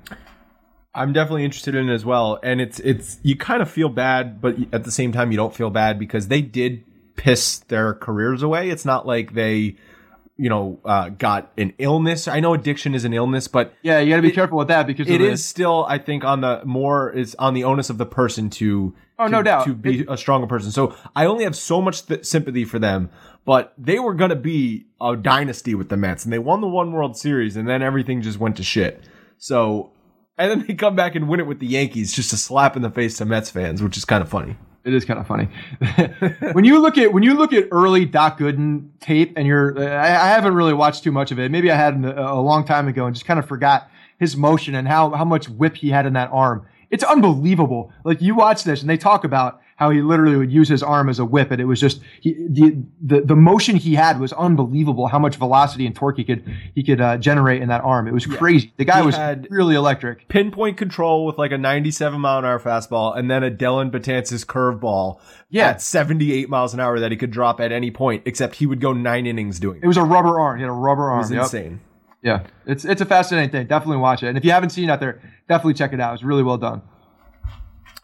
I'm 0.95 1.13
definitely 1.13 1.45
interested 1.45 1.75
in 1.75 1.89
it 1.89 1.93
as 1.93 2.05
well, 2.05 2.39
and 2.43 2.61
it's 2.61 2.79
it's 2.79 3.19
you 3.23 3.35
kind 3.35 3.61
of 3.61 3.69
feel 3.69 3.89
bad, 3.89 4.41
but 4.41 4.55
at 4.71 4.83
the 4.83 4.91
same 4.91 5.11
time 5.11 5.31
you 5.31 5.37
don't 5.37 5.55
feel 5.55 5.69
bad 5.69 5.97
because 5.97 6.27
they 6.27 6.41
did 6.41 6.83
piss 7.15 7.59
their 7.59 7.93
careers 7.93 8.43
away. 8.43 8.69
It's 8.69 8.85
not 8.85 9.05
like 9.07 9.33
they 9.33 9.75
you 10.37 10.49
know 10.49 10.79
uh, 10.85 11.09
got 11.09 11.51
an 11.57 11.73
illness. 11.77 12.27
I 12.27 12.39
know 12.39 12.53
addiction 12.53 12.93
is 12.95 13.05
an 13.05 13.13
illness, 13.13 13.47
but 13.47 13.73
yeah, 13.81 13.99
you 13.99 14.09
got 14.09 14.17
to 14.17 14.21
be 14.21 14.29
it, 14.29 14.35
careful 14.35 14.57
with 14.57 14.67
that 14.67 14.85
because 14.85 15.09
it 15.09 15.21
is 15.21 15.43
still, 15.43 15.85
I 15.87 15.97
think, 15.97 16.23
on 16.23 16.41
the 16.41 16.61
more 16.63 17.11
is 17.11 17.35
on 17.35 17.53
the 17.53 17.63
onus 17.63 17.89
of 17.89 17.97
the 17.97 18.05
person 18.05 18.49
to 18.51 18.95
oh 19.17 19.25
to, 19.25 19.31
no 19.31 19.41
doubt 19.41 19.65
to 19.65 19.73
be 19.73 20.01
it, 20.01 20.07
a 20.09 20.17
stronger 20.17 20.47
person. 20.47 20.71
So 20.71 20.95
I 21.15 21.25
only 21.25 21.43
have 21.43 21.55
so 21.55 21.81
much 21.81 22.05
th- 22.05 22.25
sympathy 22.25 22.65
for 22.65 22.77
them 22.79 23.09
but 23.45 23.73
they 23.77 23.99
were 23.99 24.13
going 24.13 24.29
to 24.29 24.35
be 24.35 24.85
a 25.01 25.15
dynasty 25.15 25.75
with 25.75 25.89
the 25.89 25.97
Mets, 25.97 26.23
and 26.23 26.31
they 26.31 26.39
won 26.39 26.61
the 26.61 26.67
one 26.67 26.91
World 26.91 27.17
Series, 27.17 27.55
and 27.55 27.67
then 27.67 27.81
everything 27.81 28.21
just 28.21 28.39
went 28.39 28.55
to 28.57 28.63
shit. 28.63 29.03
So, 29.37 29.91
and 30.37 30.51
then 30.51 30.65
they 30.67 30.73
come 30.73 30.95
back 30.95 31.15
and 31.15 31.27
win 31.27 31.39
it 31.39 31.47
with 31.47 31.59
the 31.59 31.67
Yankees, 31.67 32.13
just 32.13 32.33
a 32.33 32.37
slap 32.37 32.75
in 32.75 32.81
the 32.81 32.89
face 32.89 33.17
to 33.17 33.25
Mets 33.25 33.49
fans, 33.49 33.81
which 33.81 33.97
is 33.97 34.05
kind 34.05 34.21
of 34.21 34.29
funny. 34.29 34.55
It 34.83 34.93
is 34.93 35.05
kind 35.05 35.17
of 35.17 35.25
funny 35.25 35.47
when 36.51 36.65
you 36.65 36.81
look 36.81 36.97
at 36.97 37.13
when 37.13 37.23
you 37.23 37.35
look 37.35 37.53
at 37.53 37.69
early 37.71 38.03
Doc 38.03 38.37
Gooden 38.37 38.89
tape, 38.99 39.31
and 39.37 39.47
you're 39.47 39.79
I, 39.79 40.07
I 40.07 40.27
haven't 40.29 40.55
really 40.55 40.73
watched 40.73 41.05
too 41.05 41.11
much 41.11 41.31
of 41.31 41.39
it. 41.39 41.51
Maybe 41.51 41.71
I 41.71 41.75
had 41.75 42.03
a, 42.03 42.31
a 42.33 42.41
long 42.41 42.65
time 42.65 42.89
ago 42.89 43.05
and 43.05 43.15
just 43.15 43.25
kind 43.25 43.39
of 43.39 43.47
forgot 43.47 43.89
his 44.19 44.35
motion 44.35 44.75
and 44.75 44.85
how 44.85 45.11
how 45.11 45.23
much 45.23 45.47
whip 45.47 45.77
he 45.77 45.89
had 45.89 46.05
in 46.05 46.13
that 46.13 46.29
arm. 46.33 46.67
It's 46.89 47.03
unbelievable. 47.03 47.93
Like 48.03 48.21
you 48.21 48.35
watch 48.35 48.65
this, 48.65 48.81
and 48.81 48.89
they 48.89 48.97
talk 48.97 49.23
about 49.23 49.61
how 49.83 49.89
he 49.89 50.01
literally 50.01 50.37
would 50.37 50.51
use 50.51 50.69
his 50.69 50.81
arm 50.81 51.09
as 51.09 51.19
a 51.19 51.25
whip, 51.25 51.51
and 51.51 51.59
it 51.59 51.65
was 51.65 51.77
just 51.77 51.99
he, 52.21 52.33
the, 52.49 52.81
the 53.01 53.21
the 53.21 53.35
motion 53.35 53.75
he 53.75 53.95
had 53.95 54.17
was 54.17 54.31
unbelievable. 54.31 55.07
How 55.07 55.19
much 55.19 55.35
velocity 55.35 55.85
and 55.85 55.93
torque 55.93 56.15
he 56.15 56.23
could 56.23 56.45
he 56.73 56.83
could 56.83 57.01
uh, 57.01 57.17
generate 57.17 57.61
in 57.61 57.67
that 57.67 57.81
arm. 57.81 58.07
It 58.07 58.13
was 58.13 58.25
yeah. 58.25 58.37
crazy. 58.37 58.73
The 58.77 58.85
guy 58.85 59.01
he 59.01 59.05
was 59.05 59.17
really 59.49 59.75
electric. 59.75 60.29
Pinpoint 60.29 60.77
control 60.77 61.25
with 61.25 61.37
like 61.37 61.51
a 61.51 61.57
97 61.57 62.21
mile 62.21 62.39
an 62.39 62.45
hour 62.45 62.59
fastball, 62.59 63.17
and 63.17 63.29
then 63.29 63.43
a 63.43 63.51
Dellin 63.51 63.91
Betances 63.91 64.45
curveball 64.45 65.19
yeah. 65.49 65.71
at 65.71 65.81
78 65.81 66.47
miles 66.47 66.73
an 66.73 66.79
hour 66.79 66.97
that 67.01 67.11
he 67.11 67.17
could 67.17 67.31
drop 67.31 67.59
at 67.59 67.73
any 67.73 67.91
point. 67.91 68.23
Except 68.25 68.55
he 68.55 68.65
would 68.65 68.79
go 68.79 68.93
nine 68.93 69.25
innings 69.25 69.59
doing. 69.59 69.79
It, 69.79 69.83
it 69.83 69.87
was 69.87 69.97
a 69.97 70.03
rubber 70.03 70.39
arm. 70.39 70.59
He 70.59 70.63
had 70.63 70.69
a 70.69 70.71
rubber 70.71 71.09
arm. 71.09 71.19
It 71.19 71.23
was 71.23 71.31
yep. 71.31 71.43
insane. 71.43 71.81
Yeah, 72.21 72.47
it's 72.65 72.85
it's 72.85 73.01
a 73.01 73.05
fascinating 73.05 73.49
thing. 73.49 73.67
Definitely 73.67 73.97
watch 73.97 74.23
it. 74.23 74.27
And 74.27 74.37
if 74.37 74.45
you 74.45 74.51
haven't 74.51 74.69
seen 74.69 74.85
it 74.85 74.93
out 74.93 75.01
there, 75.01 75.19
definitely 75.49 75.73
check 75.73 75.91
it 75.91 75.99
out. 75.99 76.13
It's 76.13 76.23
really 76.23 76.43
well 76.43 76.57
done. 76.57 76.81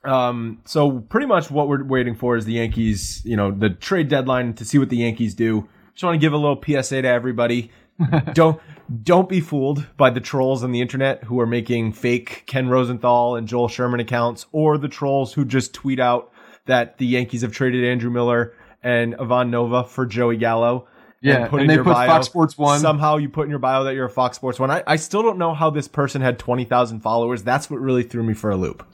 Um, 0.03 0.61
so 0.65 0.99
pretty 0.99 1.27
much 1.27 1.51
what 1.51 1.67
we're 1.67 1.83
waiting 1.83 2.15
for 2.15 2.37
is 2.37 2.45
the 2.45 2.53
Yankees, 2.53 3.21
you 3.25 3.35
know, 3.35 3.51
the 3.51 3.69
trade 3.69 4.07
deadline 4.07 4.53
to 4.55 4.65
see 4.65 4.77
what 4.77 4.89
the 4.89 4.97
Yankees 4.97 5.33
do. 5.33 5.67
Just 5.93 6.03
want 6.03 6.15
to 6.15 6.19
give 6.19 6.33
a 6.33 6.37
little 6.37 6.61
PSA 6.61 7.01
to 7.01 7.07
everybody. 7.07 7.71
don't 8.33 8.61
don't 9.03 9.27
be 9.27 9.41
fooled 9.41 9.85
by 9.97 10.09
the 10.09 10.21
trolls 10.21 10.63
on 10.63 10.71
the 10.71 10.79
internet 10.79 11.25
who 11.25 11.39
are 11.39 11.45
making 11.45 11.91
fake 11.91 12.43
Ken 12.47 12.69
Rosenthal 12.69 13.35
and 13.35 13.47
Joel 13.47 13.67
Sherman 13.67 13.99
accounts, 13.99 14.45
or 14.51 14.77
the 14.77 14.87
trolls 14.87 15.33
who 15.33 15.43
just 15.43 15.73
tweet 15.73 15.99
out 15.99 16.31
that 16.65 16.97
the 16.97 17.05
Yankees 17.05 17.41
have 17.41 17.51
traded 17.51 17.83
Andrew 17.83 18.09
Miller 18.09 18.53
and 18.81 19.15
Ivan 19.15 19.51
Nova 19.51 19.83
for 19.83 20.05
Joey 20.05 20.37
Gallo. 20.37 20.87
Yeah, 21.21 21.41
and, 21.41 21.49
put 21.49 21.61
and 21.61 21.69
they 21.69 21.75
put 21.75 21.85
bio, 21.85 22.07
Fox 22.07 22.27
Sports 22.27 22.57
One. 22.57 22.79
Somehow 22.79 23.17
you 23.17 23.27
put 23.27 23.43
in 23.43 23.49
your 23.49 23.59
bio 23.59 23.83
that 23.83 23.93
you're 23.93 24.05
a 24.05 24.09
Fox 24.09 24.37
Sports 24.37 24.59
One. 24.59 24.71
I, 24.71 24.83
I 24.87 24.95
still 24.95 25.21
don't 25.21 25.37
know 25.37 25.53
how 25.53 25.69
this 25.69 25.89
person 25.89 26.21
had 26.21 26.39
twenty 26.39 26.63
thousand 26.63 27.01
followers. 27.01 27.43
That's 27.43 27.69
what 27.69 27.81
really 27.81 28.03
threw 28.03 28.23
me 28.23 28.33
for 28.33 28.49
a 28.49 28.55
loop. 28.55 28.85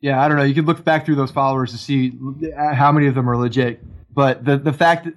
Yeah, 0.00 0.22
I 0.22 0.28
don't 0.28 0.38
know. 0.38 0.44
You 0.44 0.54
could 0.54 0.66
look 0.66 0.82
back 0.84 1.04
through 1.04 1.16
those 1.16 1.30
followers 1.30 1.72
to 1.72 1.78
see 1.78 2.18
how 2.56 2.90
many 2.90 3.06
of 3.06 3.14
them 3.14 3.28
are 3.28 3.36
legit. 3.36 3.82
But 4.12 4.44
the 4.44 4.56
the 4.56 4.72
fact 4.72 5.08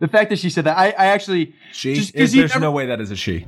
the 0.00 0.08
fact 0.08 0.30
that 0.30 0.38
she 0.38 0.50
said 0.50 0.64
that, 0.64 0.76
I, 0.76 0.86
I 0.90 1.06
actually 1.06 1.54
she 1.72 1.94
just, 1.94 2.14
is, 2.14 2.32
there's 2.32 2.50
never, 2.50 2.60
no 2.60 2.72
way 2.72 2.86
that 2.86 3.00
is 3.00 3.10
a 3.10 3.16
she. 3.16 3.46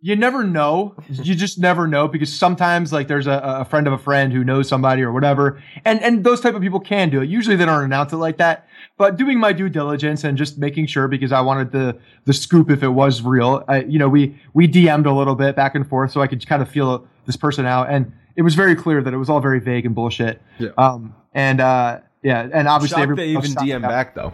You 0.00 0.14
never 0.16 0.44
know. 0.44 0.94
you 1.08 1.34
just 1.34 1.58
never 1.58 1.88
know 1.88 2.06
because 2.08 2.32
sometimes 2.32 2.92
like 2.92 3.08
there's 3.08 3.26
a, 3.26 3.40
a 3.42 3.64
friend 3.64 3.86
of 3.86 3.92
a 3.92 3.98
friend 3.98 4.32
who 4.32 4.44
knows 4.44 4.68
somebody 4.68 5.02
or 5.02 5.12
whatever, 5.12 5.62
and 5.84 6.00
and 6.02 6.24
those 6.24 6.40
type 6.40 6.54
of 6.54 6.62
people 6.62 6.80
can 6.80 7.10
do 7.10 7.20
it. 7.20 7.28
Usually 7.28 7.56
they 7.56 7.64
don't 7.64 7.84
announce 7.84 8.12
it 8.12 8.16
like 8.16 8.38
that. 8.38 8.66
But 8.96 9.16
doing 9.16 9.38
my 9.38 9.52
due 9.52 9.68
diligence 9.68 10.24
and 10.24 10.36
just 10.36 10.58
making 10.58 10.86
sure 10.86 11.06
because 11.06 11.32
I 11.32 11.40
wanted 11.40 11.70
the 11.70 11.98
the 12.24 12.32
scoop 12.32 12.70
if 12.70 12.82
it 12.82 12.88
was 12.88 13.22
real. 13.22 13.64
I, 13.68 13.82
you 13.82 13.98
know, 13.98 14.08
we 14.08 14.40
we 14.54 14.66
DM'd 14.66 15.06
a 15.06 15.12
little 15.12 15.34
bit 15.34 15.54
back 15.54 15.74
and 15.74 15.88
forth 15.88 16.12
so 16.12 16.20
I 16.20 16.26
could 16.26 16.44
kind 16.46 16.62
of 16.62 16.68
feel 16.68 17.06
this 17.26 17.36
person 17.36 17.66
out 17.66 17.88
and 17.90 18.12
it 18.38 18.42
was 18.42 18.54
very 18.54 18.76
clear 18.76 19.02
that 19.02 19.12
it 19.12 19.16
was 19.16 19.28
all 19.28 19.40
very 19.40 19.58
vague 19.58 19.84
and 19.84 19.96
bullshit. 19.96 20.40
Yeah. 20.60 20.68
Um, 20.78 21.12
and 21.34 21.60
uh, 21.60 21.98
yeah, 22.22 22.48
and 22.52 22.68
obviously 22.68 23.04
they 23.04 23.30
even 23.30 23.50
DM 23.50 23.82
back 23.82 24.14
though. 24.14 24.32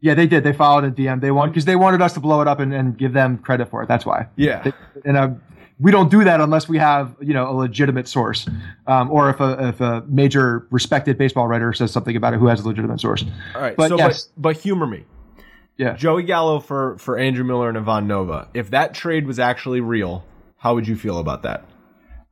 Yeah, 0.00 0.14
they 0.14 0.26
did. 0.26 0.42
They 0.42 0.52
followed 0.52 0.82
a 0.82 0.90
DM. 0.90 1.20
They 1.20 1.30
want 1.30 1.52
because 1.52 1.64
they 1.64 1.76
wanted 1.76 2.02
us 2.02 2.14
to 2.14 2.20
blow 2.20 2.40
it 2.40 2.48
up 2.48 2.58
and, 2.58 2.74
and 2.74 2.98
give 2.98 3.12
them 3.12 3.38
credit 3.38 3.70
for 3.70 3.80
it. 3.80 3.86
That's 3.86 4.04
why. 4.04 4.26
Yeah. 4.34 4.64
They, 4.64 4.72
and 5.04 5.16
uh, 5.16 5.30
we 5.78 5.92
don't 5.92 6.10
do 6.10 6.24
that 6.24 6.40
unless 6.40 6.68
we 6.68 6.78
have 6.78 7.14
you 7.20 7.32
know 7.32 7.48
a 7.48 7.54
legitimate 7.54 8.08
source, 8.08 8.48
um, 8.88 9.08
or 9.12 9.30
if 9.30 9.38
a 9.38 9.68
if 9.68 9.80
a 9.80 10.02
major 10.08 10.66
respected 10.70 11.16
baseball 11.16 11.46
writer 11.46 11.72
says 11.72 11.92
something 11.92 12.16
about 12.16 12.34
it 12.34 12.40
who 12.40 12.48
has 12.48 12.58
a 12.58 12.66
legitimate 12.66 13.00
source. 13.00 13.24
All 13.54 13.62
right. 13.62 13.76
But 13.76 13.90
so, 13.90 13.98
yes. 13.98 14.24
but, 14.36 14.42
but 14.42 14.56
humor 14.60 14.88
me. 14.88 15.04
Yeah. 15.76 15.94
Joey 15.94 16.24
Gallo 16.24 16.58
for 16.58 16.98
for 16.98 17.16
Andrew 17.18 17.44
Miller 17.44 17.68
and 17.68 17.78
Ivan 17.78 18.08
Nova. 18.08 18.48
If 18.52 18.70
that 18.70 18.94
trade 18.94 19.28
was 19.28 19.38
actually 19.38 19.80
real, 19.80 20.24
how 20.56 20.74
would 20.74 20.88
you 20.88 20.96
feel 20.96 21.18
about 21.18 21.44
that? 21.44 21.64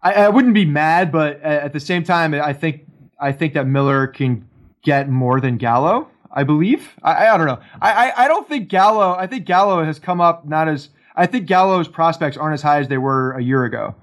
I, 0.02 0.12
I 0.14 0.28
wouldn't 0.28 0.54
be 0.54 0.64
mad, 0.64 1.12
but 1.12 1.40
at 1.42 1.72
the 1.72 1.80
same 1.80 2.04
time, 2.04 2.34
I 2.34 2.52
think 2.52 2.86
I 3.20 3.32
think 3.32 3.54
that 3.54 3.66
Miller 3.66 4.06
can 4.06 4.48
get 4.82 5.08
more 5.08 5.40
than 5.40 5.56
Gallo. 5.58 6.08
I 6.32 6.44
believe. 6.44 6.88
I, 7.02 7.26
I 7.26 7.36
don't 7.36 7.46
know. 7.48 7.58
I, 7.82 7.92
I, 8.10 8.24
I 8.24 8.28
don't 8.28 8.48
think 8.48 8.68
Gallo. 8.68 9.14
I 9.14 9.26
think 9.26 9.44
Gallo 9.46 9.84
has 9.84 9.98
come 9.98 10.20
up 10.20 10.46
not 10.46 10.68
as. 10.68 10.88
I 11.16 11.26
think 11.26 11.46
Gallo's 11.46 11.88
prospects 11.88 12.36
aren't 12.36 12.54
as 12.54 12.62
high 12.62 12.78
as 12.78 12.88
they 12.88 12.98
were 12.98 13.32
a 13.32 13.42
year 13.42 13.64
ago, 13.64 13.94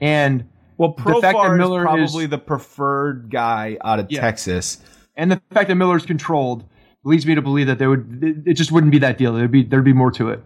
and 0.00 0.44
Well, 0.76 0.94
the 0.96 1.02
fact 1.20 1.22
that 1.22 1.32
Profar 1.34 1.60
is 1.78 1.82
probably 1.84 2.24
is- 2.24 2.30
the 2.30 2.38
preferred 2.38 3.30
guy 3.30 3.78
out 3.84 3.98
of 4.00 4.10
Yeah. 4.10 4.20
Texas. 4.20 4.78
and 5.16 5.30
the 5.30 5.40
fact 5.52 5.68
that 5.68 5.76
Miller's 5.76 6.04
controlled 6.04 6.64
leads 7.04 7.24
me 7.24 7.36
to 7.36 7.40
believe 7.40 7.68
that 7.68 7.78
there 7.78 7.88
would. 7.88 8.18
It, 8.22 8.36
it 8.50 8.54
just 8.54 8.72
wouldn't 8.72 8.90
be 8.92 8.98
that 8.98 9.16
deal. 9.16 9.32
There'd 9.32 9.50
be 9.52 9.62
there'd 9.62 9.84
be 9.84 9.92
more 9.94 10.10
to 10.12 10.28
it. 10.30 10.42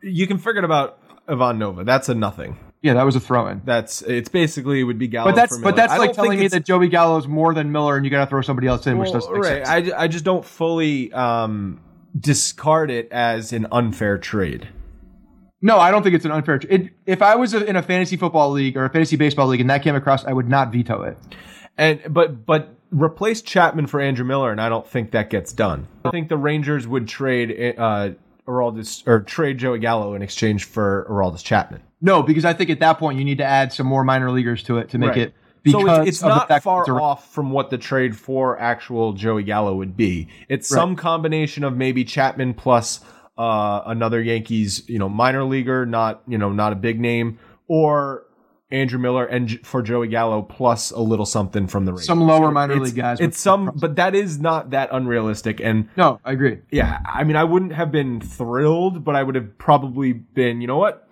You 0.00 0.26
can 0.28 0.38
forget 0.38 0.62
about 0.64 0.98
Ivan 1.28 1.58
Nova. 1.58 1.82
That's 1.84 2.08
a 2.08 2.14
nothing. 2.14 2.56
Yeah, 2.82 2.94
that 2.94 3.04
was 3.04 3.14
a 3.14 3.20
throw 3.20 3.46
in. 3.46 3.62
That's 3.64 4.02
it's 4.02 4.28
basically 4.28 4.80
it 4.80 4.84
would 4.84 4.98
be 4.98 5.06
Gallo. 5.06 5.30
But 5.30 5.36
that's 5.36 5.56
but 5.56 5.76
that's 5.76 5.92
I 5.92 5.98
like 5.98 6.14
telling 6.14 6.38
me 6.38 6.48
that 6.48 6.64
Joey 6.64 6.88
Gallo 6.88 7.16
is 7.16 7.28
more 7.28 7.54
than 7.54 7.70
Miller, 7.70 7.96
and 7.96 8.04
you 8.04 8.10
got 8.10 8.24
to 8.24 8.26
throw 8.28 8.42
somebody 8.42 8.66
else 8.66 8.86
in, 8.88 8.98
which 8.98 9.06
Well, 9.06 9.20
doesn't 9.20 9.32
make 9.32 9.42
right. 9.42 9.66
sense. 9.66 9.92
I, 9.92 10.02
I 10.02 10.08
just 10.08 10.24
don't 10.24 10.44
fully 10.44 11.12
um, 11.12 11.80
discard 12.18 12.90
it 12.90 13.10
as 13.12 13.52
an 13.52 13.68
unfair 13.70 14.18
trade. 14.18 14.68
No, 15.64 15.78
I 15.78 15.92
don't 15.92 16.02
think 16.02 16.16
it's 16.16 16.24
an 16.24 16.32
unfair. 16.32 16.58
Tr- 16.58 16.66
it, 16.68 16.90
if 17.06 17.22
I 17.22 17.36
was 17.36 17.54
a, 17.54 17.64
in 17.64 17.76
a 17.76 17.82
fantasy 17.82 18.16
football 18.16 18.50
league 18.50 18.76
or 18.76 18.84
a 18.84 18.90
fantasy 18.90 19.14
baseball 19.14 19.46
league 19.46 19.60
and 19.60 19.70
that 19.70 19.84
came 19.84 19.94
across, 19.94 20.24
I 20.24 20.32
would 20.32 20.48
not 20.48 20.72
veto 20.72 21.02
it. 21.02 21.16
And 21.78 22.00
but 22.12 22.44
but 22.44 22.74
replace 22.90 23.42
Chapman 23.42 23.86
for 23.86 24.00
Andrew 24.00 24.24
Miller, 24.24 24.50
and 24.50 24.60
I 24.60 24.68
don't 24.68 24.86
think 24.86 25.12
that 25.12 25.30
gets 25.30 25.52
done. 25.52 25.86
I 26.04 26.10
think 26.10 26.28
the 26.28 26.36
Rangers 26.36 26.88
would 26.88 27.06
trade 27.06 27.76
uh, 27.78 28.10
Aroldis 28.48 29.06
or 29.06 29.20
trade 29.20 29.58
Joey 29.58 29.78
Gallo 29.78 30.14
in 30.14 30.22
exchange 30.22 30.64
for 30.64 31.06
Aroldis 31.08 31.44
Chapman. 31.44 31.80
No, 32.02 32.22
because 32.22 32.44
I 32.44 32.52
think 32.52 32.68
at 32.68 32.80
that 32.80 32.98
point 32.98 33.18
you 33.18 33.24
need 33.24 33.38
to 33.38 33.44
add 33.44 33.72
some 33.72 33.86
more 33.86 34.04
minor 34.04 34.30
leaguers 34.30 34.62
to 34.64 34.78
it 34.78 34.90
to 34.90 34.98
make 34.98 35.10
Right. 35.10 35.18
it. 35.18 35.34
Because 35.62 35.82
so 35.82 36.00
it's, 36.02 36.08
it's 36.08 36.22
not 36.22 36.62
far 36.62 37.00
off 37.00 37.32
from 37.32 37.52
what 37.52 37.70
the 37.70 37.78
trade 37.78 38.16
for 38.16 38.58
actual 38.58 39.12
Joey 39.12 39.44
Gallo 39.44 39.76
would 39.76 39.96
be. 39.96 40.26
It's 40.48 40.66
some 40.66 40.96
combination 40.96 41.62
of 41.62 41.76
maybe 41.76 42.02
Chapman 42.02 42.54
plus 42.54 42.98
uh, 43.38 43.82
another 43.86 44.20
Yankees, 44.20 44.82
you 44.88 44.98
know, 44.98 45.08
minor 45.08 45.44
leaguer, 45.44 45.86
not 45.86 46.22
you 46.26 46.36
know, 46.36 46.50
not 46.50 46.72
a 46.72 46.76
big 46.76 46.98
name, 46.98 47.38
or 47.68 48.24
Andrew 48.72 48.98
Miller 48.98 49.26
and 49.26 49.64
for 49.64 49.82
Joey 49.82 50.08
Gallo 50.08 50.42
plus 50.42 50.90
a 50.90 51.00
little 51.00 51.26
something 51.26 51.66
from 51.66 51.84
the 51.84 51.92
Rangers. 51.92 52.06
Some 52.06 52.22
lower 52.22 52.50
minor 52.50 52.74
it's, 52.74 52.86
league 52.86 52.96
guys. 52.96 53.20
It's 53.20 53.38
some, 53.38 53.70
but 53.76 53.96
that 53.96 54.14
is 54.14 54.40
not 54.40 54.70
that 54.70 54.88
unrealistic. 54.90 55.60
And 55.60 55.88
No, 55.96 56.18
I 56.24 56.32
agree. 56.32 56.60
yeah, 56.70 57.00
I 57.06 57.22
mean, 57.24 57.36
I 57.36 57.44
wouldn't 57.44 57.74
have 57.74 57.92
been 57.92 58.20
thrilled, 58.20 59.04
but 59.04 59.14
I 59.14 59.22
would 59.22 59.34
have 59.34 59.58
probably 59.58 60.14
been, 60.14 60.60
you 60.60 60.66
know 60.66 60.78
what? 60.78 61.06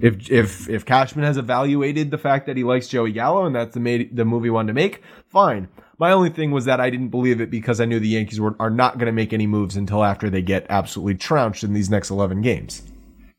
If 0.00 0.30
if 0.30 0.68
if 0.68 0.84
Cashman 0.84 1.24
has 1.24 1.38
evaluated 1.38 2.10
the 2.10 2.18
fact 2.18 2.46
that 2.46 2.56
he 2.56 2.62
likes 2.62 2.86
Joey 2.86 3.12
Gallo 3.12 3.46
and 3.46 3.56
that's 3.56 3.74
the 3.74 3.80
made, 3.80 4.14
the 4.14 4.24
movie 4.24 4.46
he 4.46 4.50
wanted 4.50 4.68
to 4.68 4.74
make, 4.74 5.02
fine. 5.28 5.68
My 5.98 6.12
only 6.12 6.28
thing 6.28 6.50
was 6.50 6.66
that 6.66 6.78
I 6.78 6.90
didn't 6.90 7.08
believe 7.08 7.40
it 7.40 7.50
because 7.50 7.80
I 7.80 7.86
knew 7.86 7.98
the 7.98 8.08
Yankees 8.08 8.38
were 8.38 8.54
are 8.60 8.70
not 8.70 8.98
going 8.98 9.06
to 9.06 9.12
make 9.12 9.32
any 9.32 9.46
moves 9.46 9.74
until 9.74 10.04
after 10.04 10.28
they 10.28 10.42
get 10.42 10.66
absolutely 10.68 11.14
trounced 11.14 11.64
in 11.64 11.72
these 11.72 11.88
next 11.88 12.10
eleven 12.10 12.42
games. 12.42 12.82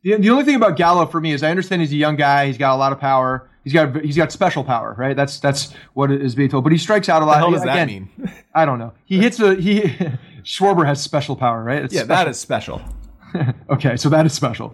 The, 0.03 0.17
the 0.17 0.29
only 0.31 0.43
thing 0.43 0.55
about 0.55 0.75
Gallo 0.75 1.05
for 1.05 1.21
me 1.21 1.31
is 1.31 1.43
I 1.43 1.51
understand 1.51 1.81
he's 1.81 1.93
a 1.93 1.97
young 1.97 2.15
guy. 2.15 2.47
He's 2.47 2.57
got 2.57 2.73
a 2.73 2.77
lot 2.77 2.91
of 2.91 2.99
power. 2.99 3.49
He's 3.67 3.73
got 3.73 3.99
he's 4.01 4.15
got 4.15 4.31
special 4.31 4.63
power, 4.63 4.95
right? 4.97 5.13
That's 5.13 5.41
that's 5.41 5.73
what 5.93 6.09
is 6.09 6.35
being 6.35 6.47
told. 6.47 6.63
But 6.63 6.71
he 6.71 6.77
strikes 6.77 7.09
out 7.09 7.21
a 7.21 7.25
lot. 7.25 7.33
The 7.33 7.39
hell 7.39 7.51
does 7.51 7.63
that 7.63 7.85
mean? 7.85 8.07
I 8.55 8.63
don't 8.63 8.79
know. 8.79 8.93
He 9.03 9.17
hits 9.17 9.41
a 9.41 9.55
he. 9.55 9.81
Schwarber 10.45 10.85
has 10.85 11.01
special 11.03 11.35
power, 11.35 11.61
right? 11.61 11.83
It's 11.83 11.93
Yeah, 11.93 12.03
that 12.03 12.29
is 12.29 12.39
special. 12.39 12.81
okay. 13.69 13.97
So 13.97 14.07
that 14.07 14.25
is 14.25 14.31
special. 14.31 14.73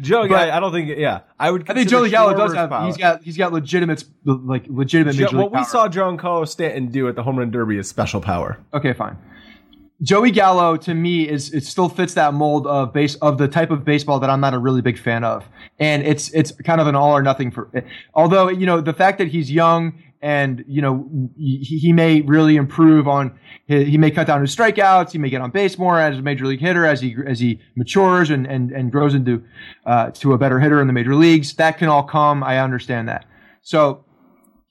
Joe, 0.00 0.26
But- 0.26 0.50
I, 0.50 0.56
I 0.56 0.58
don't 0.60 0.72
think. 0.72 0.88
Yeah, 0.98 1.20
I 1.38 1.52
would. 1.52 1.70
I 1.70 1.74
think 1.74 1.88
Joey 1.88 2.10
Gallo 2.10 2.36
does 2.36 2.52
have. 2.54 2.70
power. 2.70 2.84
He's 2.86 2.96
got 2.96 3.22
he's 3.22 3.36
got 3.36 3.52
legitimate 3.52 4.02
like 4.24 4.64
legitimate 4.66 5.12
Jo- 5.14 5.26
major 5.26 5.36
league 5.36 5.42
what 5.44 5.52
we 5.52 5.56
power. 5.58 5.64
saw 5.66 5.88
Giancarlo 5.88 6.48
Stanton 6.48 6.88
do 6.88 7.06
at 7.06 7.14
the 7.14 7.22
home 7.22 7.38
run 7.38 7.52
derby 7.52 7.78
is 7.78 7.88
special 7.88 8.20
power. 8.20 8.58
Okay, 8.74 8.92
fine. 8.92 9.16
Joey 10.02 10.32
Gallo 10.32 10.76
to 10.78 10.94
me 10.94 11.28
is 11.28 11.54
it 11.54 11.64
still 11.64 11.88
fits 11.88 12.14
that 12.14 12.34
mold 12.34 12.66
of 12.66 12.92
base 12.92 13.14
of 13.16 13.38
the 13.38 13.46
type 13.46 13.70
of 13.70 13.84
baseball 13.84 14.18
that 14.18 14.30
I'm 14.30 14.40
not 14.40 14.52
a 14.52 14.58
really 14.58 14.82
big 14.82 14.98
fan 14.98 15.22
of, 15.22 15.48
and 15.78 16.02
it's 16.02 16.30
it's 16.30 16.50
kind 16.64 16.80
of 16.80 16.88
an 16.88 16.96
all 16.96 17.12
or 17.16 17.22
nothing 17.22 17.52
for. 17.52 17.70
Although 18.14 18.48
you 18.48 18.66
know 18.66 18.80
the 18.80 18.92
fact 18.92 19.18
that 19.18 19.28
he's 19.28 19.50
young 19.50 20.02
and 20.20 20.64
you 20.66 20.82
know 20.82 21.08
he, 21.36 21.58
he 21.58 21.92
may 21.92 22.22
really 22.22 22.56
improve 22.56 23.06
on 23.06 23.38
he, 23.66 23.84
he 23.84 23.98
may 23.98 24.10
cut 24.10 24.26
down 24.26 24.40
his 24.40 24.54
strikeouts, 24.54 25.12
he 25.12 25.18
may 25.18 25.30
get 25.30 25.40
on 25.40 25.52
base 25.52 25.78
more 25.78 26.00
as 26.00 26.18
a 26.18 26.22
major 26.22 26.46
league 26.46 26.60
hitter 26.60 26.84
as 26.84 27.00
he 27.00 27.14
as 27.24 27.38
he 27.38 27.60
matures 27.76 28.30
and 28.30 28.44
and 28.46 28.72
and 28.72 28.90
grows 28.90 29.14
into 29.14 29.44
uh, 29.86 30.10
to 30.10 30.32
a 30.32 30.38
better 30.38 30.58
hitter 30.58 30.80
in 30.80 30.88
the 30.88 30.92
major 30.92 31.14
leagues. 31.14 31.54
That 31.54 31.78
can 31.78 31.88
all 31.88 32.02
come. 32.02 32.42
I 32.42 32.58
understand 32.58 33.08
that. 33.08 33.24
So 33.60 34.04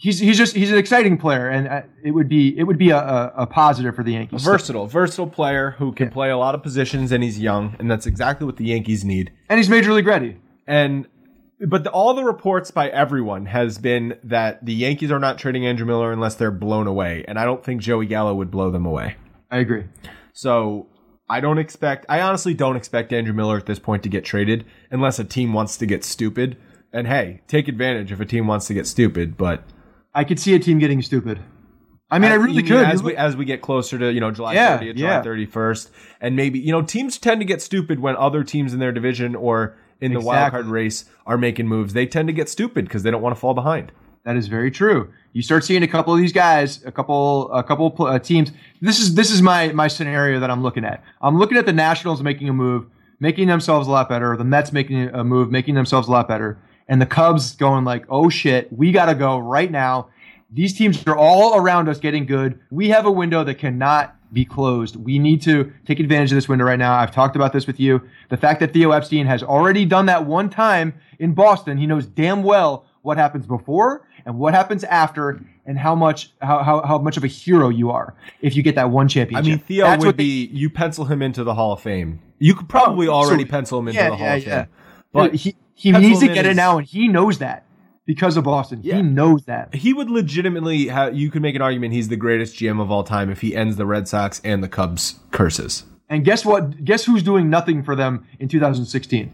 he's 0.01 0.17
he's 0.19 0.37
just 0.37 0.55
he's 0.55 0.71
an 0.71 0.77
exciting 0.77 1.17
player, 1.17 1.47
and 1.47 1.67
uh, 1.67 1.81
it 2.03 2.11
would 2.11 2.27
be 2.27 2.57
it 2.57 2.63
would 2.63 2.77
be 2.77 2.89
a, 2.89 2.97
a, 2.97 3.33
a 3.37 3.47
positive 3.47 3.95
for 3.95 4.03
the 4.03 4.13
Yankees. 4.13 4.43
versatile, 4.43 4.87
versatile 4.87 5.27
player 5.27 5.71
who 5.77 5.93
can 5.93 6.09
play 6.09 6.31
a 6.31 6.37
lot 6.37 6.55
of 6.55 6.63
positions, 6.63 7.11
and 7.11 7.23
he's 7.23 7.39
young, 7.39 7.75
and 7.79 7.89
that's 7.89 8.05
exactly 8.05 8.45
what 8.45 8.57
the 8.57 8.65
Yankees 8.65 9.05
need. 9.05 9.31
and 9.47 9.59
he's 9.59 9.69
major 9.69 9.93
league 9.93 10.07
ready. 10.07 10.37
And 10.67 11.07
but 11.67 11.83
the, 11.83 11.91
all 11.91 12.13
the 12.15 12.23
reports 12.23 12.71
by 12.71 12.89
everyone 12.89 13.45
has 13.45 13.77
been 13.77 14.17
that 14.23 14.65
the 14.65 14.73
Yankees 14.73 15.11
are 15.11 15.19
not 15.19 15.37
trading 15.37 15.65
Andrew 15.65 15.85
Miller 15.85 16.11
unless 16.11 16.35
they're 16.35 16.51
blown 16.51 16.87
away, 16.87 17.23
and 17.27 17.37
I 17.37 17.45
don't 17.45 17.63
think 17.63 17.81
Joey 17.81 18.07
Gallo 18.07 18.33
would 18.33 18.49
blow 18.49 18.71
them 18.71 18.85
away. 18.85 19.15
I 19.51 19.59
agree. 19.59 19.85
So 20.33 20.87
I 21.29 21.39
don't 21.41 21.59
expect. 21.59 22.07
I 22.09 22.21
honestly 22.21 22.55
don't 22.55 22.75
expect 22.75 23.13
Andrew 23.13 23.33
Miller 23.33 23.57
at 23.57 23.67
this 23.67 23.79
point 23.79 24.01
to 24.03 24.09
get 24.09 24.25
traded 24.25 24.65
unless 24.89 25.19
a 25.19 25.23
team 25.23 25.53
wants 25.53 25.77
to 25.77 25.85
get 25.85 26.03
stupid. 26.03 26.57
And 26.91 27.07
hey, 27.07 27.41
take 27.47 27.67
advantage 27.67 28.11
if 28.11 28.19
a 28.19 28.25
team 28.25 28.47
wants 28.47 28.65
to 28.67 28.73
get 28.73 28.87
stupid, 28.87 29.37
but. 29.37 29.63
I 30.13 30.23
could 30.23 30.39
see 30.39 30.53
a 30.55 30.59
team 30.59 30.79
getting 30.79 31.01
stupid. 31.01 31.39
I 32.09 32.19
mean, 32.19 32.31
I, 32.31 32.35
really 32.35 32.61
could. 32.63 32.83
as 32.85 33.01
we 33.01 33.15
as 33.15 33.37
we 33.37 33.45
get 33.45 33.61
closer 33.61 33.97
to 33.97 34.11
you 34.11 34.19
know 34.19 34.31
July 34.31 34.53
Yeah, 34.53 34.77
30th, 34.79 34.97
yeah. 34.97 35.21
July 35.21 35.45
31st, 35.45 35.89
and 36.19 36.35
maybe 36.35 36.59
you 36.59 36.71
know 36.71 36.81
teams 36.81 37.17
tend 37.17 37.39
to 37.39 37.45
get 37.45 37.61
stupid 37.61 37.99
when 37.99 38.17
other 38.17 38.43
teams 38.43 38.73
in 38.73 38.79
their 38.79 38.91
division 38.91 39.33
or 39.35 39.77
in 40.01 40.13
the 40.13 40.19
wild 40.19 40.51
card 40.51 40.65
race 40.65 41.05
are 41.25 41.37
making 41.37 41.67
moves. 41.67 41.93
They 41.93 42.05
tend 42.05 42.27
to 42.27 42.33
get 42.33 42.49
stupid 42.49 42.85
because 42.85 43.03
they 43.03 43.11
don't 43.11 43.21
want 43.21 43.33
to 43.35 43.39
fall 43.39 43.53
behind. 43.53 43.91
that 44.25 44.35
is 44.35 44.47
very 44.49 44.69
true. 44.71 45.11
You 45.31 45.41
start 45.41 45.63
seeing 45.63 45.83
a 45.83 45.87
couple 45.87 46.13
of 46.13 46.19
these 46.19 46.33
guys, 46.33 46.83
a 46.85 46.91
couple, 46.91 47.49
a 47.53 47.63
couple 47.63 47.89
pl- 47.91 48.07
uh, 48.07 48.19
teams. 48.19 48.51
This 48.81 48.99
is 48.99 49.15
this 49.15 49.31
is 49.31 49.41
my 49.41 49.71
my 49.71 49.87
scenario 49.87 50.41
that 50.41 50.51
I'm 50.51 50.61
looking 50.63 50.83
at. 50.83 51.01
I'm 51.21 51.37
looking 51.37 51.57
at 51.57 51.65
the 51.65 51.71
Nationals 51.73 52.21
making 52.21 52.49
a 52.49 52.53
move, 52.53 52.87
making 53.21 53.47
themselves 53.47 53.87
a 53.87 53.91
lot 53.91 54.09
better. 54.09 54.35
The 54.35 54.43
Mets 54.43 54.73
making 54.73 55.07
a 55.13 55.23
move, 55.23 55.49
making 55.49 55.75
themselves 55.75 56.09
a 56.09 56.11
lot 56.11 56.27
better, 56.27 56.59
and 56.87 57.01
the 57.01 57.05
Cubs 57.05 57.55
going 57.55 57.85
like, 57.85 58.05
"Oh 58.09 58.29
shit, 58.29 58.71
we 58.71 58.91
got 58.91 59.05
to 59.05 59.15
go 59.15 59.37
right 59.39 59.71
now." 59.71 60.09
These 60.53 60.73
teams 60.73 61.05
are 61.07 61.15
all 61.15 61.55
around 61.55 61.87
us 61.87 61.99
getting 61.99 62.25
good. 62.25 62.59
We 62.71 62.89
have 62.89 63.05
a 63.05 63.11
window 63.11 63.43
that 63.45 63.55
cannot 63.55 64.15
be 64.33 64.43
closed. 64.45 64.95
We 64.97 65.17
need 65.19 65.41
to 65.43 65.71
take 65.85 65.99
advantage 65.99 66.31
of 66.31 66.35
this 66.35 66.49
window 66.49 66.65
right 66.65 66.79
now. 66.79 66.93
I've 66.93 67.11
talked 67.11 67.35
about 67.35 67.53
this 67.53 67.67
with 67.67 67.79
you. 67.79 68.01
The 68.29 68.37
fact 68.37 68.59
that 68.59 68.73
Theo 68.73 68.91
Epstein 68.91 69.25
has 69.27 69.43
already 69.43 69.85
done 69.85 70.05
that 70.07 70.25
one 70.25 70.49
time 70.49 70.93
in 71.19 71.33
Boston, 71.33 71.77
he 71.77 71.85
knows 71.87 72.05
damn 72.05 72.43
well 72.43 72.85
what 73.01 73.17
happens 73.17 73.45
before 73.45 74.07
and 74.25 74.37
what 74.37 74.53
happens 74.53 74.83
after 74.83 75.41
and 75.65 75.77
how 75.77 75.95
much 75.95 76.31
how, 76.41 76.63
how, 76.63 76.81
how 76.81 76.97
much 76.97 77.17
of 77.17 77.23
a 77.23 77.27
hero 77.27 77.69
you 77.69 77.89
are 77.91 78.13
if 78.41 78.55
you 78.55 78.63
get 78.63 78.75
that 78.75 78.89
one 78.89 79.07
championship. 79.07 79.45
I 79.45 79.55
mean, 79.55 79.59
Theo 79.59 79.85
That's 79.85 80.05
would 80.05 80.17
be 80.17 80.47
you 80.47 80.69
pencil 80.69 81.05
him 81.05 81.21
into 81.21 81.43
the 81.43 81.53
Hall 81.53 81.73
of 81.73 81.81
Fame. 81.81 82.21
You 82.39 82.55
could 82.55 82.67
probably 82.69 83.07
Oh, 83.07 83.13
already 83.13 83.45
pencil 83.45 83.79
him 83.79 83.87
into 83.87 83.99
Yeah, 83.99 84.09
the 84.09 84.15
Hall 84.17 84.27
yeah, 84.27 84.33
of 84.35 84.45
yeah. 84.45 84.63
Fame, 84.63 84.73
but 85.13 85.35
he 85.35 85.55
he 85.73 85.91
needs 85.91 86.19
to 86.19 86.27
get 86.27 86.45
it 86.45 86.55
now 86.55 86.77
and 86.77 86.87
he 86.87 87.07
knows 87.07 87.39
that 87.39 87.65
because 88.05 88.37
of 88.37 88.43
Boston. 88.43 88.79
Yeah. 88.83 88.97
He 88.97 89.01
knows 89.03 89.45
that. 89.45 89.73
he 89.75 89.93
would 89.93 90.09
legitimately 90.09 90.87
have. 90.87 91.15
You 91.15 91.29
could 91.31 91.41
make 91.41 91.55
an 91.55 91.61
argument 91.61 91.93
he's 91.93 92.09
the 92.09 92.15
greatest 92.17 92.55
GM 92.57 92.81
of 92.81 92.91
all 92.91 93.03
time 93.03 93.29
if 93.29 93.41
he 93.41 93.55
ends 93.55 93.75
the 93.77 93.85
Red 93.85 94.07
Sox 94.07 94.41
and 94.43 94.63
the 94.63 94.67
Cubs 94.69 95.19
curses. 95.31 95.83
And 96.09 96.25
guess 96.25 96.43
what? 96.45 96.83
Guess 96.83 97.05
who's 97.05 97.23
doing 97.23 97.49
nothing 97.49 97.83
for 97.83 97.95
them 97.95 98.25
in 98.39 98.47
2016? 98.49 99.31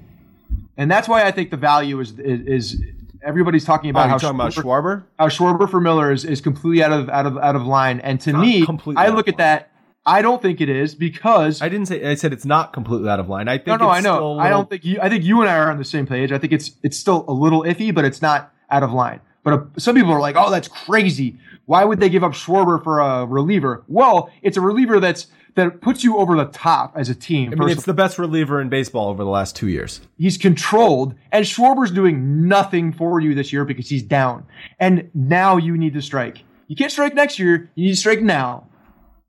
And 0.78 0.92
that's 0.92 1.08
why 1.08 1.24
I 1.24 1.32
think 1.32 1.50
the 1.50 1.58
value 1.58 2.00
is 2.00 2.12
is, 2.20 2.42
is 2.76 2.82
everybody's 3.24 3.66
talking 3.66 3.90
Oh, 3.90 3.92
about 3.92 4.04
you 4.06 4.10
how 4.12 4.18
talking 4.18 4.36
about 4.36 4.52
Schwarber- 4.54 4.64
Schwarber? 4.64 5.04
how 5.18 5.28
Schwarber 5.28 5.70
for 5.70 5.82
Miller 5.82 6.12
is, 6.12 6.24
is 6.24 6.40
completely 6.40 6.84
out 6.84 6.92
of 6.94 7.10
out 7.10 7.26
of 7.26 7.38
out 7.40 7.56
of 7.56 7.66
line. 7.66 8.00
And 8.02 8.22
to 8.22 8.32
Not 8.34 8.42
me, 8.42 8.66
I 8.96 9.08
look 9.10 9.28
at 9.28 9.38
that. 9.38 9.72
I 10.08 10.22
don't 10.22 10.42
think 10.42 10.62
it 10.62 10.70
is 10.70 10.96
because 10.96 11.62
I 11.62 11.68
didn't 11.70 11.88
say. 11.88 12.04
I 12.10 12.16
said 12.16 12.32
it's 12.34 12.46
not 12.46 12.72
completely 12.74 13.10
out 13.10 13.20
of 13.20 13.28
line. 13.30 13.48
I 13.48 13.58
think. 13.58 13.68
no, 13.68 13.76
no, 13.76 13.92
it's 13.92 13.98
I 14.00 14.02
know. 14.02 14.14
a 14.14 14.38
I 14.38 14.44
little- 14.46 14.60
don't 14.60 14.70
think 14.70 14.86
you. 14.86 15.00
I 15.02 15.10
think 15.10 15.24
you 15.26 15.42
and 15.42 15.50
I 15.50 15.58
are 15.58 15.70
on 15.70 15.78
the 15.78 15.84
same 15.86 16.08
page. 16.08 16.32
I 16.32 16.38
think 16.40 16.54
it's 16.54 16.72
it's 16.82 16.98
still 16.98 17.26
a 17.28 17.34
little 17.34 17.64
iffy, 17.64 17.94
but 17.94 18.06
it's 18.06 18.22
not 18.22 18.52
out 18.72 18.84
of 18.84 18.92
line. 18.94 19.20
But 19.44 19.54
uh, 19.54 19.64
some 19.78 19.96
people 19.96 20.12
are 20.12 20.20
like, 20.20 20.36
"Oh, 20.38 20.50
that's 20.50 20.68
crazy. 20.68 21.38
Why 21.66 21.84
would 21.84 22.00
they 22.00 22.10
give 22.10 22.24
up 22.24 22.32
Schwarber 22.32 22.82
for 22.84 23.00
a 23.00 23.26
reliever?" 23.26 23.84
Well, 23.88 24.30
it's 24.42 24.58
a 24.58 24.62
reliever 24.62 25.00
that's 25.00 25.28
that 25.56 25.82
puts 25.82 26.04
you 26.04 26.18
over 26.18 26.36
the 26.38 26.46
top 26.46 26.94
as 26.96 27.10
a 27.10 27.16
team. 27.16 27.52
I 27.52 27.56
mean, 27.56 27.70
it's 27.70 27.86
the 27.86 27.94
best 27.94 28.18
reliever 28.20 28.62
in 28.62 28.70
baseball 28.70 29.10
over 29.10 29.24
the 29.24 29.30
last 29.30 29.56
two 29.56 29.68
years. 29.68 30.02
He's 30.18 30.38
controlled, 30.38 31.16
and 31.32 31.44
Schwarber's 31.46 31.92
doing 31.92 32.48
nothing 32.48 32.94
for 32.94 33.20
you 33.20 33.34
this 33.36 33.52
year 33.52 33.66
because 33.66 33.90
he's 33.90 34.04
down. 34.04 34.46
And 34.80 35.10
now 35.14 35.58
you 35.58 35.76
need 35.78 35.94
to 35.96 36.02
strike. 36.02 36.44
You 36.68 36.76
can't 36.76 36.92
strike 36.92 37.16
next 37.16 37.40
year. 37.40 37.70
You 37.76 37.86
need 37.86 37.92
to 37.92 37.98
strike 37.98 38.22
now. 38.22 38.68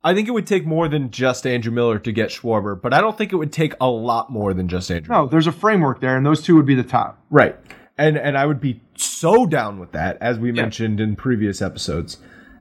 I 0.02 0.14
think 0.14 0.28
it 0.28 0.30
would 0.30 0.46
take 0.46 0.64
more 0.64 0.88
than 0.88 1.10
just 1.10 1.46
Andrew 1.46 1.72
Miller 1.72 1.98
to 1.98 2.12
get 2.12 2.30
Schwarber, 2.30 2.80
but 2.80 2.94
I 2.94 3.00
don't 3.00 3.18
think 3.18 3.32
it 3.32 3.36
would 3.36 3.52
take 3.52 3.74
a 3.80 3.88
lot 3.88 4.30
more 4.30 4.54
than 4.54 4.68
just 4.68 4.90
Andrew. 4.90 5.12
No, 5.12 5.26
there's 5.26 5.48
a 5.48 5.52
framework 5.52 6.00
there, 6.00 6.16
and 6.16 6.24
those 6.24 6.42
two 6.42 6.54
would 6.56 6.66
be 6.66 6.76
the 6.76 6.84
top. 6.84 7.20
Right. 7.30 7.56
And 7.96 8.16
and 8.16 8.38
I 8.38 8.46
would 8.46 8.60
be 8.60 8.80
so 8.96 9.44
down 9.44 9.80
with 9.80 9.92
that, 9.92 10.18
as 10.20 10.38
we 10.38 10.48
yeah. 10.50 10.62
mentioned 10.62 11.00
in 11.00 11.16
previous 11.16 11.60
episodes. 11.60 12.18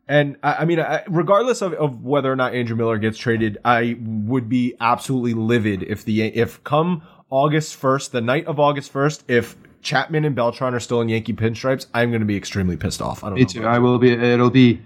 And 0.07 0.37
I, 0.41 0.53
I 0.53 0.65
mean, 0.65 0.79
I, 0.79 1.03
regardless 1.07 1.61
of, 1.61 1.73
of 1.73 2.03
whether 2.03 2.31
or 2.31 2.35
not 2.35 2.55
Andrew 2.55 2.75
Miller 2.75 2.97
gets 2.97 3.17
traded, 3.17 3.57
I 3.63 3.97
would 4.01 4.49
be 4.49 4.75
absolutely 4.79 5.33
livid 5.33 5.83
if 5.83 6.05
the 6.05 6.23
if 6.23 6.63
come 6.63 7.03
August 7.29 7.75
first, 7.75 8.13
the 8.13 8.21
night 8.21 8.47
of 8.47 8.59
August 8.59 8.91
first, 8.91 9.29
if 9.29 9.55
Chapman 9.81 10.25
and 10.25 10.35
Beltran 10.35 10.73
are 10.73 10.79
still 10.79 11.01
in 11.01 11.09
Yankee 11.09 11.33
pinstripes, 11.33 11.85
I'm 11.93 12.09
going 12.09 12.21
to 12.21 12.25
be 12.25 12.37
extremely 12.37 12.77
pissed 12.77 13.01
off. 13.01 13.23
I 13.23 13.29
don't 13.29 13.35
Me 13.35 13.41
know. 13.41 13.47
too. 13.47 13.65
I 13.65 13.79
will 13.79 13.99
be. 13.99 14.11
It'll 14.11 14.49
be 14.49 14.81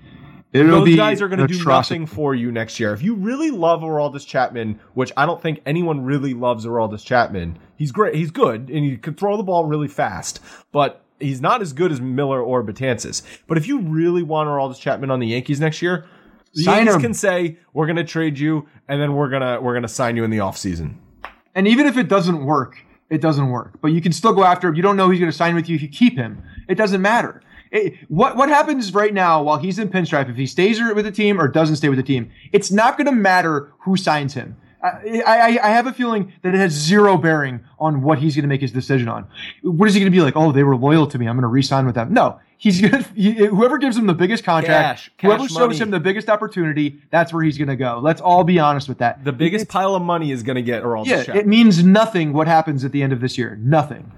It'll 0.53 0.83
Those 0.83 0.97
guys 0.97 1.21
are 1.21 1.29
going 1.29 1.39
to 1.39 1.47
do 1.47 1.63
nothing 1.63 2.05
for 2.05 2.35
you 2.35 2.51
next 2.51 2.79
year. 2.79 2.93
If 2.93 3.01
you 3.01 3.15
really 3.15 3.51
love 3.51 3.81
Aroldis 3.81 4.27
Chapman, 4.27 4.79
which 4.95 5.11
I 5.15 5.25
don't 5.25 5.41
think 5.41 5.61
anyone 5.65 6.03
really 6.03 6.33
loves 6.33 6.65
Aroldis 6.65 7.05
Chapman, 7.05 7.57
he's 7.77 7.91
great. 7.91 8.15
He's 8.15 8.31
good, 8.31 8.69
and 8.69 8.83
he 8.83 8.97
can 8.97 9.13
throw 9.13 9.37
the 9.37 9.43
ball 9.43 9.65
really 9.65 9.87
fast. 9.87 10.41
But 10.73 11.03
he's 11.19 11.39
not 11.39 11.61
as 11.61 11.71
good 11.71 11.91
as 11.91 12.01
Miller 12.01 12.41
or 12.41 12.63
Betances. 12.63 13.21
But 13.47 13.57
if 13.57 13.67
you 13.67 13.79
really 13.79 14.23
want 14.23 14.47
Aroldis 14.47 14.79
Chapman 14.79 15.09
on 15.09 15.19
the 15.19 15.27
Yankees 15.27 15.61
next 15.61 15.81
year, 15.81 16.05
the 16.53 16.63
sign 16.63 16.77
Yankees 16.79 16.95
him. 16.95 17.01
can 17.01 17.13
say 17.13 17.57
we're 17.73 17.85
going 17.85 17.95
to 17.95 18.03
trade 18.03 18.37
you, 18.37 18.67
and 18.89 19.01
then 19.01 19.13
we're 19.13 19.29
gonna 19.29 19.61
we're 19.61 19.73
gonna 19.73 19.87
sign 19.87 20.17
you 20.17 20.25
in 20.25 20.31
the 20.31 20.39
offseason. 20.39 20.95
And 21.55 21.67
even 21.67 21.85
if 21.85 21.97
it 21.97 22.09
doesn't 22.09 22.45
work, 22.45 22.77
it 23.09 23.21
doesn't 23.21 23.49
work. 23.49 23.79
But 23.81 23.89
you 23.89 24.01
can 24.01 24.13
still 24.13 24.33
go 24.33 24.43
after 24.43 24.69
him. 24.69 24.75
You 24.75 24.81
don't 24.81 24.95
know 24.95 25.07
who's 25.07 25.19
going 25.19 25.31
to 25.31 25.37
sign 25.37 25.53
with 25.53 25.67
you 25.67 25.75
if 25.75 25.81
you 25.81 25.89
keep 25.89 26.15
him. 26.15 26.41
It 26.69 26.75
doesn't 26.75 27.01
matter. 27.01 27.41
It, 27.71 27.93
what 28.09 28.35
what 28.35 28.49
happens 28.49 28.93
right 28.93 29.13
now 29.13 29.41
while 29.41 29.57
he's 29.57 29.79
in 29.79 29.89
pinstripe, 29.89 30.29
if 30.29 30.35
he 30.35 30.45
stays 30.45 30.81
with 30.81 31.05
the 31.05 31.11
team 31.11 31.39
or 31.39 31.47
doesn't 31.47 31.77
stay 31.77 31.87
with 31.87 31.97
the 31.97 32.03
team, 32.03 32.29
it's 32.51 32.69
not 32.69 32.97
going 32.97 33.05
to 33.05 33.13
matter 33.13 33.71
who 33.79 33.95
signs 33.95 34.33
him. 34.33 34.57
I, 34.83 35.21
I, 35.25 35.59
I, 35.61 35.69
have 35.69 35.85
a 35.85 35.93
feeling 35.93 36.33
that 36.41 36.55
it 36.55 36.57
has 36.57 36.71
zero 36.71 37.15
bearing 37.15 37.63
on 37.79 38.01
what 38.01 38.17
he's 38.17 38.35
going 38.35 38.43
to 38.43 38.47
make 38.47 38.61
his 38.61 38.71
decision 38.71 39.07
on. 39.07 39.27
What 39.61 39.87
is 39.87 39.93
he 39.93 39.99
going 39.99 40.11
to 40.11 40.15
be 40.15 40.21
like? 40.21 40.35
Oh, 40.35 40.51
they 40.51 40.63
were 40.63 40.75
loyal 40.75 41.05
to 41.07 41.19
me. 41.19 41.27
I'm 41.27 41.35
going 41.35 41.43
to 41.43 41.49
re-sign 41.49 41.85
with 41.85 41.93
them. 41.93 42.11
No, 42.13 42.39
he's 42.57 42.81
going 42.81 43.03
to, 43.03 43.47
whoever 43.47 43.77
gives 43.77 43.95
him 43.95 44.07
the 44.07 44.15
biggest 44.15 44.43
contract, 44.43 44.99
cash, 44.99 45.11
cash 45.17 45.27
whoever 45.27 45.47
shows 45.47 45.79
him 45.79 45.91
the 45.91 45.99
biggest 45.99 46.29
opportunity, 46.29 46.99
that's 47.11 47.31
where 47.31 47.43
he's 47.43 47.57
going 47.59 47.67
to 47.67 47.75
go. 47.75 47.99
Let's 48.01 48.21
all 48.21 48.43
be 48.43 48.57
honest 48.57 48.89
with 48.89 48.97
that. 48.99 49.23
The 49.23 49.31
biggest 49.31 49.63
it's, 49.63 49.71
pile 49.71 49.93
of 49.93 50.01
money 50.01 50.31
is 50.31 50.41
going 50.41 50.55
to 50.55 50.63
get 50.63 50.83
Earl. 50.83 51.05
Yeah, 51.05 51.31
it 51.31 51.45
means 51.45 51.83
nothing 51.83 52.33
what 52.33 52.47
happens 52.47 52.83
at 52.83 52.91
the 52.91 53.03
end 53.03 53.13
of 53.13 53.21
this 53.21 53.37
year. 53.37 53.57
Nothing. 53.61 54.11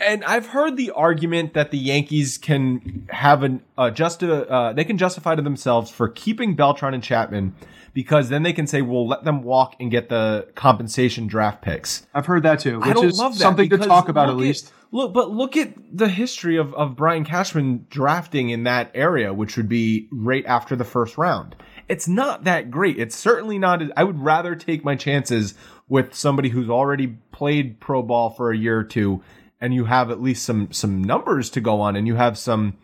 And 0.00 0.24
I've 0.24 0.46
heard 0.46 0.76
the 0.76 0.92
argument 0.92 1.54
that 1.54 1.70
the 1.70 1.78
Yankees 1.78 2.38
can 2.38 3.08
have 3.10 3.42
an 3.42 3.62
uh, 3.76 3.90
just 3.90 4.22
uh, 4.22 4.72
they 4.72 4.84
can 4.84 4.96
justify 4.96 5.34
to 5.34 5.42
themselves 5.42 5.90
for 5.90 6.08
keeping 6.08 6.54
Beltran 6.54 6.94
and 6.94 7.02
Chapman 7.02 7.54
because 7.92 8.28
then 8.28 8.44
they 8.44 8.52
can 8.52 8.66
say 8.66 8.80
we'll 8.80 9.08
let 9.08 9.24
them 9.24 9.42
walk 9.42 9.74
and 9.80 9.90
get 9.90 10.08
the 10.08 10.46
compensation 10.54 11.26
draft 11.26 11.62
picks. 11.62 12.06
I've 12.14 12.26
heard 12.26 12.44
that 12.44 12.60
too, 12.60 12.78
which 12.80 13.02
is 13.02 13.16
something 13.16 13.68
to 13.70 13.78
talk 13.78 14.08
about 14.08 14.28
at 14.28 14.36
least. 14.36 14.72
look, 14.92 15.12
but 15.12 15.30
look 15.30 15.56
at 15.56 15.74
the 15.92 16.08
history 16.08 16.56
of, 16.56 16.72
of 16.74 16.94
Brian 16.94 17.24
Cashman 17.24 17.86
drafting 17.90 18.50
in 18.50 18.62
that 18.64 18.92
area, 18.94 19.34
which 19.34 19.56
would 19.56 19.68
be 19.68 20.08
right 20.12 20.46
after 20.46 20.76
the 20.76 20.84
first 20.84 21.18
round. 21.18 21.56
It's 21.88 22.06
not 22.06 22.44
that 22.44 22.70
great. 22.70 23.00
It's 23.00 23.16
certainly 23.16 23.58
not. 23.58 23.82
I 23.96 24.04
would 24.04 24.20
rather 24.20 24.54
take 24.54 24.84
my 24.84 24.94
chances 24.94 25.54
with 25.88 26.14
somebody 26.14 26.50
who's 26.50 26.70
already 26.70 27.18
played 27.32 27.80
pro 27.80 28.02
ball 28.02 28.30
for 28.30 28.52
a 28.52 28.56
year 28.56 28.78
or 28.78 28.84
two 28.84 29.22
and 29.60 29.74
you 29.74 29.86
have 29.86 30.10
at 30.10 30.20
least 30.20 30.44
some 30.44 30.70
some 30.72 31.02
numbers 31.02 31.50
to 31.50 31.60
go 31.60 31.80
on 31.80 31.96
and 31.96 32.06
you 32.06 32.16
have 32.16 32.38
some 32.38 32.76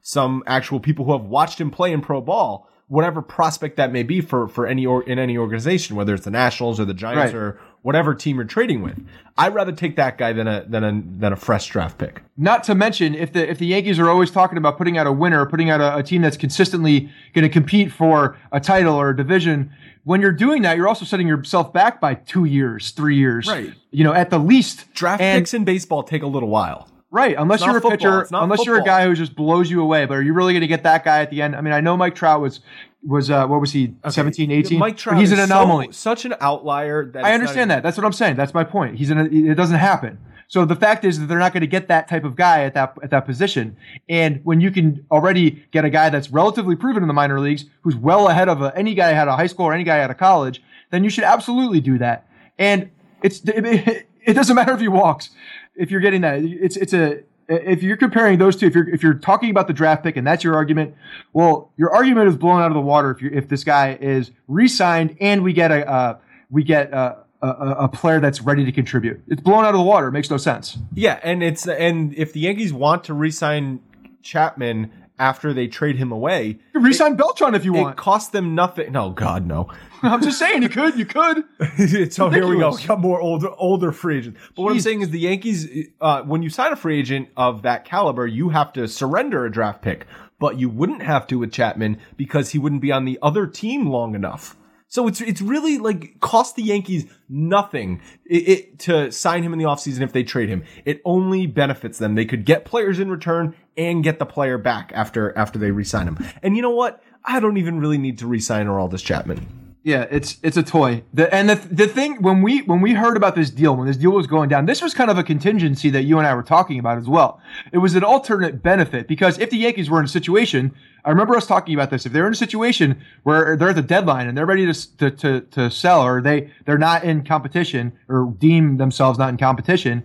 some 0.00 0.42
actual 0.46 0.80
people 0.80 1.04
who 1.04 1.12
have 1.12 1.24
watched 1.24 1.60
him 1.60 1.70
play 1.70 1.92
in 1.92 2.00
pro 2.00 2.20
ball 2.20 2.68
whatever 2.88 3.22
prospect 3.22 3.76
that 3.76 3.90
may 3.90 4.02
be 4.02 4.20
for 4.20 4.48
for 4.48 4.66
any 4.66 4.84
or 4.84 5.02
in 5.04 5.18
any 5.18 5.38
organization 5.38 5.96
whether 5.96 6.14
it's 6.14 6.24
the 6.24 6.30
nationals 6.30 6.78
or 6.78 6.84
the 6.84 6.94
giants 6.94 7.32
right. 7.32 7.40
or 7.40 7.60
whatever 7.82 8.14
team 8.14 8.36
you're 8.36 8.44
trading 8.44 8.82
with 8.82 8.98
i'd 9.38 9.54
rather 9.54 9.72
take 9.72 9.96
that 9.96 10.18
guy 10.18 10.32
than 10.32 10.46
a 10.46 10.64
than 10.68 10.84
a 10.84 11.02
than 11.18 11.32
a 11.32 11.36
fresh 11.36 11.68
draft 11.68 11.96
pick 11.96 12.22
not 12.36 12.62
to 12.64 12.74
mention 12.74 13.14
if 13.14 13.32
the 13.32 13.48
if 13.48 13.58
the 13.58 13.66
yankees 13.66 13.98
are 13.98 14.10
always 14.10 14.30
talking 14.30 14.58
about 14.58 14.76
putting 14.76 14.98
out 14.98 15.06
a 15.06 15.12
winner 15.12 15.46
putting 15.46 15.70
out 15.70 15.80
a, 15.80 15.96
a 15.96 16.02
team 16.02 16.20
that's 16.22 16.36
consistently 16.36 17.10
going 17.32 17.42
to 17.42 17.48
compete 17.48 17.90
for 17.90 18.36
a 18.50 18.60
title 18.60 18.94
or 18.94 19.10
a 19.10 19.16
division 19.16 19.72
when 20.04 20.20
you're 20.20 20.32
doing 20.32 20.62
that, 20.62 20.76
you're 20.76 20.88
also 20.88 21.04
setting 21.04 21.28
yourself 21.28 21.72
back 21.72 22.00
by 22.00 22.14
two 22.14 22.44
years, 22.44 22.90
three 22.90 23.16
years, 23.16 23.46
right? 23.46 23.72
You 23.90 24.04
know, 24.04 24.12
at 24.12 24.30
the 24.30 24.38
least. 24.38 24.92
Draft 24.94 25.20
and, 25.20 25.40
picks 25.40 25.54
in 25.54 25.64
baseball 25.64 26.02
take 26.02 26.22
a 26.22 26.26
little 26.26 26.48
while, 26.48 26.88
right? 27.10 27.36
Unless 27.38 27.60
you're 27.60 27.76
a 27.76 27.80
football. 27.80 27.90
pitcher, 27.90 28.26
unless 28.32 28.58
football. 28.58 28.64
you're 28.64 28.82
a 28.82 28.84
guy 28.84 29.06
who 29.06 29.14
just 29.14 29.34
blows 29.34 29.70
you 29.70 29.80
away. 29.80 30.06
But 30.06 30.18
are 30.18 30.22
you 30.22 30.32
really 30.32 30.52
going 30.52 30.62
to 30.62 30.66
get 30.66 30.82
that 30.82 31.04
guy 31.04 31.22
at 31.22 31.30
the 31.30 31.42
end? 31.42 31.54
I 31.54 31.60
mean, 31.60 31.72
I 31.72 31.80
know 31.80 31.96
Mike 31.96 32.14
Trout 32.14 32.40
was 32.40 32.60
was 33.04 33.30
uh, 33.30 33.46
what 33.46 33.60
was 33.60 33.72
he 33.72 33.94
okay. 34.04 34.10
17 34.10 34.50
18 34.50 34.78
mike 34.78 34.96
trout 34.96 35.18
he's 35.18 35.32
an 35.32 35.40
anomaly 35.40 35.86
so, 35.86 35.92
such 35.92 36.24
an 36.24 36.34
outlier 36.40 37.06
that 37.06 37.24
i 37.24 37.34
understand 37.34 37.70
that 37.70 37.82
that's 37.82 37.96
what 37.96 38.06
i'm 38.06 38.12
saying 38.12 38.36
that's 38.36 38.54
my 38.54 38.62
point 38.62 38.96
he's 38.96 39.10
an 39.10 39.18
it 39.18 39.54
doesn't 39.54 39.78
happen 39.78 40.18
so 40.52 40.66
the 40.66 40.76
fact 40.76 41.06
is 41.06 41.18
that 41.18 41.28
they're 41.28 41.38
not 41.38 41.54
going 41.54 41.62
to 41.62 41.66
get 41.66 41.88
that 41.88 42.08
type 42.08 42.24
of 42.24 42.36
guy 42.36 42.64
at 42.64 42.74
that 42.74 42.94
at 43.02 43.08
that 43.08 43.24
position. 43.24 43.74
And 44.06 44.42
when 44.44 44.60
you 44.60 44.70
can 44.70 45.06
already 45.10 45.64
get 45.70 45.86
a 45.86 45.88
guy 45.88 46.10
that's 46.10 46.28
relatively 46.28 46.76
proven 46.76 47.02
in 47.02 47.06
the 47.06 47.14
minor 47.14 47.40
leagues, 47.40 47.64
who's 47.80 47.96
well 47.96 48.28
ahead 48.28 48.50
of 48.50 48.60
a, 48.60 48.70
any 48.76 48.92
guy 48.92 49.14
out 49.14 49.28
of 49.28 49.38
high 49.38 49.46
school 49.46 49.64
or 49.64 49.72
any 49.72 49.82
guy 49.82 50.00
out 50.02 50.10
of 50.10 50.18
college, 50.18 50.62
then 50.90 51.04
you 51.04 51.08
should 51.08 51.24
absolutely 51.24 51.80
do 51.80 51.96
that. 51.96 52.28
And 52.58 52.90
it's 53.22 53.40
it, 53.46 54.06
it 54.26 54.34
doesn't 54.34 54.54
matter 54.60 54.74
if 54.74 54.80
he 54.80 54.88
walks. 54.88 55.30
If 55.74 55.90
you're 55.90 56.02
getting 56.02 56.20
that, 56.20 56.40
it's 56.44 56.76
it's 56.76 56.92
a 56.92 57.22
if 57.48 57.82
you're 57.82 57.96
comparing 57.96 58.38
those 58.38 58.54
two, 58.54 58.66
if 58.66 58.74
you're 58.74 58.90
if 58.90 59.02
you're 59.02 59.14
talking 59.14 59.48
about 59.48 59.68
the 59.68 59.72
draft 59.72 60.02
pick 60.02 60.18
and 60.18 60.26
that's 60.26 60.44
your 60.44 60.54
argument, 60.54 60.94
well, 61.32 61.72
your 61.78 61.94
argument 61.94 62.28
is 62.28 62.36
blown 62.36 62.60
out 62.60 62.70
of 62.70 62.74
the 62.74 62.80
water 62.82 63.10
if 63.10 63.22
you 63.22 63.30
if 63.32 63.48
this 63.48 63.64
guy 63.64 63.96
is 63.98 64.30
re-signed 64.48 65.16
and 65.18 65.42
we 65.42 65.54
get 65.54 65.72
a 65.72 65.90
uh, 65.90 66.18
we 66.50 66.62
get 66.62 66.92
a, 66.92 67.21
a, 67.42 67.74
a, 67.84 67.88
player 67.88 68.20
that's 68.20 68.40
ready 68.40 68.64
to 68.64 68.72
contribute. 68.72 69.20
It's 69.26 69.42
blown 69.42 69.64
out 69.64 69.74
of 69.74 69.78
the 69.78 69.84
water. 69.84 70.08
It 70.08 70.12
makes 70.12 70.30
no 70.30 70.36
sense. 70.36 70.78
Yeah, 70.94 71.18
and 71.22 71.42
it's 71.42 71.66
and 71.66 72.14
if 72.14 72.32
the 72.32 72.40
Yankees 72.40 72.72
want 72.72 73.04
to 73.04 73.14
re-sign 73.14 73.80
Chapman 74.22 74.92
after 75.18 75.52
they 75.52 75.66
trade 75.66 75.96
him 75.96 76.10
away, 76.12 76.58
you 76.74 76.80
resign 76.80 77.16
Beltran 77.16 77.54
if 77.54 77.64
you 77.64 77.72
want. 77.72 77.94
It 77.94 77.96
costs 77.96 78.30
them 78.30 78.54
nothing. 78.54 78.92
No, 78.92 79.10
God, 79.10 79.46
no. 79.46 79.68
I'm 80.02 80.22
just 80.22 80.38
saying 80.38 80.62
you 80.62 80.68
could. 80.68 80.98
You 80.98 81.06
could. 81.06 81.44
so 82.12 82.28
here 82.28 82.46
we 82.46 82.58
go. 82.58 82.76
Got 82.76 83.00
more 83.00 83.20
older 83.20 83.50
older 83.56 83.92
free 83.92 84.18
agents. 84.18 84.40
But 84.54 84.62
what 84.62 84.72
I'm 84.72 84.80
saying 84.80 85.02
is 85.02 85.10
the 85.10 85.20
Yankees, 85.20 85.88
uh, 86.00 86.22
when 86.22 86.42
you 86.42 86.50
sign 86.50 86.72
a 86.72 86.76
free 86.76 86.98
agent 86.98 87.28
of 87.36 87.62
that 87.62 87.84
caliber, 87.84 88.26
you 88.26 88.50
have 88.50 88.72
to 88.74 88.88
surrender 88.88 89.44
a 89.44 89.50
draft 89.50 89.82
pick. 89.82 90.06
But 90.38 90.58
you 90.58 90.68
wouldn't 90.68 91.02
have 91.02 91.28
to 91.28 91.38
with 91.38 91.52
Chapman 91.52 91.98
because 92.16 92.50
he 92.50 92.58
wouldn't 92.58 92.82
be 92.82 92.90
on 92.90 93.04
the 93.04 93.18
other 93.22 93.46
team 93.46 93.86
long 93.86 94.16
enough. 94.16 94.56
So 94.92 95.08
it's 95.08 95.22
it's 95.22 95.40
really 95.40 95.78
like 95.78 96.20
cost 96.20 96.54
the 96.54 96.62
Yankees 96.62 97.06
nothing 97.26 98.02
it, 98.26 98.48
it, 98.48 98.78
to 98.80 99.10
sign 99.10 99.42
him 99.42 99.54
in 99.54 99.58
the 99.58 99.64
offseason 99.64 100.02
if 100.02 100.12
they 100.12 100.22
trade 100.22 100.50
him. 100.50 100.64
It 100.84 101.00
only 101.06 101.46
benefits 101.46 101.96
them. 101.96 102.14
They 102.14 102.26
could 102.26 102.44
get 102.44 102.66
players 102.66 103.00
in 103.00 103.10
return 103.10 103.54
and 103.74 104.04
get 104.04 104.18
the 104.18 104.26
player 104.26 104.58
back 104.58 104.92
after 104.94 105.34
after 105.34 105.58
they 105.58 105.70
re-sign 105.70 106.08
him. 106.08 106.18
And 106.42 106.56
you 106.56 106.60
know 106.60 106.74
what? 106.74 107.02
I 107.24 107.40
don't 107.40 107.56
even 107.56 107.80
really 107.80 107.96
need 107.96 108.18
to 108.18 108.26
re-sign 108.26 108.66
Aroldis 108.66 109.02
Chapman. 109.02 109.61
Yeah, 109.84 110.06
it's 110.12 110.38
it's 110.44 110.56
a 110.56 110.62
toy. 110.62 111.02
The, 111.12 111.32
and 111.34 111.50
the 111.50 111.56
the 111.56 111.88
thing 111.88 112.22
when 112.22 112.40
we 112.40 112.62
when 112.62 112.80
we 112.80 112.94
heard 112.94 113.16
about 113.16 113.34
this 113.34 113.50
deal, 113.50 113.74
when 113.74 113.88
this 113.88 113.96
deal 113.96 114.12
was 114.12 114.28
going 114.28 114.48
down, 114.48 114.66
this 114.66 114.80
was 114.80 114.94
kind 114.94 115.10
of 115.10 115.18
a 115.18 115.24
contingency 115.24 115.90
that 115.90 116.02
you 116.04 116.18
and 116.18 116.26
I 116.26 116.34
were 116.34 116.44
talking 116.44 116.78
about 116.78 116.98
as 116.98 117.08
well. 117.08 117.40
It 117.72 117.78
was 117.78 117.96
an 117.96 118.04
alternate 118.04 118.62
benefit 118.62 119.08
because 119.08 119.40
if 119.40 119.50
the 119.50 119.56
Yankees 119.56 119.90
were 119.90 119.98
in 119.98 120.04
a 120.04 120.08
situation, 120.08 120.72
I 121.04 121.10
remember 121.10 121.34
us 121.34 121.48
talking 121.48 121.74
about 121.74 121.90
this. 121.90 122.06
If 122.06 122.12
they're 122.12 122.28
in 122.28 122.32
a 122.32 122.36
situation 122.36 123.02
where 123.24 123.56
they're 123.56 123.70
at 123.70 123.74
the 123.74 123.82
deadline 123.82 124.28
and 124.28 124.38
they're 124.38 124.46
ready 124.46 124.72
to 124.72 124.96
to 124.98 125.10
to, 125.10 125.40
to 125.40 125.68
sell, 125.68 126.06
or 126.06 126.22
they 126.22 126.52
they're 126.64 126.78
not 126.78 127.02
in 127.02 127.24
competition 127.24 127.92
or 128.08 128.32
deem 128.38 128.76
themselves 128.76 129.18
not 129.18 129.30
in 129.30 129.36
competition, 129.36 130.04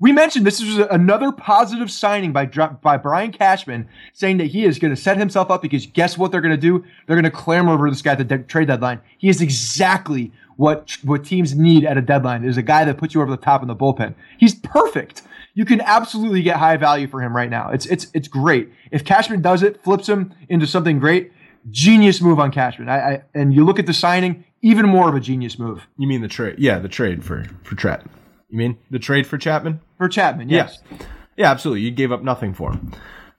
we 0.00 0.12
mentioned 0.12 0.46
this 0.46 0.62
is 0.62 0.78
another 0.78 1.30
positive 1.30 1.90
signing 1.90 2.32
by 2.32 2.46
by 2.46 2.96
Brian 2.96 3.30
Cashman, 3.30 3.86
saying 4.14 4.38
that 4.38 4.46
he 4.46 4.64
is 4.64 4.78
going 4.78 4.94
to 4.94 5.00
set 5.00 5.18
himself 5.18 5.50
up 5.50 5.60
because 5.60 5.86
guess 5.86 6.16
what 6.16 6.32
they're 6.32 6.40
going 6.40 6.54
to 6.54 6.60
do? 6.60 6.82
They're 7.06 7.16
going 7.16 7.24
to 7.24 7.30
clamor 7.30 7.74
over 7.74 7.88
this 7.90 8.00
guy 8.00 8.12
at 8.12 8.18
the 8.18 8.24
de- 8.24 8.38
trade 8.38 8.68
deadline. 8.68 9.00
He 9.18 9.28
is 9.28 9.42
exactly 9.42 10.32
what 10.56 10.96
what 11.04 11.24
teams 11.24 11.54
need 11.54 11.84
at 11.84 11.98
a 11.98 12.02
deadline. 12.02 12.44
Is 12.44 12.56
a 12.56 12.62
guy 12.62 12.84
that 12.86 12.96
puts 12.96 13.14
you 13.14 13.20
over 13.20 13.30
the 13.30 13.36
top 13.36 13.60
in 13.60 13.68
the 13.68 13.76
bullpen. 13.76 14.14
He's 14.38 14.54
perfect. 14.54 15.22
You 15.52 15.66
can 15.66 15.82
absolutely 15.82 16.42
get 16.42 16.56
high 16.56 16.78
value 16.78 17.06
for 17.06 17.22
him 17.22 17.36
right 17.36 17.50
now. 17.50 17.70
It's 17.70 17.84
it's 17.86 18.06
it's 18.14 18.26
great. 18.26 18.72
If 18.90 19.04
Cashman 19.04 19.42
does 19.42 19.62
it, 19.62 19.84
flips 19.84 20.08
him 20.08 20.32
into 20.48 20.66
something 20.66 20.98
great, 20.98 21.30
genius 21.70 22.22
move 22.22 22.40
on 22.40 22.50
Cashman. 22.52 22.88
I, 22.88 22.96
I 22.98 23.22
and 23.34 23.52
you 23.52 23.66
look 23.66 23.78
at 23.78 23.84
the 23.84 23.92
signing, 23.92 24.44
even 24.62 24.86
more 24.86 25.10
of 25.10 25.14
a 25.14 25.20
genius 25.20 25.58
move. 25.58 25.86
You 25.98 26.06
mean 26.08 26.22
the 26.22 26.28
trade? 26.28 26.54
Yeah, 26.58 26.78
the 26.78 26.88
trade 26.88 27.22
for 27.22 27.44
for 27.64 27.74
Trent. 27.74 28.02
You 28.48 28.56
mean 28.56 28.78
the 28.90 28.98
trade 28.98 29.26
for 29.26 29.36
Chapman? 29.36 29.80
For 30.00 30.08
Chapman, 30.08 30.48
yes. 30.48 30.78
Yeah, 30.90 30.96
yeah 31.36 31.50
absolutely. 31.50 31.82
You 31.82 31.90
gave 31.90 32.10
up 32.10 32.22
nothing 32.22 32.54
for 32.54 32.72
him. 32.72 32.92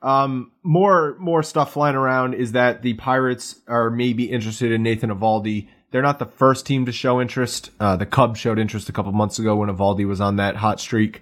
Um, 0.04 0.52
more 0.64 1.16
more 1.20 1.44
stuff 1.44 1.74
flying 1.74 1.96
around 1.96 2.34
is 2.36 2.52
that 2.52 2.82
the 2.82 2.94
Pirates 2.94 3.60
are 3.68 3.90
maybe 3.90 4.32
interested 4.32 4.72
in 4.72 4.84
Nathan 4.84 5.10
Eovaldi. 5.10 5.70
They're 5.92 6.02
not 6.02 6.20
the 6.20 6.26
first 6.26 6.66
team 6.66 6.86
to 6.86 6.92
show 6.92 7.20
interest. 7.20 7.72
Uh, 7.80 7.96
the 7.96 8.06
Cubs 8.06 8.40
showed 8.40 8.60
interest 8.60 8.90
a 8.90 8.92
couple 8.92 9.12
months 9.12 9.40
ago 9.40 9.56
when 9.56 9.70
Eovaldi 9.70 10.08
was 10.08 10.22
on 10.22 10.36
that 10.36 10.56
hot 10.56 10.80
streak. 10.80 11.22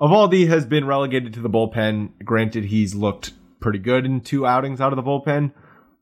Eovaldi 0.00 0.48
has 0.48 0.66
been 0.66 0.86
relegated 0.86 1.32
to 1.34 1.40
the 1.40 1.48
bullpen. 1.48 2.10
Granted, 2.24 2.64
he's 2.64 2.94
looked 2.94 3.32
pretty 3.60 3.78
good 3.78 4.04
in 4.04 4.20
two 4.20 4.46
outings 4.46 4.80
out 4.80 4.92
of 4.92 4.96
the 4.96 5.02
bullpen, 5.02 5.52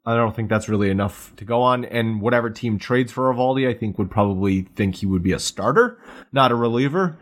I 0.04 0.16
don't 0.16 0.34
think 0.34 0.48
that's 0.48 0.68
really 0.68 0.90
enough 0.90 1.32
to 1.36 1.44
go 1.44 1.62
on. 1.62 1.84
And 1.84 2.20
whatever 2.20 2.50
team 2.50 2.78
trades 2.78 3.12
for 3.12 3.32
Avaldi, 3.32 3.68
I 3.68 3.74
think 3.74 3.98
would 3.98 4.10
probably 4.10 4.62
think 4.62 4.96
he 4.96 5.06
would 5.06 5.22
be 5.22 5.32
a 5.32 5.38
starter, 5.38 5.98
not 6.32 6.50
a 6.50 6.56
reliever. 6.56 7.16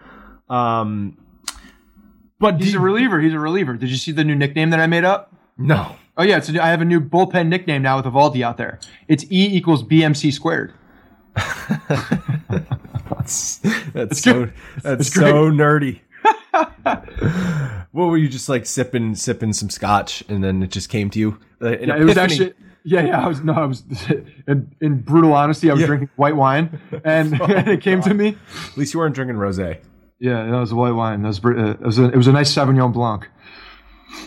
Um, 0.49 1.19
but 2.41 2.61
He's 2.61 2.75
a 2.75 2.81
reliever. 2.81 3.21
He's 3.21 3.33
a 3.35 3.39
reliever. 3.39 3.75
Did 3.75 3.91
you 3.91 3.97
see 3.97 4.11
the 4.11 4.25
new 4.25 4.35
nickname 4.35 4.71
that 4.71 4.81
I 4.81 4.87
made 4.89 5.05
up? 5.05 5.33
no. 5.57 5.95
Oh 6.17 6.23
yeah, 6.25 6.37
it's 6.37 6.49
a 6.51 6.53
new, 6.53 6.61
I 6.61 6.67
have 6.69 6.83
a 6.83 6.85
new 6.85 7.01
bullpen 7.01 7.47
nickname 7.49 7.81
now 7.83 7.97
with 7.97 8.05
Eovaldi 8.05 8.43
out 8.43 8.57
there. 8.59 8.79
It's 9.09 9.25
E 9.31 9.57
equals 9.57 9.83
BMC 9.85 10.33
squared. 10.33 10.75
That's, 13.09 13.59
that's 13.95 14.21
so 14.21 14.33
good. 14.47 14.53
that's 14.83 15.13
so 15.13 15.51
nerdy. 15.51 16.01
what 17.93 18.07
were 18.07 18.17
you 18.19 18.29
just 18.29 18.49
like 18.49 18.67
sipping 18.67 19.15
sipping 19.15 19.53
some 19.53 19.71
scotch 19.71 20.23
and 20.29 20.43
then 20.45 20.63
it 20.63 20.71
just 20.71 20.89
came 20.89 21.09
to 21.11 21.19
you? 21.19 21.39
Uh, 21.63 21.71
Yeah, 21.79 21.97
it 21.97 22.05
was 22.05 22.17
actually 22.19 22.53
yeah 22.85 23.03
yeah 23.05 23.25
I 23.25 23.29
was 23.29 23.43
no 23.43 23.53
I 23.55 23.65
was 23.67 23.83
in, 24.49 24.75
in 24.81 25.01
brutal 25.01 25.33
honesty 25.33 25.71
I 25.71 25.75
was 25.75 25.81
Yeah. 25.83 25.87
drinking 25.87 26.11
white 26.17 26.37
wine 26.37 26.81
and, 27.05 27.41
and 27.41 27.69
it 27.69 27.81
came 27.81 28.03
to 28.03 28.13
me. 28.15 28.37
At 28.73 28.77
least 28.77 28.93
you 28.95 29.01
weren't 29.01 29.15
drinking 29.15 29.37
rosé. 29.37 29.79
Yeah, 30.21 30.45
that 30.45 30.59
was 30.59 30.71
a 30.71 30.77
white 30.77 30.93
wine. 30.93 31.23
That 31.23 31.29
was 31.29 31.45
uh, 31.45 31.71
it 31.71 31.81
was 31.81 31.99
a, 31.99 32.05
it 32.05 32.17
was 32.17 32.27
a 32.27 32.33
nice 32.33 32.55
Sauvignon 32.55 32.93
Blanc. 32.93 33.27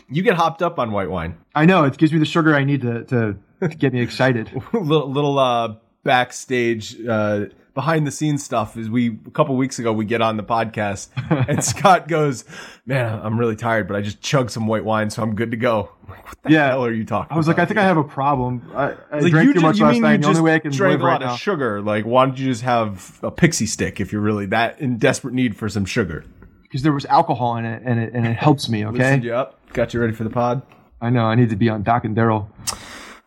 You 0.09 0.23
get 0.23 0.35
hopped 0.35 0.61
up 0.61 0.79
on 0.79 0.91
white 0.91 1.09
wine. 1.09 1.37
I 1.53 1.65
know 1.65 1.83
it 1.83 1.97
gives 1.97 2.11
me 2.11 2.19
the 2.19 2.25
sugar 2.25 2.55
I 2.55 2.63
need 2.63 2.81
to 2.81 3.03
to, 3.05 3.37
to 3.61 3.67
get 3.69 3.93
me 3.93 4.01
excited. 4.01 4.49
little 4.73 5.09
little 5.09 5.37
uh, 5.37 5.75
backstage 6.03 6.99
uh, 7.07 7.45
behind 7.73 8.05
the 8.05 8.11
scenes 8.11 8.43
stuff 8.43 8.77
is 8.77 8.89
we 8.89 9.17
a 9.27 9.31
couple 9.31 9.55
weeks 9.55 9.79
ago 9.79 9.91
we 9.93 10.05
get 10.05 10.21
on 10.21 10.37
the 10.37 10.43
podcast 10.43 11.09
and 11.49 11.63
Scott 11.63 12.07
goes, 12.07 12.45
"Man, 12.85 13.19
I'm 13.23 13.39
really 13.39 13.55
tired, 13.55 13.87
but 13.87 13.95
I 13.97 14.01
just 14.01 14.21
chugged 14.21 14.51
some 14.51 14.67
white 14.67 14.85
wine, 14.85 15.09
so 15.09 15.23
I'm 15.23 15.35
good 15.35 15.51
to 15.51 15.57
go." 15.57 15.89
Like, 16.07 16.25
what 16.25 16.37
the 16.43 16.51
Yeah. 16.51 16.67
hell 16.69 16.85
are 16.85 16.91
you 16.91 17.05
talking? 17.05 17.33
I 17.33 17.37
was 17.37 17.47
like, 17.47 17.59
I 17.59 17.65
think 17.65 17.79
I 17.79 17.83
have 17.83 17.97
a 17.97 18.03
problem. 18.03 18.69
I, 18.75 18.93
I 19.11 19.19
Like, 19.19 19.31
drank 19.31 19.47
you 19.47 19.53
too 19.53 19.61
much 19.61 19.79
last 19.79 19.99
night. 19.99 20.13
you 20.13 20.17
The 20.19 20.27
only 20.27 20.41
way 20.41 20.55
I 20.55 20.59
can 20.59 20.71
drank 20.71 20.93
live 20.93 21.01
a 21.01 21.05
right 21.05 21.11
lot 21.13 21.21
now. 21.21 21.33
of 21.33 21.39
sugar. 21.39 21.81
Like, 21.81 22.05
why 22.05 22.25
don't 22.25 22.37
you 22.37 22.45
just 22.45 22.63
have 22.63 23.19
a 23.23 23.31
pixie 23.31 23.65
stick 23.65 23.99
if 24.01 24.11
you're 24.11 24.21
really 24.21 24.45
that 24.47 24.79
in 24.79 24.97
desperate 24.97 25.33
need 25.33 25.55
for 25.55 25.69
some 25.69 25.85
sugar? 25.85 26.25
because 26.63 26.81
there 26.81 26.91
was 26.91 27.05
alcohol 27.05 27.55
in 27.57 27.65
it 27.65 27.83
and 27.85 27.99
it 27.99 28.13
and 28.15 28.25
it 28.25 28.33
helps 28.35 28.67
me. 28.67 28.83
Okay, 28.83 28.97
Loosened 28.97 29.23
you 29.23 29.33
up, 29.35 29.59
got 29.73 29.93
you 29.93 30.01
ready 30.01 30.11
for 30.13 30.23
the 30.23 30.29
pod. 30.31 30.63
I 30.99 31.09
know 31.11 31.25
I 31.25 31.35
need 31.35 31.49
to 31.51 31.55
be 31.55 31.69
on 31.69 31.83
Doc 31.83 32.03
and 32.03 32.15
Darryl. 32.17 32.47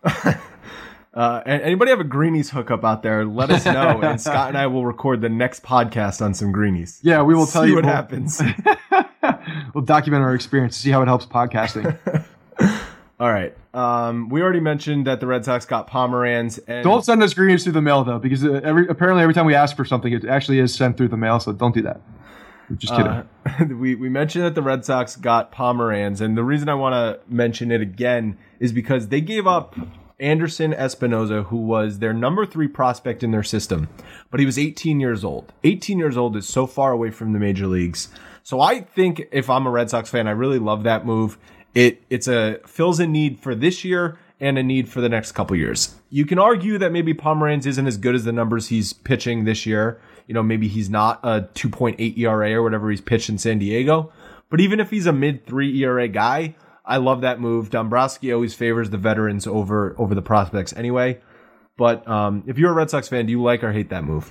Uh, 1.16 1.42
anybody 1.46 1.90
have 1.90 2.00
a 2.00 2.04
greenies 2.04 2.50
hookup 2.50 2.84
out 2.84 3.02
there? 3.02 3.24
Let 3.24 3.50
us 3.50 3.64
know, 3.64 4.00
and 4.02 4.20
Scott 4.20 4.48
and 4.48 4.58
I 4.58 4.66
will 4.66 4.84
record 4.84 5.22
the 5.22 5.30
next 5.30 5.62
podcast 5.62 6.20
on 6.22 6.34
some 6.34 6.52
greenies. 6.52 7.00
Yeah, 7.02 7.22
we 7.22 7.34
will 7.34 7.46
tell 7.46 7.62
See 7.62 7.70
you 7.70 7.76
what 7.76 7.84
we'll- 7.84 7.94
happens. 7.94 8.42
We'll 9.74 9.84
document 9.84 10.22
our 10.22 10.34
experience 10.34 10.76
to 10.76 10.82
see 10.82 10.90
how 10.90 11.02
it 11.02 11.06
helps 11.06 11.26
podcasting. 11.26 11.98
All 13.20 13.30
right. 13.32 13.56
Um, 13.74 14.28
we 14.28 14.40
already 14.42 14.60
mentioned 14.60 15.06
that 15.06 15.20
the 15.20 15.26
Red 15.26 15.44
Sox 15.44 15.64
got 15.66 15.90
Pomeranz, 15.90 16.58
and 16.68 16.84
don't 16.84 17.04
send 17.04 17.22
us 17.22 17.34
greenies 17.34 17.62
through 17.64 17.72
the 17.72 17.82
mail 17.82 18.04
though, 18.04 18.18
because 18.18 18.44
uh, 18.44 18.60
every 18.62 18.86
apparently 18.88 19.22
every 19.22 19.34
time 19.34 19.46
we 19.46 19.54
ask 19.54 19.76
for 19.76 19.84
something, 19.84 20.12
it 20.12 20.24
actually 20.24 20.58
is 20.58 20.74
sent 20.74 20.96
through 20.96 21.08
the 21.08 21.16
mail. 21.16 21.40
So 21.40 21.52
don't 21.52 21.74
do 21.74 21.82
that. 21.82 22.00
I'm 22.68 22.78
just 22.78 22.92
kidding. 22.94 23.06
Uh, 23.06 23.24
we 23.74 23.94
we 23.94 24.08
mentioned 24.08 24.44
that 24.44 24.54
the 24.54 24.62
Red 24.62 24.84
Sox 24.84 25.16
got 25.16 25.52
Pomeranz, 25.52 26.20
and 26.20 26.36
the 26.36 26.44
reason 26.44 26.68
I 26.68 26.74
want 26.74 26.92
to 26.94 27.20
mention 27.32 27.70
it 27.70 27.80
again 27.80 28.38
is 28.60 28.72
because 28.72 29.08
they 29.08 29.20
gave 29.20 29.46
up 29.46 29.74
Anderson 30.18 30.72
Espinoza, 30.72 31.44
who 31.46 31.58
was 31.58 31.98
their 31.98 32.12
number 32.12 32.46
three 32.46 32.68
prospect 32.68 33.22
in 33.22 33.32
their 33.32 33.42
system, 33.42 33.88
but 34.30 34.40
he 34.40 34.46
was 34.46 34.58
18 34.58 34.98
years 34.98 35.24
old. 35.24 35.52
18 35.64 35.98
years 35.98 36.16
old 36.16 36.36
is 36.36 36.48
so 36.48 36.66
far 36.66 36.92
away 36.92 37.10
from 37.10 37.32
the 37.32 37.38
major 37.38 37.66
leagues. 37.66 38.08
So 38.42 38.60
I 38.60 38.80
think 38.80 39.26
if 39.32 39.50
I'm 39.50 39.66
a 39.66 39.70
Red 39.70 39.90
Sox 39.90 40.08
fan, 40.08 40.26
I 40.26 40.30
really 40.30 40.58
love 40.58 40.84
that 40.84 41.04
move. 41.04 41.36
It 41.74 42.02
it's 42.08 42.28
a 42.28 42.60
fills 42.66 43.00
a 43.00 43.06
need 43.06 43.40
for 43.40 43.54
this 43.54 43.84
year 43.84 44.18
and 44.40 44.58
a 44.58 44.62
need 44.62 44.88
for 44.88 45.00
the 45.00 45.08
next 45.08 45.32
couple 45.32 45.56
years. 45.56 45.94
You 46.10 46.24
can 46.24 46.38
argue 46.38 46.78
that 46.78 46.92
maybe 46.92 47.12
Pomeranz 47.12 47.66
isn't 47.66 47.86
as 47.86 47.96
good 47.96 48.14
as 48.14 48.24
the 48.24 48.32
numbers 48.32 48.68
he's 48.68 48.92
pitching 48.92 49.44
this 49.44 49.66
year. 49.66 50.00
You 50.26 50.34
know, 50.34 50.42
maybe 50.42 50.68
he's 50.68 50.88
not 50.88 51.20
a 51.22 51.48
2.8 51.54 52.18
ERA 52.18 52.52
or 52.54 52.62
whatever 52.62 52.90
he's 52.90 53.00
pitched 53.00 53.28
in 53.28 53.38
San 53.38 53.58
Diego. 53.58 54.12
But 54.48 54.60
even 54.60 54.80
if 54.80 54.90
he's 54.90 55.06
a 55.06 55.12
mid 55.12 55.46
three 55.46 55.82
ERA 55.82 56.08
guy, 56.08 56.54
I 56.86 56.98
love 56.98 57.22
that 57.22 57.40
move. 57.40 57.70
Dombrowski 57.70 58.32
always 58.32 58.54
favors 58.54 58.90
the 58.90 58.98
veterans 58.98 59.46
over 59.46 59.94
over 59.98 60.14
the 60.14 60.22
prospects 60.22 60.72
anyway. 60.74 61.20
But 61.76 62.06
um, 62.08 62.44
if 62.46 62.58
you're 62.58 62.70
a 62.70 62.74
Red 62.74 62.90
Sox 62.90 63.08
fan, 63.08 63.26
do 63.26 63.32
you 63.32 63.42
like 63.42 63.62
or 63.62 63.72
hate 63.72 63.90
that 63.90 64.04
move? 64.04 64.30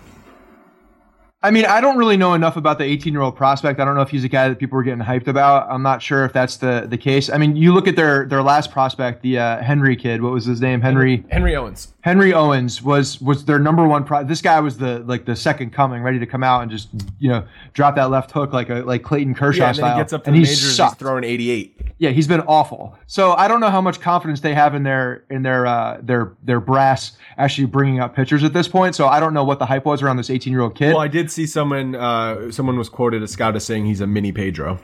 I 1.45 1.51
mean, 1.51 1.65
I 1.65 1.79
don't 1.79 1.95
really 1.97 2.17
know 2.17 2.33
enough 2.33 2.57
about 2.57 2.79
the 2.79 2.85
18 2.85 3.13
year 3.13 3.21
old 3.21 3.35
prospect. 3.35 3.79
I 3.79 3.85
don't 3.85 3.93
know 3.93 4.01
if 4.01 4.09
he's 4.09 4.23
a 4.23 4.27
guy 4.27 4.49
that 4.49 4.57
people 4.57 4.77
were 4.77 4.83
getting 4.83 5.03
hyped 5.03 5.27
about. 5.27 5.69
I'm 5.69 5.83
not 5.83 6.01
sure 6.01 6.25
if 6.25 6.33
that's 6.33 6.57
the, 6.57 6.87
the 6.89 6.97
case. 6.97 7.29
I 7.29 7.37
mean, 7.37 7.55
you 7.55 7.71
look 7.71 7.87
at 7.87 7.95
their 7.95 8.25
their 8.25 8.41
last 8.41 8.71
prospect, 8.71 9.21
the 9.21 9.37
uh, 9.37 9.61
Henry 9.61 9.95
kid. 9.95 10.23
What 10.23 10.31
was 10.31 10.45
his 10.45 10.59
name? 10.59 10.81
Henry 10.81 11.23
Henry 11.29 11.55
Owens. 11.55 11.93
Henry 12.01 12.33
Owens 12.33 12.81
was 12.81 13.21
was 13.21 13.45
their 13.45 13.59
number 13.59 13.87
one. 13.87 14.03
Pro- 14.03 14.23
this 14.23 14.41
guy 14.41 14.59
was 14.59 14.77
the 14.77 14.99
like 14.99 15.25
the 15.25 15.35
second 15.35 15.71
coming, 15.71 16.01
ready 16.01 16.17
to 16.19 16.25
come 16.25 16.43
out 16.43 16.63
and 16.63 16.71
just 16.71 16.89
you 17.19 17.29
know 17.29 17.45
drop 17.73 17.95
that 17.95 18.09
left 18.09 18.31
hook 18.31 18.51
like 18.51 18.69
a 18.69 18.75
like 18.81 19.03
Clayton 19.03 19.35
Kershaw 19.35 19.63
Yeah, 19.63 19.69
and 19.69 19.77
then 19.77 19.81
style. 19.81 19.95
he 19.97 20.01
gets 20.01 20.13
up 20.13 20.23
to 20.23 20.29
and 20.29 20.35
the 20.35 20.39
he's 20.39 20.49
majors, 20.49 20.77
he's 20.77 20.93
throwing 20.95 21.23
88. 21.23 21.81
Yeah, 21.97 22.09
he's 22.09 22.27
been 22.27 22.41
awful. 22.41 22.97
So 23.07 23.33
I 23.33 23.47
don't 23.47 23.59
know 23.59 23.69
how 23.69 23.81
much 23.81 24.01
confidence 24.01 24.41
they 24.41 24.53
have 24.53 24.75
in 24.75 24.83
their 24.83 25.23
in 25.29 25.43
their 25.43 25.65
uh, 25.65 25.99
their 26.01 26.33
their 26.43 26.59
brass 26.59 27.17
actually 27.37 27.65
bringing 27.67 27.99
up 27.99 28.15
pitchers 28.15 28.43
at 28.43 28.53
this 28.53 28.67
point. 28.67 28.95
So 28.95 29.07
I 29.07 29.19
don't 29.19 29.33
know 29.33 29.43
what 29.43 29.59
the 29.59 29.65
hype 29.65 29.85
was 29.85 30.01
around 30.01 30.17
this 30.17 30.29
18 30.29 30.51
year 30.51 30.61
old 30.61 30.75
kid. 30.75 30.89
Well, 30.89 31.01
I 31.01 31.07
did 31.07 31.31
see 31.35 31.45
someone. 31.45 31.95
Uh, 31.95 32.51
someone 32.51 32.77
was 32.77 32.89
quoted 32.89 33.21
as 33.21 33.31
scout 33.31 33.55
as 33.55 33.65
saying 33.65 33.85
he's 33.85 34.01
a 34.01 34.07
mini 34.07 34.31
Pedro. 34.31 34.79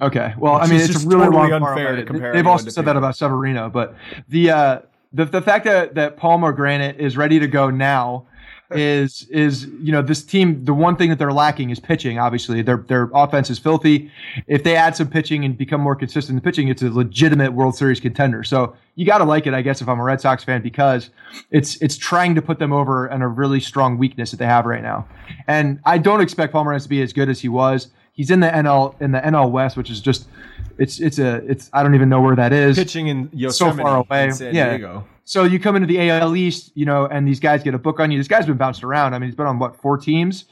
Okay. 0.00 0.34
Well, 0.38 0.54
I 0.54 0.68
mean, 0.68 0.76
it's 0.80 0.88
just 0.88 1.06
really 1.06 1.26
totally 1.26 1.52
unfair 1.52 1.96
to 1.96 2.04
compare 2.04 2.32
They've 2.32 2.46
also 2.46 2.70
said 2.70 2.84
that 2.84 2.96
about 2.96 3.16
Severino, 3.16 3.68
but 3.68 3.96
the 4.28 4.50
uh, 4.50 4.80
the 5.12 5.24
the 5.24 5.42
fact 5.42 5.64
that 5.64 5.96
that 5.96 6.16
Pomeranz 6.16 6.96
is 6.98 7.16
ready 7.16 7.40
to 7.40 7.48
go 7.48 7.70
now 7.70 8.27
is 8.70 9.26
is 9.30 9.66
you 9.80 9.92
know 9.92 10.02
this 10.02 10.22
team. 10.22 10.64
The 10.64 10.74
one 10.74 10.96
thing 10.96 11.08
that 11.08 11.18
they're 11.18 11.32
lacking 11.32 11.70
is 11.70 11.80
pitching. 11.80 12.18
Obviously, 12.18 12.60
their 12.60 12.78
their 12.78 13.10
offense 13.14 13.48
is 13.50 13.58
filthy. 13.58 14.10
If 14.46 14.62
they 14.64 14.76
add 14.76 14.94
some 14.96 15.08
pitching 15.08 15.44
and 15.44 15.56
become 15.56 15.80
more 15.80 15.96
consistent 15.96 16.36
in 16.36 16.40
pitching, 16.42 16.68
it's 16.68 16.82
a 16.82 16.90
legitimate 16.90 17.52
World 17.52 17.76
Series 17.76 18.00
contender. 18.00 18.44
So 18.44 18.76
you 18.94 19.06
got 19.06 19.18
to 19.18 19.24
like 19.24 19.46
it, 19.46 19.54
I 19.54 19.62
guess, 19.62 19.80
if 19.80 19.88
I'm 19.88 20.00
a 20.00 20.02
Red 20.02 20.20
Sox 20.20 20.44
fan, 20.44 20.60
because 20.62 21.10
it's 21.50 21.80
it's 21.80 21.96
trying 21.96 22.34
to 22.34 22.42
put 22.42 22.58
them 22.58 22.72
over 22.72 23.10
on 23.10 23.22
a 23.22 23.28
really 23.28 23.60
strong 23.60 23.96
weakness 23.96 24.32
that 24.32 24.36
they 24.36 24.46
have 24.46 24.66
right 24.66 24.82
now. 24.82 25.06
And 25.46 25.80
I 25.84 25.98
don't 25.98 26.20
expect 26.20 26.52
Palmer 26.52 26.78
to 26.78 26.88
be 26.88 27.00
as 27.00 27.12
good 27.12 27.28
as 27.28 27.40
he 27.40 27.48
was. 27.48 27.88
He's 28.12 28.30
in 28.30 28.40
the 28.40 28.48
NL 28.48 29.00
in 29.00 29.12
the 29.12 29.20
NL 29.20 29.50
West, 29.50 29.76
which 29.76 29.90
is 29.90 30.00
just 30.00 30.28
it's 30.78 31.00
it's 31.00 31.18
a 31.18 31.36
it's 31.48 31.70
I 31.72 31.82
don't 31.82 31.94
even 31.94 32.08
know 32.08 32.20
where 32.20 32.36
that 32.36 32.52
is. 32.52 32.76
Pitching 32.76 33.08
in 33.08 33.30
Yosemite, 33.32 33.76
so 33.76 33.82
far 33.82 33.96
away. 33.98 34.32
Yeah. 34.52 34.76
Diego. 34.76 35.06
So 35.28 35.44
you 35.44 35.60
come 35.60 35.76
into 35.76 35.86
the 35.86 36.08
AL 36.10 36.34
East, 36.36 36.72
you 36.74 36.86
know, 36.86 37.06
and 37.06 37.28
these 37.28 37.38
guys 37.38 37.62
get 37.62 37.74
a 37.74 37.78
book 37.78 38.00
on 38.00 38.10
you. 38.10 38.18
This 38.18 38.28
guy's 38.28 38.46
been 38.46 38.56
bounced 38.56 38.82
around. 38.82 39.12
I 39.14 39.18
mean, 39.18 39.28
he's 39.28 39.36
been 39.36 39.46
on 39.46 39.58
what 39.58 39.76
four 39.76 39.98
teams. 39.98 40.46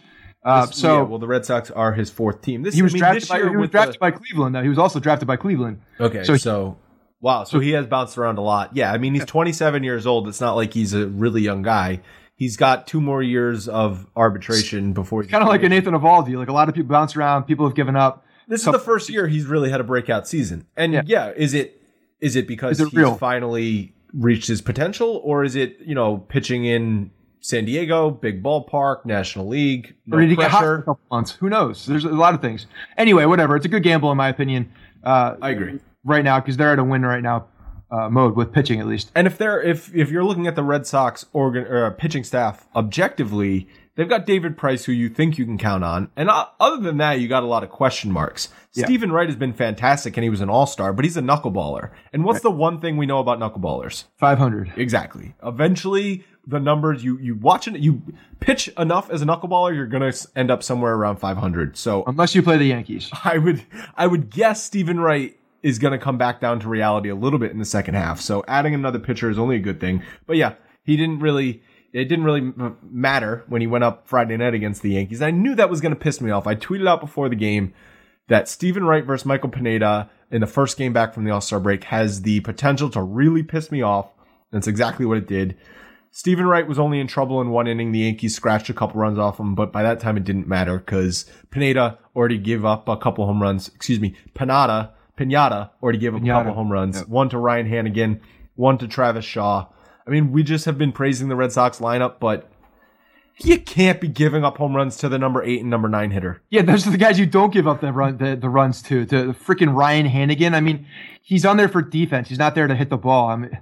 Uh, 0.45 0.66
This- 0.66 0.77
so 0.77 0.97
yeah, 0.99 1.03
well, 1.03 1.18
the 1.18 1.27
Red 1.27 1.45
Sox 1.47 1.70
are 1.70 1.95
his 1.95 2.11
fourth 2.11 2.43
team. 2.43 2.62
This 2.62 2.74
he 2.74 2.83
was 2.83 2.93
I 2.93 2.95
mean, 2.95 2.99
drafted 3.01 3.22
this 3.22 3.29
by 3.31 3.37
year 3.39 3.49
he 3.51 3.57
was 3.57 3.70
drafted 3.70 3.95
the- 3.95 3.99
by 4.01 4.11
Cleveland. 4.11 4.55
Though 4.55 4.62
he 4.62 4.68
was 4.68 4.79
also 4.79 5.01
drafted 5.01 5.27
by 5.27 5.37
Cleveland. 5.37 5.81
Okay, 5.99 6.24
So 6.24 6.37
so, 6.37 6.77
wow, 7.20 7.45
so 7.45 7.59
he 7.59 7.70
has 7.70 7.87
bounced 7.87 8.18
around 8.18 8.37
a 8.39 8.43
lot. 8.43 8.77
Yeah, 8.77 8.93
I 8.93 8.99
mean 8.99 9.14
he's 9.14 9.24
27 9.24 9.83
years 9.83 10.07
old. 10.07 10.29
It's 10.29 10.41
not 10.43 10.55
like 10.57 10.74
he's 10.74 10.93
a 10.93 11.07
really 11.07 11.41
young 11.41 11.62
guy. 11.62 12.01
He's 12.37 12.59
got 12.59 12.87
two 12.87 13.01
more 13.01 13.22
years 13.22 13.66
of 13.66 14.07
arbitration 14.14 14.93
before 14.93 15.22
he's 15.22 15.31
Kind 15.31 15.43
of 15.43 15.49
like 15.49 15.62
a 15.62 15.70
Nathan 15.70 15.95
Eovaldi. 15.95 16.37
Like 16.37 16.49
a 16.49 16.53
lot 16.53 16.68
of 16.68 16.74
people 16.74 16.91
bounce 16.91 17.16
around. 17.16 17.45
People 17.45 17.66
have 17.66 17.74
given 17.74 17.97
up. 17.97 18.27
This 18.47 18.61
is 18.61 18.66
the 18.70 18.79
first 18.79 19.09
year 19.09 19.27
he's 19.27 19.47
really 19.47 19.70
had 19.70 19.81
a 19.81 19.85
breakout 19.85 20.29
season. 20.29 20.66
And 20.77 20.93
yeah, 20.93 21.03
Yeah. 21.07 21.33
is 21.35 21.55
it 21.55 21.81
is 22.20 22.37
it 22.37 22.47
because 22.47 22.72
Is 22.79 22.83
it 22.87 22.91
he's 22.91 22.95
real? 22.99 23.14
finally 23.16 23.95
reached 24.16 24.48
his 24.48 24.62
potential, 24.62 25.20
or 25.24 25.44
is 25.44 25.56
it 25.56 25.78
you 25.80 25.94
know 25.94 26.18
pitching 26.18 26.64
in 26.64 27.10
San 27.40 27.64
Diego, 27.64 28.10
big 28.10 28.42
ballpark, 28.42 29.04
National 29.04 29.46
League, 29.46 29.94
no 30.06 30.16
or 30.16 30.20
did 30.20 30.30
he 30.30 30.36
get 30.36 30.50
hot 30.50 30.62
for 30.62 30.74
a 30.74 30.82
couple 30.82 31.00
months? 31.10 31.32
Who 31.32 31.48
knows? 31.48 31.86
There's 31.86 32.04
a 32.04 32.08
lot 32.08 32.34
of 32.34 32.40
things. 32.40 32.66
Anyway, 32.98 33.24
whatever. 33.24 33.56
It's 33.56 33.66
a 33.66 33.68
good 33.68 33.82
gamble 33.82 34.10
in 34.10 34.16
my 34.16 34.28
opinion. 34.28 34.72
Uh, 35.04 35.36
I 35.40 35.50
agree. 35.50 35.78
right 36.04 36.24
now 36.24 36.40
because 36.40 36.56
they're 36.56 36.72
at 36.72 36.78
a 36.78 36.84
win 36.84 37.02
right 37.02 37.22
now 37.22 37.46
uh, 37.90 38.08
mode 38.08 38.36
with 38.36 38.52
pitching 38.52 38.80
at 38.80 38.86
least. 38.86 39.12
And 39.14 39.26
if 39.26 39.38
they're 39.38 39.62
if 39.62 39.94
if 39.94 40.10
you're 40.10 40.24
looking 40.24 40.46
at 40.46 40.56
the 40.56 40.64
Red 40.64 40.86
Sox 40.86 41.26
organ 41.32 41.64
or 41.66 41.90
pitching 41.92 42.24
staff 42.24 42.66
objectively, 42.74 43.68
they've 43.97 44.09
got 44.09 44.24
David 44.26 44.57
Price, 44.57 44.84
who 44.84 44.92
you 44.92 45.09
think 45.09 45.38
you 45.38 45.44
can 45.44 45.59
count 45.59 45.82
on, 45.82 46.11
and 46.14 46.30
other 46.30 46.80
than 46.80 46.99
that, 46.99 47.20
you 47.20 47.26
got 47.26 47.42
a 47.42 47.47
lot 47.47 47.64
of 47.64 47.70
question 47.70 48.12
marks. 48.12 48.49
Yeah. 48.72 48.84
Steven 48.84 49.11
Wright 49.11 49.28
has 49.28 49.36
been 49.36 49.53
fantastic, 49.53 50.16
and 50.16 50.24
he 50.24 50.30
was 50.30 50.40
an 50.40 50.49
All 50.49 50.66
Star, 50.66 50.92
but 50.92 51.05
he's 51.05 51.16
a 51.16 51.22
knuckleballer. 51.22 51.90
And 52.12 52.24
what's 52.24 52.40
the 52.40 52.51
one 52.51 52.80
thing 52.80 52.97
we 52.97 53.07
know 53.07 53.18
about 53.18 53.40
knuckleballers? 53.40 54.05
Five 54.16 54.38
hundred. 54.38 54.72
Exactly. 54.76 55.34
Eventually, 55.42 56.24
the 56.47 56.61
numbers 56.61 57.03
you 57.03 57.18
you 57.18 57.34
watch 57.34 57.66
it, 57.66 57.78
you 57.78 58.03
pitch 58.40 58.68
enough 58.78 59.11
as 59.11 59.22
a 59.22 59.24
knuckleballer, 59.24 59.74
you're 59.74 59.86
gonna 59.86 60.12
end 60.36 60.51
up 60.51 60.62
somewhere 60.62 60.94
around 60.94 61.16
500. 61.16 61.76
So 61.76 62.05
Unless 62.07 62.34
you 62.34 62.42
play 62.42 62.57
the 62.57 62.66
Yankees. 62.66 63.11
I 63.24 63.38
would 63.38 63.64
I 63.97 64.07
would 64.07 64.30
guess 64.30 64.62
Steven 64.62 65.01
Wright 65.01 65.36
is 65.62 65.80
going 65.80 65.92
to 65.92 65.99
come 65.99 66.16
back 66.16 66.40
down 66.40 66.61
to 66.61 66.68
reality 66.68 67.09
a 67.09 67.14
little 67.14 67.40
bit 67.40 67.51
in 67.51 67.59
the 67.59 67.64
second 67.64 67.94
half. 67.94 68.20
So 68.20 68.44
adding 68.47 68.72
another 68.72 69.01
pitcher 69.01 69.28
is 69.30 69.38
only 69.38 69.57
a 69.57 69.61
good 69.61 69.80
thing. 69.80 70.01
But 70.24 70.36
yeah, 70.36 70.55
he 70.84 70.97
didn't 70.97 71.18
really 71.18 71.62
it 71.93 72.05
didn't 72.05 72.24
really 72.24 72.41
m- 72.41 72.76
matter 72.82 73.45
when 73.49 73.61
he 73.61 73.66
went 73.66 73.84
up 73.84 74.07
Friday 74.07 74.37
night 74.37 74.55
against 74.55 74.82
the 74.82 74.91
Yankees. 74.91 75.22
I 75.22 75.30
knew 75.30 75.55
that 75.55 75.70
was 75.70 75.80
going 75.80 75.95
to 75.95 75.99
piss 76.01 76.20
me 76.20 76.30
off. 76.30 76.47
I 76.47 76.55
tweeted 76.55 76.89
out 76.89 77.01
before 77.01 77.28
the 77.28 77.37
game 77.37 77.72
that 78.28 78.49
Steven 78.49 78.84
Wright 78.84 79.05
versus 79.05 79.26
Michael 79.26 79.49
Pineda 79.51 80.11
in 80.30 80.41
the 80.41 80.47
first 80.47 80.76
game 80.76 80.93
back 80.93 81.14
from 81.14 81.24
the 81.24 81.30
All-Star 81.30 81.61
break 81.61 81.84
has 81.84 82.22
the 82.22 82.41
potential 82.41 82.91
to 82.91 83.01
really 83.03 83.43
piss 83.43 83.70
me 83.70 83.82
off. 83.82 84.11
That's 84.51 84.66
exactly 84.66 85.07
what 85.07 85.18
it 85.18 85.26
did. 85.28 85.57
Steven 86.11 86.47
Wright 86.47 86.66
was 86.66 86.78
only 86.78 86.99
in 86.99 87.07
trouble 87.07 87.41
in 87.43 87.51
one 87.51 87.66
inning. 87.66 87.93
The 87.93 87.99
Yankees 88.01 88.34
scratched 88.34 88.70
a 88.70 88.74
couple 88.74 89.01
runs 89.01 89.18
off 89.18 89.39
him, 89.39 89.55
but 89.55 89.70
by 89.70 89.82
that 89.82 90.01
time 90.01 90.16
it 90.16 90.24
didn't 90.24 90.49
matter 90.49 90.78
because 90.78 91.26
Pineda 91.51 91.99
already 92.14 92.39
gave 92.39 92.64
up 92.64 92.89
a 92.89 92.97
couple 92.97 93.26
home 93.26 93.43
runs. 93.43 93.68
Excuse 93.68 94.01
me, 94.01 94.16
Pinada, 94.34 94.93
Pinata 95.18 95.70
already 95.82 95.99
gave 95.99 96.14
up 96.14 96.22
Pinata. 96.22 96.24
a 96.24 96.45
couple 96.45 96.55
home 96.55 96.72
runs. 96.72 96.97
Yep. 96.99 97.09
One 97.09 97.28
to 97.28 97.39
Ryan 97.39 97.68
Hanigan, 97.68 98.20
one 98.55 98.78
to 98.78 98.89
Travis 98.89 99.24
Shaw. 99.24 99.66
I 100.07 100.11
mean, 100.11 100.32
we 100.32 100.42
just 100.42 100.64
have 100.66 100.78
been 100.78 100.92
praising 100.92 101.28
the 101.28 101.36
Red 101.36 101.52
Sox 101.52 101.80
lineup, 101.80 102.20
but 102.20 102.48
you 103.38 103.59
can't 103.59 104.00
be 104.00 104.09
giving 104.09 104.44
up 104.44 104.57
home 104.57 104.74
runs 104.74 104.96
to 104.98 105.09
the 105.09 105.18
number 105.18 105.42
eight 105.42 105.61
and 105.61 105.68
number 105.68 105.88
nine 105.88 106.11
hitter. 106.11 106.40
Yeah, 106.48 106.62
those 106.62 106.86
are 106.86 106.90
the 106.90 106.96
guys 106.96 107.18
you 107.18 107.26
don't 107.26 107.52
give 107.52 107.66
up 107.66 107.80
the 107.80 107.92
run 107.92 108.18
the, 108.18 108.36
the 108.36 108.48
runs 108.48 108.82
to. 108.82 109.04
To 109.07 109.32
freaking 109.34 109.74
Ryan 109.74 110.07
Hanigan. 110.07 110.54
I 110.54 110.61
mean, 110.61 110.86
he's 111.22 111.44
on 111.44 111.57
there 111.57 111.68
for 111.68 111.82
defense. 111.82 112.28
He's 112.28 112.38
not 112.38 112.54
there 112.54 112.66
to 112.66 112.74
hit 112.74 112.88
the 112.88 112.96
ball. 112.96 113.28
I 113.28 113.36
mean, 113.36 113.59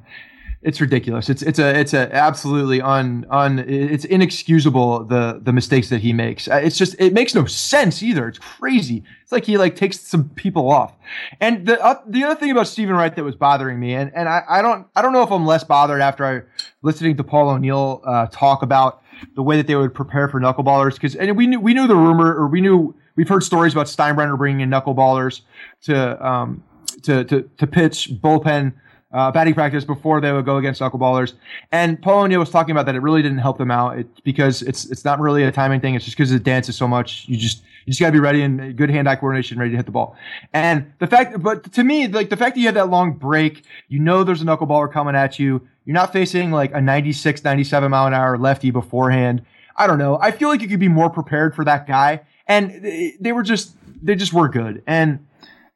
it's 0.64 0.80
ridiculous. 0.80 1.28
It's 1.28 1.42
it's 1.42 1.58
a 1.58 1.78
it's 1.78 1.92
a 1.92 2.12
absolutely 2.14 2.80
un 2.80 3.26
un 3.30 3.58
it's 3.58 4.06
inexcusable 4.06 5.04
the 5.04 5.38
the 5.42 5.52
mistakes 5.52 5.90
that 5.90 6.00
he 6.00 6.14
makes. 6.14 6.48
Uh, 6.48 6.54
it's 6.56 6.78
just 6.78 6.96
it 6.98 7.12
makes 7.12 7.34
no 7.34 7.44
sense 7.44 8.02
either. 8.02 8.26
It's 8.28 8.38
crazy. 8.38 9.04
It's 9.22 9.30
like 9.30 9.44
he 9.44 9.58
like 9.58 9.76
takes 9.76 10.00
some 10.00 10.30
people 10.30 10.70
off. 10.70 10.94
And 11.38 11.66
the 11.66 11.78
uh, 11.84 12.00
the 12.06 12.24
other 12.24 12.40
thing 12.40 12.50
about 12.50 12.66
Steven 12.66 12.96
Wright 12.96 13.14
that 13.14 13.22
was 13.22 13.36
bothering 13.36 13.78
me, 13.78 13.94
and 13.94 14.10
and 14.14 14.26
I, 14.26 14.42
I 14.48 14.62
don't 14.62 14.86
I 14.96 15.02
don't 15.02 15.12
know 15.12 15.22
if 15.22 15.30
I'm 15.30 15.44
less 15.44 15.64
bothered 15.64 16.00
after 16.00 16.24
I 16.24 16.42
listening 16.80 17.18
to 17.18 17.24
Paul 17.24 17.50
O'Neill 17.50 18.00
uh, 18.06 18.26
talk 18.32 18.62
about 18.62 19.02
the 19.34 19.42
way 19.42 19.58
that 19.58 19.66
they 19.66 19.76
would 19.76 19.92
prepare 19.92 20.28
for 20.28 20.40
knuckleballers 20.40 20.94
because 20.94 21.14
and 21.14 21.36
we 21.36 21.46
knew 21.46 21.60
we 21.60 21.74
knew 21.74 21.86
the 21.86 21.96
rumor 21.96 22.34
or 22.34 22.48
we 22.48 22.62
knew 22.62 22.94
we've 23.16 23.28
heard 23.28 23.42
stories 23.42 23.74
about 23.74 23.86
Steinbrenner 23.86 24.38
bringing 24.38 24.60
in 24.60 24.70
knuckleballers 24.70 25.42
to 25.82 26.26
um 26.26 26.64
to 27.02 27.22
to 27.24 27.42
to 27.58 27.66
pitch 27.66 28.10
bullpen 28.22 28.72
uh, 29.14 29.30
batting 29.30 29.54
practice 29.54 29.84
before 29.84 30.20
they 30.20 30.32
would 30.32 30.44
go 30.44 30.56
against 30.56 30.80
knuckleballers. 30.80 31.34
And 31.70 32.02
Paul 32.02 32.24
O'Neill 32.24 32.40
was 32.40 32.50
talking 32.50 32.72
about 32.72 32.84
that 32.86 32.96
it 32.96 33.00
really 33.00 33.22
didn't 33.22 33.38
help 33.38 33.58
them 33.58 33.70
out 33.70 33.96
it, 33.96 34.24
because 34.24 34.60
it's 34.62 34.84
it's 34.86 35.04
not 35.04 35.20
really 35.20 35.44
a 35.44 35.52
timing 35.52 35.80
thing. 35.80 35.94
It's 35.94 36.04
just 36.04 36.16
because 36.16 36.32
it 36.32 36.42
dances 36.42 36.76
so 36.76 36.88
much. 36.88 37.24
You 37.28 37.36
just 37.36 37.62
you 37.86 37.92
just 37.92 38.00
got 38.00 38.06
to 38.06 38.12
be 38.12 38.18
ready 38.18 38.42
and 38.42 38.76
good 38.76 38.90
hand-eye 38.90 39.16
coordination, 39.16 39.58
ready 39.58 39.70
to 39.70 39.76
hit 39.76 39.86
the 39.86 39.92
ball. 39.92 40.16
And 40.52 40.92
the 40.98 41.06
fact, 41.06 41.40
but 41.42 41.72
to 41.74 41.84
me, 41.84 42.08
like 42.08 42.28
the 42.28 42.36
fact 42.36 42.56
that 42.56 42.60
you 42.60 42.66
had 42.66 42.74
that 42.74 42.90
long 42.90 43.12
break, 43.12 43.64
you 43.88 44.00
know 44.00 44.24
there's 44.24 44.42
a 44.42 44.44
knuckleballer 44.44 44.90
coming 44.90 45.14
at 45.14 45.38
you. 45.38 45.66
You're 45.84 45.94
not 45.94 46.12
facing 46.12 46.50
like 46.50 46.72
a 46.74 46.80
96, 46.80 47.44
97 47.44 47.90
mile 47.90 48.06
an 48.06 48.14
hour 48.14 48.36
lefty 48.36 48.70
beforehand. 48.70 49.44
I 49.76 49.86
don't 49.86 49.98
know. 49.98 50.18
I 50.20 50.30
feel 50.30 50.48
like 50.48 50.60
you 50.60 50.68
could 50.68 50.80
be 50.80 50.88
more 50.88 51.10
prepared 51.10 51.54
for 51.54 51.64
that 51.66 51.86
guy. 51.86 52.22
And 52.46 53.16
they 53.20 53.32
were 53.32 53.42
just, 53.42 53.76
they 54.02 54.14
just 54.14 54.32
were 54.32 54.48
good. 54.48 54.82
And 54.86 55.26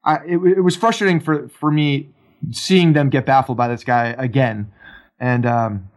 I, 0.03 0.17
it, 0.25 0.39
it 0.39 0.61
was 0.63 0.77
frustrating 0.77 1.21
for, 1.21 1.49
for 1.49 1.71
me 1.71 2.09
seeing 2.51 2.93
them 2.93 3.11
get 3.11 3.27
baffled 3.27 3.57
by 3.57 3.69
this 3.69 3.85
guy 3.85 4.15
again. 4.19 4.73
And 5.19 5.47
um, 5.47 5.91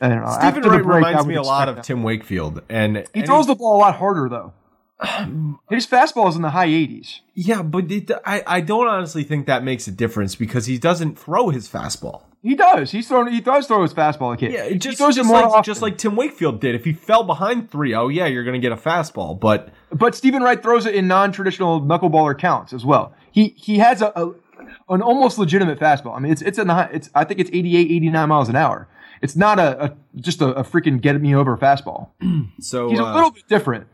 I 0.00 0.08
don't 0.08 0.20
know. 0.20 0.30
Steven 0.30 0.62
Wright 0.62 0.82
break, 0.82 1.04
reminds 1.04 1.26
me 1.26 1.34
a 1.34 1.42
lot 1.42 1.68
of 1.68 1.76
that. 1.76 1.84
Tim 1.84 2.02
Wakefield, 2.02 2.62
and 2.68 3.06
he 3.14 3.22
throws 3.22 3.46
the 3.46 3.54
ball 3.54 3.76
a 3.76 3.80
lot 3.80 3.96
harder 3.96 4.28
though. 4.28 4.52
His 5.70 5.86
fastball 5.86 6.28
is 6.28 6.36
in 6.36 6.42
the 6.42 6.50
high 6.50 6.68
80s. 6.68 7.20
Yeah, 7.34 7.62
but 7.62 7.90
it, 7.90 8.10
I 8.24 8.42
I 8.46 8.60
don't 8.60 8.86
honestly 8.86 9.24
think 9.24 9.46
that 9.46 9.64
makes 9.64 9.86
a 9.86 9.92
difference 9.92 10.34
because 10.34 10.66
he 10.66 10.78
doesn't 10.78 11.18
throw 11.18 11.50
his 11.50 11.68
fastball. 11.68 12.22
He 12.42 12.56
does. 12.56 12.90
He's 12.90 13.06
thrown. 13.06 13.30
He 13.30 13.40
does 13.40 13.68
throw 13.68 13.82
his 13.82 13.94
fastball. 13.94 14.36
Kid. 14.36 14.52
Yeah, 14.52 14.64
it 14.64 14.78
just, 14.78 14.94
he 14.94 14.96
throws 14.96 15.14
just 15.14 15.26
it 15.26 15.32
more 15.32 15.42
like, 15.42 15.50
often. 15.50 15.62
just 15.62 15.80
like 15.80 15.96
Tim 15.96 16.16
Wakefield 16.16 16.60
did. 16.60 16.74
If 16.74 16.84
he 16.84 16.92
fell 16.92 17.22
behind 17.22 17.70
3-0, 17.70 18.12
yeah, 18.12 18.26
you're 18.26 18.42
going 18.42 18.60
to 18.60 18.68
get 18.68 18.72
a 18.72 18.80
fastball. 18.80 19.38
But 19.38 19.68
but 19.92 20.16
Steven 20.16 20.42
Wright 20.42 20.60
throws 20.60 20.84
it 20.84 20.96
in 20.96 21.06
non-traditional 21.06 21.82
knuckleballer 21.82 22.36
counts 22.36 22.72
as 22.72 22.84
well. 22.84 23.14
He 23.30 23.54
he 23.56 23.78
has 23.78 24.02
a, 24.02 24.12
a 24.16 24.32
an 24.88 25.02
almost 25.02 25.38
legitimate 25.38 25.78
fastball. 25.78 26.16
I 26.16 26.20
mean, 26.20 26.32
it's 26.32 26.42
it's 26.42 26.58
a 26.58 26.90
it's 26.92 27.10
I 27.14 27.24
think 27.24 27.40
it's 27.40 27.50
88, 27.52 27.90
89 27.90 28.28
miles 28.28 28.48
an 28.48 28.56
hour. 28.56 28.88
It's 29.22 29.36
not 29.36 29.58
a, 29.60 29.84
a 29.84 29.96
just 30.16 30.42
a, 30.42 30.48
a, 30.48 30.64
freaking 30.64 31.00
get 31.00 31.18
me 31.20 31.34
over 31.34 31.56
fastball. 31.56 32.08
so 32.60 32.90
he's 32.90 32.98
a 32.98 33.04
uh, 33.04 33.14
little 33.14 33.30
bit 33.30 33.46
different. 33.48 33.86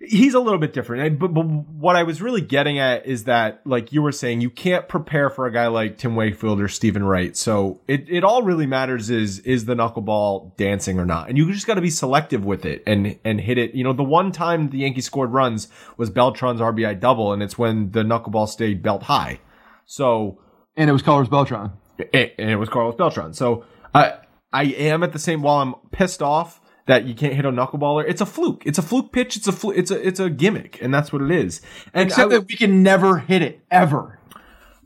He's 0.00 0.34
a 0.34 0.40
little 0.40 0.60
bit 0.60 0.72
different. 0.72 1.18
But, 1.18 1.34
but 1.34 1.42
what 1.42 1.96
I 1.96 2.04
was 2.04 2.22
really 2.22 2.40
getting 2.40 2.78
at 2.78 3.04
is 3.04 3.24
that, 3.24 3.60
like 3.64 3.92
you 3.92 4.00
were 4.00 4.12
saying, 4.12 4.40
you 4.40 4.48
can't 4.48 4.88
prepare 4.88 5.28
for 5.28 5.46
a 5.46 5.52
guy 5.52 5.66
like 5.66 5.98
Tim 5.98 6.14
Wakefield 6.14 6.60
or 6.60 6.68
Steven 6.68 7.02
Wright. 7.02 7.36
So 7.36 7.80
it, 7.88 8.08
it 8.08 8.22
all 8.22 8.44
really 8.44 8.66
matters 8.66 9.10
is, 9.10 9.40
is 9.40 9.64
the 9.64 9.74
knuckleball 9.74 10.56
dancing 10.56 11.00
or 11.00 11.04
not? 11.04 11.28
And 11.28 11.36
you 11.36 11.52
just 11.52 11.66
got 11.66 11.74
to 11.74 11.80
be 11.80 11.90
selective 11.90 12.44
with 12.44 12.64
it 12.64 12.84
and, 12.86 13.18
and 13.24 13.40
hit 13.40 13.58
it. 13.58 13.74
You 13.74 13.82
know, 13.82 13.92
the 13.92 14.04
one 14.04 14.30
time 14.30 14.70
the 14.70 14.78
Yankees 14.78 15.06
scored 15.06 15.32
runs 15.32 15.66
was 15.96 16.10
Beltran's 16.10 16.60
RBI 16.60 17.00
double, 17.00 17.32
and 17.32 17.42
it's 17.42 17.58
when 17.58 17.90
the 17.90 18.04
knuckleball 18.04 18.48
stayed 18.48 18.80
belt 18.84 19.02
high. 19.02 19.40
So. 19.88 20.38
And 20.76 20.88
it 20.88 20.92
was 20.92 21.02
Carlos 21.02 21.28
Beltran. 21.28 21.72
It, 21.98 22.36
and 22.38 22.48
it 22.48 22.56
was 22.56 22.68
Carlos 22.68 22.94
Beltran. 22.94 23.34
So 23.34 23.64
I, 23.92 24.18
I 24.52 24.64
am 24.64 25.02
at 25.02 25.12
the 25.12 25.18
same, 25.18 25.42
while 25.42 25.60
I'm 25.60 25.74
pissed 25.90 26.22
off, 26.22 26.60
that 26.88 27.04
you 27.04 27.14
can't 27.14 27.34
hit 27.34 27.44
a 27.44 27.50
knuckleballer. 27.50 28.04
It's 28.08 28.20
a 28.20 28.26
fluke. 28.26 28.62
It's 28.64 28.78
a 28.78 28.82
fluke 28.82 29.12
pitch. 29.12 29.36
It's 29.36 29.46
a 29.46 29.52
fl- 29.52 29.72
it's 29.72 29.90
a 29.90 30.06
it's 30.06 30.18
a 30.18 30.30
gimmick, 30.30 30.80
and 30.80 30.92
that's 30.92 31.12
what 31.12 31.20
it 31.20 31.30
is. 31.30 31.60
And 31.92 32.08
Except 32.08 32.30
that 32.30 32.46
we 32.48 32.56
can 32.56 32.82
never 32.82 33.18
hit 33.18 33.42
it 33.42 33.60
ever. 33.70 34.18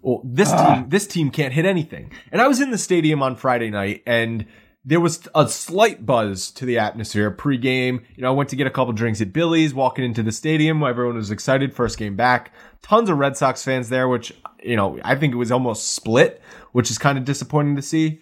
Well, 0.01 0.21
this 0.25 0.51
uh. 0.51 0.75
team 0.75 0.89
this 0.89 1.07
team 1.07 1.31
can't 1.31 1.53
hit 1.53 1.65
anything. 1.65 2.13
And 2.33 2.43
I 2.43 2.49
was 2.49 2.61
in 2.61 2.71
the 2.71 2.79
stadium 2.79 3.23
on 3.23 3.37
Friday 3.37 3.71
night, 3.71 4.03
and 4.05 4.47
there 4.85 5.01
was 5.01 5.29
a 5.35 5.49
slight 5.49 6.05
buzz 6.05 6.51
to 6.51 6.67
the 6.67 6.79
atmosphere 6.79 7.31
pregame. 7.31 8.03
You 8.17 8.23
know, 8.23 8.29
I 8.29 8.35
went 8.35 8.49
to 8.51 8.57
get 8.57 8.67
a 8.67 8.71
couple 8.71 8.93
drinks 8.93 9.21
at 9.21 9.33
Billy's, 9.33 9.73
walking 9.73 10.05
into 10.05 10.23
the 10.23 10.33
stadium. 10.33 10.83
Everyone 10.83 11.17
was 11.17 11.31
excited. 11.31 11.73
First 11.73 11.99
game 11.99 12.17
back. 12.17 12.53
Tons 12.83 13.09
of 13.09 13.19
Red 13.19 13.37
Sox 13.37 13.63
fans 13.63 13.91
there, 13.91 14.09
which, 14.09 14.33
you 14.63 14.75
know, 14.75 14.99
I 15.05 15.15
think 15.15 15.35
it 15.35 15.37
was 15.37 15.53
almost 15.53 15.93
split, 15.93 16.43
which 16.73 16.91
is 16.91 16.99
kind 16.99 17.17
of 17.17 17.25
disappointing 17.25 17.77
to 17.77 17.83
see. 17.83 18.21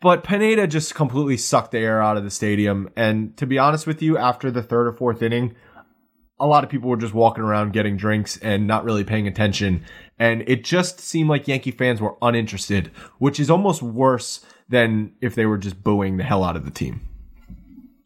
But 0.00 0.24
Pineda 0.24 0.66
just 0.66 0.96
completely 0.96 1.36
sucked 1.36 1.70
the 1.70 1.78
air 1.78 2.02
out 2.02 2.16
of 2.16 2.24
the 2.24 2.30
stadium. 2.30 2.90
And 2.96 3.36
to 3.36 3.46
be 3.46 3.56
honest 3.56 3.86
with 3.86 4.02
you, 4.02 4.18
after 4.18 4.50
the 4.50 4.62
third 4.62 4.88
or 4.88 4.92
fourth 4.92 5.22
inning, 5.22 5.54
a 6.42 6.46
lot 6.46 6.64
of 6.64 6.70
people 6.70 6.90
were 6.90 6.96
just 6.96 7.14
walking 7.14 7.44
around 7.44 7.72
getting 7.72 7.96
drinks 7.96 8.36
and 8.38 8.66
not 8.66 8.84
really 8.84 9.04
paying 9.04 9.28
attention. 9.28 9.84
And 10.18 10.42
it 10.48 10.64
just 10.64 10.98
seemed 10.98 11.30
like 11.30 11.46
Yankee 11.46 11.70
fans 11.70 12.00
were 12.00 12.16
uninterested, 12.20 12.90
which 13.18 13.38
is 13.38 13.48
almost 13.48 13.80
worse 13.80 14.44
than 14.68 15.12
if 15.20 15.36
they 15.36 15.46
were 15.46 15.56
just 15.56 15.84
booing 15.84 16.16
the 16.16 16.24
hell 16.24 16.42
out 16.42 16.56
of 16.56 16.64
the 16.64 16.70
team. 16.72 17.00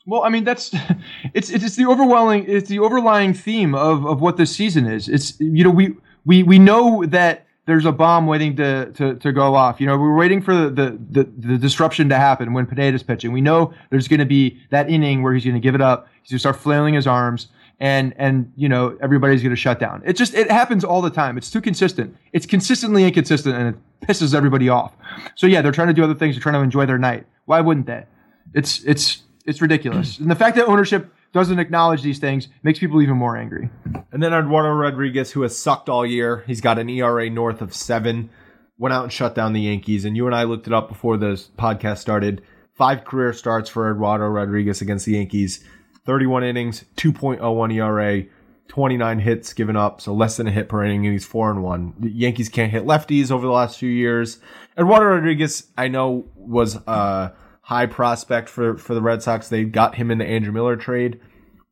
Well, 0.04 0.22
I 0.22 0.28
mean 0.28 0.44
that's 0.44 0.72
it's 1.34 1.48
it's 1.48 1.76
the 1.76 1.86
overwhelming 1.86 2.44
it's 2.46 2.68
the 2.68 2.78
overlying 2.78 3.32
theme 3.32 3.74
of 3.74 4.04
of 4.04 4.20
what 4.20 4.36
this 4.36 4.54
season 4.54 4.86
is. 4.86 5.08
It's 5.08 5.40
you 5.40 5.64
know 5.64 5.70
we 5.70 5.94
we 6.26 6.42
we 6.42 6.58
know 6.58 7.06
that 7.06 7.46
there's 7.64 7.84
a 7.84 7.90
bomb 7.90 8.28
waiting 8.28 8.54
to, 8.54 8.92
to, 8.92 9.16
to 9.16 9.32
go 9.32 9.56
off. 9.56 9.80
You 9.80 9.88
know, 9.88 9.98
we're 9.98 10.14
waiting 10.14 10.40
for 10.40 10.54
the, 10.54 10.70
the, 10.70 10.98
the, 11.10 11.24
the 11.24 11.58
disruption 11.58 12.08
to 12.10 12.16
happen 12.16 12.52
when 12.52 12.64
Pineda's 12.64 13.02
pitching. 13.02 13.32
We 13.32 13.40
know 13.40 13.74
there's 13.90 14.06
going 14.06 14.20
to 14.20 14.24
be 14.24 14.62
that 14.70 14.88
inning 14.88 15.20
where 15.20 15.34
he's 15.34 15.42
going 15.42 15.56
to 15.56 15.60
give 15.60 15.74
it 15.74 15.80
up. 15.80 16.06
He's 16.22 16.30
going 16.30 16.36
to 16.36 16.38
start 16.38 16.56
flailing 16.58 16.94
his 16.94 17.08
arms 17.08 17.48
and, 17.78 18.14
and, 18.16 18.52
you 18.56 18.68
know, 18.68 18.96
everybody's 19.02 19.42
going 19.42 19.54
to 19.54 19.60
shut 19.60 19.78
down. 19.78 20.02
It 20.04 20.14
just, 20.14 20.34
it 20.34 20.50
happens 20.50 20.82
all 20.82 21.02
the 21.02 21.10
time. 21.10 21.36
It's 21.36 21.50
too 21.50 21.60
consistent. 21.60 22.16
It's 22.32 22.46
consistently 22.46 23.04
inconsistent 23.04 23.54
and 23.54 23.74
it 23.74 24.06
pisses 24.06 24.34
everybody 24.34 24.68
off. 24.68 24.94
So 25.34 25.46
yeah, 25.46 25.60
they're 25.60 25.72
trying 25.72 25.88
to 25.88 25.94
do 25.94 26.02
other 26.02 26.14
things. 26.14 26.34
They're 26.34 26.42
trying 26.42 26.54
to 26.54 26.60
enjoy 26.60 26.86
their 26.86 26.98
night. 26.98 27.26
Why 27.44 27.60
wouldn't 27.60 27.86
they? 27.86 28.06
It's, 28.54 28.82
it's, 28.84 29.22
it's 29.44 29.60
ridiculous. 29.60 30.18
And 30.18 30.30
the 30.30 30.34
fact 30.34 30.56
that 30.56 30.66
ownership 30.66 31.12
doesn't 31.32 31.58
acknowledge 31.58 32.02
these 32.02 32.18
things 32.18 32.48
makes 32.62 32.78
people 32.78 33.02
even 33.02 33.16
more 33.16 33.36
angry. 33.36 33.68
And 34.10 34.22
then 34.22 34.32
Eduardo 34.32 34.70
Rodriguez, 34.70 35.32
who 35.32 35.42
has 35.42 35.56
sucked 35.56 35.90
all 35.90 36.06
year, 36.06 36.44
he's 36.46 36.62
got 36.62 36.78
an 36.78 36.88
ERA 36.88 37.28
north 37.28 37.60
of 37.60 37.74
seven, 37.74 38.30
went 38.78 38.94
out 38.94 39.04
and 39.04 39.12
shut 39.12 39.34
down 39.34 39.52
the 39.52 39.60
Yankees. 39.60 40.06
And 40.06 40.16
you 40.16 40.26
and 40.26 40.34
I 40.34 40.44
looked 40.44 40.66
it 40.66 40.72
up 40.72 40.88
before 40.88 41.18
the 41.18 41.34
podcast 41.58 41.98
started. 41.98 42.42
Five 42.74 43.04
career 43.04 43.32
starts 43.32 43.68
for 43.68 43.90
Eduardo 43.90 44.26
Rodriguez 44.26 44.80
against 44.80 45.06
the 45.06 45.12
Yankees, 45.12 45.64
31 46.06 46.44
innings, 46.44 46.84
2.01 46.96 47.74
ERA. 47.74 48.24
29 48.68 49.20
hits 49.20 49.52
given 49.52 49.76
up, 49.76 50.00
so 50.00 50.12
less 50.12 50.36
than 50.36 50.48
a 50.48 50.50
hit 50.50 50.68
per 50.68 50.84
inning, 50.84 51.06
and 51.06 51.12
he's 51.12 51.24
four 51.24 51.52
and 51.52 51.62
one. 51.62 51.94
The 52.00 52.10
Yankees 52.10 52.48
can't 52.48 52.72
hit 52.72 52.84
lefties 52.84 53.30
over 53.30 53.46
the 53.46 53.52
last 53.52 53.78
few 53.78 53.88
years. 53.88 54.40
Eduardo 54.76 55.06
Rodriguez, 55.06 55.68
I 55.78 55.86
know, 55.86 56.26
was 56.34 56.74
a 56.86 57.32
high 57.62 57.86
prospect 57.86 58.48
for 58.48 58.76
for 58.76 58.94
the 58.94 59.00
Red 59.00 59.22
Sox. 59.22 59.48
They 59.48 59.64
got 59.64 59.94
him 59.94 60.10
in 60.10 60.18
the 60.18 60.26
Andrew 60.26 60.52
Miller 60.52 60.76
trade, 60.76 61.20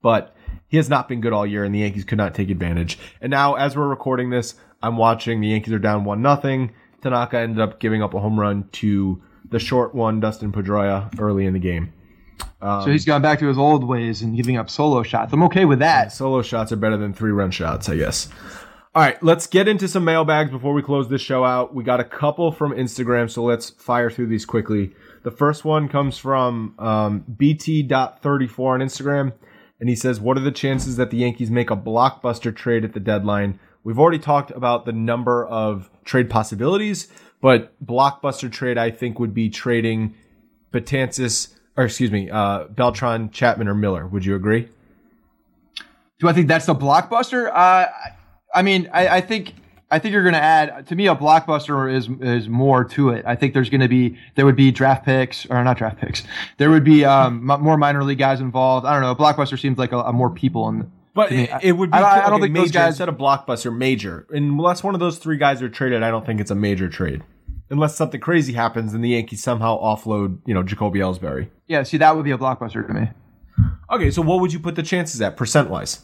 but 0.03 0.37
he 0.69 0.77
has 0.77 0.89
not 0.89 1.09
been 1.09 1.21
good 1.21 1.33
all 1.33 1.47
year, 1.47 1.65
and 1.65 1.75
the 1.75 1.81
Yankees 1.81 2.05
could 2.05 2.19
not 2.19 2.35
take 2.35 2.51
advantage. 2.51 2.99
And 3.21 3.31
now, 3.31 3.55
as 3.55 3.77
we're 3.77 3.89
recording 3.89 4.31
this, 4.31 4.55
I'm 4.83 4.97
watching 4.97 5.41
the 5.41 5.49
Yankees 5.49 5.73
are 5.73 5.79
down 5.79 6.05
one 6.05 6.23
nothing. 6.23 6.73
Tanaka 7.01 7.39
ended 7.39 7.61
up 7.61 7.81
giving 7.81 8.03
up 8.03 8.15
a 8.15 8.21
home 8.21 8.39
run 8.39 8.69
to 8.73 9.23
the 9.51 9.59
short 9.59 9.95
one, 9.95 10.21
Dustin 10.21 10.53
Pedroia, 10.53 11.13
early 11.21 11.45
in 11.45 11.53
the 11.53 11.59
game. 11.59 11.93
Um, 12.65 12.83
so 12.83 12.91
he's 12.91 13.05
gone 13.05 13.21
back 13.21 13.39
to 13.41 13.47
his 13.47 13.59
old 13.59 13.85
ways 13.85 14.23
and 14.23 14.35
giving 14.35 14.57
up 14.57 14.71
solo 14.71 15.03
shots. 15.03 15.33
I'm 15.35 15.43
okay 15.45 15.67
with 15.67 15.81
that. 15.81 16.13
Solo 16.13 16.41
shots 16.41 16.73
are 16.73 16.77
better 16.77 16.97
than 16.97 17.13
three 17.13 17.31
run 17.31 17.51
shots, 17.51 17.91
I 17.91 17.97
guess. 17.97 18.29
All 18.95 19.03
right, 19.03 19.23
let's 19.23 19.47
get 19.47 19.69
into 19.69 19.87
some 19.87 20.05
mailbags 20.05 20.51
before 20.51 20.73
we 20.73 20.81
close 20.81 21.09
this 21.09 21.21
show 21.21 21.45
out. 21.45 21.75
We 21.75 21.85
got 21.85 22.01
a 22.01 22.05
couple 22.05 22.53
from 22.53 22.73
Instagram, 22.73 23.31
so 23.31 23.43
let's 23.43 23.71
fire 23.71 24.09
through 24.09 24.29
these 24.29 24.47
quickly. 24.47 24.95
The 25.25 25.31
first 25.31 25.65
one 25.65 25.89
comes 25.89 26.17
from 26.17 26.75
um, 26.79 27.25
BT.34 27.37 28.59
on 28.59 28.81
Instagram, 28.81 29.33
and 29.81 29.89
he 29.89 29.97
says, 29.97 30.21
What 30.21 30.39
are 30.39 30.43
the 30.43 30.53
chances 30.53 30.97
that 30.97 31.11
the 31.11 31.19
Yankees 31.19 31.51
make 31.51 31.71
a 31.71 31.77
blockbuster 31.77 32.55
trade 32.55 32.85
at 32.85 32.95
the 32.95 33.01
deadline? 33.01 33.59
We've 33.83 33.99
already 33.99 34.21
talked 34.21 34.53
about 34.53 34.87
the 34.87 34.93
number 34.93 35.45
of 35.45 35.91
trade 36.05 36.31
possibilities, 36.31 37.09
But 37.43 37.75
blockbuster 37.85 38.51
trade, 38.51 38.79
I 38.79 38.91
think, 38.91 39.19
would 39.19 39.35
be 39.35 39.51
trading 39.51 40.15
Betances, 40.73 41.54
or 41.77 41.85
excuse 41.85 42.11
me, 42.11 42.31
uh, 42.31 42.65
Beltran, 42.65 43.31
Chapman, 43.31 43.69
or 43.69 43.75
Miller. 43.75 44.07
Would 44.07 44.25
you 44.25 44.35
agree? 44.35 44.69
Do 46.21 46.29
I 46.29 46.33
think 46.33 46.49
that's 46.49 46.67
the 46.67 46.75
blockbuster? 46.75 47.51
Uh, 47.53 47.87
I 48.55 48.63
mean, 48.63 48.89
I, 48.93 49.09
I 49.09 49.21
think 49.21 49.55
I 49.91 49.99
think 49.99 50.13
you're 50.13 50.23
going 50.23 50.35
to 50.35 50.43
add 50.43 50.87
to 50.89 50.95
me 50.95 51.09
a 51.09 51.15
blockbuster 51.15 51.93
is 51.93 52.09
is 52.21 52.49
more 52.49 52.85
to 52.85 53.11
it. 53.11 53.25
I 53.27 53.37
think 53.37 53.55
there's 53.55 53.71
going 53.71 53.81
to 53.81 53.89
be 53.89 54.17
there 54.35 54.45
would 54.45 54.57
be 54.57 54.71
draft 54.71 55.05
picks 55.05 55.47
or 55.47 55.63
not 55.63 55.77
draft 55.79 55.99
picks. 55.99 56.23
There 56.59 56.71
would 56.71 56.85
be 56.85 57.05
um, 57.05 57.45
more 57.45 57.77
minor 57.77 58.03
league 58.05 58.19
guys 58.19 58.41
involved. 58.41 58.87
I 58.87 58.93
don't 58.93 59.03
know. 59.03 59.11
A 59.11 59.17
blockbuster 59.17 59.59
seems 59.59 59.79
like 59.79 59.93
a, 59.93 59.99
a 59.99 60.13
more 60.13 60.31
people 60.31 60.69
in. 60.69 60.91
But 61.15 61.31
it, 61.31 61.49
it, 61.63 61.73
would 61.73 61.93
be. 61.93 61.97
I, 61.97 62.27
I 62.27 62.31
don't 62.31 62.41
think 62.41 62.53
major, 62.53 62.65
those 62.65 62.73
guys 62.73 62.89
instead 62.89 63.09
of 63.09 63.17
blockbuster 63.17 63.77
major. 63.77 64.27
Unless 64.31 64.83
one 64.83 64.95
of 64.95 65.01
those 65.01 65.19
three 65.19 65.37
guys 65.37 65.63
are 65.63 65.69
traded, 65.69 66.03
I 66.03 66.11
don't 66.11 66.27
think 66.27 66.41
it's 66.41 66.51
a 66.51 66.57
major 66.57 66.89
trade. 66.89 67.23
Unless 67.71 67.97
something 67.97 68.21
crazy 68.21 68.53
happens 68.53 68.93
and 68.95 69.03
the 69.03 69.11
Yankees 69.11 69.43
somehow 69.43 69.81
offload, 69.81 70.39
you 70.47 70.55
know, 70.55 70.63
Jacoby 70.63 71.01
Ellsbury. 71.01 71.49
Yeah, 71.67 71.83
see, 71.83 71.97
that 71.97 72.15
would 72.15 72.25
be 72.25 72.31
a 72.31 72.39
blockbuster 72.39 72.87
to 72.87 72.93
me. 72.93 73.09
Okay, 73.91 74.11
so 74.11 74.23
what 74.23 74.41
would 74.41 74.53
you 74.53 74.61
put 74.61 74.75
the 74.75 74.83
chances 74.83 75.21
at 75.21 75.37
percent 75.37 75.71
wise? 75.71 76.03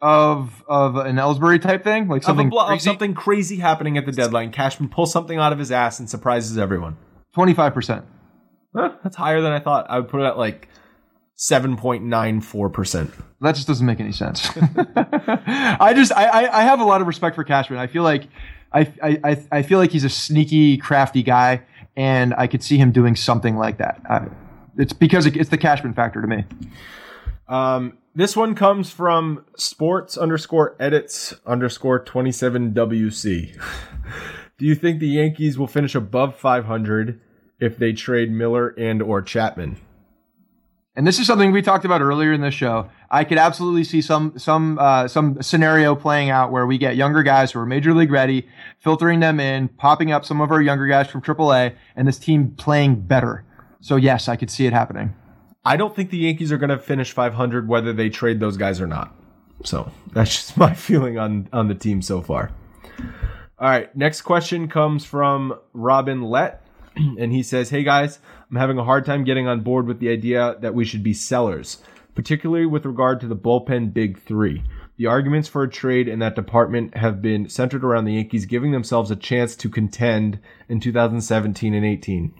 Of 0.00 0.64
of 0.66 0.96
an 0.96 1.16
Ellsbury 1.16 1.60
type 1.60 1.84
thing, 1.84 2.08
like 2.08 2.22
something 2.22 2.48
of, 2.48 2.52
crazy? 2.52 2.74
of 2.74 2.82
something 2.82 3.14
crazy 3.14 3.56
happening 3.56 3.96
at 3.96 4.06
the 4.06 4.12
deadline. 4.12 4.50
Cashman 4.50 4.88
pulls 4.88 5.12
something 5.12 5.38
out 5.38 5.52
of 5.52 5.58
his 5.58 5.70
ass 5.70 6.00
and 6.00 6.10
surprises 6.10 6.58
everyone. 6.58 6.96
Twenty 7.34 7.54
five 7.54 7.72
percent. 7.72 8.04
That's 8.74 9.16
higher 9.16 9.40
than 9.40 9.52
I 9.52 9.60
thought. 9.60 9.86
I 9.88 10.00
would 10.00 10.08
put 10.08 10.20
it 10.20 10.24
at 10.24 10.38
like 10.38 10.68
seven 11.36 11.76
point 11.76 12.04
nine 12.04 12.40
four 12.40 12.68
percent. 12.68 13.12
That 13.40 13.54
just 13.54 13.68
doesn't 13.68 13.86
make 13.86 14.00
any 14.00 14.12
sense. 14.12 14.50
I 14.56 15.92
just 15.94 16.12
I, 16.12 16.48
I 16.48 16.62
have 16.62 16.80
a 16.80 16.84
lot 16.84 17.00
of 17.00 17.06
respect 17.06 17.36
for 17.36 17.44
Cashman. 17.44 17.78
I 17.78 17.86
feel 17.86 18.02
like 18.02 18.24
I, 18.74 18.92
I 19.22 19.44
I 19.50 19.62
feel 19.62 19.78
like 19.78 19.90
he's 19.90 20.04
a 20.04 20.10
sneaky, 20.10 20.76
crafty 20.76 21.22
guy, 21.22 21.62
and 21.96 22.34
I 22.34 22.46
could 22.46 22.62
see 22.62 22.78
him 22.78 22.92
doing 22.92 23.16
something 23.16 23.56
like 23.56 23.78
that. 23.78 24.00
It's 24.76 24.92
because 24.92 25.26
it's 25.26 25.50
the 25.50 25.58
Cashman 25.58 25.94
factor 25.94 26.20
to 26.20 26.26
me. 26.26 26.44
Um, 27.48 27.98
this 28.14 28.36
one 28.36 28.54
comes 28.54 28.90
from 28.90 29.44
sports 29.56 30.16
underscore 30.16 30.76
edits 30.78 31.34
underscore 31.46 31.98
27 31.98 32.72
WC. 32.72 33.58
Do 34.58 34.66
you 34.66 34.74
think 34.74 35.00
the 35.00 35.08
Yankees 35.08 35.58
will 35.58 35.66
finish 35.66 35.94
above 35.94 36.36
500 36.36 37.20
if 37.58 37.76
they 37.78 37.92
trade 37.92 38.30
Miller 38.30 38.68
and 38.78 39.02
or 39.02 39.22
Chapman? 39.22 39.78
And 40.94 41.06
this 41.06 41.18
is 41.18 41.26
something 41.26 41.52
we 41.52 41.62
talked 41.62 41.86
about 41.86 42.02
earlier 42.02 42.34
in 42.34 42.42
the 42.42 42.50
show. 42.50 42.90
I 43.10 43.24
could 43.24 43.38
absolutely 43.38 43.84
see 43.84 44.02
some 44.02 44.38
some 44.38 44.78
uh, 44.78 45.08
some 45.08 45.40
scenario 45.40 45.94
playing 45.94 46.28
out 46.28 46.52
where 46.52 46.66
we 46.66 46.76
get 46.76 46.96
younger 46.96 47.22
guys 47.22 47.52
who 47.52 47.60
are 47.60 47.66
major 47.66 47.94
league 47.94 48.10
ready, 48.10 48.46
filtering 48.78 49.20
them 49.20 49.40
in, 49.40 49.68
popping 49.68 50.12
up 50.12 50.24
some 50.24 50.42
of 50.42 50.50
our 50.50 50.60
younger 50.60 50.86
guys 50.86 51.08
from 51.08 51.22
AAA, 51.22 51.74
and 51.96 52.06
this 52.06 52.18
team 52.18 52.50
playing 52.50 52.96
better. 52.96 53.42
So 53.80 53.96
yes, 53.96 54.28
I 54.28 54.36
could 54.36 54.50
see 54.50 54.66
it 54.66 54.74
happening. 54.74 55.14
I 55.64 55.78
don't 55.78 55.96
think 55.96 56.10
the 56.10 56.18
Yankees 56.18 56.52
are 56.52 56.58
going 56.58 56.70
to 56.70 56.78
finish 56.78 57.12
500 57.12 57.68
whether 57.68 57.92
they 57.92 58.10
trade 58.10 58.40
those 58.40 58.56
guys 58.58 58.80
or 58.80 58.86
not. 58.86 59.14
So 59.64 59.90
that's 60.12 60.30
just 60.30 60.56
my 60.58 60.74
feeling 60.74 61.18
on 61.18 61.48
on 61.54 61.68
the 61.68 61.74
team 61.74 62.02
so 62.02 62.20
far. 62.20 62.50
All 63.58 63.68
right, 63.68 63.94
next 63.96 64.22
question 64.22 64.68
comes 64.68 65.06
from 65.06 65.58
Robin 65.72 66.20
Lett, 66.20 66.66
and 66.96 67.32
he 67.32 67.42
says, 67.42 67.70
"Hey 67.70 67.82
guys, 67.82 68.18
I'm 68.52 68.58
having 68.58 68.76
a 68.76 68.84
hard 68.84 69.06
time 69.06 69.24
getting 69.24 69.48
on 69.48 69.62
board 69.62 69.86
with 69.86 69.98
the 69.98 70.10
idea 70.10 70.56
that 70.60 70.74
we 70.74 70.84
should 70.84 71.02
be 71.02 71.14
sellers, 71.14 71.78
particularly 72.14 72.66
with 72.66 72.84
regard 72.84 73.18
to 73.20 73.26
the 73.26 73.34
bullpen 73.34 73.94
big 73.94 74.20
three. 74.20 74.62
The 74.98 75.06
arguments 75.06 75.48
for 75.48 75.62
a 75.62 75.70
trade 75.70 76.06
in 76.06 76.18
that 76.18 76.34
department 76.34 76.94
have 76.94 77.22
been 77.22 77.48
centered 77.48 77.82
around 77.82 78.04
the 78.04 78.12
Yankees 78.12 78.44
giving 78.44 78.72
themselves 78.72 79.10
a 79.10 79.16
chance 79.16 79.56
to 79.56 79.70
contend 79.70 80.38
in 80.68 80.80
2017 80.80 81.72
and 81.72 81.86
18. 81.86 82.34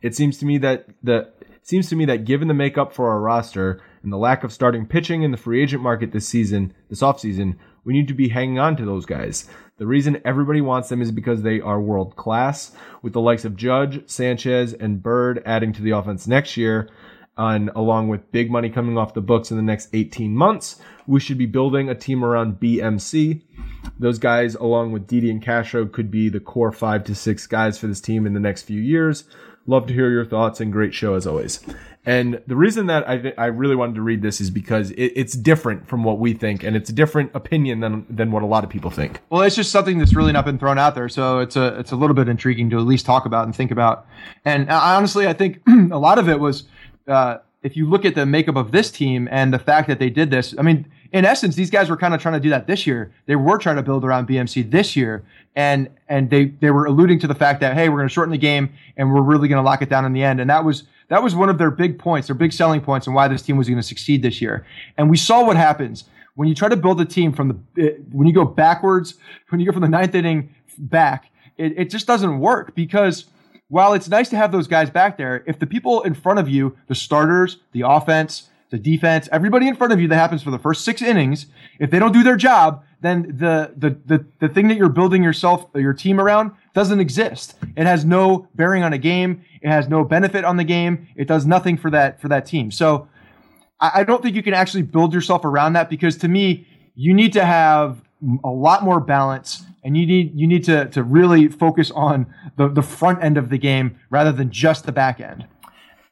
It 0.00 0.16
seems 0.16 0.38
to 0.38 0.46
me 0.46 0.56
that 0.56 0.86
the 1.02 1.30
seems 1.60 1.90
to 1.90 1.96
me 1.96 2.06
that 2.06 2.24
given 2.24 2.48
the 2.48 2.54
makeup 2.54 2.94
for 2.94 3.10
our 3.10 3.20
roster 3.20 3.78
and 4.02 4.10
the 4.10 4.16
lack 4.16 4.42
of 4.44 4.54
starting 4.54 4.86
pitching 4.86 5.22
in 5.22 5.32
the 5.32 5.36
free 5.36 5.62
agent 5.62 5.82
market 5.82 6.12
this 6.12 6.26
season, 6.26 6.72
this 6.88 7.02
offseason, 7.02 7.58
we 7.84 7.92
need 7.92 8.08
to 8.08 8.14
be 8.14 8.30
hanging 8.30 8.58
on 8.58 8.74
to 8.74 8.86
those 8.86 9.04
guys. 9.04 9.46
The 9.78 9.86
reason 9.86 10.20
everybody 10.24 10.60
wants 10.60 10.88
them 10.88 11.00
is 11.00 11.12
because 11.12 11.42
they 11.42 11.60
are 11.60 11.80
world 11.80 12.16
class, 12.16 12.72
with 13.00 13.12
the 13.12 13.20
likes 13.20 13.44
of 13.44 13.56
Judge, 13.56 14.08
Sanchez, 14.08 14.72
and 14.72 15.02
Bird 15.02 15.40
adding 15.46 15.72
to 15.72 15.82
the 15.82 15.92
offense 15.92 16.26
next 16.26 16.56
year. 16.56 16.90
And 17.36 17.70
along 17.76 18.08
with 18.08 18.32
big 18.32 18.50
money 18.50 18.68
coming 18.68 18.98
off 18.98 19.14
the 19.14 19.20
books 19.20 19.52
in 19.52 19.56
the 19.56 19.62
next 19.62 19.90
18 19.92 20.34
months, 20.34 20.80
we 21.06 21.20
should 21.20 21.38
be 21.38 21.46
building 21.46 21.88
a 21.88 21.94
team 21.94 22.24
around 22.24 22.58
BMC. 22.58 23.42
Those 24.00 24.18
guys, 24.18 24.56
along 24.56 24.90
with 24.90 25.06
Didi 25.06 25.30
and 25.30 25.40
Castro, 25.40 25.86
could 25.86 26.10
be 26.10 26.28
the 26.28 26.40
core 26.40 26.72
five 26.72 27.04
to 27.04 27.14
six 27.14 27.46
guys 27.46 27.78
for 27.78 27.86
this 27.86 28.00
team 28.00 28.26
in 28.26 28.34
the 28.34 28.40
next 28.40 28.62
few 28.62 28.80
years. 28.80 29.24
Love 29.68 29.86
to 29.86 29.92
hear 29.92 30.10
your 30.10 30.24
thoughts 30.24 30.60
and 30.60 30.72
great 30.72 30.94
show 30.94 31.12
as 31.14 31.26
always. 31.26 31.60
And 32.06 32.40
the 32.46 32.56
reason 32.56 32.86
that 32.86 33.06
I 33.06 33.18
th- 33.18 33.34
I 33.36 33.46
really 33.46 33.76
wanted 33.76 33.96
to 33.96 34.00
read 34.00 34.22
this 34.22 34.40
is 34.40 34.48
because 34.48 34.92
it, 34.92 35.12
it's 35.14 35.34
different 35.34 35.86
from 35.86 36.04
what 36.04 36.18
we 36.18 36.32
think, 36.32 36.64
and 36.64 36.74
it's 36.74 36.88
a 36.88 36.92
different 36.94 37.32
opinion 37.34 37.80
than 37.80 38.06
than 38.08 38.30
what 38.30 38.42
a 38.42 38.46
lot 38.46 38.64
of 38.64 38.70
people 38.70 38.90
think. 38.90 39.20
Well, 39.28 39.42
it's 39.42 39.54
just 39.54 39.70
something 39.70 39.98
that's 39.98 40.14
really 40.14 40.32
not 40.32 40.46
been 40.46 40.58
thrown 40.58 40.78
out 40.78 40.94
there, 40.94 41.10
so 41.10 41.40
it's 41.40 41.54
a 41.54 41.78
it's 41.78 41.92
a 41.92 41.96
little 41.96 42.14
bit 42.14 42.30
intriguing 42.30 42.70
to 42.70 42.78
at 42.78 42.86
least 42.86 43.04
talk 43.04 43.26
about 43.26 43.44
and 43.44 43.54
think 43.54 43.70
about. 43.70 44.06
And 44.46 44.70
I, 44.70 44.96
honestly, 44.96 45.28
I 45.28 45.34
think 45.34 45.60
a 45.68 45.98
lot 45.98 46.18
of 46.18 46.30
it 46.30 46.40
was. 46.40 46.64
Uh, 47.06 47.38
if 47.62 47.76
you 47.76 47.90
look 47.90 48.04
at 48.04 48.14
the 48.14 48.24
makeup 48.24 48.54
of 48.54 48.70
this 48.70 48.88
team 48.90 49.28
and 49.32 49.52
the 49.52 49.58
fact 49.58 49.88
that 49.88 49.98
they 49.98 50.08
did 50.08 50.30
this, 50.30 50.54
I 50.56 50.62
mean, 50.62 50.86
in 51.12 51.24
essence, 51.24 51.54
these 51.54 51.70
guys 51.70 51.88
were 51.88 51.96
kind 51.96 52.14
of 52.14 52.20
trying 52.20 52.34
to 52.34 52.40
do 52.40 52.50
that 52.50 52.66
this 52.66 52.86
year. 52.86 53.12
They 53.26 53.36
were 53.36 53.58
trying 53.58 53.76
to 53.76 53.82
build 53.82 54.04
around 54.04 54.28
BMC 54.28 54.70
this 54.70 54.94
year, 54.94 55.24
and 55.56 55.88
and 56.08 56.28
they 56.30 56.46
they 56.46 56.70
were 56.70 56.84
alluding 56.84 57.18
to 57.20 57.26
the 57.26 57.34
fact 57.34 57.60
that 57.60 57.74
hey, 57.74 57.88
we're 57.88 57.96
going 57.96 58.08
to 58.08 58.12
shorten 58.12 58.32
the 58.32 58.38
game 58.38 58.70
and 58.96 59.12
we're 59.12 59.22
really 59.22 59.48
going 59.48 59.62
to 59.62 59.66
lock 59.66 59.80
it 59.80 59.88
down 59.88 60.04
in 60.04 60.12
the 60.12 60.22
end. 60.22 60.40
And 60.40 60.50
that 60.50 60.64
was 60.64 60.84
that 61.08 61.22
was 61.22 61.34
one 61.34 61.48
of 61.48 61.56
their 61.58 61.70
big 61.70 61.98
points, 61.98 62.28
their 62.28 62.34
big 62.34 62.52
selling 62.52 62.80
points, 62.80 63.06
and 63.06 63.16
why 63.16 63.28
this 63.28 63.42
team 63.42 63.56
was 63.56 63.68
going 63.68 63.80
to 63.80 63.86
succeed 63.86 64.22
this 64.22 64.42
year. 64.42 64.66
And 64.98 65.08
we 65.08 65.16
saw 65.16 65.44
what 65.44 65.56
happens 65.56 66.04
when 66.34 66.48
you 66.48 66.54
try 66.54 66.68
to 66.68 66.76
build 66.76 67.00
a 67.00 67.04
team 67.04 67.32
from 67.32 67.64
the 67.74 68.02
when 68.12 68.26
you 68.26 68.34
go 68.34 68.44
backwards, 68.44 69.14
when 69.48 69.60
you 69.60 69.66
go 69.66 69.72
from 69.72 69.82
the 69.82 69.88
ninth 69.88 70.14
inning 70.14 70.54
back. 70.78 71.30
It, 71.56 71.76
it 71.76 71.90
just 71.90 72.06
doesn't 72.06 72.38
work 72.38 72.74
because 72.76 73.24
while 73.68 73.92
it's 73.92 74.08
nice 74.08 74.28
to 74.30 74.36
have 74.36 74.52
those 74.52 74.68
guys 74.68 74.90
back 74.90 75.16
there, 75.18 75.42
if 75.46 75.58
the 75.58 75.66
people 75.66 76.02
in 76.02 76.14
front 76.14 76.38
of 76.38 76.48
you, 76.48 76.76
the 76.86 76.94
starters, 76.94 77.58
the 77.72 77.82
offense, 77.84 78.48
the 78.70 78.78
defense, 78.78 79.28
everybody 79.32 79.66
in 79.66 79.76
front 79.76 79.92
of 79.92 80.00
you 80.00 80.08
that 80.08 80.16
happens 80.16 80.42
for 80.42 80.50
the 80.50 80.58
first 80.58 80.84
six 80.84 81.00
innings, 81.00 81.46
if 81.78 81.90
they 81.90 81.98
don't 81.98 82.12
do 82.12 82.22
their 82.22 82.36
job, 82.36 82.84
then 83.00 83.22
the, 83.38 83.72
the, 83.76 83.90
the, 84.06 84.26
the 84.40 84.48
thing 84.48 84.68
that 84.68 84.76
you're 84.76 84.88
building 84.88 85.22
yourself, 85.22 85.66
your 85.74 85.94
team 85.94 86.20
around 86.20 86.52
doesn't 86.74 87.00
exist. 87.00 87.54
It 87.76 87.86
has 87.86 88.04
no 88.04 88.48
bearing 88.54 88.82
on 88.82 88.92
a 88.92 88.98
game. 88.98 89.42
It 89.62 89.68
has 89.68 89.88
no 89.88 90.04
benefit 90.04 90.44
on 90.44 90.56
the 90.56 90.64
game. 90.64 91.08
It 91.16 91.28
does 91.28 91.46
nothing 91.46 91.76
for 91.76 91.90
that, 91.90 92.20
for 92.20 92.28
that 92.28 92.46
team. 92.46 92.70
So 92.70 93.08
I, 93.80 94.00
I 94.00 94.04
don't 94.04 94.22
think 94.22 94.36
you 94.36 94.42
can 94.42 94.54
actually 94.54 94.82
build 94.82 95.14
yourself 95.14 95.44
around 95.44 95.74
that 95.74 95.88
because 95.88 96.16
to 96.18 96.28
me, 96.28 96.66
you 96.94 97.14
need 97.14 97.32
to 97.34 97.44
have 97.44 98.02
a 98.44 98.50
lot 98.50 98.82
more 98.82 99.00
balance 99.00 99.64
and 99.84 99.96
you 99.96 100.04
need 100.04 100.38
you 100.38 100.46
need 100.46 100.64
to 100.64 100.86
to 100.86 101.02
really 101.02 101.48
focus 101.48 101.90
on 101.92 102.26
the 102.56 102.68
the 102.68 102.82
front 102.82 103.22
end 103.22 103.38
of 103.38 103.48
the 103.48 103.58
game 103.58 103.98
rather 104.10 104.32
than 104.32 104.50
just 104.50 104.84
the 104.86 104.92
back 104.92 105.20
end. 105.20 105.46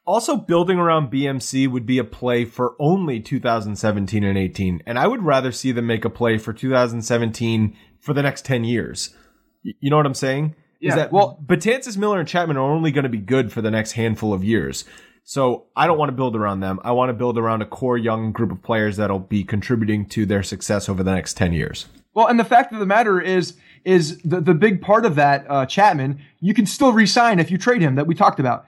Also, 0.07 0.37
building 0.37 0.79
around 0.79 1.11
BMC 1.11 1.69
would 1.69 1.85
be 1.85 1.99
a 1.99 2.05
play 2.05 2.45
for 2.45 2.77
only 2.79 3.19
2017 3.19 4.23
and 4.23 4.39
18, 4.39 4.83
and 4.87 4.99
I 4.99 5.07
would 5.09 5.23
rather 5.23 5.51
see 5.51 5.73
them 5.73 5.87
make 5.87 6.05
a 6.05 6.11
play 6.11 6.39
for 6.39 6.53
2017 6.53 7.77
for 8.01 8.15
the 8.15 8.23
next 8.23 8.45
10 8.45 8.63
years. 8.63 9.15
You 9.63 9.91
know 9.91 9.97
what 9.97 10.07
I'm 10.07 10.15
saying? 10.15 10.55
Yeah. 10.81 10.91
Is 10.91 10.95
that 10.95 11.13
well, 11.13 11.43
Betances, 11.45 11.97
Miller, 11.97 12.21
and 12.21 12.29
Chapman 12.29 12.57
are 12.57 12.71
only 12.71 12.93
going 12.93 13.03
to 13.03 13.09
be 13.11 13.19
good 13.19 13.53
for 13.53 13.61
the 13.63 13.71
next 13.71 13.93
handful 13.93 14.33
of 14.33 14.45
years. 14.45 14.85
So 15.25 15.67
I 15.75 15.89
don't 15.89 15.99
want 15.99 16.11
to 16.11 16.17
build 16.17 16.37
around 16.37 16.61
them. 16.61 16.79
I 16.85 16.93
want 16.93 17.09
to 17.09 17.13
build 17.13 17.37
around 17.37 17.61
a 17.61 17.67
core 17.67 17.99
young 17.99 18.31
group 18.31 18.53
of 18.53 18.63
players 18.63 18.97
that'll 18.97 19.19
be 19.19 19.43
contributing 19.43 20.07
to 20.11 20.25
their 20.25 20.45
success 20.45 20.89
over 20.89 21.03
the 21.03 21.13
next 21.13 21.37
10 21.37 21.53
years. 21.53 21.87
Well, 22.15 22.29
and 22.29 22.39
the 22.39 22.45
fact 22.45 22.73
of 22.73 22.79
the 22.79 22.87
matter 22.87 23.21
is, 23.21 23.55
is 23.85 24.19
the, 24.23 24.41
the 24.41 24.55
big 24.55 24.81
part 24.81 25.05
of 25.05 25.17
that, 25.17 25.45
uh, 25.51 25.67
Chapman, 25.67 26.21
you 26.39 26.55
can 26.55 26.65
still 26.65 26.93
resign 26.93 27.41
if 27.41 27.51
you 27.51 27.59
trade 27.59 27.83
him 27.83 27.97
that 27.97 28.07
we 28.07 28.15
talked 28.15 28.39
about. 28.39 28.67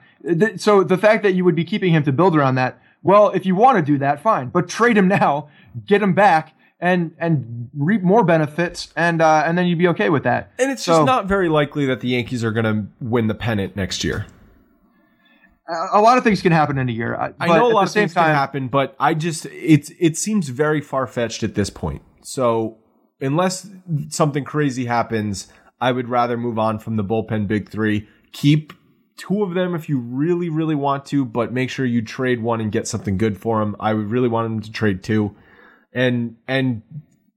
So 0.57 0.83
the 0.83 0.97
fact 0.97 1.23
that 1.23 1.33
you 1.33 1.45
would 1.45 1.55
be 1.55 1.65
keeping 1.65 1.93
him 1.93 2.03
to 2.03 2.11
build 2.11 2.35
around 2.35 2.55
that, 2.55 2.81
well, 3.03 3.29
if 3.29 3.45
you 3.45 3.55
want 3.55 3.77
to 3.77 3.81
do 3.81 3.97
that, 3.99 4.21
fine, 4.21 4.49
but 4.49 4.67
trade 4.67 4.97
him 4.97 5.07
now, 5.07 5.49
get 5.85 6.01
him 6.01 6.13
back, 6.13 6.53
and 6.81 7.13
and 7.17 7.69
reap 7.77 8.01
more 8.01 8.23
benefits, 8.23 8.91
and 8.95 9.21
uh, 9.21 9.43
and 9.45 9.57
then 9.57 9.67
you'd 9.67 9.79
be 9.79 9.87
okay 9.89 10.09
with 10.09 10.23
that. 10.23 10.51
And 10.59 10.71
it's 10.71 10.83
so, 10.83 10.93
just 10.93 11.05
not 11.05 11.25
very 11.25 11.49
likely 11.49 11.85
that 11.85 12.01
the 12.01 12.09
Yankees 12.09 12.43
are 12.43 12.51
going 12.51 12.65
to 12.65 12.87
win 12.99 13.27
the 13.27 13.35
pennant 13.35 13.75
next 13.75 14.03
year 14.03 14.25
a 15.69 16.01
lot 16.01 16.17
of 16.17 16.23
things 16.23 16.41
can 16.41 16.51
happen 16.51 16.77
in 16.77 16.89
a 16.89 16.91
year. 16.91 17.15
I 17.39 17.47
know 17.47 17.67
a 17.67 17.73
lot 17.73 17.87
of 17.87 17.93
things 17.93 18.13
time, 18.13 18.25
can 18.25 18.35
happen, 18.35 18.67
but 18.67 18.95
I 18.99 19.13
just 19.13 19.45
it's 19.47 19.91
it 19.99 20.17
seems 20.17 20.49
very 20.49 20.81
far 20.81 21.05
fetched 21.05 21.43
at 21.43 21.55
this 21.55 21.69
point. 21.69 22.01
So 22.21 22.77
unless 23.21 23.69
something 24.09 24.43
crazy 24.43 24.85
happens, 24.85 25.47
I 25.79 25.91
would 25.91 26.09
rather 26.09 26.37
move 26.37 26.57
on 26.57 26.79
from 26.79 26.95
the 26.95 27.03
bullpen 27.03 27.47
big 27.47 27.69
three. 27.69 28.07
Keep 28.31 28.73
two 29.19 29.43
of 29.43 29.53
them 29.53 29.75
if 29.75 29.87
you 29.87 29.99
really 29.99 30.49
really 30.49 30.75
want 30.75 31.05
to, 31.07 31.25
but 31.25 31.53
make 31.53 31.69
sure 31.69 31.85
you 31.85 32.01
trade 32.01 32.41
one 32.41 32.61
and 32.61 32.71
get 32.71 32.87
something 32.87 33.17
good 33.17 33.37
for 33.37 33.59
them. 33.59 33.75
I 33.79 33.93
would 33.93 34.09
really 34.09 34.29
want 34.29 34.45
them 34.49 34.61
to 34.61 34.71
trade 34.71 35.03
two, 35.03 35.35
and 35.93 36.37
and 36.47 36.81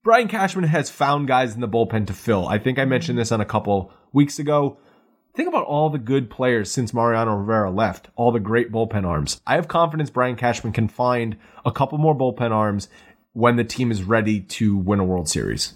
Brian 0.02 0.28
Cashman 0.28 0.64
has 0.64 0.90
found 0.90 1.28
guys 1.28 1.54
in 1.54 1.60
the 1.60 1.68
bullpen 1.68 2.06
to 2.06 2.12
fill. 2.14 2.48
I 2.48 2.58
think 2.58 2.78
I 2.78 2.84
mentioned 2.84 3.18
this 3.18 3.30
on 3.32 3.40
a 3.40 3.46
couple 3.46 3.92
weeks 4.12 4.38
ago 4.38 4.78
think 5.34 5.48
about 5.48 5.66
all 5.66 5.90
the 5.90 5.98
good 5.98 6.30
players 6.30 6.70
since 6.70 6.92
Mariano 6.92 7.34
Rivera 7.34 7.70
left, 7.70 8.08
all 8.16 8.32
the 8.32 8.40
great 8.40 8.70
bullpen 8.70 9.04
arms. 9.04 9.40
I 9.46 9.54
have 9.54 9.68
confidence 9.68 10.10
Brian 10.10 10.36
Cashman 10.36 10.72
can 10.72 10.88
find 10.88 11.36
a 11.64 11.72
couple 11.72 11.98
more 11.98 12.16
bullpen 12.16 12.50
arms 12.50 12.88
when 13.32 13.56
the 13.56 13.64
team 13.64 13.90
is 13.90 14.02
ready 14.02 14.40
to 14.40 14.76
win 14.76 15.00
a 15.00 15.04
World 15.04 15.28
Series. 15.28 15.74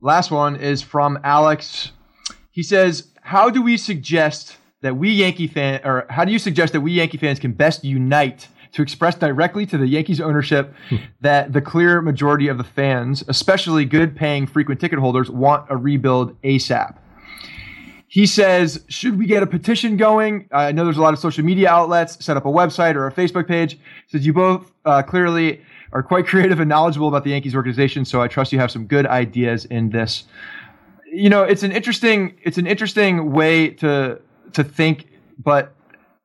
Last 0.00 0.30
one 0.30 0.56
is 0.56 0.82
from 0.82 1.18
Alex. 1.24 1.92
He 2.52 2.62
says, 2.62 3.08
"How 3.30 3.48
do 3.48 3.62
we 3.62 3.76
suggest 3.76 4.56
that 4.82 4.96
we 4.96 5.10
Yankee 5.10 5.46
fan, 5.46 5.80
or 5.84 6.04
how 6.10 6.24
do 6.24 6.32
you 6.32 6.38
suggest 6.40 6.72
that 6.72 6.80
we 6.80 6.90
Yankee 6.90 7.16
fans 7.16 7.38
can 7.38 7.52
best 7.52 7.84
unite 7.84 8.48
to 8.72 8.82
express 8.82 9.14
directly 9.14 9.64
to 9.66 9.78
the 9.78 9.86
Yankees 9.86 10.20
ownership 10.20 10.74
that 11.20 11.52
the 11.52 11.60
clear 11.60 12.02
majority 12.02 12.48
of 12.48 12.58
the 12.58 12.64
fans, 12.64 13.22
especially 13.28 13.84
good-paying 13.84 14.48
frequent 14.48 14.80
ticket 14.80 14.98
holders, 14.98 15.30
want 15.30 15.64
a 15.70 15.76
rebuild 15.76 16.28
ASAP?" 16.42 16.96
He 18.08 18.26
says, 18.26 18.84
should 18.88 19.16
we 19.16 19.26
get 19.26 19.44
a 19.44 19.46
petition 19.46 19.96
going? 19.96 20.48
I 20.50 20.72
know 20.72 20.82
there's 20.82 20.96
a 20.96 21.00
lot 21.00 21.14
of 21.14 21.20
social 21.20 21.44
media 21.44 21.70
outlets, 21.70 22.24
set 22.24 22.36
up 22.36 22.44
a 22.44 22.48
website 22.48 22.96
or 22.96 23.06
a 23.06 23.12
Facebook 23.12 23.46
page. 23.46 23.74
He 23.74 23.78
says 24.08 24.26
you 24.26 24.32
both 24.32 24.72
uh, 24.84 25.02
clearly 25.02 25.60
are 25.92 26.02
quite 26.02 26.26
creative 26.32 26.58
and 26.58 26.68
knowledgeable 26.68 27.06
about 27.06 27.22
the 27.22 27.30
Yankees 27.30 27.54
organization, 27.54 28.04
so 28.04 28.20
I 28.20 28.26
trust 28.26 28.52
you 28.52 28.58
have 28.58 28.72
some 28.72 28.86
good 28.86 29.06
ideas 29.06 29.64
in 29.66 29.90
this. 29.90 30.24
You 31.12 31.28
know, 31.28 31.42
it's 31.42 31.62
an 31.62 31.72
interesting 31.72 32.38
it's 32.42 32.58
an 32.58 32.66
interesting 32.66 33.32
way 33.32 33.70
to 33.70 34.20
to 34.52 34.64
think, 34.64 35.08
but 35.38 35.74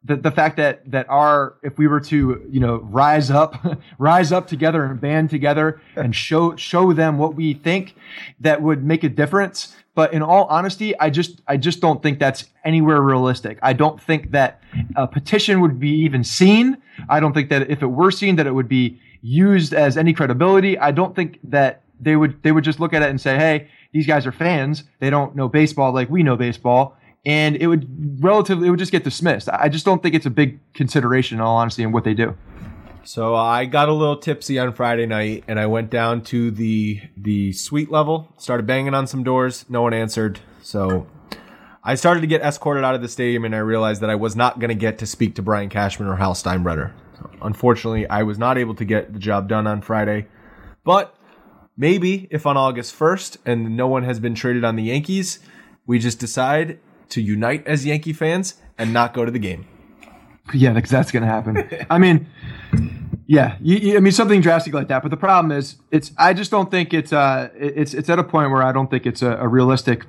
the, 0.05 0.15
the 0.15 0.31
fact 0.31 0.57
that 0.57 0.89
that 0.91 1.09
our 1.09 1.55
if 1.63 1.77
we 1.77 1.87
were 1.87 1.99
to 1.99 2.45
you 2.49 2.59
know 2.59 2.77
rise 2.77 3.31
up 3.31 3.55
rise 3.97 4.31
up 4.31 4.47
together 4.47 4.85
and 4.85 5.01
band 5.01 5.29
together 5.29 5.81
and 5.95 6.15
show 6.15 6.55
show 6.55 6.93
them 6.93 7.17
what 7.17 7.35
we 7.35 7.53
think 7.53 7.95
that 8.39 8.61
would 8.61 8.83
make 8.83 9.03
a 9.03 9.09
difference. 9.09 9.75
But 9.95 10.13
in 10.13 10.21
all 10.21 10.45
honesty 10.45 10.97
i 10.99 11.09
just 11.09 11.41
i 11.47 11.57
just 11.57 11.81
don't 11.81 12.03
think 12.03 12.19
that's 12.19 12.45
anywhere 12.63 13.01
realistic. 13.01 13.57
I 13.63 13.73
don't 13.73 13.99
think 13.99 14.31
that 14.31 14.61
a 14.95 15.07
petition 15.07 15.61
would 15.61 15.79
be 15.79 15.89
even 15.89 16.23
seen. 16.23 16.77
I 17.09 17.19
don't 17.19 17.33
think 17.33 17.49
that 17.49 17.69
if 17.69 17.81
it 17.81 17.87
were 17.87 18.11
seen 18.11 18.35
that 18.35 18.45
it 18.45 18.53
would 18.53 18.69
be 18.69 18.99
used 19.21 19.73
as 19.73 19.97
any 19.97 20.13
credibility. 20.13 20.77
I 20.77 20.91
don't 20.91 21.15
think 21.15 21.39
that 21.45 21.81
they 21.99 22.15
would 22.15 22.43
they 22.43 22.51
would 22.51 22.63
just 22.63 22.79
look 22.79 22.93
at 22.93 23.01
it 23.01 23.09
and 23.09 23.19
say 23.19 23.37
hey 23.37 23.69
these 23.95 24.05
guys 24.05 24.27
are 24.27 24.31
fans 24.31 24.83
they 24.99 25.09
don't 25.09 25.35
know 25.35 25.47
baseball 25.47 25.91
like 25.91 26.09
we 26.09 26.21
know 26.21 26.35
baseball 26.35 26.97
and 27.25 27.55
it 27.55 27.67
would 27.67 28.23
relatively 28.23 28.67
it 28.67 28.69
would 28.69 28.79
just 28.79 28.91
get 28.91 29.03
dismissed. 29.03 29.49
I 29.49 29.69
just 29.69 29.85
don't 29.85 30.01
think 30.01 30.15
it's 30.15 30.25
a 30.25 30.31
big 30.31 30.59
consideration, 30.73 31.37
in 31.37 31.41
all 31.41 31.57
honesty, 31.57 31.83
in 31.83 31.91
what 31.91 32.03
they 32.03 32.13
do. 32.13 32.37
So 33.03 33.35
I 33.35 33.65
got 33.65 33.89
a 33.89 33.93
little 33.93 34.17
tipsy 34.17 34.57
on 34.57 34.73
Friday 34.73 35.05
night, 35.05 35.43
and 35.47 35.59
I 35.59 35.67
went 35.67 35.89
down 35.89 36.21
to 36.25 36.51
the 36.51 37.01
the 37.17 37.51
suite 37.53 37.91
level, 37.91 38.31
started 38.37 38.65
banging 38.67 38.93
on 38.93 39.07
some 39.07 39.23
doors. 39.23 39.65
No 39.69 39.81
one 39.81 39.93
answered, 39.93 40.39
so 40.61 41.07
I 41.83 41.95
started 41.95 42.21
to 42.21 42.27
get 42.27 42.41
escorted 42.41 42.83
out 42.83 42.95
of 42.95 43.01
the 43.01 43.09
stadium, 43.09 43.45
and 43.45 43.55
I 43.55 43.59
realized 43.59 44.01
that 44.01 44.09
I 44.09 44.15
was 44.15 44.35
not 44.35 44.59
going 44.59 44.69
to 44.69 44.75
get 44.75 44.99
to 44.99 45.07
speak 45.07 45.35
to 45.35 45.41
Brian 45.41 45.69
Cashman 45.69 46.07
or 46.07 46.15
Hal 46.15 46.33
Steinbrenner. 46.33 46.91
Unfortunately, 47.41 48.07
I 48.07 48.23
was 48.23 48.37
not 48.37 48.57
able 48.57 48.75
to 48.75 48.85
get 48.85 49.13
the 49.13 49.19
job 49.19 49.47
done 49.47 49.67
on 49.67 49.81
Friday, 49.81 50.27
but 50.83 51.15
maybe 51.77 52.27
if 52.31 52.45
on 52.45 52.57
August 52.57 52.93
first 52.93 53.37
and 53.45 53.75
no 53.75 53.87
one 53.87 54.03
has 54.03 54.19
been 54.19 54.35
traded 54.35 54.63
on 54.63 54.75
the 54.75 54.83
Yankees, 54.83 55.39
we 55.85 55.99
just 55.99 56.19
decide 56.19 56.79
to 57.09 57.21
unite 57.21 57.65
as 57.67 57.85
Yankee 57.85 58.13
fans 58.13 58.55
and 58.77 58.93
not 58.93 59.13
go 59.13 59.25
to 59.25 59.31
the 59.31 59.39
game. 59.39 59.67
Yeah, 60.53 60.73
because 60.73 60.89
that's 60.89 61.11
going 61.11 61.23
to 61.23 61.29
happen. 61.29 61.67
I 61.89 61.97
mean, 61.97 62.27
yeah, 63.27 63.57
you, 63.59 63.77
you, 63.77 63.97
I 63.97 63.99
mean 63.99 64.11
something 64.11 64.41
drastic 64.41 64.73
like 64.73 64.87
that. 64.89 65.01
But 65.01 65.09
the 65.09 65.17
problem 65.17 65.51
is, 65.51 65.77
it's 65.91 66.11
I 66.17 66.33
just 66.33 66.51
don't 66.51 66.69
think 66.69 66.93
it's 66.93 67.11
uh 67.11 67.49
it's 67.57 67.93
it's 67.93 68.09
at 68.09 68.19
a 68.19 68.23
point 68.23 68.51
where 68.51 68.61
I 68.61 68.71
don't 68.71 68.89
think 68.89 69.05
it's 69.05 69.21
a, 69.21 69.37
a 69.37 69.47
realistic. 69.47 70.05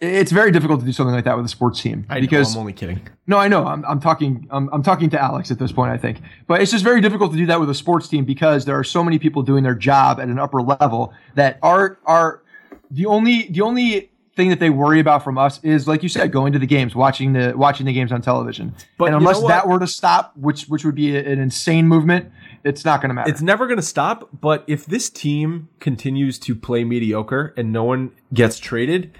It's 0.00 0.30
very 0.30 0.50
difficult 0.50 0.80
to 0.80 0.86
do 0.86 0.92
something 0.92 1.14
like 1.14 1.24
that 1.24 1.36
with 1.36 1.46
a 1.46 1.48
sports 1.48 1.80
team 1.80 2.04
I 2.10 2.20
because 2.20 2.54
know, 2.54 2.58
I'm 2.58 2.60
only 2.60 2.72
kidding. 2.74 3.08
No, 3.26 3.38
I 3.38 3.48
know. 3.48 3.66
I'm, 3.66 3.82
I'm 3.86 3.98
talking. 3.98 4.46
I'm, 4.50 4.68
I'm 4.70 4.82
talking 4.82 5.08
to 5.10 5.20
Alex 5.20 5.50
at 5.50 5.58
this 5.58 5.72
point. 5.72 5.90
I 5.90 5.96
think, 5.96 6.20
but 6.46 6.60
it's 6.60 6.70
just 6.70 6.84
very 6.84 7.00
difficult 7.00 7.32
to 7.32 7.38
do 7.38 7.46
that 7.46 7.60
with 7.60 7.70
a 7.70 7.74
sports 7.74 8.06
team 8.06 8.24
because 8.24 8.66
there 8.66 8.78
are 8.78 8.84
so 8.84 9.02
many 9.02 9.18
people 9.18 9.42
doing 9.42 9.62
their 9.64 9.74
job 9.74 10.20
at 10.20 10.28
an 10.28 10.38
upper 10.38 10.60
level 10.60 11.14
that 11.34 11.58
are 11.62 11.98
are 12.04 12.42
the 12.90 13.06
only 13.06 13.48
the 13.48 13.62
only 13.62 14.10
thing 14.36 14.50
that 14.50 14.60
they 14.60 14.68
worry 14.68 15.00
about 15.00 15.24
from 15.24 15.38
us 15.38 15.58
is, 15.64 15.88
like 15.88 16.02
you 16.02 16.10
said, 16.10 16.30
going 16.30 16.52
to 16.52 16.58
the 16.58 16.66
games, 16.66 16.94
watching 16.94 17.32
the 17.32 17.54
watching 17.56 17.86
the 17.86 17.92
games 17.92 18.12
on 18.12 18.20
television. 18.20 18.74
But 18.98 19.06
and 19.06 19.14
you 19.14 19.18
unless 19.18 19.40
know 19.40 19.48
that 19.48 19.66
were 19.66 19.78
to 19.78 19.86
stop, 19.86 20.36
which 20.36 20.66
which 20.66 20.84
would 20.84 20.94
be 20.94 21.16
an 21.16 21.38
insane 21.40 21.88
movement, 21.88 22.30
it's 22.62 22.84
not 22.84 23.00
going 23.00 23.08
to 23.08 23.14
matter. 23.14 23.30
It's 23.30 23.42
never 23.42 23.66
going 23.66 23.78
to 23.78 23.82
stop, 23.82 24.28
but 24.40 24.62
if 24.66 24.86
this 24.86 25.08
team 25.08 25.68
continues 25.80 26.38
to 26.40 26.54
play 26.54 26.84
mediocre 26.84 27.54
and 27.56 27.72
no 27.72 27.84
one 27.84 28.12
gets 28.32 28.58
traded, 28.58 29.10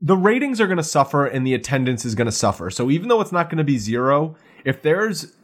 the 0.00 0.16
ratings 0.16 0.60
are 0.60 0.66
going 0.66 0.78
to 0.78 0.82
suffer 0.82 1.26
and 1.26 1.46
the 1.46 1.54
attendance 1.54 2.04
is 2.04 2.14
going 2.14 2.26
to 2.26 2.32
suffer. 2.32 2.70
So 2.70 2.90
even 2.90 3.08
though 3.08 3.20
it's 3.20 3.32
not 3.32 3.50
going 3.50 3.58
to 3.58 3.64
be 3.64 3.78
zero, 3.78 4.36
if 4.64 4.82
there's 4.82 5.34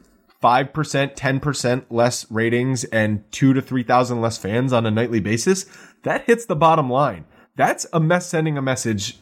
5%, 0.42 0.70
10% 1.16 1.84
less 1.90 2.30
ratings 2.30 2.84
and 2.84 3.30
2 3.32 3.52
to 3.54 3.62
3,000 3.62 4.20
less 4.20 4.38
fans 4.38 4.72
on 4.72 4.86
a 4.86 4.90
nightly 4.90 5.20
basis, 5.20 5.66
that 6.02 6.24
hits 6.24 6.46
the 6.46 6.56
bottom 6.56 6.88
line. 6.88 7.24
That's 7.56 7.86
a 7.92 8.00
mess 8.00 8.26
sending 8.28 8.56
a 8.56 8.62
message 8.62 9.18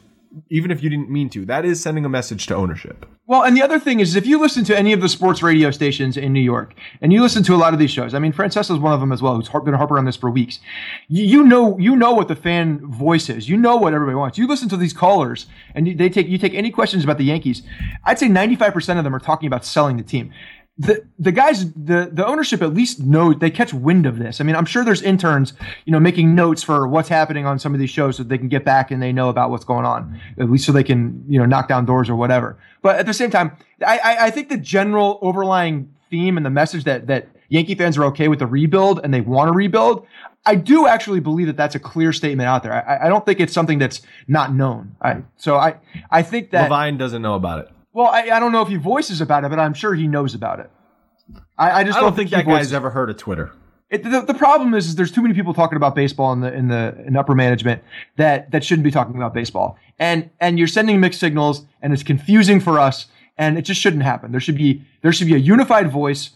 even 0.51 0.71
if 0.71 0.83
you 0.83 0.91
didn't 0.91 1.11
mean 1.11 1.31
to. 1.31 1.45
That 1.45 1.65
is 1.65 1.83
sending 1.83 2.05
a 2.05 2.09
message 2.09 2.47
to 2.47 2.55
ownership. 2.55 3.07
Well, 3.27 3.43
and 3.43 3.57
the 3.57 3.63
other 3.63 3.79
thing 3.79 4.01
is, 4.01 4.17
if 4.17 4.27
you 4.27 4.39
listen 4.39 4.65
to 4.65 4.77
any 4.77 4.93
of 4.93 5.01
the 5.01 5.09
sports 5.09 5.43
radio 5.43 5.71
stations 5.71 6.17
in 6.17 6.33
New 6.33 6.41
York, 6.41 6.75
and 7.01 7.13
you 7.13 7.23
listen 7.23 7.43
to 7.45 7.55
a 7.55 7.57
lot 7.57 7.73
of 7.73 7.79
these 7.79 7.91
shows, 7.91 8.15
I 8.15 8.19
mean, 8.19 8.33
Francesa's 8.33 8.79
one 8.79 8.93
of 8.93 9.01
them 9.01 9.13
as 9.13 9.23
well, 9.23 9.35
who's 9.37 9.49
been 9.49 9.75
harping 9.75 9.97
on 9.97 10.05
this 10.05 10.17
for 10.17 10.31
weeks. 10.31 10.61
You, 11.09 11.45
know, 11.45 11.79
you 11.79 11.97
know 11.97 12.13
what 12.13 12.29
the 12.29 12.37
fan 12.37 12.87
voice 12.87 13.29
is. 13.29 13.49
You 13.49 13.57
know 13.57 13.77
what 13.77 13.95
everybody 13.95 14.17
wants. 14.17 14.37
You 14.39 14.47
listen 14.47 14.69
to 14.69 14.77
these 14.77 14.93
callers, 14.93 15.47
and 15.75 15.99
they 15.99 16.09
take 16.09 16.29
you 16.29 16.39
take 16.39 16.55
any 16.55 16.71
questions 16.71 17.05
about 17.05 17.19
the 17.19 17.25
Yankees. 17.25 17.63
I'd 18.05 18.19
say 18.19 18.29
ninety 18.29 18.57
five 18.57 18.73
percent 18.73 18.99
of 18.99 19.05
them 19.05 19.15
are 19.15 19.21
talking 19.21 19.47
about 19.47 19.65
selling 19.65 19.97
the 19.97 20.03
team. 20.03 20.33
The 20.77 21.07
the 21.21 21.31
guys, 21.31 21.73
the 21.75 22.11
the 22.13 22.27
ownership 22.27 22.61
at 22.61 22.75
least 22.75 22.99
know 23.01 23.33
they 23.33 23.51
catch 23.51 23.73
wind 23.73 24.07
of 24.07 24.19
this. 24.19 24.41
I 24.41 24.45
mean, 24.45 24.57
I'm 24.57 24.65
sure 24.65 24.85
there's 24.85 25.03
interns, 25.03 25.53
you 25.85 25.93
know, 25.93 26.01
making 26.01 26.35
notes 26.35 26.65
for 26.65 26.89
what's 26.89 27.09
happening 27.09 27.47
on 27.47 27.61
some 27.61 27.75
of 27.75 27.79
these 27.79 27.91
shows 27.91 28.17
so 28.17 28.25
they 28.25 28.39
can 28.39 28.49
get 28.49 28.65
back 28.65 28.91
and 28.91 29.01
they 29.01 29.13
know 29.13 29.29
about 29.29 29.51
what's 29.51 29.65
going 29.65 29.85
on, 29.85 30.21
at 30.37 30.51
least 30.51 30.65
so 30.65 30.73
they 30.73 30.83
can, 30.83 31.25
you 31.29 31.39
know, 31.39 31.47
knock 31.47 31.69
down 31.69 31.85
doors 31.85 32.11
or 32.11 32.17
whatever. 32.17 32.59
But 32.83 32.97
at 32.99 33.07
the 33.07 33.15
same 33.15 33.31
time, 33.31 33.57
I, 33.87 33.99
I, 33.99 34.27
I 34.27 34.31
think 34.31 34.49
the 34.49 34.57
general 34.57 35.21
overlying 35.23 35.95
theme 36.11 36.37
and 36.37 36.45
the 36.45 36.51
message 36.51 36.83
that 36.85 37.07
that 37.07 37.29
Yankee 37.51 37.77
fans 37.77 37.97
are 37.97 38.05
okay 38.07 38.27
with 38.27 38.41
the 38.41 38.47
rebuild 38.47 39.01
and 39.05 39.15
they 39.15 39.21
want 39.21 39.49
to 39.49 39.53
rebuild. 39.53 40.05
I 40.45 40.57
do 40.57 40.87
actually 40.87 41.21
believe 41.21 41.47
that 41.47 41.57
that's 41.57 41.75
a 41.75 41.81
clear 41.81 42.13
statement 42.13 42.49
out 42.49 42.63
there. 42.65 42.73
I, 42.73 43.07
I 43.07 43.09
don't 43.09 43.25
think 43.25 43.41
it's 43.41 43.53
something 43.53 43.79
that's 43.79 44.03
not 44.29 44.53
known. 44.53 44.97
I, 45.01 45.23
so 45.37 45.57
I 45.57 45.77
I 46.11 46.23
think 46.23 46.51
that 46.51 46.69
Levine 46.69 46.99
doesn't 46.99 47.23
know 47.23 47.35
about 47.35 47.61
it. 47.61 47.71
Well, 47.95 48.09
I, 48.09 48.23
I 48.31 48.41
don't 48.41 48.53
know 48.53 48.61
if 48.61 48.69
he 48.69 48.77
voices 48.77 49.21
about 49.23 49.45
it, 49.45 49.49
but 49.49 49.59
I'm 49.59 49.73
sure 49.73 49.95
he 49.95 50.07
knows 50.07 50.35
about 50.35 50.61
it. 50.61 50.71
I, 51.57 51.71
I 51.81 51.85
just 51.85 51.97
I 51.97 52.01
don't 52.03 52.15
think 52.15 52.29
he 52.31 52.37
that 52.37 52.45
voices- 52.45 52.69
guy's 52.69 52.75
ever 52.75 52.91
heard 52.91 53.09
of 53.09 53.17
Twitter. 53.17 53.53
it, 53.89 54.03
the, 54.03 54.21
the 54.21 54.35
problem 54.35 54.75
is, 54.75 54.89
is 54.89 54.97
there's 54.97 55.13
too 55.13 55.23
many 55.23 55.33
people 55.35 55.55
talking 55.55 55.77
about 55.77 55.95
baseball 55.95 56.33
in 56.33 56.41
the 56.41 56.53
in 56.53 56.69
the 56.69 57.03
in 57.07 57.17
upper 57.17 57.35
management 57.35 57.83
that 58.17 58.51
that 58.51 58.63
shouldn't 58.65 58.85
be 58.85 58.91
talking 58.91 59.15
about 59.17 59.33
baseball, 59.33 59.79
and 59.99 60.29
and 60.41 60.59
you're 60.59 60.69
sending 60.69 61.01
mixed 61.01 61.21
signals, 61.21 61.65
and 61.81 61.93
it's 61.93 62.03
confusing 62.03 62.61
for 62.61 62.79
us, 62.79 63.07
and 63.39 63.57
it 63.57 63.63
just 63.63 63.81
shouldn't 63.81 64.03
happen. 64.03 64.33
There 64.33 64.41
should 64.41 64.57
be 64.57 64.83
there 65.03 65.13
should 65.13 65.29
be 65.29 65.35
a 65.35 65.39
unified 65.39 65.91
voice 65.91 66.31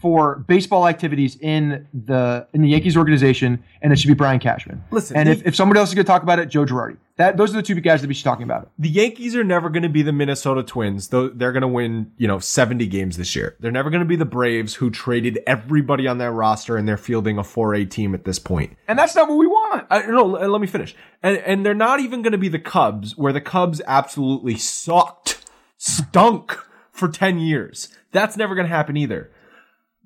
for 0.00 0.36
baseball 0.48 0.86
activities 0.88 1.36
in 1.40 1.86
the 1.92 2.46
in 2.52 2.62
the 2.62 2.68
Yankees 2.68 2.96
organization, 2.96 3.62
and 3.82 3.92
it 3.92 3.98
should 3.98 4.08
be 4.08 4.14
Brian 4.14 4.38
Cashman. 4.40 4.82
Listen, 4.90 5.16
and 5.16 5.28
the- 5.28 5.32
if, 5.32 5.46
if 5.46 5.56
somebody 5.56 5.78
else 5.80 5.90
is 5.90 5.94
going 5.94 6.04
to 6.04 6.10
talk 6.10 6.22
about 6.22 6.38
it, 6.38 6.46
Joe 6.48 6.64
Girardi. 6.64 6.96
That 7.16 7.36
those 7.36 7.52
are 7.52 7.56
the 7.56 7.62
two 7.62 7.76
guys 7.80 8.00
that 8.00 8.08
we 8.08 8.14
should 8.14 8.24
be 8.24 8.28
talking 8.28 8.42
about 8.42 8.62
it. 8.64 8.68
the 8.76 8.88
Yankees 8.88 9.36
are 9.36 9.44
never 9.44 9.70
going 9.70 9.84
to 9.84 9.88
be 9.88 10.02
the 10.02 10.12
Minnesota 10.12 10.64
Twins, 10.64 11.08
though 11.08 11.28
they're 11.28 11.52
going 11.52 11.60
to 11.62 11.68
win, 11.68 12.10
you 12.16 12.26
know, 12.26 12.40
70 12.40 12.88
games 12.88 13.16
this 13.16 13.36
year. 13.36 13.54
They're 13.60 13.70
never 13.70 13.88
going 13.88 14.00
to 14.00 14.04
be 14.04 14.16
the 14.16 14.24
Braves 14.24 14.74
who 14.74 14.90
traded 14.90 15.38
everybody 15.46 16.08
on 16.08 16.18
their 16.18 16.32
roster 16.32 16.76
and 16.76 16.88
they're 16.88 16.96
fielding 16.96 17.38
a 17.38 17.42
4A 17.42 17.88
team 17.88 18.14
at 18.16 18.24
this 18.24 18.40
point. 18.40 18.76
And 18.88 18.98
that's 18.98 19.14
not 19.14 19.28
what 19.28 19.36
we 19.38 19.46
want. 19.46 19.86
I, 19.90 20.02
no, 20.06 20.24
let 20.24 20.60
me 20.60 20.66
finish. 20.66 20.96
And, 21.22 21.36
and 21.38 21.64
they're 21.64 21.72
not 21.72 22.00
even 22.00 22.22
going 22.22 22.32
to 22.32 22.38
be 22.38 22.48
the 22.48 22.58
Cubs, 22.58 23.16
where 23.16 23.32
the 23.32 23.40
Cubs 23.40 23.80
absolutely 23.86 24.56
sucked, 24.56 25.44
stunk 25.76 26.58
for 26.90 27.06
10 27.06 27.38
years. 27.38 27.88
That's 28.10 28.36
never 28.36 28.56
going 28.56 28.66
to 28.66 28.74
happen 28.74 28.96
either. 28.96 29.30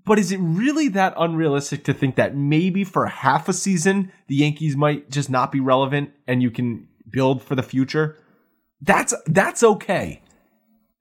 But 0.08 0.18
is 0.18 0.32
it 0.32 0.38
really 0.38 0.88
that 0.88 1.12
unrealistic 1.18 1.84
to 1.84 1.92
think 1.92 2.16
that 2.16 2.34
maybe 2.34 2.82
for 2.82 3.04
half 3.06 3.46
a 3.46 3.52
season, 3.52 4.10
the 4.26 4.36
Yankees 4.36 4.74
might 4.74 5.10
just 5.10 5.28
not 5.28 5.52
be 5.52 5.60
relevant 5.60 6.12
and 6.26 6.42
you 6.42 6.50
can 6.50 6.88
build 7.10 7.42
for 7.42 7.54
the 7.54 7.62
future? 7.62 8.16
That's 8.80 9.12
that's 9.26 9.62
okay. 9.62 10.22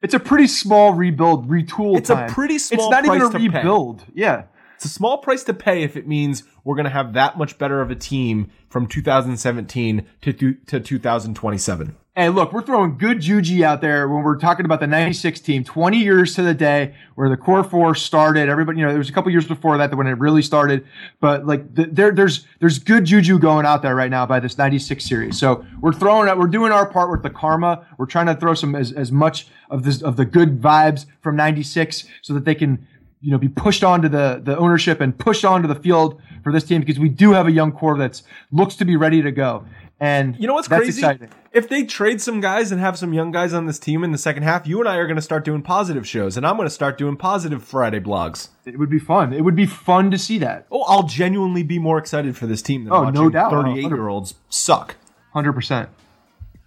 It's 0.02 0.14
a 0.14 0.20
pretty 0.20 0.48
small 0.48 0.94
rebuild, 0.94 1.50
retool 1.50 1.98
It's 1.98 2.10
a 2.10 2.28
pretty 2.30 2.60
small 2.60 2.88
It's 2.88 2.92
not 2.92 3.06
even 3.06 3.28
a 3.28 3.32
to 3.32 3.38
pay. 3.38 3.48
rebuild. 3.48 4.04
Yeah. 4.14 4.44
It's 4.76 4.86
a 4.86 4.90
small 4.90 5.20
price 5.20 5.44
to 5.46 5.54
pay 5.54 5.84
if 5.84 5.96
it 5.96 6.06
means 6.06 6.44
we're 6.66 6.76
going 6.76 6.84
to 6.84 6.90
have 6.90 7.14
that 7.14 7.38
much 7.38 7.58
better 7.58 7.82
of 7.82 7.90
a 7.90 7.96
team 7.96 8.52
from 8.70 8.88
2017 8.88 10.06
to 10.22 10.34
to 10.34 10.80
2027. 10.82 11.96
Hey, 12.18 12.30
look, 12.30 12.52
we're 12.52 12.64
throwing 12.64 12.98
good 12.98 13.22
juju 13.22 13.64
out 13.64 13.80
there 13.80 14.10
when 14.10 14.23
we're 14.23 14.39
talking 14.39 14.65
about 14.65 14.80
the 14.80 14.88
96 14.88 15.39
team, 15.39 15.64
20 15.64 15.99
years 15.99 16.34
to 16.34 16.41
the 16.41 16.56
day 16.56 16.95
where 17.14 17.30
the 17.30 17.38
core 17.38 17.64
four 17.64 17.94
started. 17.94 18.49
Everybody, 18.49 18.80
you 18.80 18.85
know, 18.85 18.89
there 18.89 18.98
was 18.98 19.07
a 19.07 19.14
couple 19.14 19.31
years 19.31 19.45
before 19.45 19.77
that 19.77 19.95
when 19.95 20.07
it 20.07 20.18
really 20.18 20.41
started, 20.41 20.88
but 21.19 21.45
like 21.45 21.76
the, 21.76 21.85
there, 21.85 22.11
there's, 22.11 22.48
there's 22.60 22.80
good 22.80 23.06
juju 23.06 23.38
going 23.38 23.68
out 23.68 23.84
there 23.84 23.94
right 23.94 24.10
now 24.10 24.26
by 24.26 24.39
this 24.39 24.57
96 24.57 25.06
series. 25.06 25.38
So 25.38 25.64
we're 25.80 25.94
throwing 25.94 26.27
out, 26.27 26.39
we're 26.39 26.48
doing 26.48 26.72
our 26.72 26.89
part 26.89 27.11
with 27.11 27.22
the 27.22 27.30
karma. 27.30 27.85
We're 27.99 28.07
trying 28.07 28.26
to 28.26 28.35
throw 28.35 28.56
some 28.56 28.73
as, 28.73 28.91
as 28.94 29.11
much 29.11 29.48
of 29.69 29.84
this, 29.84 30.02
of 30.02 30.15
the 30.15 30.26
good 30.26 30.60
vibes 30.60 31.06
from 31.22 31.35
96 31.35 32.07
so 32.23 32.34
that 32.34 32.45
they 32.45 32.56
can, 32.56 32.88
you 33.22 33.30
know, 33.30 33.38
be 33.38 33.49
pushed 33.49 33.84
onto 33.84 34.10
the, 34.10 34.41
the 34.44 34.57
ownership 34.57 35.02
and 35.02 35.15
pushed 35.15 35.45
onto 35.45 35.68
the 35.68 35.76
field 35.76 36.19
for 36.44 36.52
this 36.52 36.64
team 36.64 36.81
because 36.81 36.98
we 36.98 37.10
do 37.10 37.34
have 37.34 37.45
a 37.45 37.52
young 37.52 37.72
core 37.72 37.95
that's 37.95 38.23
looks 38.52 38.76
to 38.77 38.85
be 38.85 38.95
ready 38.95 39.22
to 39.22 39.31
go. 39.31 39.68
And 39.99 40.36
you 40.40 40.45
know 40.48 40.53
what's 40.53 40.68
crazy? 40.68 40.99
Exciting. 40.99 41.30
If 41.52 41.69
they 41.69 41.84
trade 41.84 42.22
some 42.22 42.40
guys 42.40 42.72
and 42.72 42.80
have 42.80 42.99
some 42.99 43.14
young 43.14 43.32
guys 43.32 43.52
on 43.52 43.65
this 43.65 43.80
team 43.80 44.03
in 44.03 44.11
the 44.11 44.18
second 44.19 44.44
half, 44.44 44.68
you 44.68 44.80
and 44.80 44.88
I 44.88 44.98
are 44.98 45.07
going 45.07 45.15
to 45.15 45.22
start 45.24 45.44
doing 45.44 45.64
positive 45.64 46.07
shows, 46.07 46.38
and 46.38 46.45
I'm 46.45 46.56
going 46.56 46.68
to 46.68 46.74
start 46.74 46.99
doing 46.99 47.18
positive 47.18 47.64
Friday 47.64 47.99
blogs. 47.99 48.49
It 48.65 48.78
would 48.78 48.91
be 48.91 48.99
fun. 48.99 49.34
It 49.34 49.41
would 49.41 49.56
be 49.56 49.65
fun 49.65 50.11
to 50.11 50.18
see 50.19 50.38
that. 50.38 50.68
Oh, 50.72 50.84
I'll 50.84 51.03
genuinely 51.07 51.64
be 51.64 51.80
more 51.80 51.98
excited 51.98 52.38
for 52.38 52.45
this 52.45 52.61
team 52.61 52.84
than 52.84 52.94
Oh, 52.94 53.03
watching 53.06 53.14
no 53.24 53.30
doubt. 53.32 53.49
38 53.52 53.82
year 53.88 54.07
olds 54.07 54.36
suck. 54.49 54.98
Hundred 55.34 55.53
percent. 55.53 55.90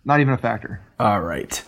Not 0.04 0.18
even 0.20 0.32
a 0.34 0.38
factor. 0.38 0.80
All 0.98 1.20
right. 1.20 1.62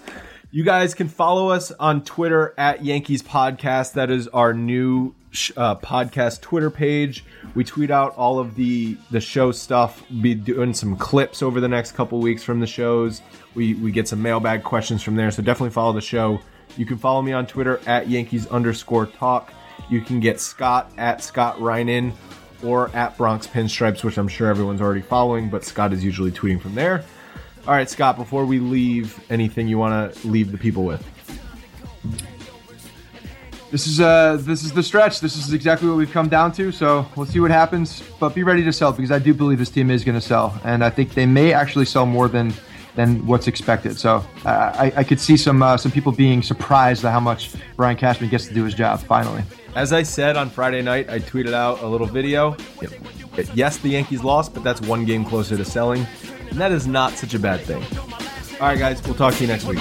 You 0.51 0.65
guys 0.65 0.95
can 0.95 1.07
follow 1.09 1.49
us 1.51 1.71
on 1.73 2.03
Twitter 2.03 2.55
at 2.59 2.85
Yankees 2.85 3.23
Podcast. 3.23 3.93
That 3.93 4.11
is 4.11 4.27
our 4.29 4.53
new 4.53 5.15
uh, 5.57 5.77
podcast 5.77 6.41
Twitter 6.41 6.71
page. 6.71 7.25
We 7.55 7.65
tweet 7.65 7.91
out 7.91 8.15
all 8.17 8.39
of 8.39 8.55
the 8.55 8.97
the 9.11 9.21
show 9.21 9.53
stuff. 9.53 10.03
Be 10.21 10.35
doing 10.35 10.75
some 10.75 10.97
clips 10.97 11.43
over 11.43 11.61
the 11.61 11.69
next 11.69 11.93
couple 11.93 12.21
weeks 12.21 12.43
from 12.43 12.61
the 12.61 12.67
shows. 12.67 13.23
We 13.55 13.75
we 13.75 13.93
get 13.93 14.09
some 14.09 14.23
mailbag 14.23 14.63
questions 14.63 15.03
from 15.03 15.17
there. 15.17 15.31
So 15.31 15.43
definitely 15.43 15.71
follow 15.71 15.93
the 15.93 16.01
show. 16.01 16.41
You 16.77 16.87
can 16.87 16.99
follow 16.99 17.23
me 17.23 17.33
on 17.33 17.47
Twitter 17.47 17.81
at 17.87 18.09
Yankees 18.09 18.47
underscore 18.47 19.07
talk. 19.07 19.53
You 19.91 20.01
can 20.01 20.21
get 20.21 20.41
Scott 20.41 20.91
at 20.97 21.23
Scott 21.23 21.57
Reinen 21.59 22.13
or 22.63 22.95
at 22.95 23.17
Bronx 23.17 23.47
Pinstripes, 23.47 24.05
which 24.05 24.17
I'm 24.17 24.29
sure 24.29 24.49
everyone's 24.49 24.81
already 24.81 25.03
following, 25.03 25.51
but 25.51 25.65
Scott 25.65 25.93
is 25.93 26.05
usually 26.05 26.31
tweeting 26.31 26.61
from 26.61 26.75
there. 26.75 27.05
All 27.67 27.75
right, 27.75 27.89
Scott, 27.89 28.17
before 28.17 28.45
we 28.45 28.59
leave, 28.59 29.23
anything 29.31 29.69
you 29.69 29.79
want 29.79 30.15
to 30.15 30.29
leave 30.29 30.51
the 30.51 30.59
people 30.59 30.85
with? 30.85 31.07
This 33.73 33.87
is 33.87 34.01
uh 34.01 34.37
this 34.43 34.65
is 34.65 34.73
the 34.73 34.83
stretch. 34.83 35.21
This 35.21 35.35
is 35.35 35.55
exactly 35.55 35.89
what 35.89 35.97
we've 35.97 36.13
come 36.13 36.29
down 36.29 36.53
to. 36.53 36.71
So 36.71 37.07
we'll 37.17 37.25
see 37.25 37.41
what 37.41 37.51
happens. 37.51 38.03
But 38.21 38.35
be 38.35 38.43
ready 38.43 38.63
to 38.65 38.73
sell 38.73 38.93
because 38.93 39.11
I 39.11 39.19
do 39.19 39.33
believe 39.33 39.59
this 39.59 39.71
team 39.71 39.91
is 39.91 40.05
going 40.05 40.15
to 40.15 40.21
sell, 40.21 40.61
and 40.63 40.85
I 40.85 40.91
think 40.91 41.15
they 41.15 41.25
may 41.25 41.55
actually 41.55 41.87
sell 41.87 42.05
more 42.05 42.29
than 42.29 42.53
than 42.97 43.27
what's 43.27 43.49
expected. 43.49 43.99
So 43.99 44.23
uh, 44.45 44.73
I, 44.75 44.93
I 44.97 45.05
could 45.05 45.19
see 45.19 45.39
some 45.39 45.63
uh, 45.63 45.79
some 45.79 45.91
people 45.91 46.13
being 46.13 46.43
surprised 46.43 47.03
at 47.07 47.13
how 47.13 47.21
much 47.21 47.55
Brian 47.77 47.97
Cashman 47.97 48.29
gets 48.29 48.47
to 48.49 48.53
do 48.53 48.63
his 48.63 48.75
job 48.75 49.01
finally. 49.01 49.43
As 49.75 49.95
I 49.95 50.03
said 50.03 50.37
on 50.37 50.51
Friday 50.51 50.83
night, 50.83 51.09
I 51.09 51.19
tweeted 51.19 51.55
out 51.55 51.83
a 51.83 51.87
little 51.87 52.07
video. 52.07 52.55
Yes, 53.55 53.79
the 53.79 53.89
Yankees 53.89 54.23
lost, 54.23 54.53
but 54.53 54.63
that's 54.63 54.83
one 54.83 55.07
game 55.07 55.25
closer 55.25 55.57
to 55.57 55.65
selling, 55.65 56.07
and 56.51 56.61
that 56.61 56.73
is 56.73 56.87
not 56.87 57.15
such 57.15 57.33
a 57.33 57.39
bad 57.39 57.63
thing. 57.63 57.83
All 58.61 58.69
right, 58.69 58.79
guys, 58.79 59.03
we'll 59.05 59.15
talk 59.15 59.33
to 59.33 59.41
you 59.41 59.49
next 59.49 59.65
week. 59.65 59.81